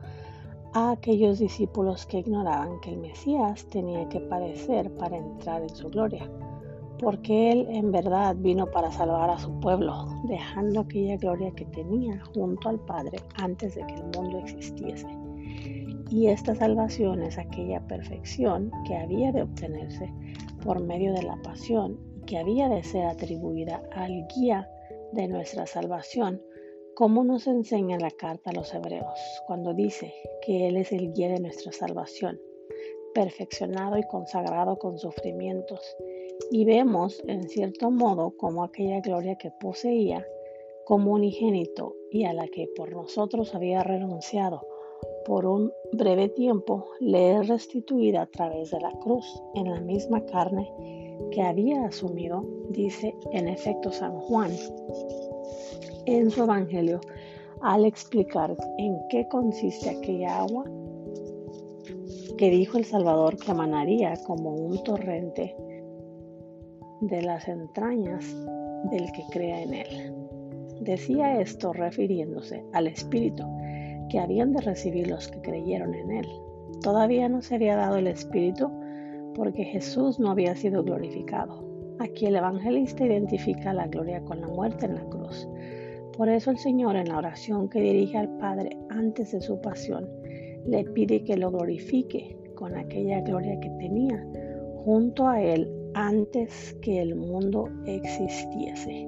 a 0.74 0.92
aquellos 0.92 1.40
discípulos 1.40 2.06
que 2.06 2.20
ignoraban 2.20 2.82
que 2.82 2.92
el 2.92 2.98
Mesías 2.98 3.66
tenía 3.68 4.08
que 4.10 4.20
padecer 4.20 4.94
para 4.96 5.16
entrar 5.16 5.62
en 5.62 5.70
su 5.70 5.90
gloria 5.90 6.30
porque 7.00 7.52
Él 7.52 7.68
en 7.70 7.92
verdad 7.92 8.36
vino 8.38 8.70
para 8.70 8.92
salvar 8.92 9.30
a 9.30 9.38
su 9.38 9.60
pueblo, 9.60 10.08
dejando 10.24 10.82
aquella 10.82 11.18
gloria 11.18 11.52
que 11.52 11.66
tenía 11.66 12.24
junto 12.34 12.70
al 12.70 12.80
Padre 12.80 13.18
antes 13.36 13.76
de 13.76 13.86
que 13.86 13.96
el 13.96 14.04
mundo 14.16 14.40
existiese. 14.40 15.08
Y 16.10 16.28
esta 16.28 16.56
salvación 16.56 17.24
es 17.24 17.38
aquella 17.38 17.86
perfección 17.88 18.72
que 18.86 18.96
había 18.96 19.32
de 19.32 19.42
obtenerse 19.42 20.14
por 20.64 20.82
medio 20.82 21.14
de 21.14 21.24
la 21.24 21.36
pasión 21.42 22.00
y 22.16 22.22
que 22.22 22.38
había 22.38 22.70
de 22.70 22.84
ser 22.84 23.06
atribuida 23.06 23.82
al 23.94 24.28
guía 24.36 24.70
de 25.14 25.28
nuestra 25.28 25.66
salvación, 25.66 26.42
como 26.96 27.24
nos 27.24 27.48
enseña 27.48 27.98
la 27.98 28.12
carta 28.12 28.52
a 28.52 28.54
los 28.54 28.74
hebreos, 28.74 29.20
cuando 29.48 29.74
dice 29.74 30.14
que 30.46 30.68
Él 30.68 30.78
es 30.78 30.92
el 30.92 31.12
guía 31.14 31.30
de 31.30 31.40
nuestra 31.40 31.72
salvación, 31.72 32.40
perfeccionado 33.14 33.98
y 33.98 34.04
consagrado 34.04 34.78
con 34.78 34.98
sufrimientos 34.98 35.96
y 36.52 36.66
vemos 36.66 37.22
en 37.28 37.48
cierto 37.50 37.92
modo 37.92 38.32
como 38.38 38.64
aquella 38.64 39.02
gloria 39.02 39.38
que 39.38 39.52
poseía 39.52 40.26
como 40.86 41.14
unigénito 41.14 41.96
y 42.12 42.26
a 42.26 42.34
la 42.34 42.48
que 42.48 42.68
por 42.76 42.94
nosotros 42.94 43.56
había 43.56 43.84
renunciado 43.84 44.62
por 45.26 45.46
un 45.46 45.72
breve 45.92 46.30
tiempo 46.30 46.86
le 47.00 47.38
es 47.38 47.48
restituida 47.48 48.24
a 48.24 48.28
través 48.28 48.72
de 48.72 48.80
la 48.80 48.92
cruz 49.00 49.26
en 49.56 49.72
la 49.72 49.82
misma 49.82 50.24
carne 50.26 50.72
que 51.32 51.42
había 51.42 51.86
asumido, 51.86 52.46
dice 52.70 53.16
en 53.32 53.48
efecto 53.48 53.92
San 53.92 54.20
Juan 54.20 54.52
en 56.06 56.30
su 56.30 56.44
Evangelio 56.44 57.02
al 57.62 57.86
explicar 57.86 58.56
en 58.78 59.00
qué 59.10 59.28
consiste 59.28 59.90
aquella 59.90 60.40
agua 60.42 60.66
que 62.38 62.50
dijo 62.50 62.78
el 62.78 62.86
Salvador 62.86 63.38
que 63.38 63.52
emanaría 63.52 64.14
como 64.28 64.52
un 64.52 64.84
torrente 64.84 65.56
de 67.08 67.22
las 67.22 67.48
entrañas 67.48 68.26
del 68.92 69.12
que 69.12 69.24
crea 69.32 69.62
en 69.62 69.74
él. 69.74 70.14
Decía 70.82 71.40
esto 71.40 71.74
refiriéndose 71.74 72.64
al 72.74 72.88
Espíritu 72.88 73.44
que 74.10 74.20
habían 74.20 74.54
de 74.54 74.62
recibir 74.62 75.08
los 75.08 75.28
que 75.28 75.42
creyeron 75.42 75.94
en 75.94 76.12
él. 76.12 76.28
Todavía 76.82 77.30
no 77.30 77.42
se 77.42 77.56
había 77.56 77.76
dado 77.76 77.98
el 77.98 78.08
Espíritu 78.08 78.70
porque 79.36 79.64
Jesús 79.64 80.20
no 80.20 80.32
había 80.32 80.56
sido 80.56 80.84
glorificado. 80.84 81.64
Aquí 82.00 82.26
el 82.26 82.36
evangelista 82.36 83.06
identifica 83.06 83.74
la 83.74 83.88
gloria 83.88 84.22
con 84.24 84.42
la 84.42 84.48
muerte 84.48 84.86
en 84.86 84.96
la 84.96 85.06
cruz. 85.06 85.48
Por 86.18 86.30
eso 86.30 86.52
el 86.52 86.58
Señor 86.58 86.96
en 86.96 87.10
la 87.10 87.18
oración 87.18 87.70
que 87.70 87.82
dirige 87.82 88.18
al 88.18 88.38
Padre 88.38 88.78
antes 88.90 89.32
de 89.32 89.42
su 89.42 89.60
pasión 89.62 90.10
le 90.66 90.84
pide 90.86 91.24
que 91.24 91.38
lo 91.38 91.52
glorifique 91.52 92.38
con 92.56 92.76
aquella 92.76 93.22
gloria 93.22 93.60
que 93.60 93.70
tenía 93.72 94.26
junto 94.84 95.28
a 95.28 95.42
Él 95.42 95.70
antes 95.96 96.76
que 96.82 97.02
el 97.02 97.16
mundo 97.16 97.70
existiese. 97.86 99.08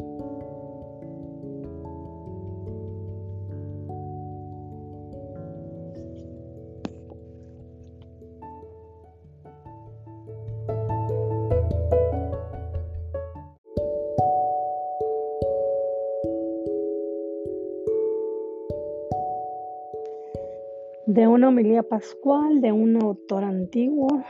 de 21.05 21.25
una 21.25 21.47
homilía 21.47 21.83
pascual 21.83 22.59
de 22.59 22.73
un 22.73 23.01
autor 23.01 23.45
antiguo, 23.45 24.23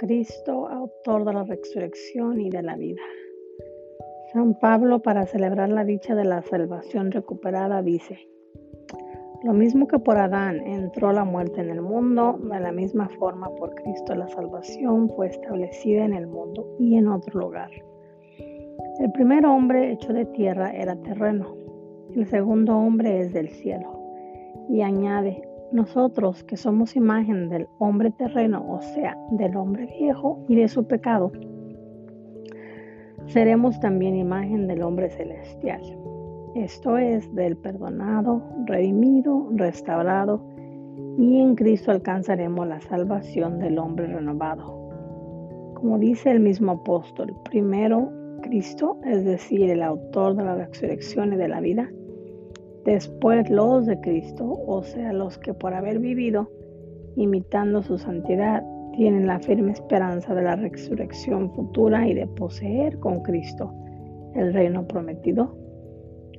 Cristo, 0.00 0.66
autor 0.66 1.26
de 1.26 1.34
la 1.34 1.44
resurrección 1.44 2.40
y 2.40 2.48
de 2.48 2.62
la 2.62 2.74
vida. 2.74 3.02
San 4.32 4.58
Pablo, 4.58 5.02
para 5.02 5.26
celebrar 5.26 5.68
la 5.68 5.84
dicha 5.84 6.14
de 6.14 6.24
la 6.24 6.40
salvación 6.40 7.10
recuperada, 7.10 7.82
dice, 7.82 8.18
lo 9.42 9.52
mismo 9.52 9.86
que 9.86 9.98
por 9.98 10.16
Adán 10.16 10.66
entró 10.66 11.12
la 11.12 11.24
muerte 11.24 11.60
en 11.60 11.68
el 11.68 11.82
mundo, 11.82 12.40
de 12.42 12.60
la 12.60 12.72
misma 12.72 13.10
forma 13.18 13.54
por 13.56 13.74
Cristo 13.74 14.14
la 14.14 14.26
salvación 14.28 15.10
fue 15.10 15.26
establecida 15.26 16.06
en 16.06 16.14
el 16.14 16.26
mundo 16.26 16.76
y 16.78 16.96
en 16.96 17.06
otro 17.06 17.38
lugar. 17.38 17.70
El 19.00 19.12
primer 19.12 19.44
hombre 19.44 19.92
hecho 19.92 20.14
de 20.14 20.24
tierra 20.24 20.70
era 20.70 20.96
terreno, 20.96 21.54
el 22.16 22.26
segundo 22.26 22.74
hombre 22.74 23.20
es 23.20 23.34
del 23.34 23.50
cielo. 23.50 24.00
Y 24.70 24.80
añade, 24.80 25.42
nosotros 25.72 26.42
que 26.44 26.56
somos 26.56 26.96
imagen 26.96 27.48
del 27.48 27.68
hombre 27.78 28.10
terreno, 28.10 28.64
o 28.68 28.80
sea, 28.80 29.16
del 29.30 29.56
hombre 29.56 29.86
viejo 29.98 30.44
y 30.48 30.56
de 30.56 30.68
su 30.68 30.86
pecado, 30.86 31.32
seremos 33.26 33.78
también 33.80 34.16
imagen 34.16 34.66
del 34.66 34.82
hombre 34.82 35.10
celestial. 35.10 35.80
Esto 36.54 36.98
es, 36.98 37.32
del 37.34 37.56
perdonado, 37.56 38.42
redimido, 38.66 39.48
restaurado, 39.52 40.44
y 41.18 41.40
en 41.40 41.54
Cristo 41.54 41.92
alcanzaremos 41.92 42.66
la 42.66 42.80
salvación 42.80 43.58
del 43.58 43.78
hombre 43.78 44.06
renovado. 44.06 44.78
Como 45.74 45.98
dice 45.98 46.30
el 46.30 46.40
mismo 46.40 46.72
apóstol, 46.72 47.34
primero 47.44 48.10
Cristo, 48.42 48.98
es 49.04 49.24
decir, 49.24 49.70
el 49.70 49.82
autor 49.82 50.34
de 50.34 50.44
la 50.44 50.54
resurrección 50.56 51.32
y 51.32 51.36
de 51.36 51.48
la 51.48 51.60
vida, 51.60 51.88
Después 52.84 53.50
los 53.50 53.86
de 53.86 54.00
Cristo, 54.00 54.44
o 54.66 54.82
sea, 54.82 55.12
los 55.12 55.38
que 55.38 55.52
por 55.52 55.74
haber 55.74 55.98
vivido 55.98 56.50
imitando 57.16 57.82
su 57.82 57.98
santidad, 57.98 58.64
tienen 58.92 59.26
la 59.26 59.38
firme 59.38 59.72
esperanza 59.72 60.34
de 60.34 60.42
la 60.42 60.56
resurrección 60.56 61.52
futura 61.52 62.08
y 62.08 62.14
de 62.14 62.26
poseer 62.26 62.98
con 62.98 63.22
Cristo 63.22 63.72
el 64.34 64.52
reino 64.52 64.86
prometido. 64.86 65.56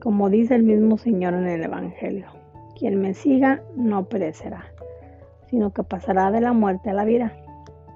Como 0.02 0.30
dice 0.30 0.56
el 0.56 0.64
mismo 0.64 0.98
Señor 0.98 1.34
en 1.34 1.48
el 1.48 1.64
Evangelio, 1.64 2.28
quien 2.78 3.00
me 3.00 3.14
siga 3.14 3.64
no 3.76 4.06
perecerá, 4.10 4.66
sino 5.48 5.72
que 5.72 5.84
pasará 5.84 6.32
de 6.32 6.42
la 6.42 6.54
muerte 6.54 6.89
a 6.89 6.94
la 6.94 7.06
vida. 7.06 7.34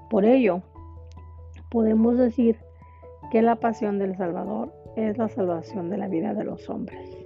Por 0.08 0.24
ello, 0.24 0.62
podemos 1.70 2.16
decir 2.16 2.56
que 3.30 3.42
la 3.42 3.56
pasión 3.56 3.98
del 3.98 4.16
Salvador 4.16 4.72
es 4.94 5.18
la 5.18 5.28
salvación 5.28 5.90
de 5.90 5.98
la 5.98 6.08
vida 6.08 6.32
de 6.32 6.44
los 6.44 6.70
hombres. 6.70 7.25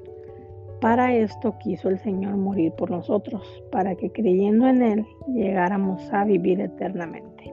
Para 0.80 1.14
esto 1.14 1.58
quiso 1.58 1.90
el 1.90 1.98
Señor 1.98 2.38
morir 2.38 2.72
por 2.72 2.90
nosotros, 2.90 3.62
para 3.70 3.94
que 3.96 4.10
creyendo 4.10 4.66
en 4.66 4.80
Él 4.80 5.06
llegáramos 5.28 6.10
a 6.10 6.24
vivir 6.24 6.58
eternamente. 6.58 7.52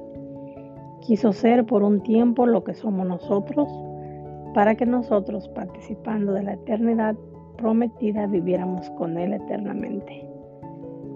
Quiso 1.01 1.33
ser 1.33 1.65
por 1.65 1.83
un 1.83 2.01
tiempo 2.03 2.45
lo 2.45 2.63
que 2.63 2.73
somos 2.73 3.05
nosotros, 3.05 3.67
para 4.53 4.75
que 4.75 4.85
nosotros, 4.85 5.49
participando 5.49 6.31
de 6.31 6.43
la 6.43 6.53
eternidad 6.53 7.17
prometida, 7.57 8.27
viviéramos 8.27 8.89
con 8.91 9.17
Él 9.17 9.33
eternamente. 9.33 10.25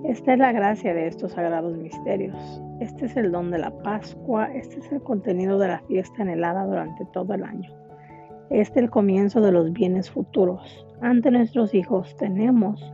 Esta 0.04 0.34
es 0.34 0.40
la 0.40 0.52
gracia 0.52 0.94
de 0.94 1.08
estos 1.08 1.32
sagrados 1.32 1.78
misterios. 1.78 2.62
Este 2.82 3.06
es 3.06 3.16
el 3.16 3.32
don 3.32 3.52
de 3.52 3.60
la 3.60 3.72
Pascua, 3.84 4.52
este 4.54 4.80
es 4.80 4.92
el 4.92 5.02
contenido 5.02 5.58
de 5.60 5.70
la 5.70 5.80
fiesta 5.88 6.24
anhelada 6.24 6.66
durante 6.66 7.06
todo 7.14 7.34
el 7.36 7.46
año. 7.46 7.72
Este 8.50 8.80
es 8.80 8.84
el 8.84 8.90
comienzo 8.90 9.40
de 9.40 9.54
los 9.54 9.72
bienes 9.72 10.12
futuros 10.12 10.86
ante 11.02 11.32
nuestros 11.32 11.74
hijos 11.74 12.16
tenemos 12.18 12.94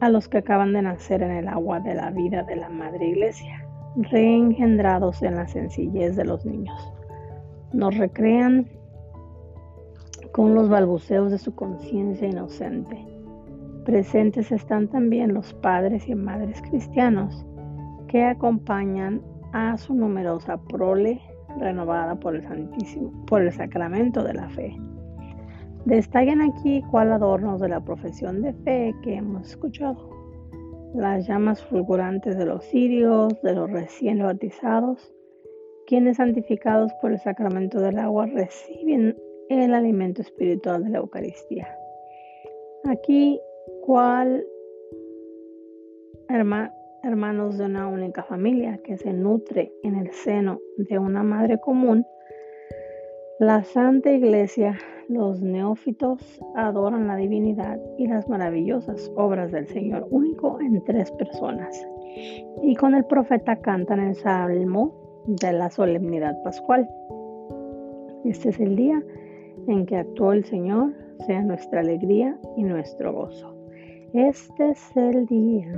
a 0.00 0.10
los 0.10 0.28
que 0.28 0.38
acaban 0.38 0.74
de 0.74 0.82
nacer 0.82 1.22
en 1.22 1.30
el 1.30 1.48
agua 1.48 1.80
de 1.80 1.94
la 1.94 2.10
vida 2.10 2.42
de 2.42 2.56
la 2.56 2.68
Madre 2.68 3.08
Iglesia, 3.08 3.66
reengendrados 3.96 5.22
en 5.22 5.36
la 5.36 5.48
sencillez 5.48 6.14
de 6.16 6.26
los 6.26 6.44
niños. 6.44 6.92
Nos 7.72 7.96
recrean 7.96 8.68
con 10.32 10.54
los 10.54 10.68
balbuceos 10.68 11.30
de 11.30 11.38
su 11.38 11.54
conciencia 11.54 12.28
inocente. 12.28 12.98
Presentes 13.86 14.52
están 14.52 14.88
también 14.88 15.32
los 15.32 15.54
padres 15.54 16.06
y 16.08 16.14
madres 16.14 16.60
cristianos 16.62 17.46
que 18.08 18.24
acompañan 18.24 19.22
a 19.52 19.78
su 19.78 19.94
numerosa 19.94 20.58
prole 20.58 21.20
renovada 21.58 22.16
por 22.16 22.34
el 22.34 22.42
Santísimo, 22.42 23.10
por 23.26 23.42
el 23.42 23.52
sacramento 23.52 24.22
de 24.22 24.34
la 24.34 24.48
fe. 24.50 24.76
Destacan 25.84 26.40
aquí 26.40 26.82
cuál 26.90 27.12
adornos 27.12 27.60
de 27.60 27.68
la 27.68 27.84
profesión 27.84 28.40
de 28.40 28.54
fe 28.54 28.94
que 29.02 29.16
hemos 29.16 29.50
escuchado. 29.50 30.08
Las 30.94 31.26
llamas 31.26 31.62
fulgurantes 31.64 32.38
de 32.38 32.46
los 32.46 32.64
cirios, 32.64 33.40
de 33.42 33.52
los 33.52 33.70
recién 33.70 34.20
bautizados, 34.20 35.12
quienes 35.86 36.16
santificados 36.16 36.90
por 37.02 37.12
el 37.12 37.18
sacramento 37.18 37.80
del 37.80 37.98
agua 37.98 38.24
reciben 38.26 39.14
el 39.50 39.74
alimento 39.74 40.22
espiritual 40.22 40.84
de 40.84 40.90
la 40.90 40.98
Eucaristía. 40.98 41.68
Aquí, 42.86 43.38
cuál 43.82 44.42
hermanos 47.02 47.58
de 47.58 47.66
una 47.66 47.88
única 47.88 48.22
familia 48.22 48.78
que 48.82 48.96
se 48.96 49.12
nutre 49.12 49.70
en 49.82 49.96
el 49.96 50.10
seno 50.12 50.60
de 50.78 50.98
una 50.98 51.22
madre 51.22 51.58
común, 51.58 52.06
la 53.40 53.64
Santa 53.64 54.12
Iglesia 54.12 54.78
los 55.08 55.42
neófitos 55.42 56.40
adoran 56.54 57.08
la 57.08 57.16
divinidad 57.16 57.80
y 57.98 58.06
las 58.06 58.28
maravillosas 58.28 59.10
obras 59.16 59.50
del 59.50 59.66
Señor 59.66 60.06
único 60.10 60.60
en 60.60 60.82
tres 60.84 61.10
personas. 61.12 61.86
Y 62.62 62.76
con 62.76 62.94
el 62.94 63.04
profeta 63.04 63.56
cantan 63.56 64.00
el 64.00 64.14
salmo 64.14 64.94
de 65.26 65.52
la 65.52 65.68
solemnidad 65.68 66.40
pascual. 66.44 66.88
Este 68.24 68.50
es 68.50 68.60
el 68.60 68.76
día 68.76 69.02
en 69.66 69.84
que 69.84 69.96
actuó 69.96 70.32
el 70.32 70.44
Señor, 70.44 70.92
sea 71.26 71.42
nuestra 71.42 71.80
alegría 71.80 72.38
y 72.56 72.62
nuestro 72.62 73.12
gozo. 73.12 73.54
Este 74.12 74.70
es 74.70 74.96
el 74.96 75.26
día 75.26 75.72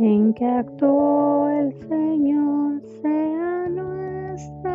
en 0.00 0.34
que 0.34 0.44
actuó 0.44 1.48
el 1.48 1.72
Señor, 1.88 2.82
sea 3.00 3.68
nuestra 3.68 4.73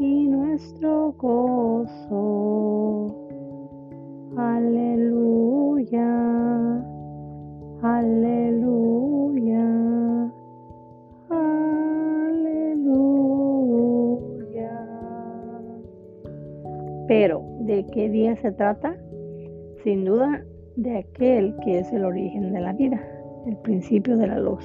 y 0.00 0.26
nuestro 0.28 1.12
gozo. 1.18 3.06
Aleluya, 4.34 6.06
aleluya, 7.82 9.66
aleluya. 11.28 12.00
Pero, 17.06 17.42
¿de 17.60 17.84
qué 17.92 18.08
día 18.08 18.34
se 18.36 18.52
trata? 18.52 18.96
Sin 19.84 20.06
duda, 20.06 20.42
de 20.76 20.96
aquel 20.96 21.54
que 21.62 21.80
es 21.80 21.92
el 21.92 22.06
origen 22.06 22.54
de 22.54 22.60
la 22.60 22.72
vida, 22.72 22.98
el 23.46 23.58
principio 23.58 24.16
de 24.16 24.28
la 24.28 24.38
luz, 24.38 24.64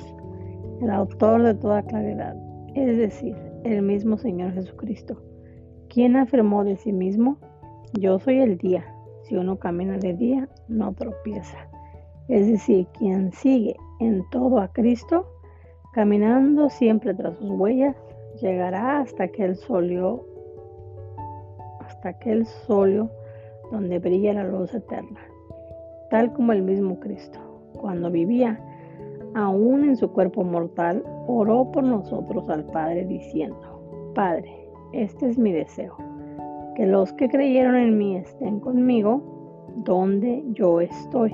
el 0.82 0.90
autor 0.92 1.44
de 1.44 1.56
toda 1.56 1.84
claridad, 1.84 2.38
es 2.74 2.98
decir, 2.98 3.36
el 3.66 3.82
mismo 3.82 4.18
Señor 4.18 4.54
Jesucristo, 4.54 5.18
quien 5.90 6.16
afirmó 6.16 6.64
de 6.64 6.78
sí 6.78 6.94
mismo, 6.94 7.38
yo 7.94 8.20
soy 8.20 8.40
el 8.40 8.58
día, 8.58 8.86
si 9.24 9.36
uno 9.36 9.58
camina 9.58 9.98
de 9.98 10.14
día, 10.14 10.48
no 10.68 10.94
tropieza. 10.94 11.58
Es 12.28 12.48
decir, 12.48 12.88
quien 12.98 13.32
sigue 13.32 13.76
en 14.00 14.24
todo 14.30 14.60
a 14.60 14.68
Cristo, 14.68 15.26
caminando 15.94 16.70
siempre 16.70 17.14
tras 17.16 17.38
sus 17.38 17.50
huellas, 17.50 17.96
llegará 18.40 19.00
hasta 19.00 19.24
aquel 19.24 19.56
solio, 19.56 20.26
hasta 21.80 22.10
aquel 22.10 22.46
solio 22.46 23.10
donde 23.72 23.98
brilla 23.98 24.34
la 24.34 24.44
luz 24.44 24.74
eterna, 24.76 25.22
tal 26.12 26.34
como 26.34 26.52
el 26.52 26.62
mismo 26.62 27.00
Cristo, 27.00 27.40
cuando 27.74 28.12
vivía 28.12 28.60
aún 29.36 29.84
en 29.84 29.98
su 29.98 30.10
cuerpo 30.12 30.44
mortal, 30.44 31.04
oró 31.28 31.70
por 31.72 31.84
nosotros 31.84 32.50
al 32.50 32.64
Padre 32.66 33.06
diciendo, 33.06 34.12
Padre, 34.16 34.50
este 34.94 35.30
es 35.30 35.38
mi 35.38 35.52
deseo, 35.52 35.96
que 36.76 36.88
los 36.88 37.12
que 37.14 37.28
creyeron 37.30 37.76
en 37.76 37.98
mí 37.98 38.16
estén 38.16 38.60
conmigo 38.62 39.22
donde 39.84 40.44
yo 40.54 40.80
estoy, 40.80 41.32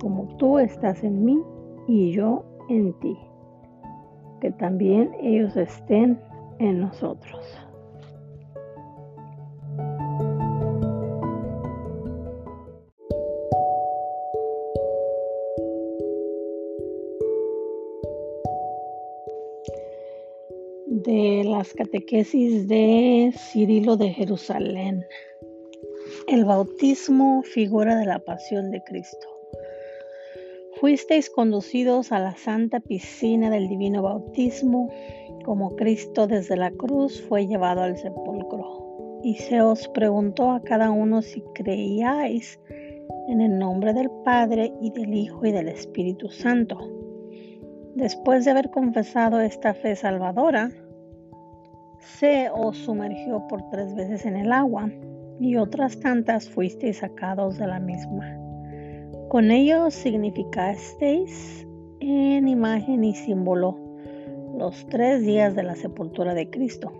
como 0.00 0.28
tú 0.38 0.58
estás 0.58 1.02
en 1.02 1.24
mí 1.24 1.42
y 1.88 2.12
yo 2.12 2.44
en 2.68 2.92
ti, 3.00 3.18
que 4.40 4.52
también 4.52 5.10
ellos 5.20 5.56
estén 5.56 6.20
en 6.60 6.80
nosotros. 6.80 7.63
De 21.14 21.44
las 21.44 21.72
catequesis 21.74 22.66
de 22.66 23.32
Cirilo 23.36 23.96
de 23.96 24.10
Jerusalén. 24.10 25.04
El 26.26 26.44
bautismo, 26.44 27.42
figura 27.42 27.96
de 27.96 28.04
la 28.04 28.18
pasión 28.18 28.72
de 28.72 28.82
Cristo. 28.82 29.28
Fuisteis 30.80 31.30
conducidos 31.30 32.10
a 32.10 32.18
la 32.18 32.36
santa 32.36 32.80
piscina 32.80 33.48
del 33.48 33.68
divino 33.68 34.02
bautismo, 34.02 34.90
como 35.44 35.76
Cristo 35.76 36.26
desde 36.26 36.56
la 36.56 36.72
cruz 36.72 37.22
fue 37.28 37.46
llevado 37.46 37.82
al 37.82 37.96
sepulcro. 37.96 39.20
Y 39.22 39.36
se 39.36 39.62
os 39.62 39.86
preguntó 39.88 40.50
a 40.50 40.62
cada 40.64 40.90
uno 40.90 41.22
si 41.22 41.42
creíais 41.54 42.58
en 43.28 43.40
el 43.40 43.56
nombre 43.56 43.92
del 43.92 44.10
Padre 44.24 44.72
y 44.80 44.90
del 44.90 45.14
Hijo 45.14 45.46
y 45.46 45.52
del 45.52 45.68
Espíritu 45.68 46.28
Santo. 46.28 46.76
Después 47.94 48.44
de 48.44 48.50
haber 48.50 48.70
confesado 48.70 49.40
esta 49.40 49.74
fe 49.74 49.94
salvadora, 49.94 50.72
se 52.04 52.50
os 52.50 52.76
sumergió 52.76 53.46
por 53.48 53.68
tres 53.70 53.94
veces 53.94 54.26
en 54.26 54.36
el 54.36 54.52
agua 54.52 54.90
y 55.40 55.56
otras 55.56 55.98
tantas 56.00 56.48
fuisteis 56.48 56.98
sacados 56.98 57.58
de 57.58 57.66
la 57.66 57.80
misma. 57.80 58.38
Con 59.28 59.50
ello 59.50 59.90
significasteis 59.90 61.66
en 62.00 62.46
imagen 62.46 63.04
y 63.04 63.14
símbolo 63.14 63.78
los 64.56 64.86
tres 64.86 65.22
días 65.22 65.56
de 65.56 65.64
la 65.64 65.74
sepultura 65.74 66.34
de 66.34 66.48
Cristo. 66.50 66.92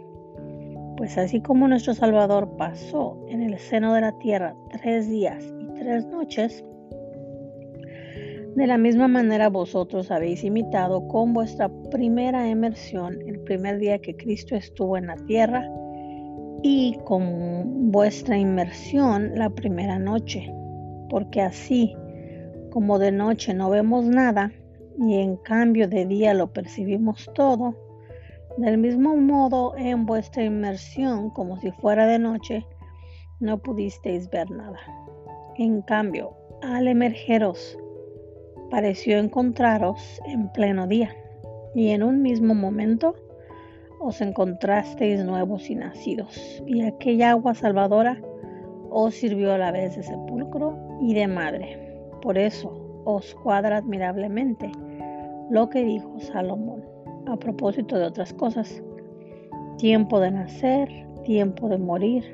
Pues 0.97 1.19
así 1.19 1.41
como 1.41 1.69
nuestro 1.69 1.95
Salvador 1.95 2.57
pasó 2.57 3.19
en 3.29 3.43
el 3.43 3.59
seno 3.59 3.95
de 3.95 4.01
la 4.01 4.13
tierra 4.19 4.57
tres 4.71 5.09
días 5.09 5.45
y 5.61 5.67
tres 5.79 6.07
noches, 6.07 6.65
de 8.57 8.67
la 8.69 8.79
misma 8.79 9.09
manera 9.09 9.49
vosotros 9.49 10.11
habéis 10.13 10.45
imitado 10.45 11.09
con 11.09 11.33
vuestra 11.35 11.69
primera 11.91 12.49
emersión 12.49 13.19
el 13.27 13.41
primer 13.41 13.79
día 13.79 13.99
que 13.99 14.17
Cristo 14.17 14.55
estuvo 14.55 14.97
en 14.97 15.09
la 15.09 15.17
tierra 15.27 15.69
y 16.63 16.97
con 17.05 17.91
vuestra 17.91 18.39
inmersión 18.39 19.33
la 19.35 19.51
primera 19.51 19.99
noche, 19.99 20.55
porque 21.11 21.43
así 21.43 21.97
como 22.71 22.99
de 22.99 23.11
noche 23.11 23.53
no 23.55 23.71
vemos 23.71 24.05
nada 24.05 24.53
y 24.99 25.17
en 25.19 25.37
cambio 25.37 25.89
de 25.89 26.07
día 26.07 26.33
lo 26.33 26.53
percibimos 26.53 27.29
todo, 27.35 27.75
del 28.57 28.79
mismo 28.79 29.17
modo 29.17 29.77
en 29.77 30.07
vuestra 30.07 30.45
inmersión 30.45 31.31
como 31.31 31.59
si 31.59 31.73
fuera 31.73 32.07
de 32.07 32.21
noche 32.21 32.65
no 33.41 33.59
pudisteis 33.59 34.31
ver 34.31 34.49
nada. 34.51 34.79
En 35.57 35.83
cambio, 35.83 36.37
al 36.63 36.87
emergeros 36.87 37.77
pareció 38.75 39.19
encontraros 39.19 40.21
en 40.27 40.49
pleno 40.49 40.89
día, 40.89 41.15
y 41.77 41.91
en 41.91 42.03
un 42.03 42.23
mismo 42.23 42.57
momento 42.57 43.15
os 44.01 44.21
encontrasteis 44.21 45.25
nuevos 45.25 45.71
y 45.71 45.77
nacidos, 45.77 46.61
y 46.67 46.83
aquella 46.83 47.31
agua 47.31 47.55
salvadora 47.55 48.21
os 48.91 49.15
sirvió 49.15 49.53
a 49.53 49.59
la 49.59 49.71
vez 49.71 49.95
de 49.95 50.03
sepulcro 50.03 50.77
y 51.01 51.15
de 51.15 51.29
madre. 51.29 52.01
Por 52.21 52.37
eso 52.37 53.03
os 53.05 53.37
cuadra 53.37 53.77
admirablemente 53.77 54.73
lo 55.51 55.71
que 55.71 55.85
dijo 55.85 56.19
Salomón 56.19 56.85
a 57.29 57.37
propósito 57.37 57.97
de 57.97 58.07
otras 58.07 58.35
cosas. 58.35 58.83
Tiempo 59.79 60.19
de 60.19 60.33
nacer, 60.33 60.89
tiempo 61.23 61.69
de 61.69 61.79
morir, 61.79 62.25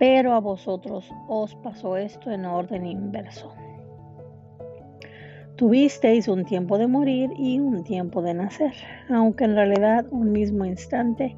pero 0.00 0.32
a 0.32 0.40
vosotros 0.40 1.08
os 1.28 1.54
pasó 1.54 1.96
esto 1.96 2.28
en 2.32 2.44
orden 2.44 2.84
inverso. 2.84 3.52
Tuvisteis 5.58 6.28
un 6.28 6.44
tiempo 6.44 6.78
de 6.78 6.86
morir 6.86 7.32
y 7.36 7.58
un 7.58 7.82
tiempo 7.82 8.22
de 8.22 8.32
nacer, 8.32 8.72
aunque 9.10 9.42
en 9.42 9.56
realidad 9.56 10.06
un 10.12 10.30
mismo 10.30 10.64
instante 10.64 11.34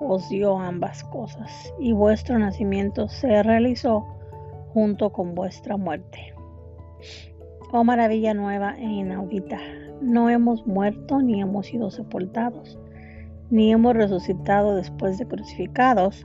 os 0.00 0.30
dio 0.30 0.58
ambas 0.58 1.04
cosas, 1.04 1.70
y 1.78 1.92
vuestro 1.92 2.38
nacimiento 2.38 3.06
se 3.08 3.42
realizó 3.42 4.06
junto 4.72 5.12
con 5.12 5.34
vuestra 5.34 5.76
muerte. 5.76 6.32
Oh 7.70 7.84
maravilla 7.84 8.32
nueva 8.32 8.76
e 8.78 8.84
inaudita, 8.84 9.58
no 10.00 10.30
hemos 10.30 10.66
muerto 10.66 11.20
ni 11.20 11.42
hemos 11.42 11.66
sido 11.66 11.90
sepultados, 11.90 12.78
ni 13.50 13.72
hemos 13.72 13.94
resucitado 13.94 14.74
después 14.74 15.18
de 15.18 15.26
crucificados 15.26 16.24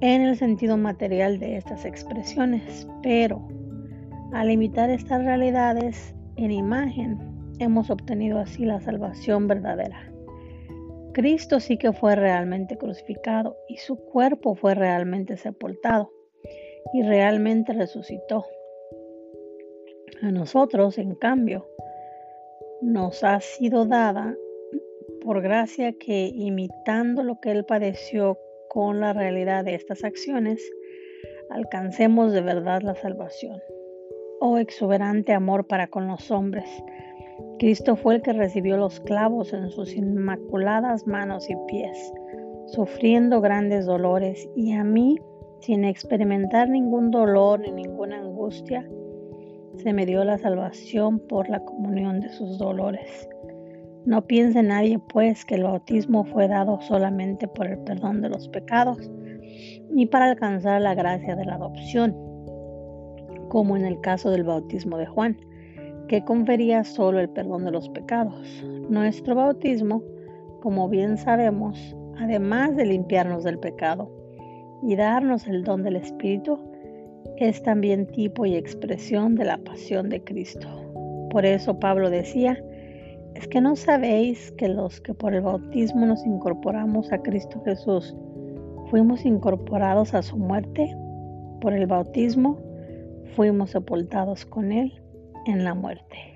en 0.00 0.22
el 0.22 0.36
sentido 0.36 0.76
material 0.76 1.40
de 1.40 1.56
estas 1.56 1.84
expresiones, 1.84 2.86
pero 3.02 3.44
al 4.32 4.52
imitar 4.52 4.90
estas 4.90 5.24
realidades 5.24 6.14
en 6.36 6.50
imagen, 6.50 7.18
hemos 7.58 7.90
obtenido 7.90 8.38
así 8.38 8.64
la 8.64 8.80
salvación 8.80 9.46
verdadera. 9.46 10.10
Cristo 11.12 11.60
sí 11.60 11.78
que 11.78 11.92
fue 11.92 12.16
realmente 12.16 12.76
crucificado 12.76 13.56
y 13.68 13.76
su 13.76 13.96
cuerpo 13.96 14.56
fue 14.56 14.74
realmente 14.74 15.36
sepultado 15.36 16.10
y 16.92 17.02
realmente 17.02 17.72
resucitó. 17.72 18.44
A 20.22 20.32
nosotros, 20.32 20.98
en 20.98 21.14
cambio, 21.14 21.68
nos 22.82 23.22
ha 23.22 23.40
sido 23.40 23.86
dada 23.86 24.36
por 25.20 25.40
gracia 25.40 25.92
que 25.92 26.30
imitando 26.34 27.22
lo 27.22 27.40
que 27.40 27.52
Él 27.52 27.64
padeció 27.64 28.38
con 28.68 29.00
la 29.00 29.12
realidad 29.12 29.64
de 29.64 29.74
estas 29.74 30.02
acciones, 30.02 30.60
alcancemos 31.48 32.32
de 32.32 32.40
verdad 32.40 32.82
la 32.82 32.96
salvación 32.96 33.60
oh 34.46 34.58
exuberante 34.58 35.32
amor 35.32 35.66
para 35.66 35.86
con 35.86 36.06
los 36.06 36.30
hombres. 36.30 36.68
Cristo 37.58 37.96
fue 37.96 38.16
el 38.16 38.22
que 38.22 38.34
recibió 38.34 38.76
los 38.76 39.00
clavos 39.00 39.54
en 39.54 39.70
sus 39.70 39.96
inmaculadas 39.96 41.06
manos 41.06 41.48
y 41.48 41.56
pies, 41.66 42.12
sufriendo 42.66 43.40
grandes 43.40 43.86
dolores, 43.86 44.46
y 44.54 44.72
a 44.72 44.84
mí, 44.84 45.18
sin 45.60 45.86
experimentar 45.86 46.68
ningún 46.68 47.10
dolor 47.10 47.60
ni 47.60 47.70
ninguna 47.70 48.18
angustia, 48.18 48.86
se 49.76 49.94
me 49.94 50.04
dio 50.04 50.22
la 50.24 50.36
salvación 50.36 51.20
por 51.20 51.48
la 51.48 51.60
comunión 51.60 52.20
de 52.20 52.28
sus 52.28 52.58
dolores. 52.58 53.26
No 54.04 54.26
piense 54.26 54.62
nadie, 54.62 54.98
pues, 55.08 55.46
que 55.46 55.54
el 55.54 55.64
bautismo 55.64 56.26
fue 56.26 56.48
dado 56.48 56.82
solamente 56.82 57.48
por 57.48 57.66
el 57.66 57.78
perdón 57.78 58.20
de 58.20 58.28
los 58.28 58.46
pecados, 58.48 59.10
ni 59.88 60.04
para 60.04 60.26
alcanzar 60.26 60.82
la 60.82 60.94
gracia 60.94 61.34
de 61.34 61.46
la 61.46 61.54
adopción 61.54 62.33
como 63.54 63.76
en 63.76 63.84
el 63.84 64.00
caso 64.00 64.32
del 64.32 64.42
bautismo 64.42 64.98
de 64.98 65.06
Juan, 65.06 65.36
que 66.08 66.24
confería 66.24 66.82
solo 66.82 67.20
el 67.20 67.28
perdón 67.28 67.64
de 67.64 67.70
los 67.70 67.88
pecados. 67.88 68.64
Nuestro 68.88 69.36
bautismo, 69.36 70.02
como 70.60 70.88
bien 70.88 71.16
sabemos, 71.16 71.94
además 72.18 72.74
de 72.74 72.84
limpiarnos 72.84 73.44
del 73.44 73.60
pecado 73.60 74.10
y 74.82 74.96
darnos 74.96 75.46
el 75.46 75.62
don 75.62 75.84
del 75.84 75.94
Espíritu, 75.94 76.58
es 77.36 77.62
también 77.62 78.08
tipo 78.08 78.44
y 78.44 78.56
expresión 78.56 79.36
de 79.36 79.44
la 79.44 79.58
pasión 79.58 80.08
de 80.08 80.20
Cristo. 80.24 80.66
Por 81.30 81.46
eso 81.46 81.78
Pablo 81.78 82.10
decía, 82.10 82.60
es 83.36 83.46
que 83.46 83.60
no 83.60 83.76
sabéis 83.76 84.50
que 84.58 84.66
los 84.66 85.00
que 85.00 85.14
por 85.14 85.32
el 85.32 85.42
bautismo 85.42 86.04
nos 86.06 86.26
incorporamos 86.26 87.12
a 87.12 87.18
Cristo 87.18 87.62
Jesús, 87.64 88.16
fuimos 88.90 89.24
incorporados 89.24 90.12
a 90.12 90.22
su 90.22 90.36
muerte 90.36 90.92
por 91.60 91.72
el 91.72 91.86
bautismo 91.86 92.73
fuimos 93.34 93.70
sepultados 93.70 94.44
con 94.44 94.72
Él 94.72 94.92
en 95.46 95.64
la 95.64 95.74
muerte. 95.74 96.34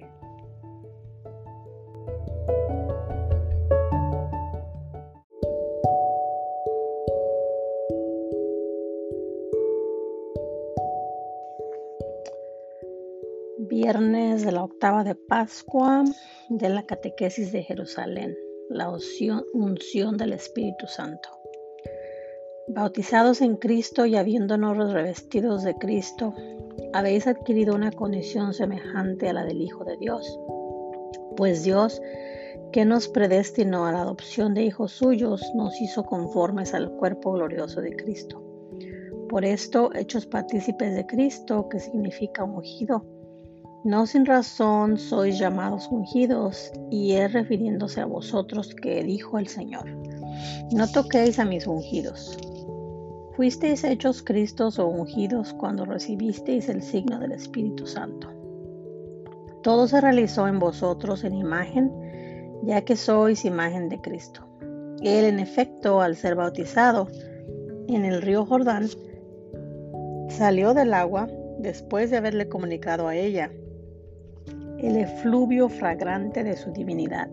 Viernes 13.59 14.45
de 14.45 14.53
la 14.53 14.65
octava 14.65 15.05
de 15.05 15.15
Pascua 15.15 16.05
de 16.49 16.69
la 16.69 16.85
catequesis 16.85 17.53
de 17.53 17.63
Jerusalén, 17.63 18.37
la 18.71 18.91
unción 18.91 20.17
del 20.17 20.33
Espíritu 20.33 20.87
Santo. 20.87 21.38
Bautizados 22.71 23.41
en 23.41 23.57
Cristo 23.57 24.05
y 24.05 24.17
habiéndonos 24.17 24.93
revestidos 24.93 25.63
de 25.63 25.75
Cristo, 25.75 26.35
habéis 26.93 27.27
adquirido 27.27 27.75
una 27.75 27.91
condición 27.91 28.53
semejante 28.53 29.29
a 29.29 29.33
la 29.33 29.45
del 29.45 29.63
Hijo 29.63 29.85
de 29.85 29.97
Dios. 29.97 30.39
Pues 31.37 31.65
Dios, 31.65 32.03
que 32.71 32.85
nos 32.85 33.09
predestinó 33.09 33.87
a 33.87 33.93
la 33.93 34.03
adopción 34.03 34.53
de 34.53 34.65
hijos 34.65 34.93
suyos, 34.93 35.43
nos 35.55 35.81
hizo 35.81 36.05
conformes 36.05 36.75
al 36.75 36.91
cuerpo 36.93 37.33
glorioso 37.33 37.81
de 37.81 37.97
Cristo. 37.97 38.43
Por 39.31 39.47
esto, 39.47 39.91
hechos 39.95 40.27
partícipes 40.27 40.95
de 40.95 41.07
Cristo, 41.07 41.69
que 41.71 41.81
significa 41.81 42.45
ungido, 42.45 43.05
no 43.85 44.07
sin 44.07 44.27
razón 44.27 44.99
sois 44.99 45.39
llamados 45.39 45.89
ungidos, 45.91 46.71
y 46.91 47.13
es 47.13 47.33
refiriéndose 47.33 48.03
a 48.03 48.07
vosotros 48.07 48.75
que 48.75 49.03
dijo 49.03 49.39
el 49.39 49.47
Señor. 49.47 49.89
No 50.73 50.87
toquéis 50.91 51.39
a 51.39 51.45
mis 51.45 51.67
ungidos. 51.67 52.37
Fuisteis 53.39 53.85
hechos 53.85 54.21
Cristos 54.21 54.81
o 54.81 54.89
ungidos 54.89 55.55
cuando 55.55 55.85
recibisteis 55.85 56.69
el 56.69 56.83
signo 56.83 57.21
del 57.21 57.31
Espíritu 57.31 57.87
Santo. 57.87 58.27
Todo 59.63 59.87
se 59.87 60.01
realizó 60.01 60.49
en 60.49 60.59
vosotros 60.59 61.23
en 61.23 61.35
imagen, 61.35 61.89
ya 62.65 62.81
que 62.81 62.97
sois 62.97 63.45
imagen 63.45 63.89
de 63.91 64.01
Cristo. 64.01 64.45
Él, 65.03 65.25
en 65.25 65.39
efecto, 65.39 66.01
al 66.01 66.17
ser 66.17 66.35
bautizado 66.35 67.07
en 67.87 68.05
el 68.05 68.23
río 68.23 68.45
Jordán, 68.45 68.89
salió 70.31 70.75
del 70.75 70.93
agua 70.93 71.29
después 71.61 72.11
de 72.11 72.17
haberle 72.17 72.49
comunicado 72.49 73.07
a 73.07 73.15
ella 73.15 73.53
el 74.79 74.97
efluvio 74.97 75.69
fragrante 75.69 76.43
de 76.43 76.57
su 76.57 76.73
divinidad 76.73 77.29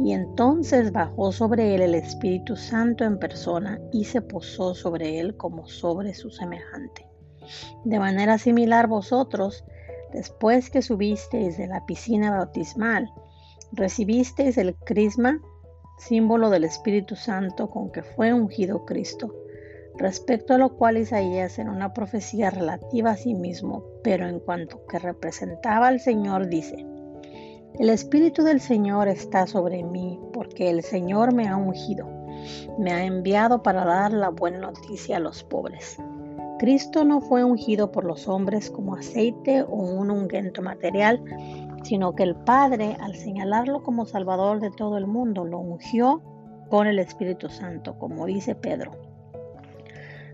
y 0.00 0.12
entonces 0.12 0.92
bajó 0.92 1.32
sobre 1.32 1.74
él 1.74 1.82
el 1.82 1.94
Espíritu 1.94 2.56
Santo 2.56 3.04
en 3.04 3.18
persona 3.18 3.80
y 3.92 4.04
se 4.04 4.20
posó 4.20 4.74
sobre 4.74 5.20
él 5.20 5.36
como 5.36 5.66
sobre 5.66 6.14
su 6.14 6.30
semejante. 6.30 7.08
De 7.84 7.98
manera 7.98 8.38
similar 8.38 8.86
vosotros, 8.86 9.64
después 10.12 10.70
que 10.70 10.82
subisteis 10.82 11.58
de 11.58 11.66
la 11.66 11.84
piscina 11.86 12.30
bautismal, 12.30 13.12
recibisteis 13.72 14.58
el 14.58 14.74
crisma, 14.74 15.40
símbolo 15.98 16.50
del 16.50 16.64
Espíritu 16.64 17.14
Santo 17.16 17.70
con 17.70 17.90
que 17.90 18.02
fue 18.02 18.32
ungido 18.32 18.84
Cristo, 18.84 19.34
respecto 19.96 20.54
a 20.54 20.58
lo 20.58 20.76
cual 20.76 20.96
Isaías 20.96 21.58
en 21.58 21.68
una 21.68 21.92
profecía 21.92 22.50
relativa 22.50 23.10
a 23.12 23.16
sí 23.16 23.34
mismo, 23.34 23.84
pero 24.02 24.26
en 24.26 24.40
cuanto 24.40 24.84
que 24.86 24.98
representaba 24.98 25.88
al 25.88 26.00
Señor, 26.00 26.48
dice, 26.48 26.84
el 27.78 27.90
Espíritu 27.90 28.44
del 28.44 28.60
Señor 28.60 29.08
está 29.08 29.48
sobre 29.48 29.82
mí, 29.82 30.20
porque 30.32 30.70
el 30.70 30.84
Señor 30.84 31.34
me 31.34 31.48
ha 31.48 31.56
ungido, 31.56 32.06
me 32.78 32.92
ha 32.92 33.04
enviado 33.04 33.64
para 33.64 33.84
dar 33.84 34.12
la 34.12 34.28
buena 34.28 34.58
noticia 34.58 35.16
a 35.16 35.20
los 35.20 35.42
pobres. 35.42 35.98
Cristo 36.60 37.04
no 37.04 37.20
fue 37.20 37.42
ungido 37.42 37.90
por 37.90 38.04
los 38.04 38.28
hombres 38.28 38.70
como 38.70 38.94
aceite 38.94 39.62
o 39.62 39.74
un 39.74 40.12
ungüento 40.12 40.62
material, 40.62 41.20
sino 41.82 42.14
que 42.14 42.22
el 42.22 42.36
Padre, 42.36 42.96
al 43.00 43.16
señalarlo 43.16 43.82
como 43.82 44.06
Salvador 44.06 44.60
de 44.60 44.70
todo 44.70 44.96
el 44.96 45.08
mundo, 45.08 45.44
lo 45.44 45.58
ungió 45.58 46.22
con 46.70 46.86
el 46.86 47.00
Espíritu 47.00 47.48
Santo, 47.48 47.98
como 47.98 48.24
dice 48.26 48.54
Pedro. 48.54 48.92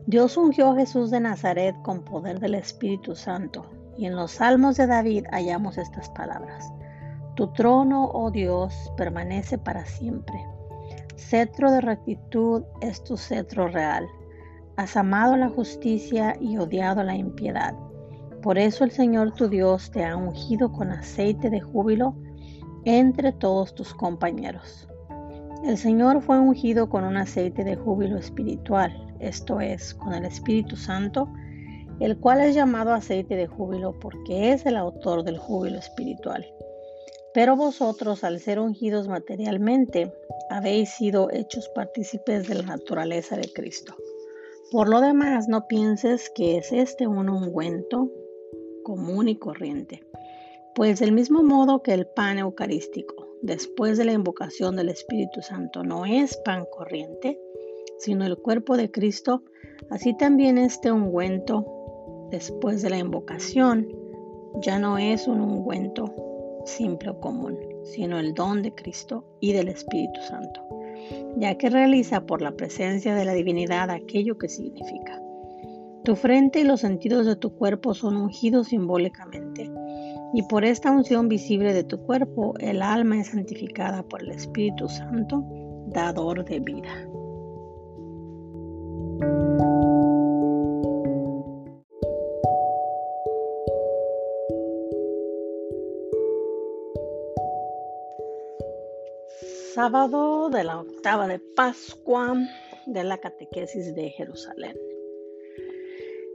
Dios 0.06 0.36
ungió 0.36 0.72
a 0.72 0.76
Jesús 0.76 1.10
de 1.10 1.20
Nazaret 1.20 1.74
con 1.82 2.04
poder 2.04 2.38
del 2.38 2.54
Espíritu 2.54 3.16
Santo, 3.16 3.64
y 3.96 4.04
en 4.04 4.14
los 4.14 4.32
salmos 4.32 4.76
de 4.76 4.86
David 4.86 5.24
hallamos 5.30 5.78
estas 5.78 6.10
palabras. 6.10 6.70
Tu 7.40 7.46
trono, 7.54 8.10
oh 8.12 8.30
Dios, 8.30 8.92
permanece 8.98 9.56
para 9.56 9.86
siempre. 9.86 10.38
Cetro 11.16 11.72
de 11.72 11.80
rectitud 11.80 12.64
es 12.82 13.02
tu 13.02 13.16
cetro 13.16 13.66
real. 13.66 14.06
Has 14.76 14.94
amado 14.94 15.38
la 15.38 15.48
justicia 15.48 16.36
y 16.38 16.58
odiado 16.58 17.02
la 17.02 17.16
impiedad. 17.16 17.74
Por 18.42 18.58
eso 18.58 18.84
el 18.84 18.90
Señor 18.90 19.32
tu 19.32 19.48
Dios 19.48 19.90
te 19.90 20.04
ha 20.04 20.18
ungido 20.18 20.70
con 20.70 20.90
aceite 20.90 21.48
de 21.48 21.62
júbilo 21.62 22.14
entre 22.84 23.32
todos 23.32 23.74
tus 23.74 23.94
compañeros. 23.94 24.86
El 25.64 25.78
Señor 25.78 26.20
fue 26.20 26.38
ungido 26.38 26.90
con 26.90 27.04
un 27.04 27.16
aceite 27.16 27.64
de 27.64 27.74
júbilo 27.74 28.18
espiritual, 28.18 28.92
esto 29.18 29.62
es, 29.62 29.94
con 29.94 30.12
el 30.12 30.26
Espíritu 30.26 30.76
Santo, 30.76 31.26
el 32.00 32.18
cual 32.18 32.42
es 32.42 32.54
llamado 32.54 32.92
aceite 32.92 33.34
de 33.34 33.46
júbilo 33.46 33.98
porque 33.98 34.52
es 34.52 34.66
el 34.66 34.76
autor 34.76 35.24
del 35.24 35.38
júbilo 35.38 35.78
espiritual. 35.78 36.44
Pero 37.32 37.54
vosotros, 37.54 38.24
al 38.24 38.40
ser 38.40 38.58
ungidos 38.58 39.06
materialmente, 39.06 40.12
habéis 40.48 40.90
sido 40.90 41.30
hechos 41.30 41.68
partícipes 41.68 42.48
de 42.48 42.56
la 42.56 42.62
naturaleza 42.62 43.36
de 43.36 43.52
Cristo. 43.52 43.94
Por 44.72 44.88
lo 44.88 45.00
demás, 45.00 45.48
no 45.48 45.68
pienses 45.68 46.30
que 46.30 46.56
es 46.56 46.72
este 46.72 47.06
un 47.06 47.28
ungüento 47.28 48.10
común 48.82 49.28
y 49.28 49.36
corriente, 49.36 50.04
pues 50.74 50.98
del 50.98 51.12
mismo 51.12 51.42
modo 51.42 51.82
que 51.82 51.94
el 51.94 52.06
pan 52.06 52.38
eucarístico, 52.38 53.28
después 53.42 53.96
de 53.96 54.04
la 54.04 54.12
invocación 54.12 54.74
del 54.74 54.88
Espíritu 54.88 55.40
Santo, 55.40 55.84
no 55.84 56.06
es 56.06 56.36
pan 56.38 56.66
corriente, 56.72 57.38
sino 57.98 58.24
el 58.24 58.38
cuerpo 58.38 58.76
de 58.76 58.90
Cristo, 58.90 59.44
así 59.90 60.16
también 60.16 60.58
este 60.58 60.90
ungüento, 60.90 62.28
después 62.30 62.82
de 62.82 62.90
la 62.90 62.98
invocación, 62.98 63.88
ya 64.62 64.80
no 64.80 64.98
es 64.98 65.28
un 65.28 65.40
ungüento 65.40 66.29
simple 66.70 67.10
o 67.10 67.20
común, 67.20 67.58
sino 67.84 68.18
el 68.18 68.34
don 68.34 68.62
de 68.62 68.74
Cristo 68.74 69.24
y 69.40 69.52
del 69.52 69.68
Espíritu 69.68 70.20
Santo, 70.22 70.60
ya 71.36 71.56
que 71.56 71.70
realiza 71.70 72.26
por 72.26 72.40
la 72.42 72.52
presencia 72.52 73.14
de 73.14 73.24
la 73.24 73.32
divinidad 73.32 73.90
aquello 73.90 74.38
que 74.38 74.48
significa. 74.48 75.20
Tu 76.04 76.16
frente 76.16 76.60
y 76.60 76.64
los 76.64 76.80
sentidos 76.80 77.26
de 77.26 77.36
tu 77.36 77.54
cuerpo 77.54 77.92
son 77.94 78.16
ungidos 78.16 78.68
simbólicamente, 78.68 79.70
y 80.32 80.42
por 80.44 80.64
esta 80.64 80.90
unción 80.90 81.28
visible 81.28 81.74
de 81.74 81.84
tu 81.84 82.00
cuerpo, 82.00 82.54
el 82.58 82.82
alma 82.82 83.20
es 83.20 83.28
santificada 83.28 84.02
por 84.04 84.22
el 84.22 84.30
Espíritu 84.30 84.88
Santo, 84.88 85.44
dador 85.88 86.44
de 86.44 86.60
vida. 86.60 87.06
Sábado 99.74 100.50
de 100.50 100.64
la 100.64 100.80
octava 100.80 101.28
de 101.28 101.38
Pascua 101.38 102.34
de 102.86 103.04
la 103.04 103.18
catequesis 103.18 103.94
de 103.94 104.10
Jerusalén. 104.10 104.76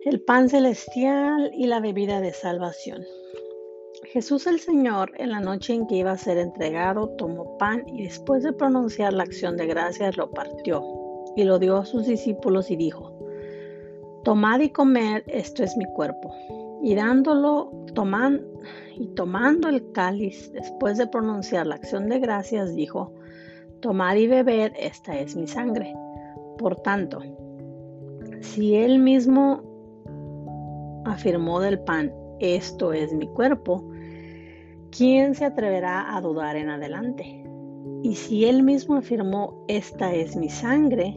El 0.05 0.21
pan 0.21 0.47
celestial 0.47 1.51
y 1.53 1.67
la 1.67 1.81
bebida 1.81 2.21
de 2.21 2.31
salvación. 2.31 3.03
Jesús 4.03 4.47
el 4.47 4.61
Señor, 4.61 5.11
en 5.17 5.31
la 5.31 5.41
noche 5.41 5.73
en 5.73 5.85
que 5.85 5.95
iba 5.95 6.11
a 6.11 6.17
ser 6.17 6.37
entregado, 6.37 7.09
tomó 7.17 7.57
pan 7.57 7.83
y 7.87 8.03
después 8.03 8.43
de 8.43 8.53
pronunciar 8.53 9.11
la 9.11 9.23
acción 9.23 9.57
de 9.57 9.67
gracias 9.67 10.15
lo 10.15 10.31
partió 10.31 10.81
y 11.35 11.43
lo 11.43 11.59
dio 11.59 11.77
a 11.77 11.85
sus 11.85 12.05
discípulos 12.07 12.71
y 12.71 12.77
dijo, 12.77 13.11
Tomad 14.23 14.61
y 14.61 14.69
comed, 14.69 15.23
esto 15.27 15.61
es 15.61 15.75
mi 15.75 15.85
cuerpo. 15.85 16.33
Y 16.81 16.95
dándolo, 16.95 17.71
toman, 17.93 18.45
y 18.95 19.07
tomando 19.07 19.67
el 19.67 19.91
cáliz, 19.91 20.53
después 20.53 20.97
de 20.97 21.07
pronunciar 21.07 21.67
la 21.67 21.75
acción 21.75 22.07
de 22.07 22.19
gracias, 22.19 22.73
dijo, 22.75 23.11
Tomad 23.85 24.15
y 24.15 24.25
beber, 24.25 24.73
esta 24.79 25.15
es 25.19 25.35
mi 25.35 25.45
sangre. 25.45 25.93
Por 26.57 26.75
tanto, 26.77 27.19
si 28.41 28.73
él 28.73 28.97
mismo 28.97 29.61
afirmó 31.05 31.59
del 31.59 31.77
pan, 31.81 32.11
esto 32.39 32.93
es 32.93 33.13
mi 33.13 33.27
cuerpo, 33.27 33.87
¿quién 34.89 35.35
se 35.35 35.45
atreverá 35.45 36.17
a 36.17 36.19
dudar 36.19 36.55
en 36.55 36.69
adelante? 36.69 37.45
Y 38.01 38.15
si 38.15 38.45
él 38.45 38.63
mismo 38.63 38.95
afirmó, 38.95 39.63
esta 39.67 40.15
es 40.15 40.35
mi 40.35 40.49
sangre, 40.49 41.15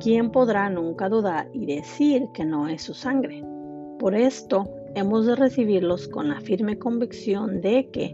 ¿quién 0.00 0.32
podrá 0.32 0.68
nunca 0.70 1.08
dudar 1.08 1.50
y 1.52 1.66
decir 1.66 2.26
que 2.34 2.44
no 2.44 2.66
es 2.66 2.82
su 2.82 2.94
sangre? 2.94 3.44
Por 4.00 4.16
esto 4.16 4.68
hemos 4.96 5.26
de 5.26 5.36
recibirlos 5.36 6.08
con 6.08 6.30
la 6.30 6.40
firme 6.40 6.80
convicción 6.80 7.60
de 7.60 7.88
que 7.92 8.12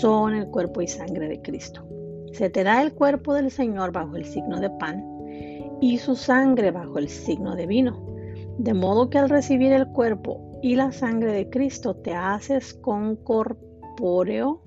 son 0.00 0.32
el 0.32 0.46
cuerpo 0.46 0.80
y 0.80 0.86
sangre 0.86 1.26
de 1.26 1.42
Cristo. 1.42 1.84
Se 2.32 2.50
te 2.50 2.64
da 2.64 2.82
el 2.82 2.94
cuerpo 2.94 3.34
del 3.34 3.50
Señor 3.50 3.92
bajo 3.92 4.16
el 4.16 4.24
signo 4.24 4.60
de 4.60 4.70
pan 4.70 5.04
y 5.80 5.98
su 5.98 6.14
sangre 6.14 6.70
bajo 6.70 6.98
el 6.98 7.08
signo 7.08 7.56
de 7.56 7.66
vino. 7.66 8.06
De 8.58 8.74
modo 8.74 9.10
que 9.10 9.18
al 9.18 9.30
recibir 9.30 9.72
el 9.72 9.88
cuerpo 9.88 10.40
y 10.62 10.76
la 10.76 10.92
sangre 10.92 11.32
de 11.32 11.48
Cristo 11.48 11.96
te 11.96 12.14
haces 12.14 12.74
con 12.74 13.16
corpóreo 13.16 14.62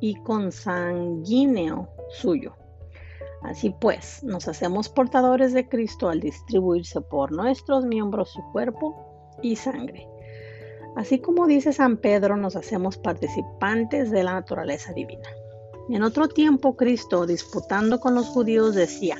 y 0.00 0.14
consanguíneo 0.22 1.88
suyo. 2.10 2.54
Así 3.42 3.74
pues, 3.80 4.22
nos 4.24 4.48
hacemos 4.48 4.88
portadores 4.88 5.52
de 5.52 5.68
Cristo 5.68 6.08
al 6.08 6.20
distribuirse 6.20 7.00
por 7.00 7.32
nuestros 7.32 7.84
miembros 7.84 8.30
su 8.30 8.42
cuerpo 8.52 9.38
y 9.42 9.56
sangre. 9.56 10.08
Así 10.96 11.18
como 11.18 11.46
dice 11.46 11.72
San 11.72 11.98
Pedro, 11.98 12.36
nos 12.36 12.56
hacemos 12.56 12.96
participantes 12.96 14.10
de 14.10 14.24
la 14.24 14.32
naturaleza 14.32 14.92
divina. 14.92 15.28
En 15.88 16.02
otro 16.02 16.26
tiempo, 16.28 16.76
Cristo, 16.76 17.26
disputando 17.26 18.00
con 18.00 18.16
los 18.16 18.26
judíos, 18.26 18.74
decía, 18.74 19.18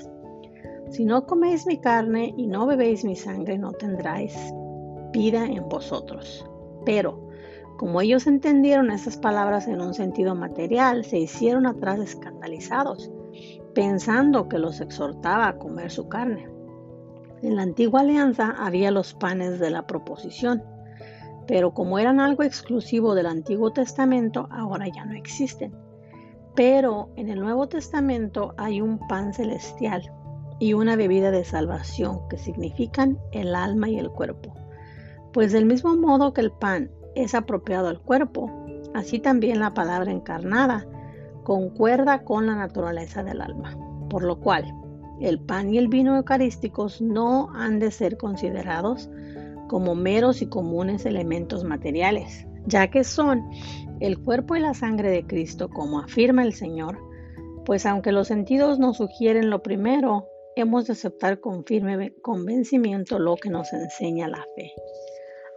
Si 0.91 1.05
no 1.05 1.25
coméis 1.25 1.65
mi 1.65 1.79
carne 1.79 2.35
y 2.37 2.49
no 2.49 2.67
bebéis 2.67 3.05
mi 3.05 3.15
sangre, 3.15 3.57
no 3.57 3.71
tendráis 3.73 4.35
vida 5.13 5.45
en 5.45 5.69
vosotros. 5.69 6.45
Pero, 6.85 7.29
como 7.79 8.01
ellos 8.01 8.27
entendieron 8.27 8.91
esas 8.91 9.17
palabras 9.17 9.69
en 9.69 9.81
un 9.81 9.95
sentido 9.95 10.35
material, 10.35 11.05
se 11.05 11.19
hicieron 11.19 11.67
atrás 11.67 12.01
escandalizados, 12.01 13.13
pensando 13.75 14.49
que 14.49 14.59
los 14.59 14.81
exhortaba 14.81 15.47
a 15.49 15.59
comer 15.59 15.93
su 15.93 16.09
carne. 16.09 16.49
En 17.43 17.55
la 17.55 17.63
antigua 17.63 18.01
alianza 18.01 18.57
había 18.59 18.91
los 18.91 19.15
panes 19.15 19.61
de 19.61 19.71
la 19.71 19.87
proposición, 19.87 20.65
pero 21.47 21.75
como 21.75 22.01
eran 22.01 22.19
algo 22.19 22.43
exclusivo 22.43 23.15
del 23.15 23.27
Antiguo 23.27 23.73
Testamento, 23.73 24.49
ahora 24.51 24.89
ya 24.89 25.05
no 25.05 25.15
existen. 25.15 25.86
Pero 26.57 27.11
en 27.17 27.29
el 27.29 27.39
Nuevo 27.39 27.69
Testamento 27.69 28.55
hay 28.57 28.81
un 28.81 28.99
pan 29.09 29.35
celestial 29.35 30.11
y 30.59 30.73
una 30.73 30.97
bebida 30.97 31.31
de 31.31 31.45
salvación 31.45 32.27
que 32.31 32.39
significan 32.39 33.19
el 33.33 33.55
alma 33.55 33.91
y 33.91 33.99
el 33.99 34.11
cuerpo. 34.11 34.55
Pues 35.35 35.53
del 35.53 35.67
mismo 35.67 35.95
modo 35.97 36.33
que 36.33 36.41
el 36.41 36.51
pan 36.51 36.91
es 37.15 37.35
apropiado 37.35 37.89
al 37.89 38.01
cuerpo, 38.01 38.51
así 38.95 39.19
también 39.19 39.61
la 39.61 39.75
palabra 39.75 40.11
encarnada 40.11 40.87
concuerda 41.45 42.25
con 42.25 42.47
la 42.47 42.57
naturaleza 42.57 43.23
del 43.23 43.43
alma. 43.43 43.77
Por 44.09 44.25
lo 44.25 44.41
cual, 44.41 44.65
el 45.21 45.39
pan 45.39 45.73
y 45.73 45.77
el 45.77 45.89
vino 45.89 46.17
eucarísticos 46.17 47.03
no 47.03 47.51
han 47.55 47.81
de 47.81 47.91
ser 47.91 48.17
considerados 48.17 49.11
como 49.69 49.95
meros 49.95 50.41
y 50.41 50.47
comunes 50.47 51.05
elementos 51.05 51.65
materiales, 51.65 52.47
ya 52.67 52.89
que 52.89 53.05
son 53.05 53.45
el 54.01 54.23
cuerpo 54.23 54.57
y 54.57 54.61
la 54.61 54.75
sangre 54.75 55.11
de 55.11 55.27
Cristo, 55.27 55.69
como 55.69 56.01
afirma 56.01 56.43
el 56.43 56.53
Señor, 56.53 56.99
pues 57.65 57.87
aunque 57.87 58.13
los 58.13 58.29
sentidos 58.29 58.79
nos 58.79 58.99
sugieren 58.99 59.51
lo 59.51 59.63
primero, 59.63 60.29
hemos 60.55 60.87
de 60.87 60.93
aceptar 60.93 61.41
con 61.41 61.65
firme 61.65 62.15
convencimiento 62.23 63.19
lo 63.19 63.37
que 63.37 63.51
nos 63.51 63.73
enseña 63.73 64.29
la 64.29 64.45
fe. 64.55 64.73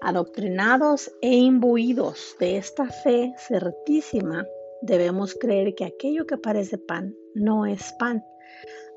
Adoctrinados 0.02 1.12
e 1.22 1.36
imbuidos 1.36 2.36
de 2.40 2.58
esta 2.58 2.88
fe 2.88 3.34
certísima, 3.38 4.46
debemos 4.82 5.36
creer 5.36 5.76
que 5.76 5.86
aquello 5.86 6.26
que 6.26 6.38
parece 6.38 6.78
pan 6.78 7.16
no 7.36 7.66
es 7.66 7.94
pan, 8.00 8.24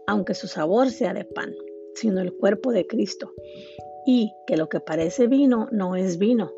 aunque 0.06 0.35
su 0.35 0.47
sabor 0.47 0.90
sea 0.90 1.12
de 1.12 1.24
pan, 1.24 1.52
sino 1.94 2.20
el 2.20 2.32
cuerpo 2.32 2.73
de 2.73 2.86
Cristo, 2.86 3.32
y 4.06 4.32
que 4.47 4.56
lo 4.56 4.69
que 4.69 4.81
parece 4.81 5.27
vino 5.27 5.69
no 5.73 5.97
es 5.97 6.19
vino, 6.19 6.52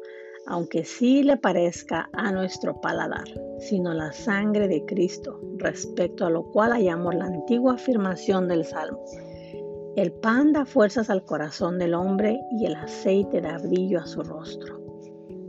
aunque 0.47 0.85
sí 0.85 1.23
le 1.23 1.37
parezca 1.37 2.09
a 2.13 2.31
nuestro 2.33 2.81
paladar, 2.81 3.25
sino 3.59 3.95
la 3.95 4.13
sangre 4.13 4.69
de 4.69 4.85
Cristo, 4.85 5.41
respecto 5.57 6.27
a 6.27 6.31
lo 6.31 6.45
cual 6.51 6.73
hallamos 6.73 7.15
la 7.15 7.27
antigua 7.27 7.75
afirmación 7.75 8.49
del 8.49 8.65
Salmo. 8.65 9.03
El 9.97 10.13
pan 10.13 10.53
da 10.53 10.65
fuerzas 10.67 11.09
al 11.09 11.25
corazón 11.25 11.79
del 11.79 11.95
hombre 11.95 12.41
y 12.51 12.67
el 12.67 12.75
aceite 12.75 13.41
da 13.41 13.59
brillo 13.59 14.01
a 14.01 14.07
su 14.07 14.23
rostro. 14.23 14.81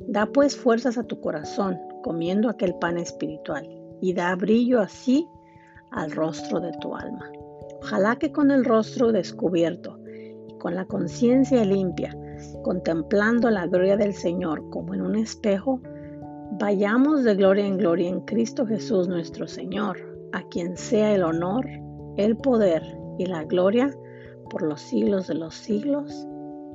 Da 0.08 0.28
pues 0.28 0.56
fuerzas 0.56 0.98
a 0.98 1.04
tu 1.04 1.20
corazón 1.20 1.80
comiendo 2.04 2.50
aquel 2.50 2.76
pan 2.76 2.98
espiritual 2.98 3.68
y 4.02 4.14
da 4.14 4.36
brillo 4.36 4.80
así 4.80 5.28
al 5.92 6.12
rostro 6.12 6.60
de 6.60 6.72
tu 6.74 6.96
alma. 6.96 7.32
Ojalá 7.82 8.16
que 8.18 8.32
con 8.32 8.52
el 8.52 8.64
rostro 8.64 9.12
descubierto 9.12 10.00
y 10.48 10.54
con 10.60 10.76
la 10.76 10.86
conciencia 10.86 11.66
limpia, 11.66 12.16
contemplando 12.64 13.50
la 13.50 13.68
gloria 13.68 13.98
del 13.98 14.14
Señor 14.14 14.70
como 14.70 14.94
en 14.94 15.02
un 15.02 15.16
espejo, 15.16 15.80
vayamos 16.60 17.24
de 17.24 17.36
gloria 17.36 17.66
en 17.66 17.78
gloria 17.78 18.10
en 18.10 18.22
Cristo 18.22 18.66
Jesús 18.66 19.08
nuestro 19.08 19.48
Señor, 19.48 19.98
a 20.34 20.42
quien 20.50 20.78
sea 20.78 21.14
el 21.14 21.24
honor, 21.24 21.66
el 22.18 22.38
poder 22.38 22.84
y 23.18 23.26
la 23.26 23.44
gloria 23.44 23.94
por 24.50 24.62
los 24.62 24.82
siglos 24.82 25.28
de 25.28 25.36
los 25.36 25.56
siglos. 25.56 26.28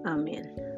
Amén. 0.05 0.70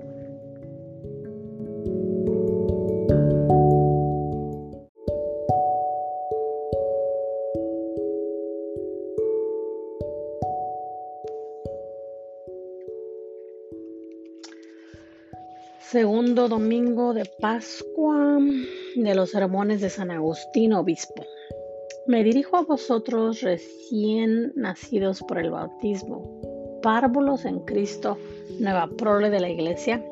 Segundo 15.93 16.48
domingo 16.48 17.12
de 17.12 17.27
Pascua 17.27 18.39
de 18.97 19.14
los 19.14 19.32
sermones 19.32 19.82
de 19.82 19.90
San 19.90 20.10
Agustín, 20.10 20.73
obispo. 20.73 21.23
Me 22.06 22.24
dirijo 22.24 22.56
a 22.56 22.62
vosotros 22.62 23.43
recién 23.43 24.55
nacidos 24.56 25.20
por 25.20 25.39
el 25.39 25.51
bautismo. 25.51 26.81
Párvulos 26.82 27.44
en 27.44 27.60
Cristo, 27.66 28.16
nueva 28.59 28.89
prole 28.97 29.28
de 29.28 29.40
la 29.40 29.51
iglesia, 29.51 30.02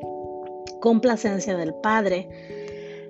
complacencia 0.81 1.57
del 1.57 1.73
Padre, 1.73 2.29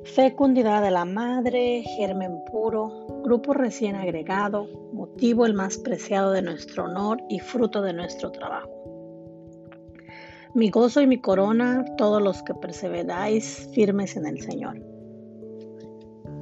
fecundidad 0.06 0.81
de 0.81 0.91
la 0.91 1.03
Madre, 1.03 1.84
germen 1.98 2.41
puro, 2.49 3.06
grupo 3.22 3.52
recién 3.52 3.98
agregado, 3.98 4.69
motivo 4.93 5.45
el 5.45 5.56
más 5.56 5.77
preciado 5.77 6.31
de 6.31 6.41
nuestro 6.41 6.85
honor 6.85 7.22
y 7.27 7.39
fruto 7.39 7.81
de 7.81 7.91
nuestro 7.91 8.31
trabajo. 8.31 8.80
Mi 10.53 10.69
gozo 10.69 11.02
y 11.02 11.07
mi 11.07 11.19
corona, 11.19 11.86
todos 11.98 12.22
los 12.22 12.44
que 12.44 12.53
perseveráis 12.53 13.69
firmes 13.73 14.15
en 14.15 14.26
el 14.26 14.41
Señor. 14.41 14.82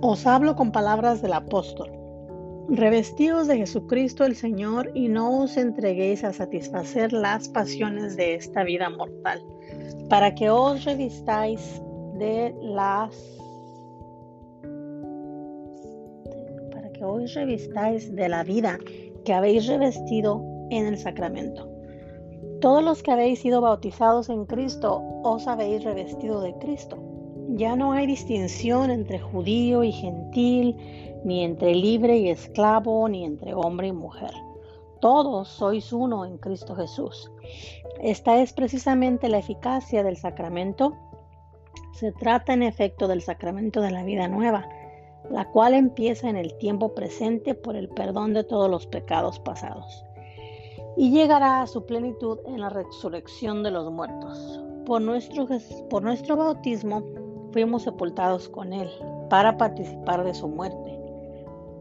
Os 0.01 0.25
hablo 0.25 0.55
con 0.55 0.71
palabras 0.71 1.21
del 1.21 1.33
apóstol 1.33 1.99
Revestidos 2.71 3.47
de 3.47 3.57
Jesucristo 3.57 4.25
el 4.25 4.35
Señor 4.35 4.91
y 4.93 5.07
no 5.07 5.39
os 5.41 5.57
entreguéis 5.57 6.23
a 6.23 6.33
satisfacer 6.33 7.11
las 7.11 7.49
pasiones 7.49 8.15
de 8.15 8.35
esta 8.35 8.63
vida 8.63 8.91
mortal, 8.91 9.41
para 10.07 10.35
que 10.35 10.51
os 10.51 10.85
revistáis 10.85 11.81
de 12.19 12.53
las 12.61 13.15
para 16.71 16.91
que 16.91 17.03
os 17.03 17.33
revistáis 17.33 18.15
de 18.15 18.29
la 18.29 18.43
vida 18.43 18.77
que 19.25 19.33
habéis 19.33 19.65
revestido 19.65 20.43
en 20.69 20.85
el 20.85 20.97
sacramento. 20.99 21.78
Todos 22.61 22.83
los 22.83 23.03
que 23.03 23.11
habéis 23.11 23.39
sido 23.39 23.61
bautizados 23.61 24.27
en 24.27 24.45
Cristo 24.45 25.01
os 25.23 25.47
habéis 25.47 25.81
revestido 25.85 26.41
de 26.41 26.53
Cristo. 26.55 26.97
Ya 27.51 27.77
no 27.77 27.93
hay 27.93 28.05
distinción 28.05 28.91
entre 28.91 29.17
judío 29.17 29.81
y 29.85 29.93
gentil, 29.93 30.75
ni 31.23 31.45
entre 31.45 31.73
libre 31.73 32.17
y 32.17 32.29
esclavo, 32.29 33.07
ni 33.07 33.23
entre 33.23 33.53
hombre 33.53 33.87
y 33.87 33.91
mujer. 33.93 34.31
Todos 34.99 35.47
sois 35.47 35.93
uno 35.93 36.25
en 36.25 36.37
Cristo 36.37 36.75
Jesús. 36.75 37.31
Esta 38.01 38.41
es 38.41 38.51
precisamente 38.51 39.29
la 39.29 39.37
eficacia 39.37 40.03
del 40.03 40.17
sacramento. 40.17 40.97
Se 41.93 42.11
trata 42.11 42.51
en 42.51 42.63
efecto 42.63 43.07
del 43.07 43.21
sacramento 43.21 43.79
de 43.79 43.91
la 43.91 44.03
vida 44.03 44.27
nueva, 44.27 44.67
la 45.31 45.49
cual 45.49 45.75
empieza 45.75 46.29
en 46.29 46.35
el 46.35 46.57
tiempo 46.57 46.93
presente 46.93 47.55
por 47.55 47.77
el 47.77 47.87
perdón 47.87 48.33
de 48.33 48.43
todos 48.43 48.69
los 48.69 48.85
pecados 48.85 49.39
pasados 49.39 50.03
y 50.97 51.11
llegará 51.11 51.61
a 51.61 51.67
su 51.67 51.85
plenitud 51.85 52.39
en 52.45 52.61
la 52.61 52.69
resurrección 52.69 53.63
de 53.63 53.71
los 53.71 53.91
muertos. 53.91 54.61
Por 54.85 55.01
nuestro, 55.01 55.47
por 55.89 56.03
nuestro 56.03 56.35
bautismo 56.35 57.03
fuimos 57.51 57.83
sepultados 57.83 58.49
con 58.49 58.73
Él 58.73 58.89
para 59.29 59.57
participar 59.57 60.23
de 60.23 60.33
su 60.33 60.47
muerte 60.47 60.99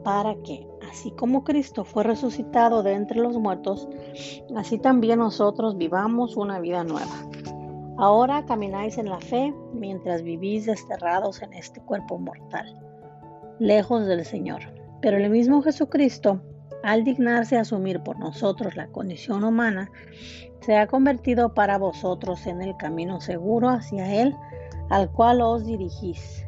para 0.09 0.35
que, 0.37 0.67
así 0.91 1.11
como 1.11 1.45
Cristo 1.45 1.85
fue 1.85 2.03
resucitado 2.03 2.83
de 2.83 2.95
entre 2.95 3.21
los 3.21 3.37
muertos, 3.37 3.87
así 4.57 4.79
también 4.79 5.19
nosotros 5.19 5.77
vivamos 5.77 6.37
una 6.37 6.61
vida 6.61 6.83
nueva. 6.83 7.13
Ahora 7.99 8.45
camináis 8.47 8.97
en 8.97 9.11
la 9.11 9.19
fe 9.19 9.53
mientras 9.75 10.23
vivís 10.23 10.65
desterrados 10.65 11.43
en 11.43 11.53
este 11.53 11.83
cuerpo 11.83 12.19
mortal, 12.19 12.81
lejos 13.59 14.07
del 14.07 14.25
Señor. 14.25 14.63
Pero 15.03 15.19
el 15.19 15.29
mismo 15.29 15.61
Jesucristo, 15.61 16.41
al 16.83 17.05
dignarse 17.05 17.57
asumir 17.57 18.01
por 18.01 18.19
nosotros 18.19 18.77
la 18.77 18.89
condición 18.89 19.45
humana, 19.45 19.91
se 20.61 20.77
ha 20.77 20.87
convertido 20.87 21.55
para 21.55 21.79
vosotros 21.79 22.47
en 22.47 22.63
el 22.63 22.77
camino 22.77 23.21
seguro 23.21 23.69
hacia 23.69 24.23
Él, 24.23 24.35
al 24.91 25.11
cual 25.11 25.41
os 25.41 25.65
dirigís 25.65 26.45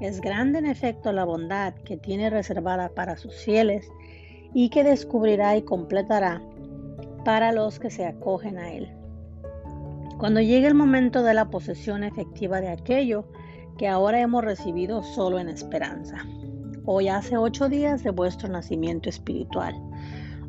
es 0.00 0.20
grande 0.20 0.58
en 0.58 0.66
efecto 0.66 1.12
la 1.12 1.24
bondad 1.24 1.74
que 1.74 1.96
tiene 1.96 2.30
reservada 2.30 2.88
para 2.90 3.16
sus 3.16 3.34
fieles 3.34 3.90
y 4.54 4.68
que 4.70 4.84
descubrirá 4.84 5.56
y 5.56 5.62
completará 5.62 6.40
para 7.24 7.52
los 7.52 7.78
que 7.78 7.90
se 7.90 8.06
acogen 8.06 8.58
a 8.58 8.72
Él. 8.72 8.88
Cuando 10.18 10.40
llegue 10.40 10.66
el 10.66 10.74
momento 10.74 11.22
de 11.22 11.34
la 11.34 11.50
posesión 11.50 12.04
efectiva 12.04 12.60
de 12.60 12.68
aquello 12.68 13.24
que 13.76 13.88
ahora 13.88 14.20
hemos 14.20 14.44
recibido 14.44 15.02
solo 15.02 15.38
en 15.38 15.48
esperanza. 15.48 16.24
Hoy 16.90 17.08
hace 17.08 17.36
ocho 17.36 17.68
días 17.68 18.02
de 18.02 18.12
vuestro 18.12 18.48
nacimiento 18.48 19.10
espiritual. 19.10 19.74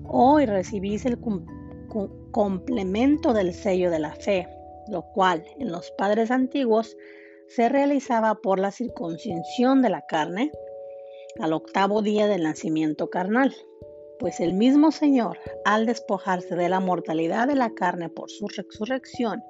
Hoy 0.05 0.45
recibís 0.45 1.05
el 1.05 1.19
complemento 2.31 3.33
del 3.33 3.53
sello 3.53 3.91
de 3.91 3.99
la 3.99 4.15
fe, 4.15 4.47
lo 4.87 5.01
cual 5.11 5.43
en 5.57 5.69
los 5.69 5.91
padres 5.97 6.31
antiguos 6.31 6.95
se 7.49 7.67
realizaba 7.67 8.35
por 8.35 8.57
la 8.57 8.71
circuncisión 8.71 9.81
de 9.81 9.89
la 9.89 10.05
carne 10.05 10.49
al 11.41 11.51
octavo 11.51 12.01
día 12.01 12.27
del 12.27 12.43
nacimiento 12.43 13.09
carnal, 13.09 13.53
pues 14.17 14.39
el 14.39 14.53
mismo 14.53 14.91
Señor, 14.93 15.39
al 15.65 15.85
despojarse 15.85 16.55
de 16.55 16.69
la 16.69 16.79
mortalidad 16.79 17.49
de 17.49 17.55
la 17.55 17.71
carne 17.71 18.07
por 18.07 18.31
su 18.31 18.47
resurrección 18.47 19.43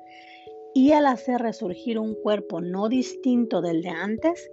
y 0.74 0.94
al 0.94 1.06
hacer 1.06 1.40
resurgir 1.40 1.99
un 1.99 2.16
cuerpo 2.16 2.61
no 2.61 2.90
distinto 2.90 3.61
del 3.61 3.84
de 3.84 3.90
antes, 3.90 4.49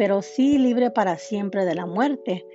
pero 0.00 0.22
sí 0.22 0.56
libre 0.56 0.90
para 0.90 1.18
siempre 1.18 1.66
de 1.66 1.74
la 1.74 1.84
muerte, 1.84 2.46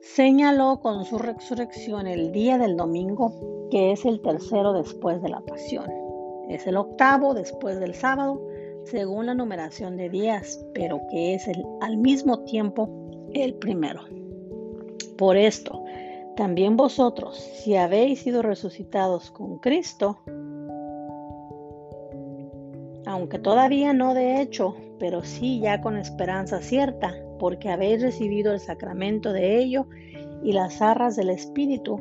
señaló 0.00 0.80
con 0.80 1.04
su 1.04 1.18
resurrección 1.18 2.06
el 2.06 2.32
día 2.32 2.56
del 2.56 2.78
domingo, 2.78 3.68
que 3.70 3.92
es 3.92 4.06
el 4.06 4.22
tercero 4.22 4.72
después 4.72 5.20
de 5.20 5.28
la 5.28 5.42
pasión. 5.42 5.84
Es 6.48 6.66
el 6.66 6.78
octavo 6.78 7.34
después 7.34 7.78
del 7.78 7.94
sábado, 7.94 8.40
según 8.84 9.26
la 9.26 9.34
numeración 9.34 9.98
de 9.98 10.08
días, 10.08 10.64
pero 10.72 10.98
que 11.10 11.34
es 11.34 11.46
el, 11.46 11.62
al 11.82 11.98
mismo 11.98 12.38
tiempo 12.44 12.88
el 13.34 13.52
primero. 13.52 14.04
Por 15.18 15.36
esto, 15.36 15.84
también 16.36 16.78
vosotros, 16.78 17.36
si 17.36 17.76
habéis 17.76 18.20
sido 18.20 18.40
resucitados 18.40 19.30
con 19.30 19.58
Cristo, 19.58 20.20
aunque 23.04 23.38
todavía 23.38 23.92
no 23.92 24.14
de 24.14 24.40
hecho, 24.40 24.74
pero 25.02 25.24
sí 25.24 25.58
ya 25.58 25.80
con 25.80 25.96
esperanza 25.96 26.60
cierta, 26.60 27.12
porque 27.40 27.70
habéis 27.70 28.00
recibido 28.00 28.52
el 28.52 28.60
sacramento 28.60 29.32
de 29.32 29.58
ello 29.58 29.88
y 30.44 30.52
las 30.52 30.80
arras 30.80 31.16
del 31.16 31.28
Espíritu, 31.28 31.98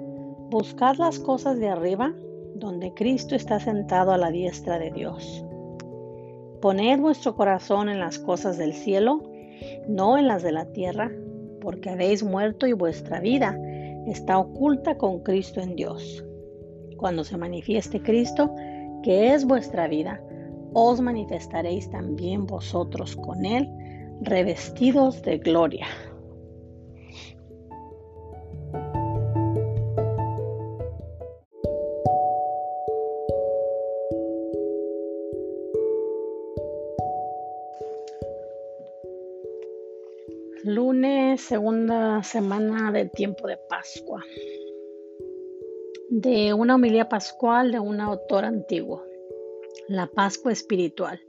buscad 0.52 0.98
las 0.98 1.18
cosas 1.18 1.58
de 1.58 1.68
arriba, 1.68 2.14
donde 2.54 2.94
Cristo 2.94 3.34
está 3.34 3.60
sentado 3.60 4.12
a 4.12 4.20
la 4.20 4.30
diestra 4.30 4.78
de 4.78 4.92
Dios. 4.92 5.44
Poned 6.62 7.00
vuestro 7.00 7.36
corazón 7.36 7.90
en 7.90 8.00
las 8.00 8.20
cosas 8.20 8.60
del 8.60 8.76
cielo, 8.76 9.24
no 9.88 10.20
en 10.20 10.28
las 10.28 10.44
de 10.44 10.52
la 10.52 10.66
tierra, 10.72 11.12
porque 11.60 11.90
habéis 11.90 12.22
muerto 12.22 12.68
y 12.68 12.74
vuestra 12.74 13.20
vida 13.20 13.58
está 14.06 14.38
oculta 14.38 15.00
con 15.00 15.24
Cristo 15.24 15.60
en 15.60 15.76
Dios. 15.76 16.24
Cuando 16.98 17.24
se 17.24 17.36
manifieste 17.36 18.00
Cristo, 18.04 18.54
que 19.02 19.34
es 19.34 19.44
vuestra 19.44 19.88
vida, 19.88 20.22
os 20.74 21.02
manifestaréis 21.02 21.90
también 21.90 22.46
vosotros 22.46 23.16
con 23.16 23.46
Él, 23.46 23.70
revestidos 24.22 25.22
de 25.24 25.38
gloria. 25.38 25.88
Lunes, 40.64 41.42
segunda 41.42 42.22
semana 42.22 42.92
del 42.92 43.10
tiempo 43.10 43.48
de 43.48 43.58
Pascua. 43.58 44.22
De 46.10 46.54
una 46.54 46.76
homilía 46.76 47.10
pascual 47.10 47.72
de 47.72 47.80
un 47.80 48.00
autor 48.00 48.46
antiguo. 48.46 49.11
La 49.88 50.08
Pascua 50.08 50.52
espiritual. 50.52 51.20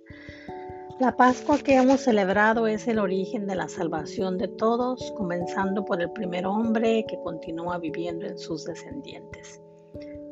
La 1.01 1.17
Pascua 1.17 1.59
que 1.59 1.75
hemos 1.75 2.01
celebrado 2.03 2.67
es 2.67 2.87
el 2.87 2.99
origen 2.99 3.47
de 3.47 3.57
la 3.57 3.69
salvación 3.69 4.39
de 4.39 4.49
todos, 4.49 5.13
comenzando 5.17 5.85
por 5.85 6.01
el 6.01 6.11
primer 6.13 6.47
hombre 6.47 7.05
que 7.09 7.19
continúa 7.23 7.79
viviendo 7.79 8.27
en 8.27 8.39
sus 8.39 8.65
descendientes. 8.65 9.61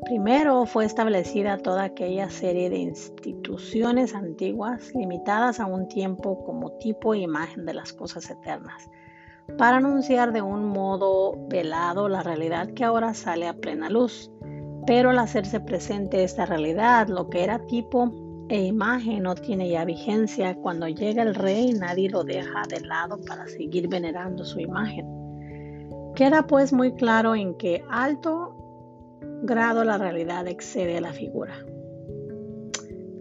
Primero 0.05 0.65
fue 0.66 0.85
establecida 0.85 1.59
toda 1.59 1.85
aquella 1.85 2.31
serie 2.31 2.70
de 2.70 2.78
instituciones 2.78 4.15
antiguas 4.15 4.95
limitadas 4.95 5.61
a 5.61 5.66
un 5.66 5.89
tiempo 5.89 6.45
como 6.45 6.73
tipo 6.78 7.15
e 7.15 7.19
imagen 7.19 7.66
de 7.66 7.74
las 7.74 7.93
cosas 7.93 8.31
eternas, 8.31 8.89
para 9.59 9.77
anunciar 9.78 10.32
de 10.32 10.43
un 10.43 10.66
modo 10.66 11.35
velado 11.49 12.09
la 12.09 12.23
realidad 12.23 12.70
que 12.74 12.85
ahora 12.85 13.15
sale 13.15 13.47
a 13.47 13.55
plena 13.55 13.91
luz. 13.91 14.31
Pero 14.86 15.11
al 15.11 15.19
hacerse 15.19 15.61
presente 15.61 16.24
esta 16.24 16.47
realidad, 16.47 17.09
lo 17.09 17.28
que 17.28 17.44
era 17.44 17.59
tipo 17.66 18.12
e 18.48 18.65
imagen 18.65 19.23
no 19.23 19.35
tiene 19.35 19.69
ya 19.69 19.85
vigencia. 19.85 20.57
Cuando 20.57 20.89
llega 20.89 21.23
el 21.23 21.35
rey, 21.35 21.73
nadie 21.73 22.11
lo 22.11 22.24
deja 22.24 22.62
de 22.69 22.81
lado 22.81 23.20
para 23.20 23.47
seguir 23.47 23.89
venerando 23.89 24.44
su 24.44 24.59
imagen. 24.59 25.07
Queda 26.16 26.47
pues 26.47 26.73
muy 26.73 26.93
claro 26.94 27.36
en 27.36 27.55
qué 27.55 27.85
alto 27.89 28.57
grado 29.43 29.85
la 29.85 29.98
realidad 29.98 30.48
excede 30.48 30.98
a 30.98 31.01
la 31.01 31.12
figura. 31.12 31.55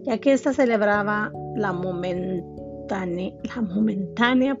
Ya 0.02 0.18
que 0.18 0.32
ésta 0.32 0.52
celebraba 0.52 1.30
la 1.54 1.72
momentánea, 1.72 3.32
la 3.54 3.62
momentánea 3.62 4.58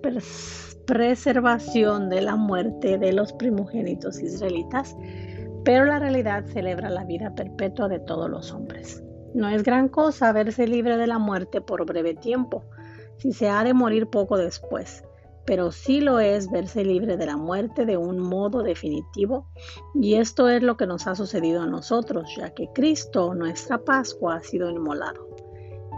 preservación 0.86 2.08
de 2.08 2.20
la 2.20 2.36
muerte 2.36 2.98
de 2.98 3.12
los 3.12 3.32
primogénitos 3.32 4.20
israelitas, 4.20 4.96
pero 5.64 5.84
la 5.84 5.98
realidad 5.98 6.44
celebra 6.46 6.90
la 6.90 7.04
vida 7.04 7.34
perpetua 7.34 7.88
de 7.88 7.98
todos 7.98 8.30
los 8.30 8.52
hombres. 8.52 9.02
No 9.34 9.48
es 9.48 9.62
gran 9.62 9.88
cosa 9.88 10.32
verse 10.32 10.66
libre 10.66 10.96
de 10.96 11.06
la 11.06 11.18
muerte 11.18 11.60
por 11.60 11.86
breve 11.86 12.14
tiempo, 12.14 12.64
si 13.18 13.32
se 13.32 13.48
ha 13.48 13.62
de 13.64 13.74
morir 13.74 14.08
poco 14.08 14.36
después, 14.36 15.04
pero 15.44 15.72
sí 15.72 16.00
lo 16.00 16.20
es 16.20 16.50
verse 16.50 16.84
libre 16.84 17.16
de 17.16 17.26
la 17.26 17.36
muerte 17.36 17.84
de 17.84 17.96
un 17.96 18.18
modo 18.18 18.62
definitivo, 18.62 19.46
y 19.94 20.14
esto 20.14 20.48
es 20.48 20.62
lo 20.62 20.76
que 20.76 20.86
nos 20.86 21.06
ha 21.06 21.14
sucedido 21.14 21.62
a 21.62 21.66
nosotros, 21.66 22.34
ya 22.36 22.50
que 22.50 22.68
Cristo, 22.74 23.34
nuestra 23.34 23.78
Pascua, 23.78 24.36
ha 24.36 24.42
sido 24.42 24.70
inmolado. 24.70 25.28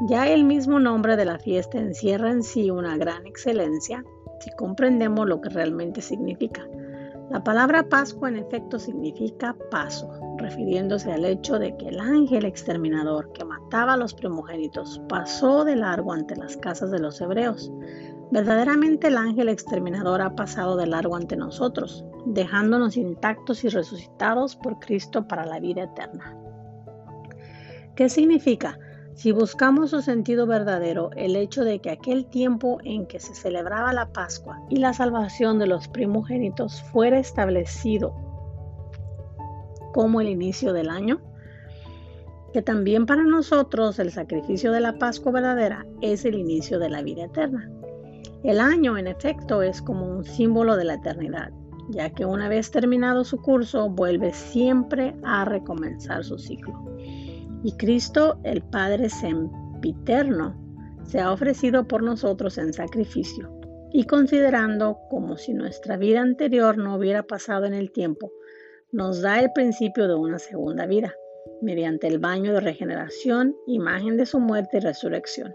Ya 0.09 0.29
el 0.29 0.45
mismo 0.45 0.81
nombre 0.81 1.17
de 1.17 1.25
la 1.25 1.39
fiesta 1.39 1.79
encierra 1.79 2.31
en 2.31 2.43
sí 2.43 2.71
una 2.71 2.97
gran 2.97 3.27
excelencia 3.27 4.05
si 4.41 4.51
comprendemos 4.57 5.29
lo 5.29 5.41
que 5.41 5.51
realmente 5.51 6.03
significa. 6.03 6.67
La 7.33 7.43
palabra 7.43 7.89
Pascua 7.89 8.29
en 8.29 8.37
efecto 8.37 8.79
significa 8.79 9.57
paso, 9.71 10.13
refiriéndose 10.37 11.11
al 11.11 11.25
hecho 11.25 11.59
de 11.59 11.75
que 11.79 11.89
el 11.89 11.99
ángel 11.99 12.45
exterminador 12.45 13.33
que 13.33 13.43
mataba 13.43 13.95
a 13.95 13.97
los 13.97 14.13
primogénitos 14.13 15.01
pasó 15.09 15.65
de 15.65 15.75
largo 15.75 16.13
ante 16.13 16.37
las 16.37 16.59
casas 16.59 16.91
de 16.91 16.99
los 16.99 17.23
hebreos. 17.23 17.73
Verdaderamente 18.33 19.07
el 19.07 19.17
ángel 19.17 19.49
exterminador 19.49 20.21
ha 20.21 20.37
pasado 20.37 20.77
de 20.77 20.87
largo 20.87 21.17
ante 21.17 21.35
nosotros, 21.35 22.05
dejándonos 22.27 22.99
intactos 22.99 23.65
y 23.65 23.71
resucitados 23.71 24.55
por 24.55 24.79
Cristo 24.79 25.27
para 25.27 25.47
la 25.47 25.59
vida 25.59 25.85
eterna. 25.85 26.37
¿Qué 27.95 28.11
significa? 28.11 28.79
Si 29.15 29.31
buscamos 29.31 29.91
su 29.91 30.01
sentido 30.01 30.47
verdadero, 30.47 31.11
el 31.17 31.37
hecho 31.37 31.65
de 31.65 31.81
que 31.81 31.91
aquel 31.91 32.27
tiempo 32.27 32.79
en 32.83 33.07
que 33.07 33.21
se 33.21 33.35
celebraba 33.35 33.93
la 33.93 34.13
Pascua 34.13 34.61
y 34.71 34.77
la 34.77 34.95
salvación 34.95 35.59
de 35.59 35.67
los 35.67 35.87
primogénitos 35.89 36.83
fuera 36.83 37.19
establecido 37.19 38.15
como 39.93 40.21
el 40.23 40.29
inicio 40.29 40.73
del 40.73 40.89
año, 40.89 41.21
que 42.55 42.63
también 42.63 43.05
para 43.05 43.23
nosotros 43.23 43.99
el 43.99 44.11
sacrificio 44.11 44.73
de 44.73 44.81
la 44.81 44.99
Pascua 44.99 45.33
verdadera 45.33 45.87
es 46.01 46.25
el 46.25 46.35
inicio 46.35 46.79
de 46.79 46.89
la 46.89 47.03
vida 47.03 47.25
eterna. 47.25 47.71
El 48.43 48.61
año, 48.61 48.97
en 48.97 49.07
efecto, 49.07 49.63
es 49.63 49.83
como 49.83 50.07
un 50.07 50.25
símbolo 50.25 50.77
de 50.77 50.85
la 50.85 50.95
eternidad, 50.95 51.53
ya 51.91 52.11
que 52.11 52.25
una 52.25 52.49
vez 52.49 52.71
terminado 52.71 53.25
su 53.25 53.41
curso, 53.41 53.89
vuelve 53.89 54.33
siempre 54.33 55.15
a 55.23 55.45
recomenzar 55.45 56.25
su 56.25 56.39
ciclo. 56.39 56.73
Y 57.63 57.73
Cristo, 57.77 58.39
el 58.45 58.63
Padre 58.63 59.09
sempiterno, 59.09 60.57
se 61.05 61.21
ha 61.21 61.33
ofrecido 61.33 61.87
por 61.87 62.03
nosotros 62.03 62.59
en 62.59 62.73
sacrificio. 62.73 63.51
Y 63.93 64.05
considerando 64.05 64.99
como 65.11 65.37
si 65.37 65.53
nuestra 65.53 65.97
vida 65.97 66.21
anterior 66.21 66.79
no 66.79 66.97
hubiera 66.97 67.23
pasado 67.23 67.67
en 67.67 67.75
el 67.75 67.93
tiempo, 67.93 68.33
nos 68.91 69.21
da 69.23 69.41
el 69.41 69.53
principio 69.53 70.09
de 70.09 70.15
una 70.15 70.39
segunda 70.39 70.87
vida, 70.87 71.15
mediante 71.61 72.07
el 72.07 72.19
baño 72.19 72.53
de 72.53 72.61
regeneración, 72.61 73.55
imagen 73.67 74.17
de 74.17 74.27
su 74.27 74.41
muerte 74.41 74.79
y 74.79 74.81
resurrección. 74.81 75.53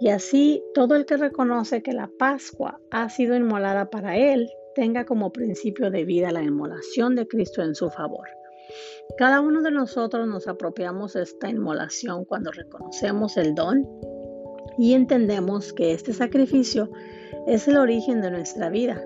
Y 0.00 0.08
así 0.08 0.64
todo 0.74 0.96
el 0.96 1.04
que 1.04 1.18
reconoce 1.18 1.82
que 1.82 1.92
la 1.92 2.10
Pascua 2.18 2.80
ha 2.90 3.08
sido 3.10 3.36
inmolada 3.36 3.90
para 3.90 4.16
él, 4.16 4.50
tenga 4.74 5.04
como 5.04 5.32
principio 5.32 5.90
de 5.90 6.04
vida 6.04 6.32
la 6.32 6.42
inmolación 6.42 7.14
de 7.14 7.28
Cristo 7.28 7.62
en 7.62 7.74
su 7.74 7.90
favor. 7.90 8.26
Cada 9.16 9.40
uno 9.40 9.62
de 9.62 9.70
nosotros 9.70 10.26
nos 10.26 10.48
apropiamos 10.48 11.16
esta 11.16 11.48
inmolación 11.48 12.24
cuando 12.24 12.50
reconocemos 12.52 13.36
el 13.36 13.54
don 13.54 13.88
y 14.78 14.94
entendemos 14.94 15.72
que 15.72 15.92
este 15.92 16.12
sacrificio 16.12 16.90
es 17.46 17.68
el 17.68 17.76
origen 17.76 18.20
de 18.22 18.30
nuestra 18.30 18.70
vida. 18.70 19.02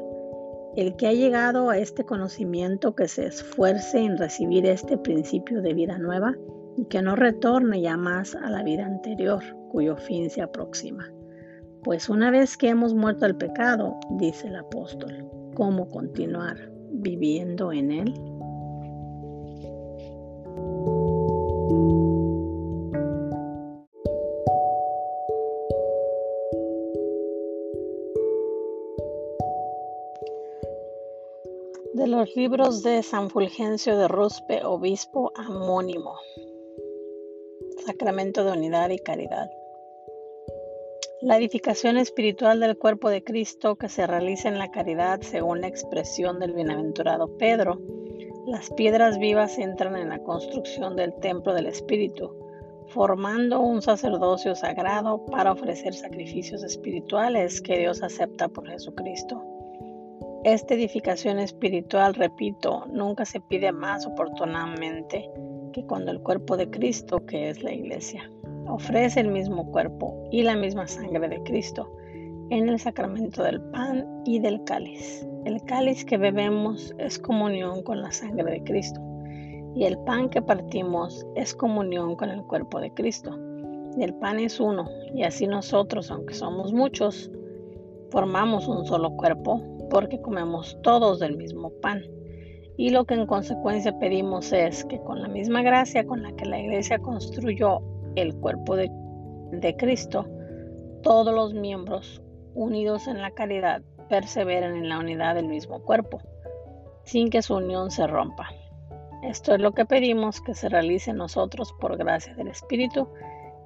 El 0.77 0.97
que 0.97 1.07
ha 1.07 1.13
llegado 1.13 1.71
a 1.71 1.79
este 1.79 2.05
conocimiento 2.05 2.95
que 2.95 3.09
se 3.09 3.27
esfuerce 3.27 3.99
en 3.99 4.19
recibir 4.19 4.67
este 4.67 4.99
principio 4.99 5.63
de 5.63 5.75
vida 5.75 5.99
nueva 5.99 6.35
y 6.77 6.87
que 6.87 7.03
no 7.03 7.15
retorne 7.17 7.81
ya 7.81 7.97
más 7.97 8.35
a 8.35 8.51
la 8.51 8.63
vida 8.63 8.85
anterior, 8.85 9.43
cuyo 9.71 9.97
fin 9.97 10.31
se 10.31 10.43
aproxima. 10.43 11.13
Pues 11.85 12.09
una 12.09 12.31
vez 12.31 12.57
que 12.57 12.69
hemos 12.69 12.95
muerto 12.95 13.25
al 13.25 13.37
pecado, 13.37 13.99
dice 14.19 14.49
el 14.49 14.57
apóstol, 14.57 15.29
¿cómo 15.55 15.87
continuar 15.89 16.73
viviendo 16.91 17.73
en 17.73 17.93
él? 17.93 18.15
De 31.95 32.09
los 32.09 32.35
libros 32.35 32.83
de 32.83 33.03
San 33.03 33.31
Fulgencio 33.31 33.97
de 33.97 34.09
Ruspe, 34.09 34.65
obispo 34.65 35.33
amónimo. 35.37 36.17
Sacramento 37.87 38.45
de 38.45 38.53
Unidad 38.53 38.91
y 38.91 38.99
Caridad. 38.99 39.49
La 41.21 41.39
edificación 41.39 41.97
espiritual 41.97 42.61
del 42.61 42.77
cuerpo 42.77 43.09
de 43.09 43.23
Cristo 43.23 43.77
que 43.77 43.89
se 43.89 44.07
realiza 44.07 44.49
en 44.49 44.59
la 44.59 44.71
caridad 44.71 45.21
según 45.23 45.61
la 45.61 45.69
expresión 45.69 46.39
del 46.39 46.53
bienaventurado 46.53 47.39
Pedro. 47.39 47.81
Las 48.47 48.69
piedras 48.69 49.19
vivas 49.19 49.59
entran 49.59 49.97
en 49.97 50.11
la 50.11 50.19
construcción 50.19 50.97
del 50.97 51.15
templo 51.15 51.55
del 51.55 51.65
Espíritu, 51.65 52.31
formando 52.89 53.61
un 53.61 53.81
sacerdocio 53.81 54.55
sagrado 54.55 55.25
para 55.25 55.53
ofrecer 55.53 55.95
sacrificios 55.95 56.63
espirituales 56.63 57.63
que 57.63 57.79
Dios 57.79 58.03
acepta 58.03 58.49
por 58.49 58.69
Jesucristo. 58.69 59.43
Esta 60.45 60.75
edificación 60.75 61.39
espiritual, 61.39 62.13
repito, 62.13 62.85
nunca 62.93 63.25
se 63.25 63.41
pide 63.41 63.73
más 63.73 64.07
oportunamente 64.07 65.31
que 65.73 65.87
cuando 65.87 66.11
el 66.11 66.21
cuerpo 66.21 66.59
de 66.59 66.69
Cristo, 66.69 67.25
que 67.25 67.49
es 67.49 67.63
la 67.63 67.73
iglesia, 67.73 68.31
ofrece 68.69 69.21
el 69.21 69.29
mismo 69.29 69.73
cuerpo 69.73 70.29
y 70.31 70.43
la 70.43 70.55
misma 70.55 70.87
sangre 70.87 71.31
de 71.31 71.43
Cristo 71.45 71.91
en 72.51 72.69
el 72.69 72.79
sacramento 72.79 73.43
del 73.43 73.61
pan 73.61 74.07
y 74.25 74.39
del 74.39 74.63
cáliz. 74.65 75.27
El 75.45 75.63
cáliz 75.65 76.05
que 76.05 76.19
bebemos 76.19 76.95
es 76.99 77.19
comunión 77.19 77.83
con 77.83 78.03
la 78.03 78.13
sangre 78.13 78.51
de 78.51 78.65
Cristo 78.65 79.01
y 79.75 79.85
el 79.85 79.99
pan 79.99 80.29
que 80.29 80.41
partimos 80.41 81.27
es 81.35 81.55
comunión 81.55 82.17
con 82.17 82.31
el 82.31 82.43
cuerpo 82.45 82.81
de 82.81 82.93
Cristo. 82.93 83.37
el 83.99 84.15
pan 84.15 84.39
es 84.41 84.59
uno 84.61 84.89
y 85.15 85.23
así 85.23 85.47
nosotros, 85.47 86.11
aunque 86.11 86.35
somos 86.35 86.73
muchos, 86.73 87.31
formamos 88.11 88.69
un 88.69 88.85
solo 88.85 89.11
cuerpo 89.17 89.61
porque 89.91 90.21
comemos 90.21 90.77
todos 90.83 91.21
del 91.21 91.37
mismo 91.37 91.71
pan. 91.81 92.03
Y 92.77 92.91
lo 92.91 93.05
que 93.05 93.15
en 93.15 93.27
consecuencia 93.27 93.97
pedimos 94.01 94.53
es 94.53 94.85
que 94.85 94.99
con 95.01 95.23
la 95.23 95.29
misma 95.29 95.63
gracia 95.63 96.05
con 96.05 96.23
la 96.23 96.33
que 96.33 96.45
la 96.45 96.59
iglesia 96.59 96.99
construyó 96.99 97.81
el 98.17 98.35
cuerpo 98.37 98.75
de, 98.77 98.91
Cristo, 99.79 100.27
todos 101.03 101.33
los 101.33 101.55
miembros 101.55 102.21
unidos 102.55 103.07
en 103.07 103.21
la 103.21 103.31
caridad 103.31 103.83
perseveren 104.09 104.77
en 104.77 104.89
la 104.89 104.99
unidad 104.99 105.35
del 105.35 105.49
mismo 105.49 105.83
cuerpo, 105.83 106.21
sin 107.05 107.31
que 107.31 107.43
su 107.43 107.55
unión 107.55 107.91
se 107.91 108.07
rompa. 108.07 108.51
Esto 109.23 109.55
es 109.55 109.61
lo 109.61 109.73
que 109.73 109.87
pedimos 109.87 110.41
que 110.41 110.55
se 110.55 110.69
realice 110.69 111.13
nosotros 111.13 111.75
por 111.81 111.97
gracia 111.97 112.35
del 112.35 112.49
Espíritu, 112.49 113.09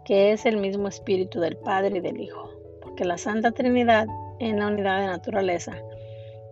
que 0.04 0.32
es 0.32 0.46
el 0.46 0.56
mismo 0.56 0.88
Espíritu 0.88 1.40
del 1.40 1.56
Padre 1.56 1.98
y 1.98 2.00
del 2.00 2.20
Hijo, 2.20 2.50
porque 2.80 3.04
la 3.04 3.18
Santa 3.18 3.50
Trinidad 3.50 4.06
en 4.38 4.58
la 4.58 4.68
unidad 4.68 5.00
de 5.00 5.06
naturaleza, 5.08 5.76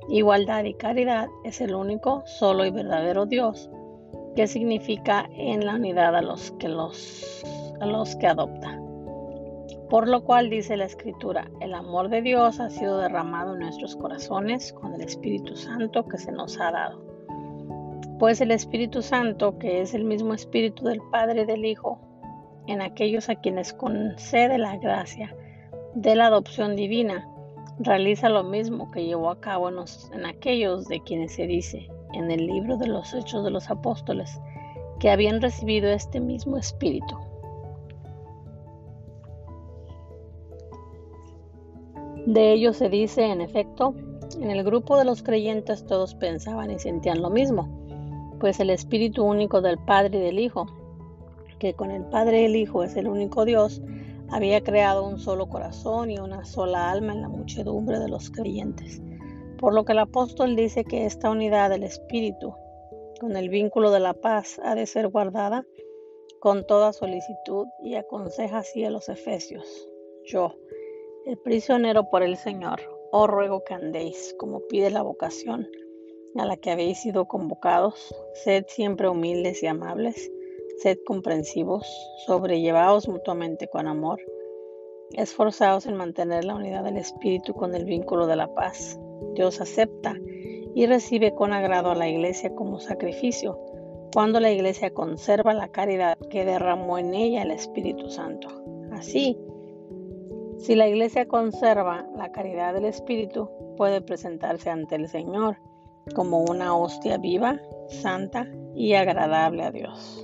igualdad 0.08 0.64
y 0.64 0.74
caridad 0.74 1.28
es 1.44 1.60
el 1.60 1.74
único, 1.74 2.22
solo 2.26 2.64
y 2.64 2.70
verdadero 2.70 3.26
Dios, 3.26 3.70
que 4.34 4.46
significa 4.46 5.28
en 5.32 5.64
la 5.64 5.76
unidad 5.76 6.14
a 6.14 6.22
los 6.22 6.50
que 6.52 6.68
los 6.68 7.44
a 7.80 7.86
los 7.86 8.16
que 8.16 8.26
adopta. 8.26 8.80
Por 9.90 10.08
lo 10.08 10.24
cual 10.24 10.50
dice 10.50 10.76
la 10.76 10.84
Escritura, 10.84 11.48
el 11.60 11.72
amor 11.72 12.08
de 12.08 12.20
Dios 12.20 12.58
ha 12.58 12.70
sido 12.70 12.98
derramado 12.98 13.54
en 13.54 13.60
nuestros 13.60 13.94
corazones 13.94 14.72
con 14.72 14.94
el 14.94 15.00
Espíritu 15.00 15.54
Santo 15.54 16.06
que 16.08 16.18
se 16.18 16.32
nos 16.32 16.58
ha 16.60 16.72
dado. 16.72 17.00
Pues 18.18 18.40
el 18.40 18.50
Espíritu 18.50 19.00
Santo, 19.00 19.58
que 19.58 19.80
es 19.80 19.94
el 19.94 20.04
mismo 20.04 20.34
Espíritu 20.34 20.84
del 20.84 21.00
Padre 21.12 21.42
y 21.42 21.46
del 21.46 21.64
Hijo, 21.64 22.00
en 22.66 22.80
aquellos 22.82 23.28
a 23.28 23.36
quienes 23.36 23.72
concede 23.72 24.58
la 24.58 24.76
gracia 24.76 25.36
de 25.94 26.16
la 26.16 26.26
adopción 26.26 26.74
divina, 26.74 27.28
realiza 27.78 28.28
lo 28.28 28.42
mismo 28.42 28.90
que 28.90 29.04
llevó 29.04 29.30
a 29.30 29.40
cabo 29.40 29.68
en, 29.68 29.76
en 30.12 30.26
aquellos 30.26 30.88
de 30.88 31.00
quienes 31.02 31.34
se 31.34 31.46
dice 31.46 31.88
en 32.12 32.30
el 32.30 32.46
libro 32.46 32.76
de 32.76 32.88
los 32.88 33.14
Hechos 33.14 33.44
de 33.44 33.50
los 33.50 33.70
Apóstoles 33.70 34.40
que 34.98 35.10
habían 35.10 35.40
recibido 35.40 35.88
este 35.90 36.20
mismo 36.20 36.56
Espíritu. 36.56 37.16
De 42.26 42.52
ello 42.52 42.72
se 42.72 42.88
dice, 42.88 43.24
en 43.24 43.40
efecto, 43.40 43.94
en 44.40 44.50
el 44.50 44.64
grupo 44.64 44.98
de 44.98 45.04
los 45.04 45.22
creyentes 45.22 45.86
todos 45.86 46.16
pensaban 46.16 46.72
y 46.72 46.78
sentían 46.80 47.22
lo 47.22 47.30
mismo, 47.30 47.68
pues 48.40 48.58
el 48.58 48.70
Espíritu 48.70 49.24
único 49.24 49.60
del 49.60 49.78
Padre 49.78 50.18
y 50.18 50.22
del 50.22 50.40
Hijo, 50.40 50.66
que 51.60 51.74
con 51.74 51.92
el 51.92 52.04
Padre 52.06 52.42
y 52.42 52.44
el 52.46 52.56
Hijo 52.56 52.82
es 52.82 52.96
el 52.96 53.06
único 53.06 53.44
Dios, 53.44 53.80
había 54.28 54.60
creado 54.60 55.06
un 55.06 55.20
solo 55.20 55.48
corazón 55.48 56.10
y 56.10 56.18
una 56.18 56.44
sola 56.44 56.90
alma 56.90 57.12
en 57.12 57.22
la 57.22 57.28
muchedumbre 57.28 58.00
de 58.00 58.08
los 58.08 58.28
creyentes. 58.30 59.00
Por 59.58 59.72
lo 59.72 59.84
que 59.84 59.92
el 59.92 60.00
apóstol 60.00 60.56
dice 60.56 60.82
que 60.82 61.06
esta 61.06 61.30
unidad 61.30 61.70
del 61.70 61.84
Espíritu, 61.84 62.54
con 63.20 63.36
el 63.36 63.48
vínculo 63.48 63.92
de 63.92 64.00
la 64.00 64.14
paz, 64.14 64.60
ha 64.64 64.74
de 64.74 64.86
ser 64.86 65.08
guardada 65.08 65.64
con 66.40 66.66
toda 66.66 66.92
solicitud 66.92 67.68
y 67.84 67.94
aconseja 67.94 68.58
así 68.58 68.84
a 68.84 68.90
los 68.90 69.08
efesios. 69.08 69.88
Yo, 70.24 70.56
el 71.26 71.36
prisionero 71.38 72.08
por 72.08 72.22
el 72.22 72.36
Señor, 72.36 72.80
os 73.10 73.24
oh, 73.24 73.26
ruego 73.26 73.64
que 73.64 73.74
andéis 73.74 74.32
como 74.38 74.60
pide 74.68 74.90
la 74.90 75.02
vocación 75.02 75.68
a 76.36 76.46
la 76.46 76.56
que 76.56 76.70
habéis 76.70 77.00
sido 77.00 77.26
convocados, 77.26 78.14
sed 78.44 78.64
siempre 78.68 79.08
humildes 79.08 79.60
y 79.62 79.66
amables, 79.66 80.30
sed 80.78 80.98
comprensivos, 81.04 81.84
sobrellevaos 82.26 83.08
mutuamente 83.08 83.66
con 83.66 83.88
amor, 83.88 84.20
esforzaos 85.14 85.86
en 85.86 85.96
mantener 85.96 86.44
la 86.44 86.54
unidad 86.54 86.84
del 86.84 86.98
Espíritu 86.98 87.54
con 87.54 87.74
el 87.74 87.86
vínculo 87.86 88.28
de 88.28 88.36
la 88.36 88.54
paz. 88.54 89.00
Dios 89.34 89.60
acepta 89.60 90.14
y 90.74 90.86
recibe 90.86 91.34
con 91.34 91.52
agrado 91.52 91.90
a 91.90 91.96
la 91.96 92.08
iglesia 92.08 92.54
como 92.54 92.78
sacrificio, 92.78 93.58
cuando 94.12 94.38
la 94.38 94.52
iglesia 94.52 94.90
conserva 94.90 95.54
la 95.54 95.72
caridad 95.72 96.18
que 96.30 96.44
derramó 96.44 96.98
en 96.98 97.14
ella 97.14 97.42
el 97.42 97.50
Espíritu 97.50 98.10
Santo. 98.10 98.48
Así, 98.92 99.36
si 100.58 100.74
la 100.74 100.88
iglesia 100.88 101.26
conserva 101.26 102.06
la 102.16 102.32
caridad 102.32 102.74
del 102.74 102.86
Espíritu, 102.86 103.48
puede 103.76 104.00
presentarse 104.00 104.70
ante 104.70 104.96
el 104.96 105.08
Señor 105.08 105.58
como 106.14 106.40
una 106.40 106.76
hostia 106.76 107.18
viva, 107.18 107.60
santa 107.88 108.46
y 108.74 108.94
agradable 108.94 109.64
a 109.64 109.70
Dios. 109.70 110.22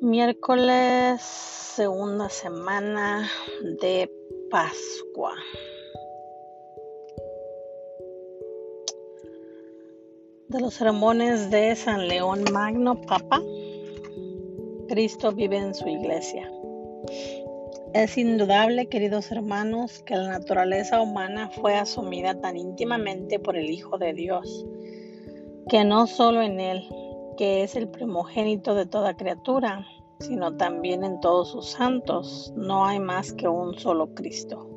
Miércoles, 0.00 1.22
segunda 1.22 2.28
semana 2.28 3.28
de 3.80 4.10
Pascua. 4.50 5.34
De 10.54 10.60
los 10.60 10.74
sermones 10.74 11.50
de 11.50 11.74
San 11.74 12.06
León 12.06 12.44
Magno 12.52 13.00
Papa, 13.00 13.42
Cristo 14.88 15.32
vive 15.32 15.56
en 15.56 15.74
su 15.74 15.88
iglesia. 15.88 16.48
Es 17.92 18.16
indudable, 18.16 18.86
queridos 18.86 19.32
hermanos, 19.32 20.04
que 20.04 20.14
la 20.14 20.28
naturaleza 20.28 21.00
humana 21.00 21.50
fue 21.50 21.74
asumida 21.74 22.40
tan 22.40 22.56
íntimamente 22.56 23.40
por 23.40 23.56
el 23.56 23.68
Hijo 23.68 23.98
de 23.98 24.12
Dios, 24.14 24.64
que 25.68 25.84
no 25.84 26.06
solo 26.06 26.40
en 26.40 26.60
Él, 26.60 26.84
que 27.36 27.64
es 27.64 27.74
el 27.74 27.88
primogénito 27.88 28.76
de 28.76 28.86
toda 28.86 29.16
criatura, 29.16 29.84
sino 30.20 30.56
también 30.56 31.02
en 31.02 31.18
todos 31.18 31.50
sus 31.50 31.66
santos, 31.66 32.52
no 32.56 32.86
hay 32.86 33.00
más 33.00 33.32
que 33.32 33.48
un 33.48 33.76
solo 33.76 34.14
Cristo. 34.14 34.70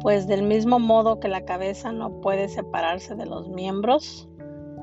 Pues 0.00 0.28
del 0.28 0.44
mismo 0.44 0.78
modo 0.78 1.18
que 1.18 1.26
la 1.26 1.44
cabeza 1.44 1.90
no 1.90 2.20
puede 2.20 2.48
separarse 2.48 3.16
de 3.16 3.26
los 3.26 3.48
miembros, 3.48 4.28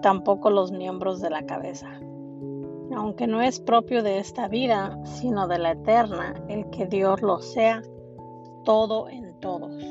tampoco 0.03 0.51
los 0.51 0.71
miembros 0.71 1.21
de 1.21 1.31
la 1.31 1.45
cabeza. 1.45 1.87
Aunque 2.95 3.25
no 3.25 3.41
es 3.41 3.59
propio 3.59 4.03
de 4.03 4.19
esta 4.19 4.47
vida, 4.47 4.99
sino 5.05 5.47
de 5.47 5.57
la 5.57 5.71
eterna, 5.71 6.35
el 6.49 6.69
que 6.69 6.85
Dios 6.85 7.23
lo 7.23 7.39
sea 7.39 7.81
todo 8.65 9.09
en 9.09 9.39
todos. 9.39 9.81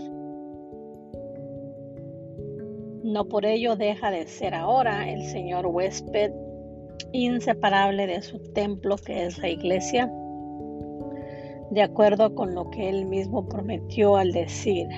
No 3.03 3.25
por 3.25 3.45
ello 3.45 3.75
deja 3.75 4.11
de 4.11 4.27
ser 4.27 4.55
ahora 4.55 5.11
el 5.11 5.25
Señor 5.25 5.67
huésped 5.67 6.31
inseparable 7.13 8.07
de 8.07 8.23
su 8.23 8.39
templo 8.53 8.97
que 8.97 9.25
es 9.25 9.39
la 9.39 9.49
iglesia, 9.49 10.13
de 11.71 11.83
acuerdo 11.83 12.35
con 12.35 12.55
lo 12.55 12.71
que 12.71 12.89
él 12.89 13.07
mismo 13.07 13.49
prometió 13.49 14.17
al 14.17 14.33
decir, 14.33 14.89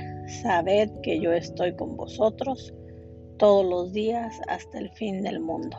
sabed 0.42 0.90
que 1.02 1.20
yo 1.20 1.32
estoy 1.32 1.74
con 1.76 1.96
vosotros 1.96 2.74
todos 3.44 3.66
los 3.66 3.92
días 3.92 4.40
hasta 4.48 4.78
el 4.78 4.88
fin 4.88 5.20
del 5.20 5.38
mundo. 5.38 5.76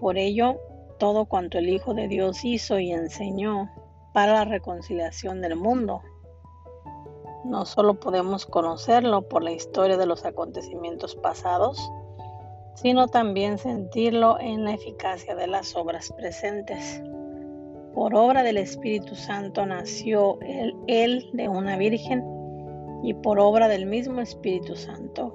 Por 0.00 0.18
ello, 0.18 0.56
todo 0.98 1.26
cuanto 1.26 1.58
el 1.58 1.68
Hijo 1.68 1.94
de 1.94 2.08
Dios 2.08 2.44
hizo 2.44 2.80
y 2.80 2.90
enseñó 2.90 3.70
para 4.12 4.32
la 4.32 4.44
reconciliación 4.44 5.40
del 5.40 5.54
mundo, 5.54 6.02
no 7.44 7.64
solo 7.64 8.00
podemos 8.00 8.46
conocerlo 8.46 9.28
por 9.28 9.44
la 9.44 9.52
historia 9.52 9.96
de 9.96 10.06
los 10.06 10.24
acontecimientos 10.24 11.14
pasados, 11.14 11.88
sino 12.74 13.06
también 13.06 13.56
sentirlo 13.56 14.40
en 14.40 14.64
la 14.64 14.72
eficacia 14.72 15.36
de 15.36 15.46
las 15.46 15.76
obras 15.76 16.12
presentes. 16.16 17.00
Por 17.94 18.16
obra 18.16 18.42
del 18.42 18.56
Espíritu 18.56 19.14
Santo 19.14 19.64
nació 19.66 20.40
él, 20.40 20.74
él 20.88 21.30
de 21.32 21.48
una 21.48 21.76
virgen 21.76 22.24
y 23.04 23.14
por 23.14 23.38
obra 23.38 23.68
del 23.68 23.86
mismo 23.86 24.20
Espíritu 24.20 24.74
Santo 24.74 25.32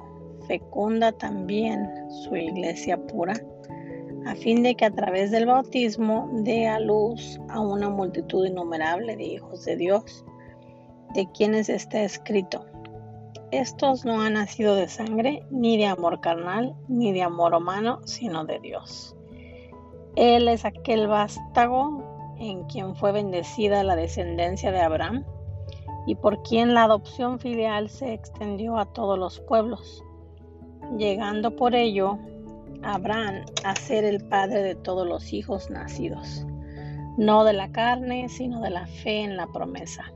fecunda 0.53 1.11
también 1.11 1.89
su 2.09 2.35
iglesia 2.35 2.95
pura, 3.07 3.33
a 4.27 4.35
fin 4.35 4.61
de 4.61 4.75
que 4.75 4.85
a 4.85 4.91
través 4.91 5.31
del 5.31 5.47
bautismo 5.47 6.29
dé 6.31 6.67
a 6.67 6.79
luz 6.79 7.41
a 7.49 7.59
una 7.59 7.89
multitud 7.89 8.45
innumerable 8.45 9.15
de 9.15 9.23
hijos 9.23 9.65
de 9.65 9.77
Dios, 9.77 10.23
de 11.15 11.27
quienes 11.31 11.69
está 11.69 12.03
escrito. 12.03 12.67
Estos 13.49 14.05
no 14.05 14.21
han 14.21 14.33
nacido 14.33 14.75
de 14.75 14.87
sangre, 14.87 15.43
ni 15.49 15.75
de 15.75 15.87
amor 15.87 16.21
carnal, 16.21 16.75
ni 16.87 17.11
de 17.13 17.23
amor 17.23 17.55
humano, 17.55 18.01
sino 18.05 18.45
de 18.45 18.59
Dios. 18.59 19.15
Él 20.15 20.47
es 20.49 20.65
aquel 20.65 21.07
vástago 21.07 22.35
en 22.37 22.63
quien 22.65 22.95
fue 22.95 23.11
bendecida 23.11 23.83
la 23.83 23.95
descendencia 23.95 24.71
de 24.71 24.81
Abraham 24.81 25.25
y 26.05 26.13
por 26.13 26.43
quien 26.43 26.75
la 26.75 26.83
adopción 26.83 27.39
filial 27.39 27.89
se 27.89 28.13
extendió 28.13 28.77
a 28.77 28.85
todos 28.93 29.17
los 29.17 29.39
pueblos, 29.39 30.03
llegando 30.97 31.55
por 31.55 31.75
ello 31.75 32.17
Abraham 32.83 33.45
a 33.63 33.75
ser 33.75 34.03
el 34.03 34.23
padre 34.27 34.61
de 34.61 34.75
todos 34.75 35.07
los 35.07 35.31
hijos 35.33 35.69
nacidos, 35.69 36.45
no 37.17 37.43
de 37.45 37.53
la 37.53 37.71
carne, 37.71 38.27
sino 38.29 38.61
de 38.61 38.69
la 38.69 38.85
fe 38.85 39.21
en 39.21 39.37
la 39.37 39.47
promesa. 39.47 40.11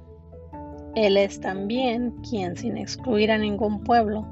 Él 0.96 1.16
es 1.16 1.40
también 1.40 2.12
quien, 2.28 2.56
sin 2.58 2.78
excluir 2.78 3.32
a 3.32 3.38
ningún 3.38 3.84
pueblo, 3.84 4.26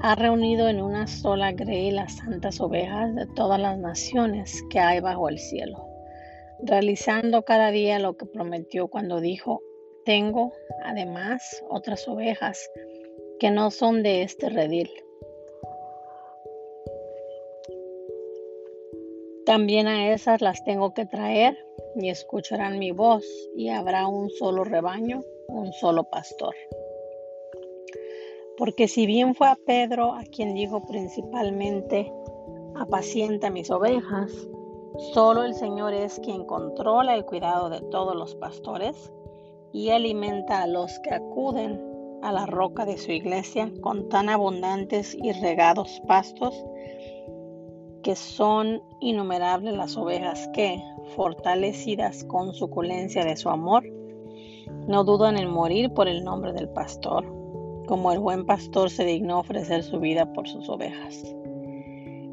ha 0.00 0.14
reunido 0.14 0.68
en 0.68 0.82
una 0.82 1.06
sola 1.06 1.52
grey 1.52 1.90
las 1.90 2.16
santas 2.16 2.60
ovejas 2.60 3.14
de 3.14 3.26
todas 3.26 3.60
las 3.60 3.78
naciones 3.78 4.62
que 4.70 4.80
hay 4.80 5.00
bajo 5.00 5.28
el 5.28 5.38
cielo, 5.38 5.86
realizando 6.62 7.44
cada 7.44 7.70
día 7.70 7.98
lo 7.98 8.16
que 8.16 8.26
prometió 8.26 8.88
cuando 8.88 9.20
dijo, 9.20 9.62
tengo, 10.04 10.52
además, 10.84 11.64
otras 11.70 12.06
ovejas 12.08 12.70
que 13.38 13.50
no 13.50 13.70
son 13.70 14.02
de 14.02 14.22
este 14.22 14.50
redil. 14.50 14.90
También 19.46 19.88
a 19.88 20.10
esas 20.12 20.40
las 20.40 20.64
tengo 20.64 20.94
que 20.94 21.04
traer 21.04 21.58
y 21.96 22.08
escucharán 22.08 22.78
mi 22.78 22.92
voz 22.92 23.24
y 23.54 23.68
habrá 23.68 24.08
un 24.08 24.30
solo 24.30 24.64
rebaño, 24.64 25.20
un 25.48 25.70
solo 25.74 26.04
pastor. 26.04 26.54
Porque 28.56 28.88
si 28.88 29.06
bien 29.06 29.34
fue 29.34 29.48
a 29.48 29.58
Pedro 29.66 30.14
a 30.14 30.22
quien 30.24 30.54
dijo 30.54 30.86
principalmente, 30.86 32.10
apacienta 32.74 33.50
mis 33.50 33.70
ovejas, 33.70 34.32
solo 35.12 35.44
el 35.44 35.54
Señor 35.54 35.92
es 35.92 36.18
quien 36.20 36.46
controla 36.46 37.14
el 37.14 37.26
cuidado 37.26 37.68
de 37.68 37.82
todos 37.90 38.16
los 38.16 38.34
pastores 38.36 39.12
y 39.72 39.90
alimenta 39.90 40.62
a 40.62 40.66
los 40.66 40.98
que 41.00 41.10
acuden 41.10 41.82
a 42.22 42.32
la 42.32 42.46
roca 42.46 42.86
de 42.86 42.96
su 42.96 43.12
iglesia 43.12 43.70
con 43.82 44.08
tan 44.08 44.30
abundantes 44.30 45.14
y 45.20 45.32
regados 45.32 46.00
pastos 46.06 46.64
que 48.04 48.14
son 48.14 48.82
innumerables 49.00 49.74
las 49.74 49.96
ovejas 49.96 50.48
que, 50.52 50.80
fortalecidas 51.16 52.22
con 52.24 52.52
suculencia 52.52 53.24
de 53.24 53.34
su 53.34 53.48
amor, 53.48 53.82
no 54.86 55.04
dudan 55.04 55.38
en 55.38 55.50
morir 55.50 55.90
por 55.90 56.06
el 56.06 56.22
nombre 56.22 56.52
del 56.52 56.68
pastor, 56.68 57.24
como 57.86 58.12
el 58.12 58.18
buen 58.18 58.44
pastor 58.44 58.90
se 58.90 59.06
dignó 59.06 59.40
ofrecer 59.40 59.82
su 59.82 59.98
vida 60.00 60.30
por 60.34 60.46
sus 60.46 60.68
ovejas. 60.68 61.24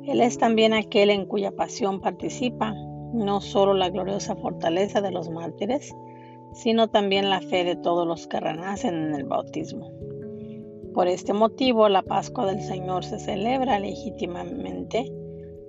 Él 0.05 0.19
es 0.19 0.37
también 0.37 0.73
aquel 0.73 1.09
en 1.09 1.25
cuya 1.25 1.51
pasión 1.55 2.01
participa, 2.01 2.73
no 3.13 3.39
solo 3.39 3.73
la 3.73 3.89
gloriosa 3.89 4.35
fortaleza 4.35 4.99
de 4.99 5.11
los 5.11 5.29
mártires, 5.29 5.95
sino 6.53 6.89
también 6.89 7.29
la 7.29 7.39
fe 7.39 7.63
de 7.63 7.77
todos 7.77 8.05
los 8.05 8.27
que 8.27 8.41
renacen 8.41 8.95
en 8.95 9.15
el 9.15 9.23
bautismo. 9.23 9.89
Por 10.93 11.07
este 11.07 11.31
motivo, 11.31 11.87
la 11.87 12.01
Pascua 12.01 12.45
del 12.45 12.61
Señor 12.61 13.05
se 13.05 13.19
celebra 13.19 13.79
legítimamente 13.79 15.09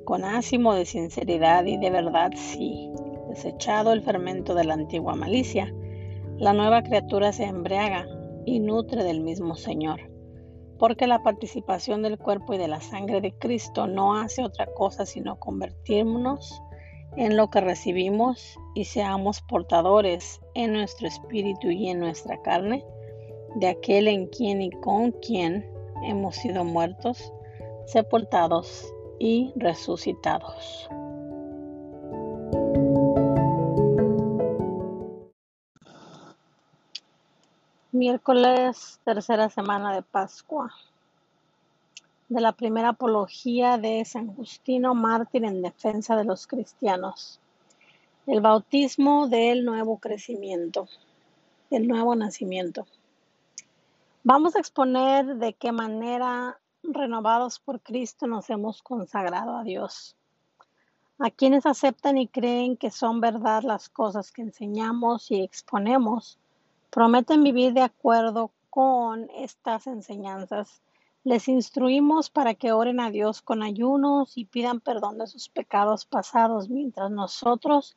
con 0.05 0.25
ánimo 0.25 0.75
de 0.75 0.85
sinceridad 0.85 1.65
y 1.65 1.77
de 1.77 1.91
verdad 1.91 2.31
sí, 2.35 2.91
desechado 3.29 3.93
el 3.93 4.03
fermento 4.03 4.55
de 4.55 4.65
la 4.65 4.75
antigua 4.75 5.15
malicia, 5.15 5.73
la 6.39 6.53
nueva 6.53 6.83
criatura 6.83 7.33
se 7.33 7.45
embriaga 7.45 8.07
y 8.45 8.59
nutre 8.59 9.05
del 9.05 9.21
mismo 9.21 9.55
Señor, 9.55 10.01
porque 10.79 11.07
la 11.07 11.23
participación 11.23 12.03
del 12.03 12.19
cuerpo 12.19 12.55
y 12.55 12.59
de 12.59 12.69
la 12.69 12.81
sangre 12.81 13.21
de 13.21 13.33
Cristo 13.33 13.87
no 13.87 14.17
hace 14.17 14.43
otra 14.43 14.67
cosa 14.67 15.07
sino 15.07 15.39
convertirnos 15.39 16.61
en 17.17 17.37
lo 17.37 17.51
que 17.51 17.61
recibimos 17.61 18.59
y 18.75 18.85
seamos 18.85 19.43
portadores 19.43 20.41
en 20.55 20.73
nuestro 20.73 21.07
espíritu 21.07 21.71
y 21.71 21.89
en 21.89 22.01
nuestra 22.01 22.41
carne 22.43 22.85
de 23.57 23.69
aquel 23.69 24.09
en 24.09 24.27
quien 24.27 24.63
y 24.63 24.71
con 24.71 25.13
quien 25.13 25.71
hemos 26.05 26.37
sido 26.37 26.65
muertos, 26.65 27.33
sepultados 27.87 28.93
y 29.23 29.53
resucitados. 29.55 30.89
Miércoles, 37.93 39.01
tercera 39.05 39.49
semana 39.49 39.95
de 39.95 40.03
Pascua 40.03 40.75
de 42.29 42.41
la 42.41 42.53
primera 42.53 42.89
apología 42.91 43.79
de 43.79 44.05
San 44.05 44.35
Justino 44.35 44.95
Mártir 44.95 45.45
en 45.45 45.63
defensa 45.63 46.17
de 46.17 46.25
los 46.25 46.49
cristianos. 46.49 47.39
El 48.27 48.41
bautismo 48.41 49.29
del 49.29 49.65
nuevo 49.65 49.99
crecimiento, 49.99 50.89
del 51.71 51.87
nuevo 51.87 52.17
nacimiento. 52.17 52.87
Vamos 54.25 54.57
a 54.57 54.61
exponer 54.61 55.37
de 55.37 55.53
qué 55.53 55.73
manera, 55.73 56.59
renovados 56.83 57.59
por 57.59 57.81
Cristo, 57.81 58.27
nos 58.27 58.51
hemos 58.51 58.83
consagrado 58.83 59.57
a 59.57 59.65
Dios. 59.65 60.17
A 61.19 61.31
quienes 61.31 61.67
aceptan 61.67 62.19
y 62.19 62.29
creen 62.29 62.77
que 62.77 62.91
son 62.91 63.21
verdad 63.21 63.63
las 63.63 63.89
cosas 63.89 64.33
que 64.33 64.43
enseñamos 64.43 65.31
y 65.31 65.43
exponemos, 65.43 66.39
prometen 66.91 67.43
vivir 67.43 67.73
de 67.73 67.83
acuerdo 67.83 68.51
con 68.71 69.31
estas 69.31 69.87
enseñanzas 69.87 70.83
les 71.25 71.47
instruimos 71.47 72.31
para 72.31 72.55
que 72.55 72.73
oren 72.73 72.99
a 72.99 73.11
Dios 73.11 73.43
con 73.43 73.63
ayunos 73.63 74.37
y 74.37 74.45
pidan 74.45 74.81
perdón 74.81 75.19
de 75.19 75.29
sus 75.29 75.49
pecados 75.49 76.05
pasados, 76.05 76.69
mientras 76.69 77.13
nosotros, 77.13 77.97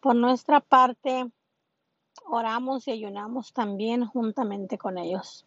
por 0.00 0.14
nuestra 0.14 0.60
parte, 0.60 1.30
oramos 2.26 2.86
y 2.86 2.90
ayunamos 2.90 3.54
también 3.54 4.04
juntamente 4.04 4.76
con 4.76 4.98
ellos. 4.98 5.46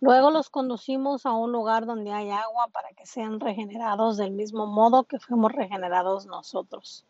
Luego 0.00 0.30
los 0.30 0.48
conducimos 0.48 1.26
a 1.26 1.32
un 1.32 1.50
lugar 1.50 1.84
donde 1.84 2.12
hay 2.12 2.30
agua 2.30 2.68
para 2.72 2.90
que 2.90 3.04
sean 3.04 3.40
regenerados 3.40 4.16
del 4.16 4.30
mismo 4.30 4.66
modo 4.66 5.04
que 5.04 5.18
fuimos 5.18 5.52
regenerados 5.52 6.26
nosotros. 6.26 7.04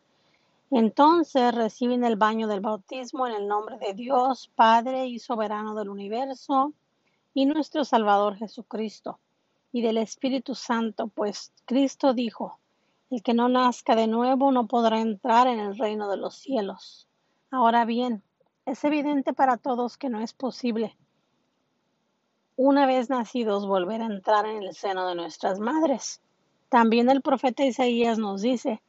Entonces 0.71 1.53
reciben 1.53 2.03
el 2.03 2.15
baño 2.15 2.47
del 2.47 2.61
bautismo 2.61 3.27
en 3.27 3.33
el 3.33 3.47
nombre 3.47 3.77
de 3.77 3.93
Dios, 3.93 4.51
Padre 4.55 5.07
y 5.07 5.19
soberano 5.19 5.75
del 5.75 5.89
universo 5.89 6.73
y 7.33 7.45
nuestro 7.45 7.85
Salvador 7.85 8.37
Jesucristo, 8.37 9.19
y 9.71 9.81
del 9.81 9.97
Espíritu 9.97 10.55
Santo, 10.55 11.07
pues 11.07 11.53
Cristo 11.65 12.13
dijo, 12.13 12.59
el 13.11 13.21
que 13.21 13.33
no 13.33 13.49
nazca 13.49 13.95
de 13.95 14.07
nuevo 14.07 14.51
no 14.51 14.67
podrá 14.67 14.99
entrar 14.99 15.47
en 15.47 15.59
el 15.59 15.77
reino 15.77 16.09
de 16.09 16.17
los 16.17 16.35
cielos. 16.35 17.07
Ahora 17.51 17.85
bien, 17.85 18.23
es 18.65 18.83
evidente 18.83 19.33
para 19.33 19.57
todos 19.57 19.97
que 19.97 20.09
no 20.09 20.21
es 20.21 20.33
posible, 20.33 20.95
una 22.61 22.85
vez 22.85 23.09
nacidos, 23.09 23.65
volver 23.65 24.01
a 24.01 24.07
entrar 24.07 24.45
en 24.45 24.63
el 24.63 24.75
seno 24.75 25.07
de 25.07 25.15
nuestras 25.15 25.61
madres. 25.61 26.21
También 26.67 27.09
el 27.09 27.21
profeta 27.21 27.63
Isaías 27.63 28.17
nos 28.17 28.41
dice, 28.41 28.81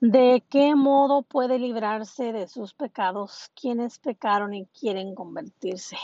¿de 0.00 0.44
qué 0.50 0.74
modo 0.74 1.22
puede 1.22 1.58
librarse 1.58 2.30
de 2.34 2.46
sus 2.46 2.74
pecados 2.74 3.50
quienes 3.58 3.98
pecaron 3.98 4.52
y 4.52 4.66
quieren 4.66 5.14
convertirse? 5.14 5.96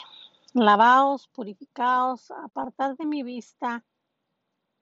Lavaos, 0.54 1.28
purificaos, 1.28 2.30
apartad 2.30 2.96
de 2.96 3.04
mi 3.04 3.22
vista 3.22 3.84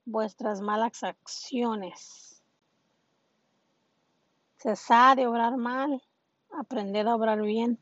vuestras 0.05 0.61
malas 0.61 1.03
acciones. 1.03 2.45
Cesad 4.59 5.17
de 5.17 5.27
obrar 5.27 5.57
mal, 5.57 6.01
aprended 6.57 7.09
a 7.09 7.17
obrar 7.17 7.43
bien. 7.43 7.81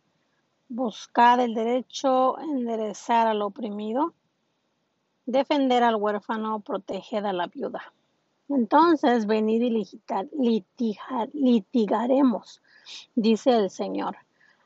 Buscar 0.74 1.38
el 1.38 1.54
derecho, 1.54 2.38
enderezar 2.40 3.28
al 3.28 3.42
oprimido, 3.42 4.12
defender 5.24 5.84
al 5.84 5.94
huérfano, 5.96 6.60
proteger 6.60 7.26
a 7.26 7.32
la 7.32 7.46
viuda. 7.46 7.92
Entonces 8.48 9.26
venid 9.26 9.62
y 9.62 9.86
litigaremos, 11.32 12.60
dice 13.14 13.56
el 13.56 13.70
Señor. 13.70 14.16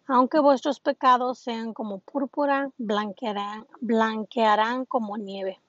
Aunque 0.07 0.41
vuestros 0.41 0.81
pecados 0.81 1.39
sean 1.39 1.75
como 1.75 1.99
púrpura, 1.99 2.71
blanquearán, 2.79 3.67
blanquearán 3.81 4.87
como 4.87 5.19
nieve. 5.19 5.61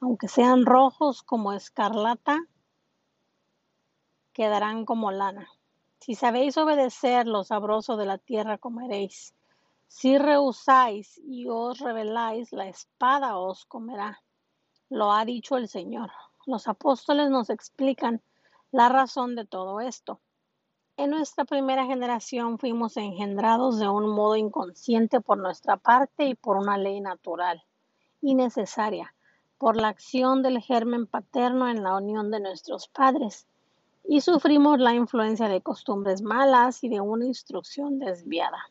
Aunque 0.00 0.26
sean 0.26 0.66
rojos 0.66 1.22
como 1.22 1.52
escarlata, 1.52 2.40
quedarán 4.32 4.84
como 4.84 5.12
lana. 5.12 5.48
Si 6.00 6.16
sabéis 6.16 6.56
obedecer 6.58 7.28
lo 7.28 7.44
sabroso 7.44 7.96
de 7.96 8.06
la 8.06 8.18
tierra, 8.18 8.58
comeréis. 8.58 9.32
Si 9.88 10.18
rehusáis 10.18 11.18
y 11.24 11.48
os 11.48 11.78
rebeláis, 11.78 12.52
la 12.52 12.68
espada 12.68 13.38
os 13.38 13.64
comerá. 13.64 14.22
Lo 14.88 15.12
ha 15.12 15.24
dicho 15.24 15.56
el 15.56 15.68
Señor. 15.68 16.10
Los 16.44 16.68
apóstoles 16.68 17.30
nos 17.30 17.50
explican 17.50 18.22
la 18.70 18.88
razón 18.88 19.34
de 19.34 19.46
todo 19.46 19.80
esto. 19.80 20.20
En 20.98 21.10
nuestra 21.10 21.44
primera 21.44 21.84
generación 21.86 22.58
fuimos 22.58 22.96
engendrados 22.96 23.78
de 23.78 23.88
un 23.88 24.08
modo 24.08 24.36
inconsciente 24.36 25.20
por 25.20 25.38
nuestra 25.38 25.76
parte 25.76 26.26
y 26.26 26.34
por 26.34 26.56
una 26.56 26.78
ley 26.78 27.00
natural 27.00 27.62
y 28.20 28.34
necesaria, 28.34 29.14
por 29.58 29.76
la 29.76 29.88
acción 29.88 30.42
del 30.42 30.60
germen 30.60 31.06
paterno 31.06 31.68
en 31.68 31.82
la 31.82 31.96
unión 31.96 32.30
de 32.30 32.40
nuestros 32.40 32.88
padres, 32.88 33.46
y 34.04 34.20
sufrimos 34.20 34.78
la 34.78 34.94
influencia 34.94 35.48
de 35.48 35.60
costumbres 35.60 36.22
malas 36.22 36.82
y 36.82 36.88
de 36.88 37.00
una 37.00 37.26
instrucción 37.26 37.98
desviada. 37.98 38.70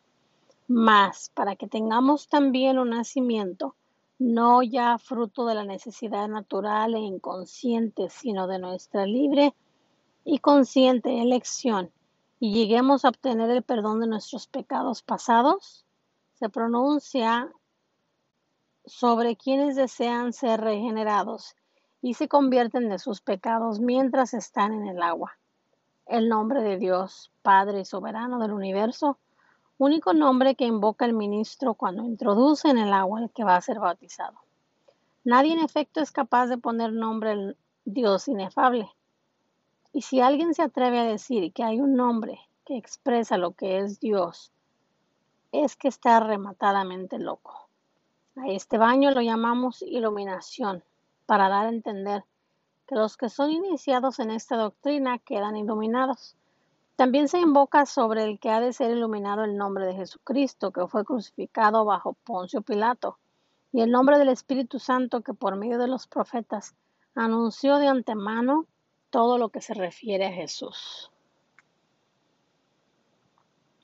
Mas, 0.68 1.30
para 1.34 1.56
que 1.56 1.68
tengamos 1.68 2.28
también 2.28 2.80
un 2.80 2.90
nacimiento 2.90 3.76
no 4.18 4.64
ya 4.64 4.98
fruto 4.98 5.46
de 5.46 5.56
la 5.56 5.64
necesidad 5.64 6.28
natural 6.28 6.96
e 6.96 7.00
inconsciente, 7.00 8.10
sino 8.10 8.48
de 8.48 8.60
nuestra 8.60 9.06
libre 9.06 9.54
y 10.24 10.40
consciente 10.40 11.22
elección, 11.22 11.92
y 12.40 12.54
lleguemos 12.54 13.06
a 13.06 13.10
obtener 13.10 13.50
el 13.52 13.64
perdón 13.64 14.00
de 14.00 14.08
nuestros 14.08 14.48
pecados 14.48 15.04
pasados, 15.04 15.86
se 16.34 16.50
pronuncia 16.50 17.52
sobre 18.86 19.36
quienes 19.36 19.76
desean 19.76 20.34
ser 20.34 20.62
regenerados 20.62 21.56
y 22.02 22.14
se 22.16 22.28
convierten 22.28 22.90
de 22.90 23.00
sus 23.00 23.22
pecados 23.22 23.80
mientras 23.80 24.34
están 24.34 24.74
en 24.74 24.88
el 24.88 25.02
agua. 25.02 25.38
El 26.06 26.30
nombre 26.30 26.62
de 26.62 26.78
Dios, 26.78 27.32
Padre 27.42 27.84
soberano 27.84 28.40
del 28.40 28.52
universo, 28.52 29.18
único 29.78 30.14
nombre 30.14 30.56
que 30.56 30.66
invoca 30.66 31.06
el 31.06 31.14
ministro 31.14 31.74
cuando 31.74 32.04
introduce 32.04 32.70
en 32.70 32.78
el 32.78 32.94
agua 32.94 33.22
el 33.22 33.30
que 33.32 33.44
va 33.44 33.56
a 33.56 33.62
ser 33.62 33.80
bautizado. 33.80 34.40
Nadie 35.24 35.54
en 35.54 35.60
efecto 35.60 36.02
es 36.02 36.12
capaz 36.12 36.48
de 36.48 36.58
poner 36.58 36.94
nombre 36.94 37.32
al 37.32 37.58
Dios 37.84 38.28
inefable. 38.28 38.90
Y 39.92 40.02
si 40.02 40.22
alguien 40.22 40.54
se 40.54 40.62
atreve 40.62 41.00
a 41.00 41.06
decir 41.06 41.52
que 41.54 41.64
hay 41.64 41.80
un 41.80 41.96
nombre 41.96 42.40
que 42.66 42.78
expresa 42.78 43.38
lo 43.38 43.52
que 43.52 43.80
es 43.80 44.00
Dios, 44.00 44.52
es 45.52 45.76
que 45.76 45.88
está 45.88 46.20
rematadamente 46.20 47.18
loco. 47.18 47.68
A 48.36 48.48
este 48.50 48.78
baño 48.78 49.12
lo 49.12 49.22
llamamos 49.22 49.82
iluminación, 49.82 50.84
para 51.26 51.50
dar 51.50 51.68
a 51.68 51.70
entender 51.70 52.24
que 52.88 52.96
los 52.96 53.18
que 53.18 53.30
son 53.30 53.52
iniciados 53.52 54.20
en 54.20 54.32
esta 54.32 54.58
doctrina 54.58 55.18
quedan 55.20 55.56
iluminados 55.56 56.36
también 56.96 57.28
se 57.28 57.40
invoca 57.40 57.86
sobre 57.86 58.24
el 58.24 58.40
que 58.40 58.50
ha 58.50 58.60
de 58.60 58.74
ser 58.74 58.92
iluminado 58.92 59.44
el 59.44 59.58
nombre 59.58 59.86
de 59.86 59.96
Jesucristo, 59.96 60.72
que 60.72 60.88
fue 60.88 61.04
crucificado 61.04 61.84
bajo 61.84 62.14
Poncio 62.24 62.62
Pilato, 62.62 63.18
y 63.72 63.82
el 63.82 63.92
nombre 63.92 64.18
del 64.18 64.30
Espíritu 64.30 64.80
Santo, 64.80 65.22
que 65.22 65.34
por 65.34 65.58
medio 65.58 65.78
de 65.78 65.88
los 65.88 66.08
profetas 66.08 66.76
anunció 67.14 67.78
de 67.78 67.88
antemano 67.88 68.68
todo 69.10 69.38
lo 69.38 69.50
que 69.50 69.62
se 69.62 69.74
refiere 69.74 70.28
a 70.28 70.32
Jesús. 70.32 71.12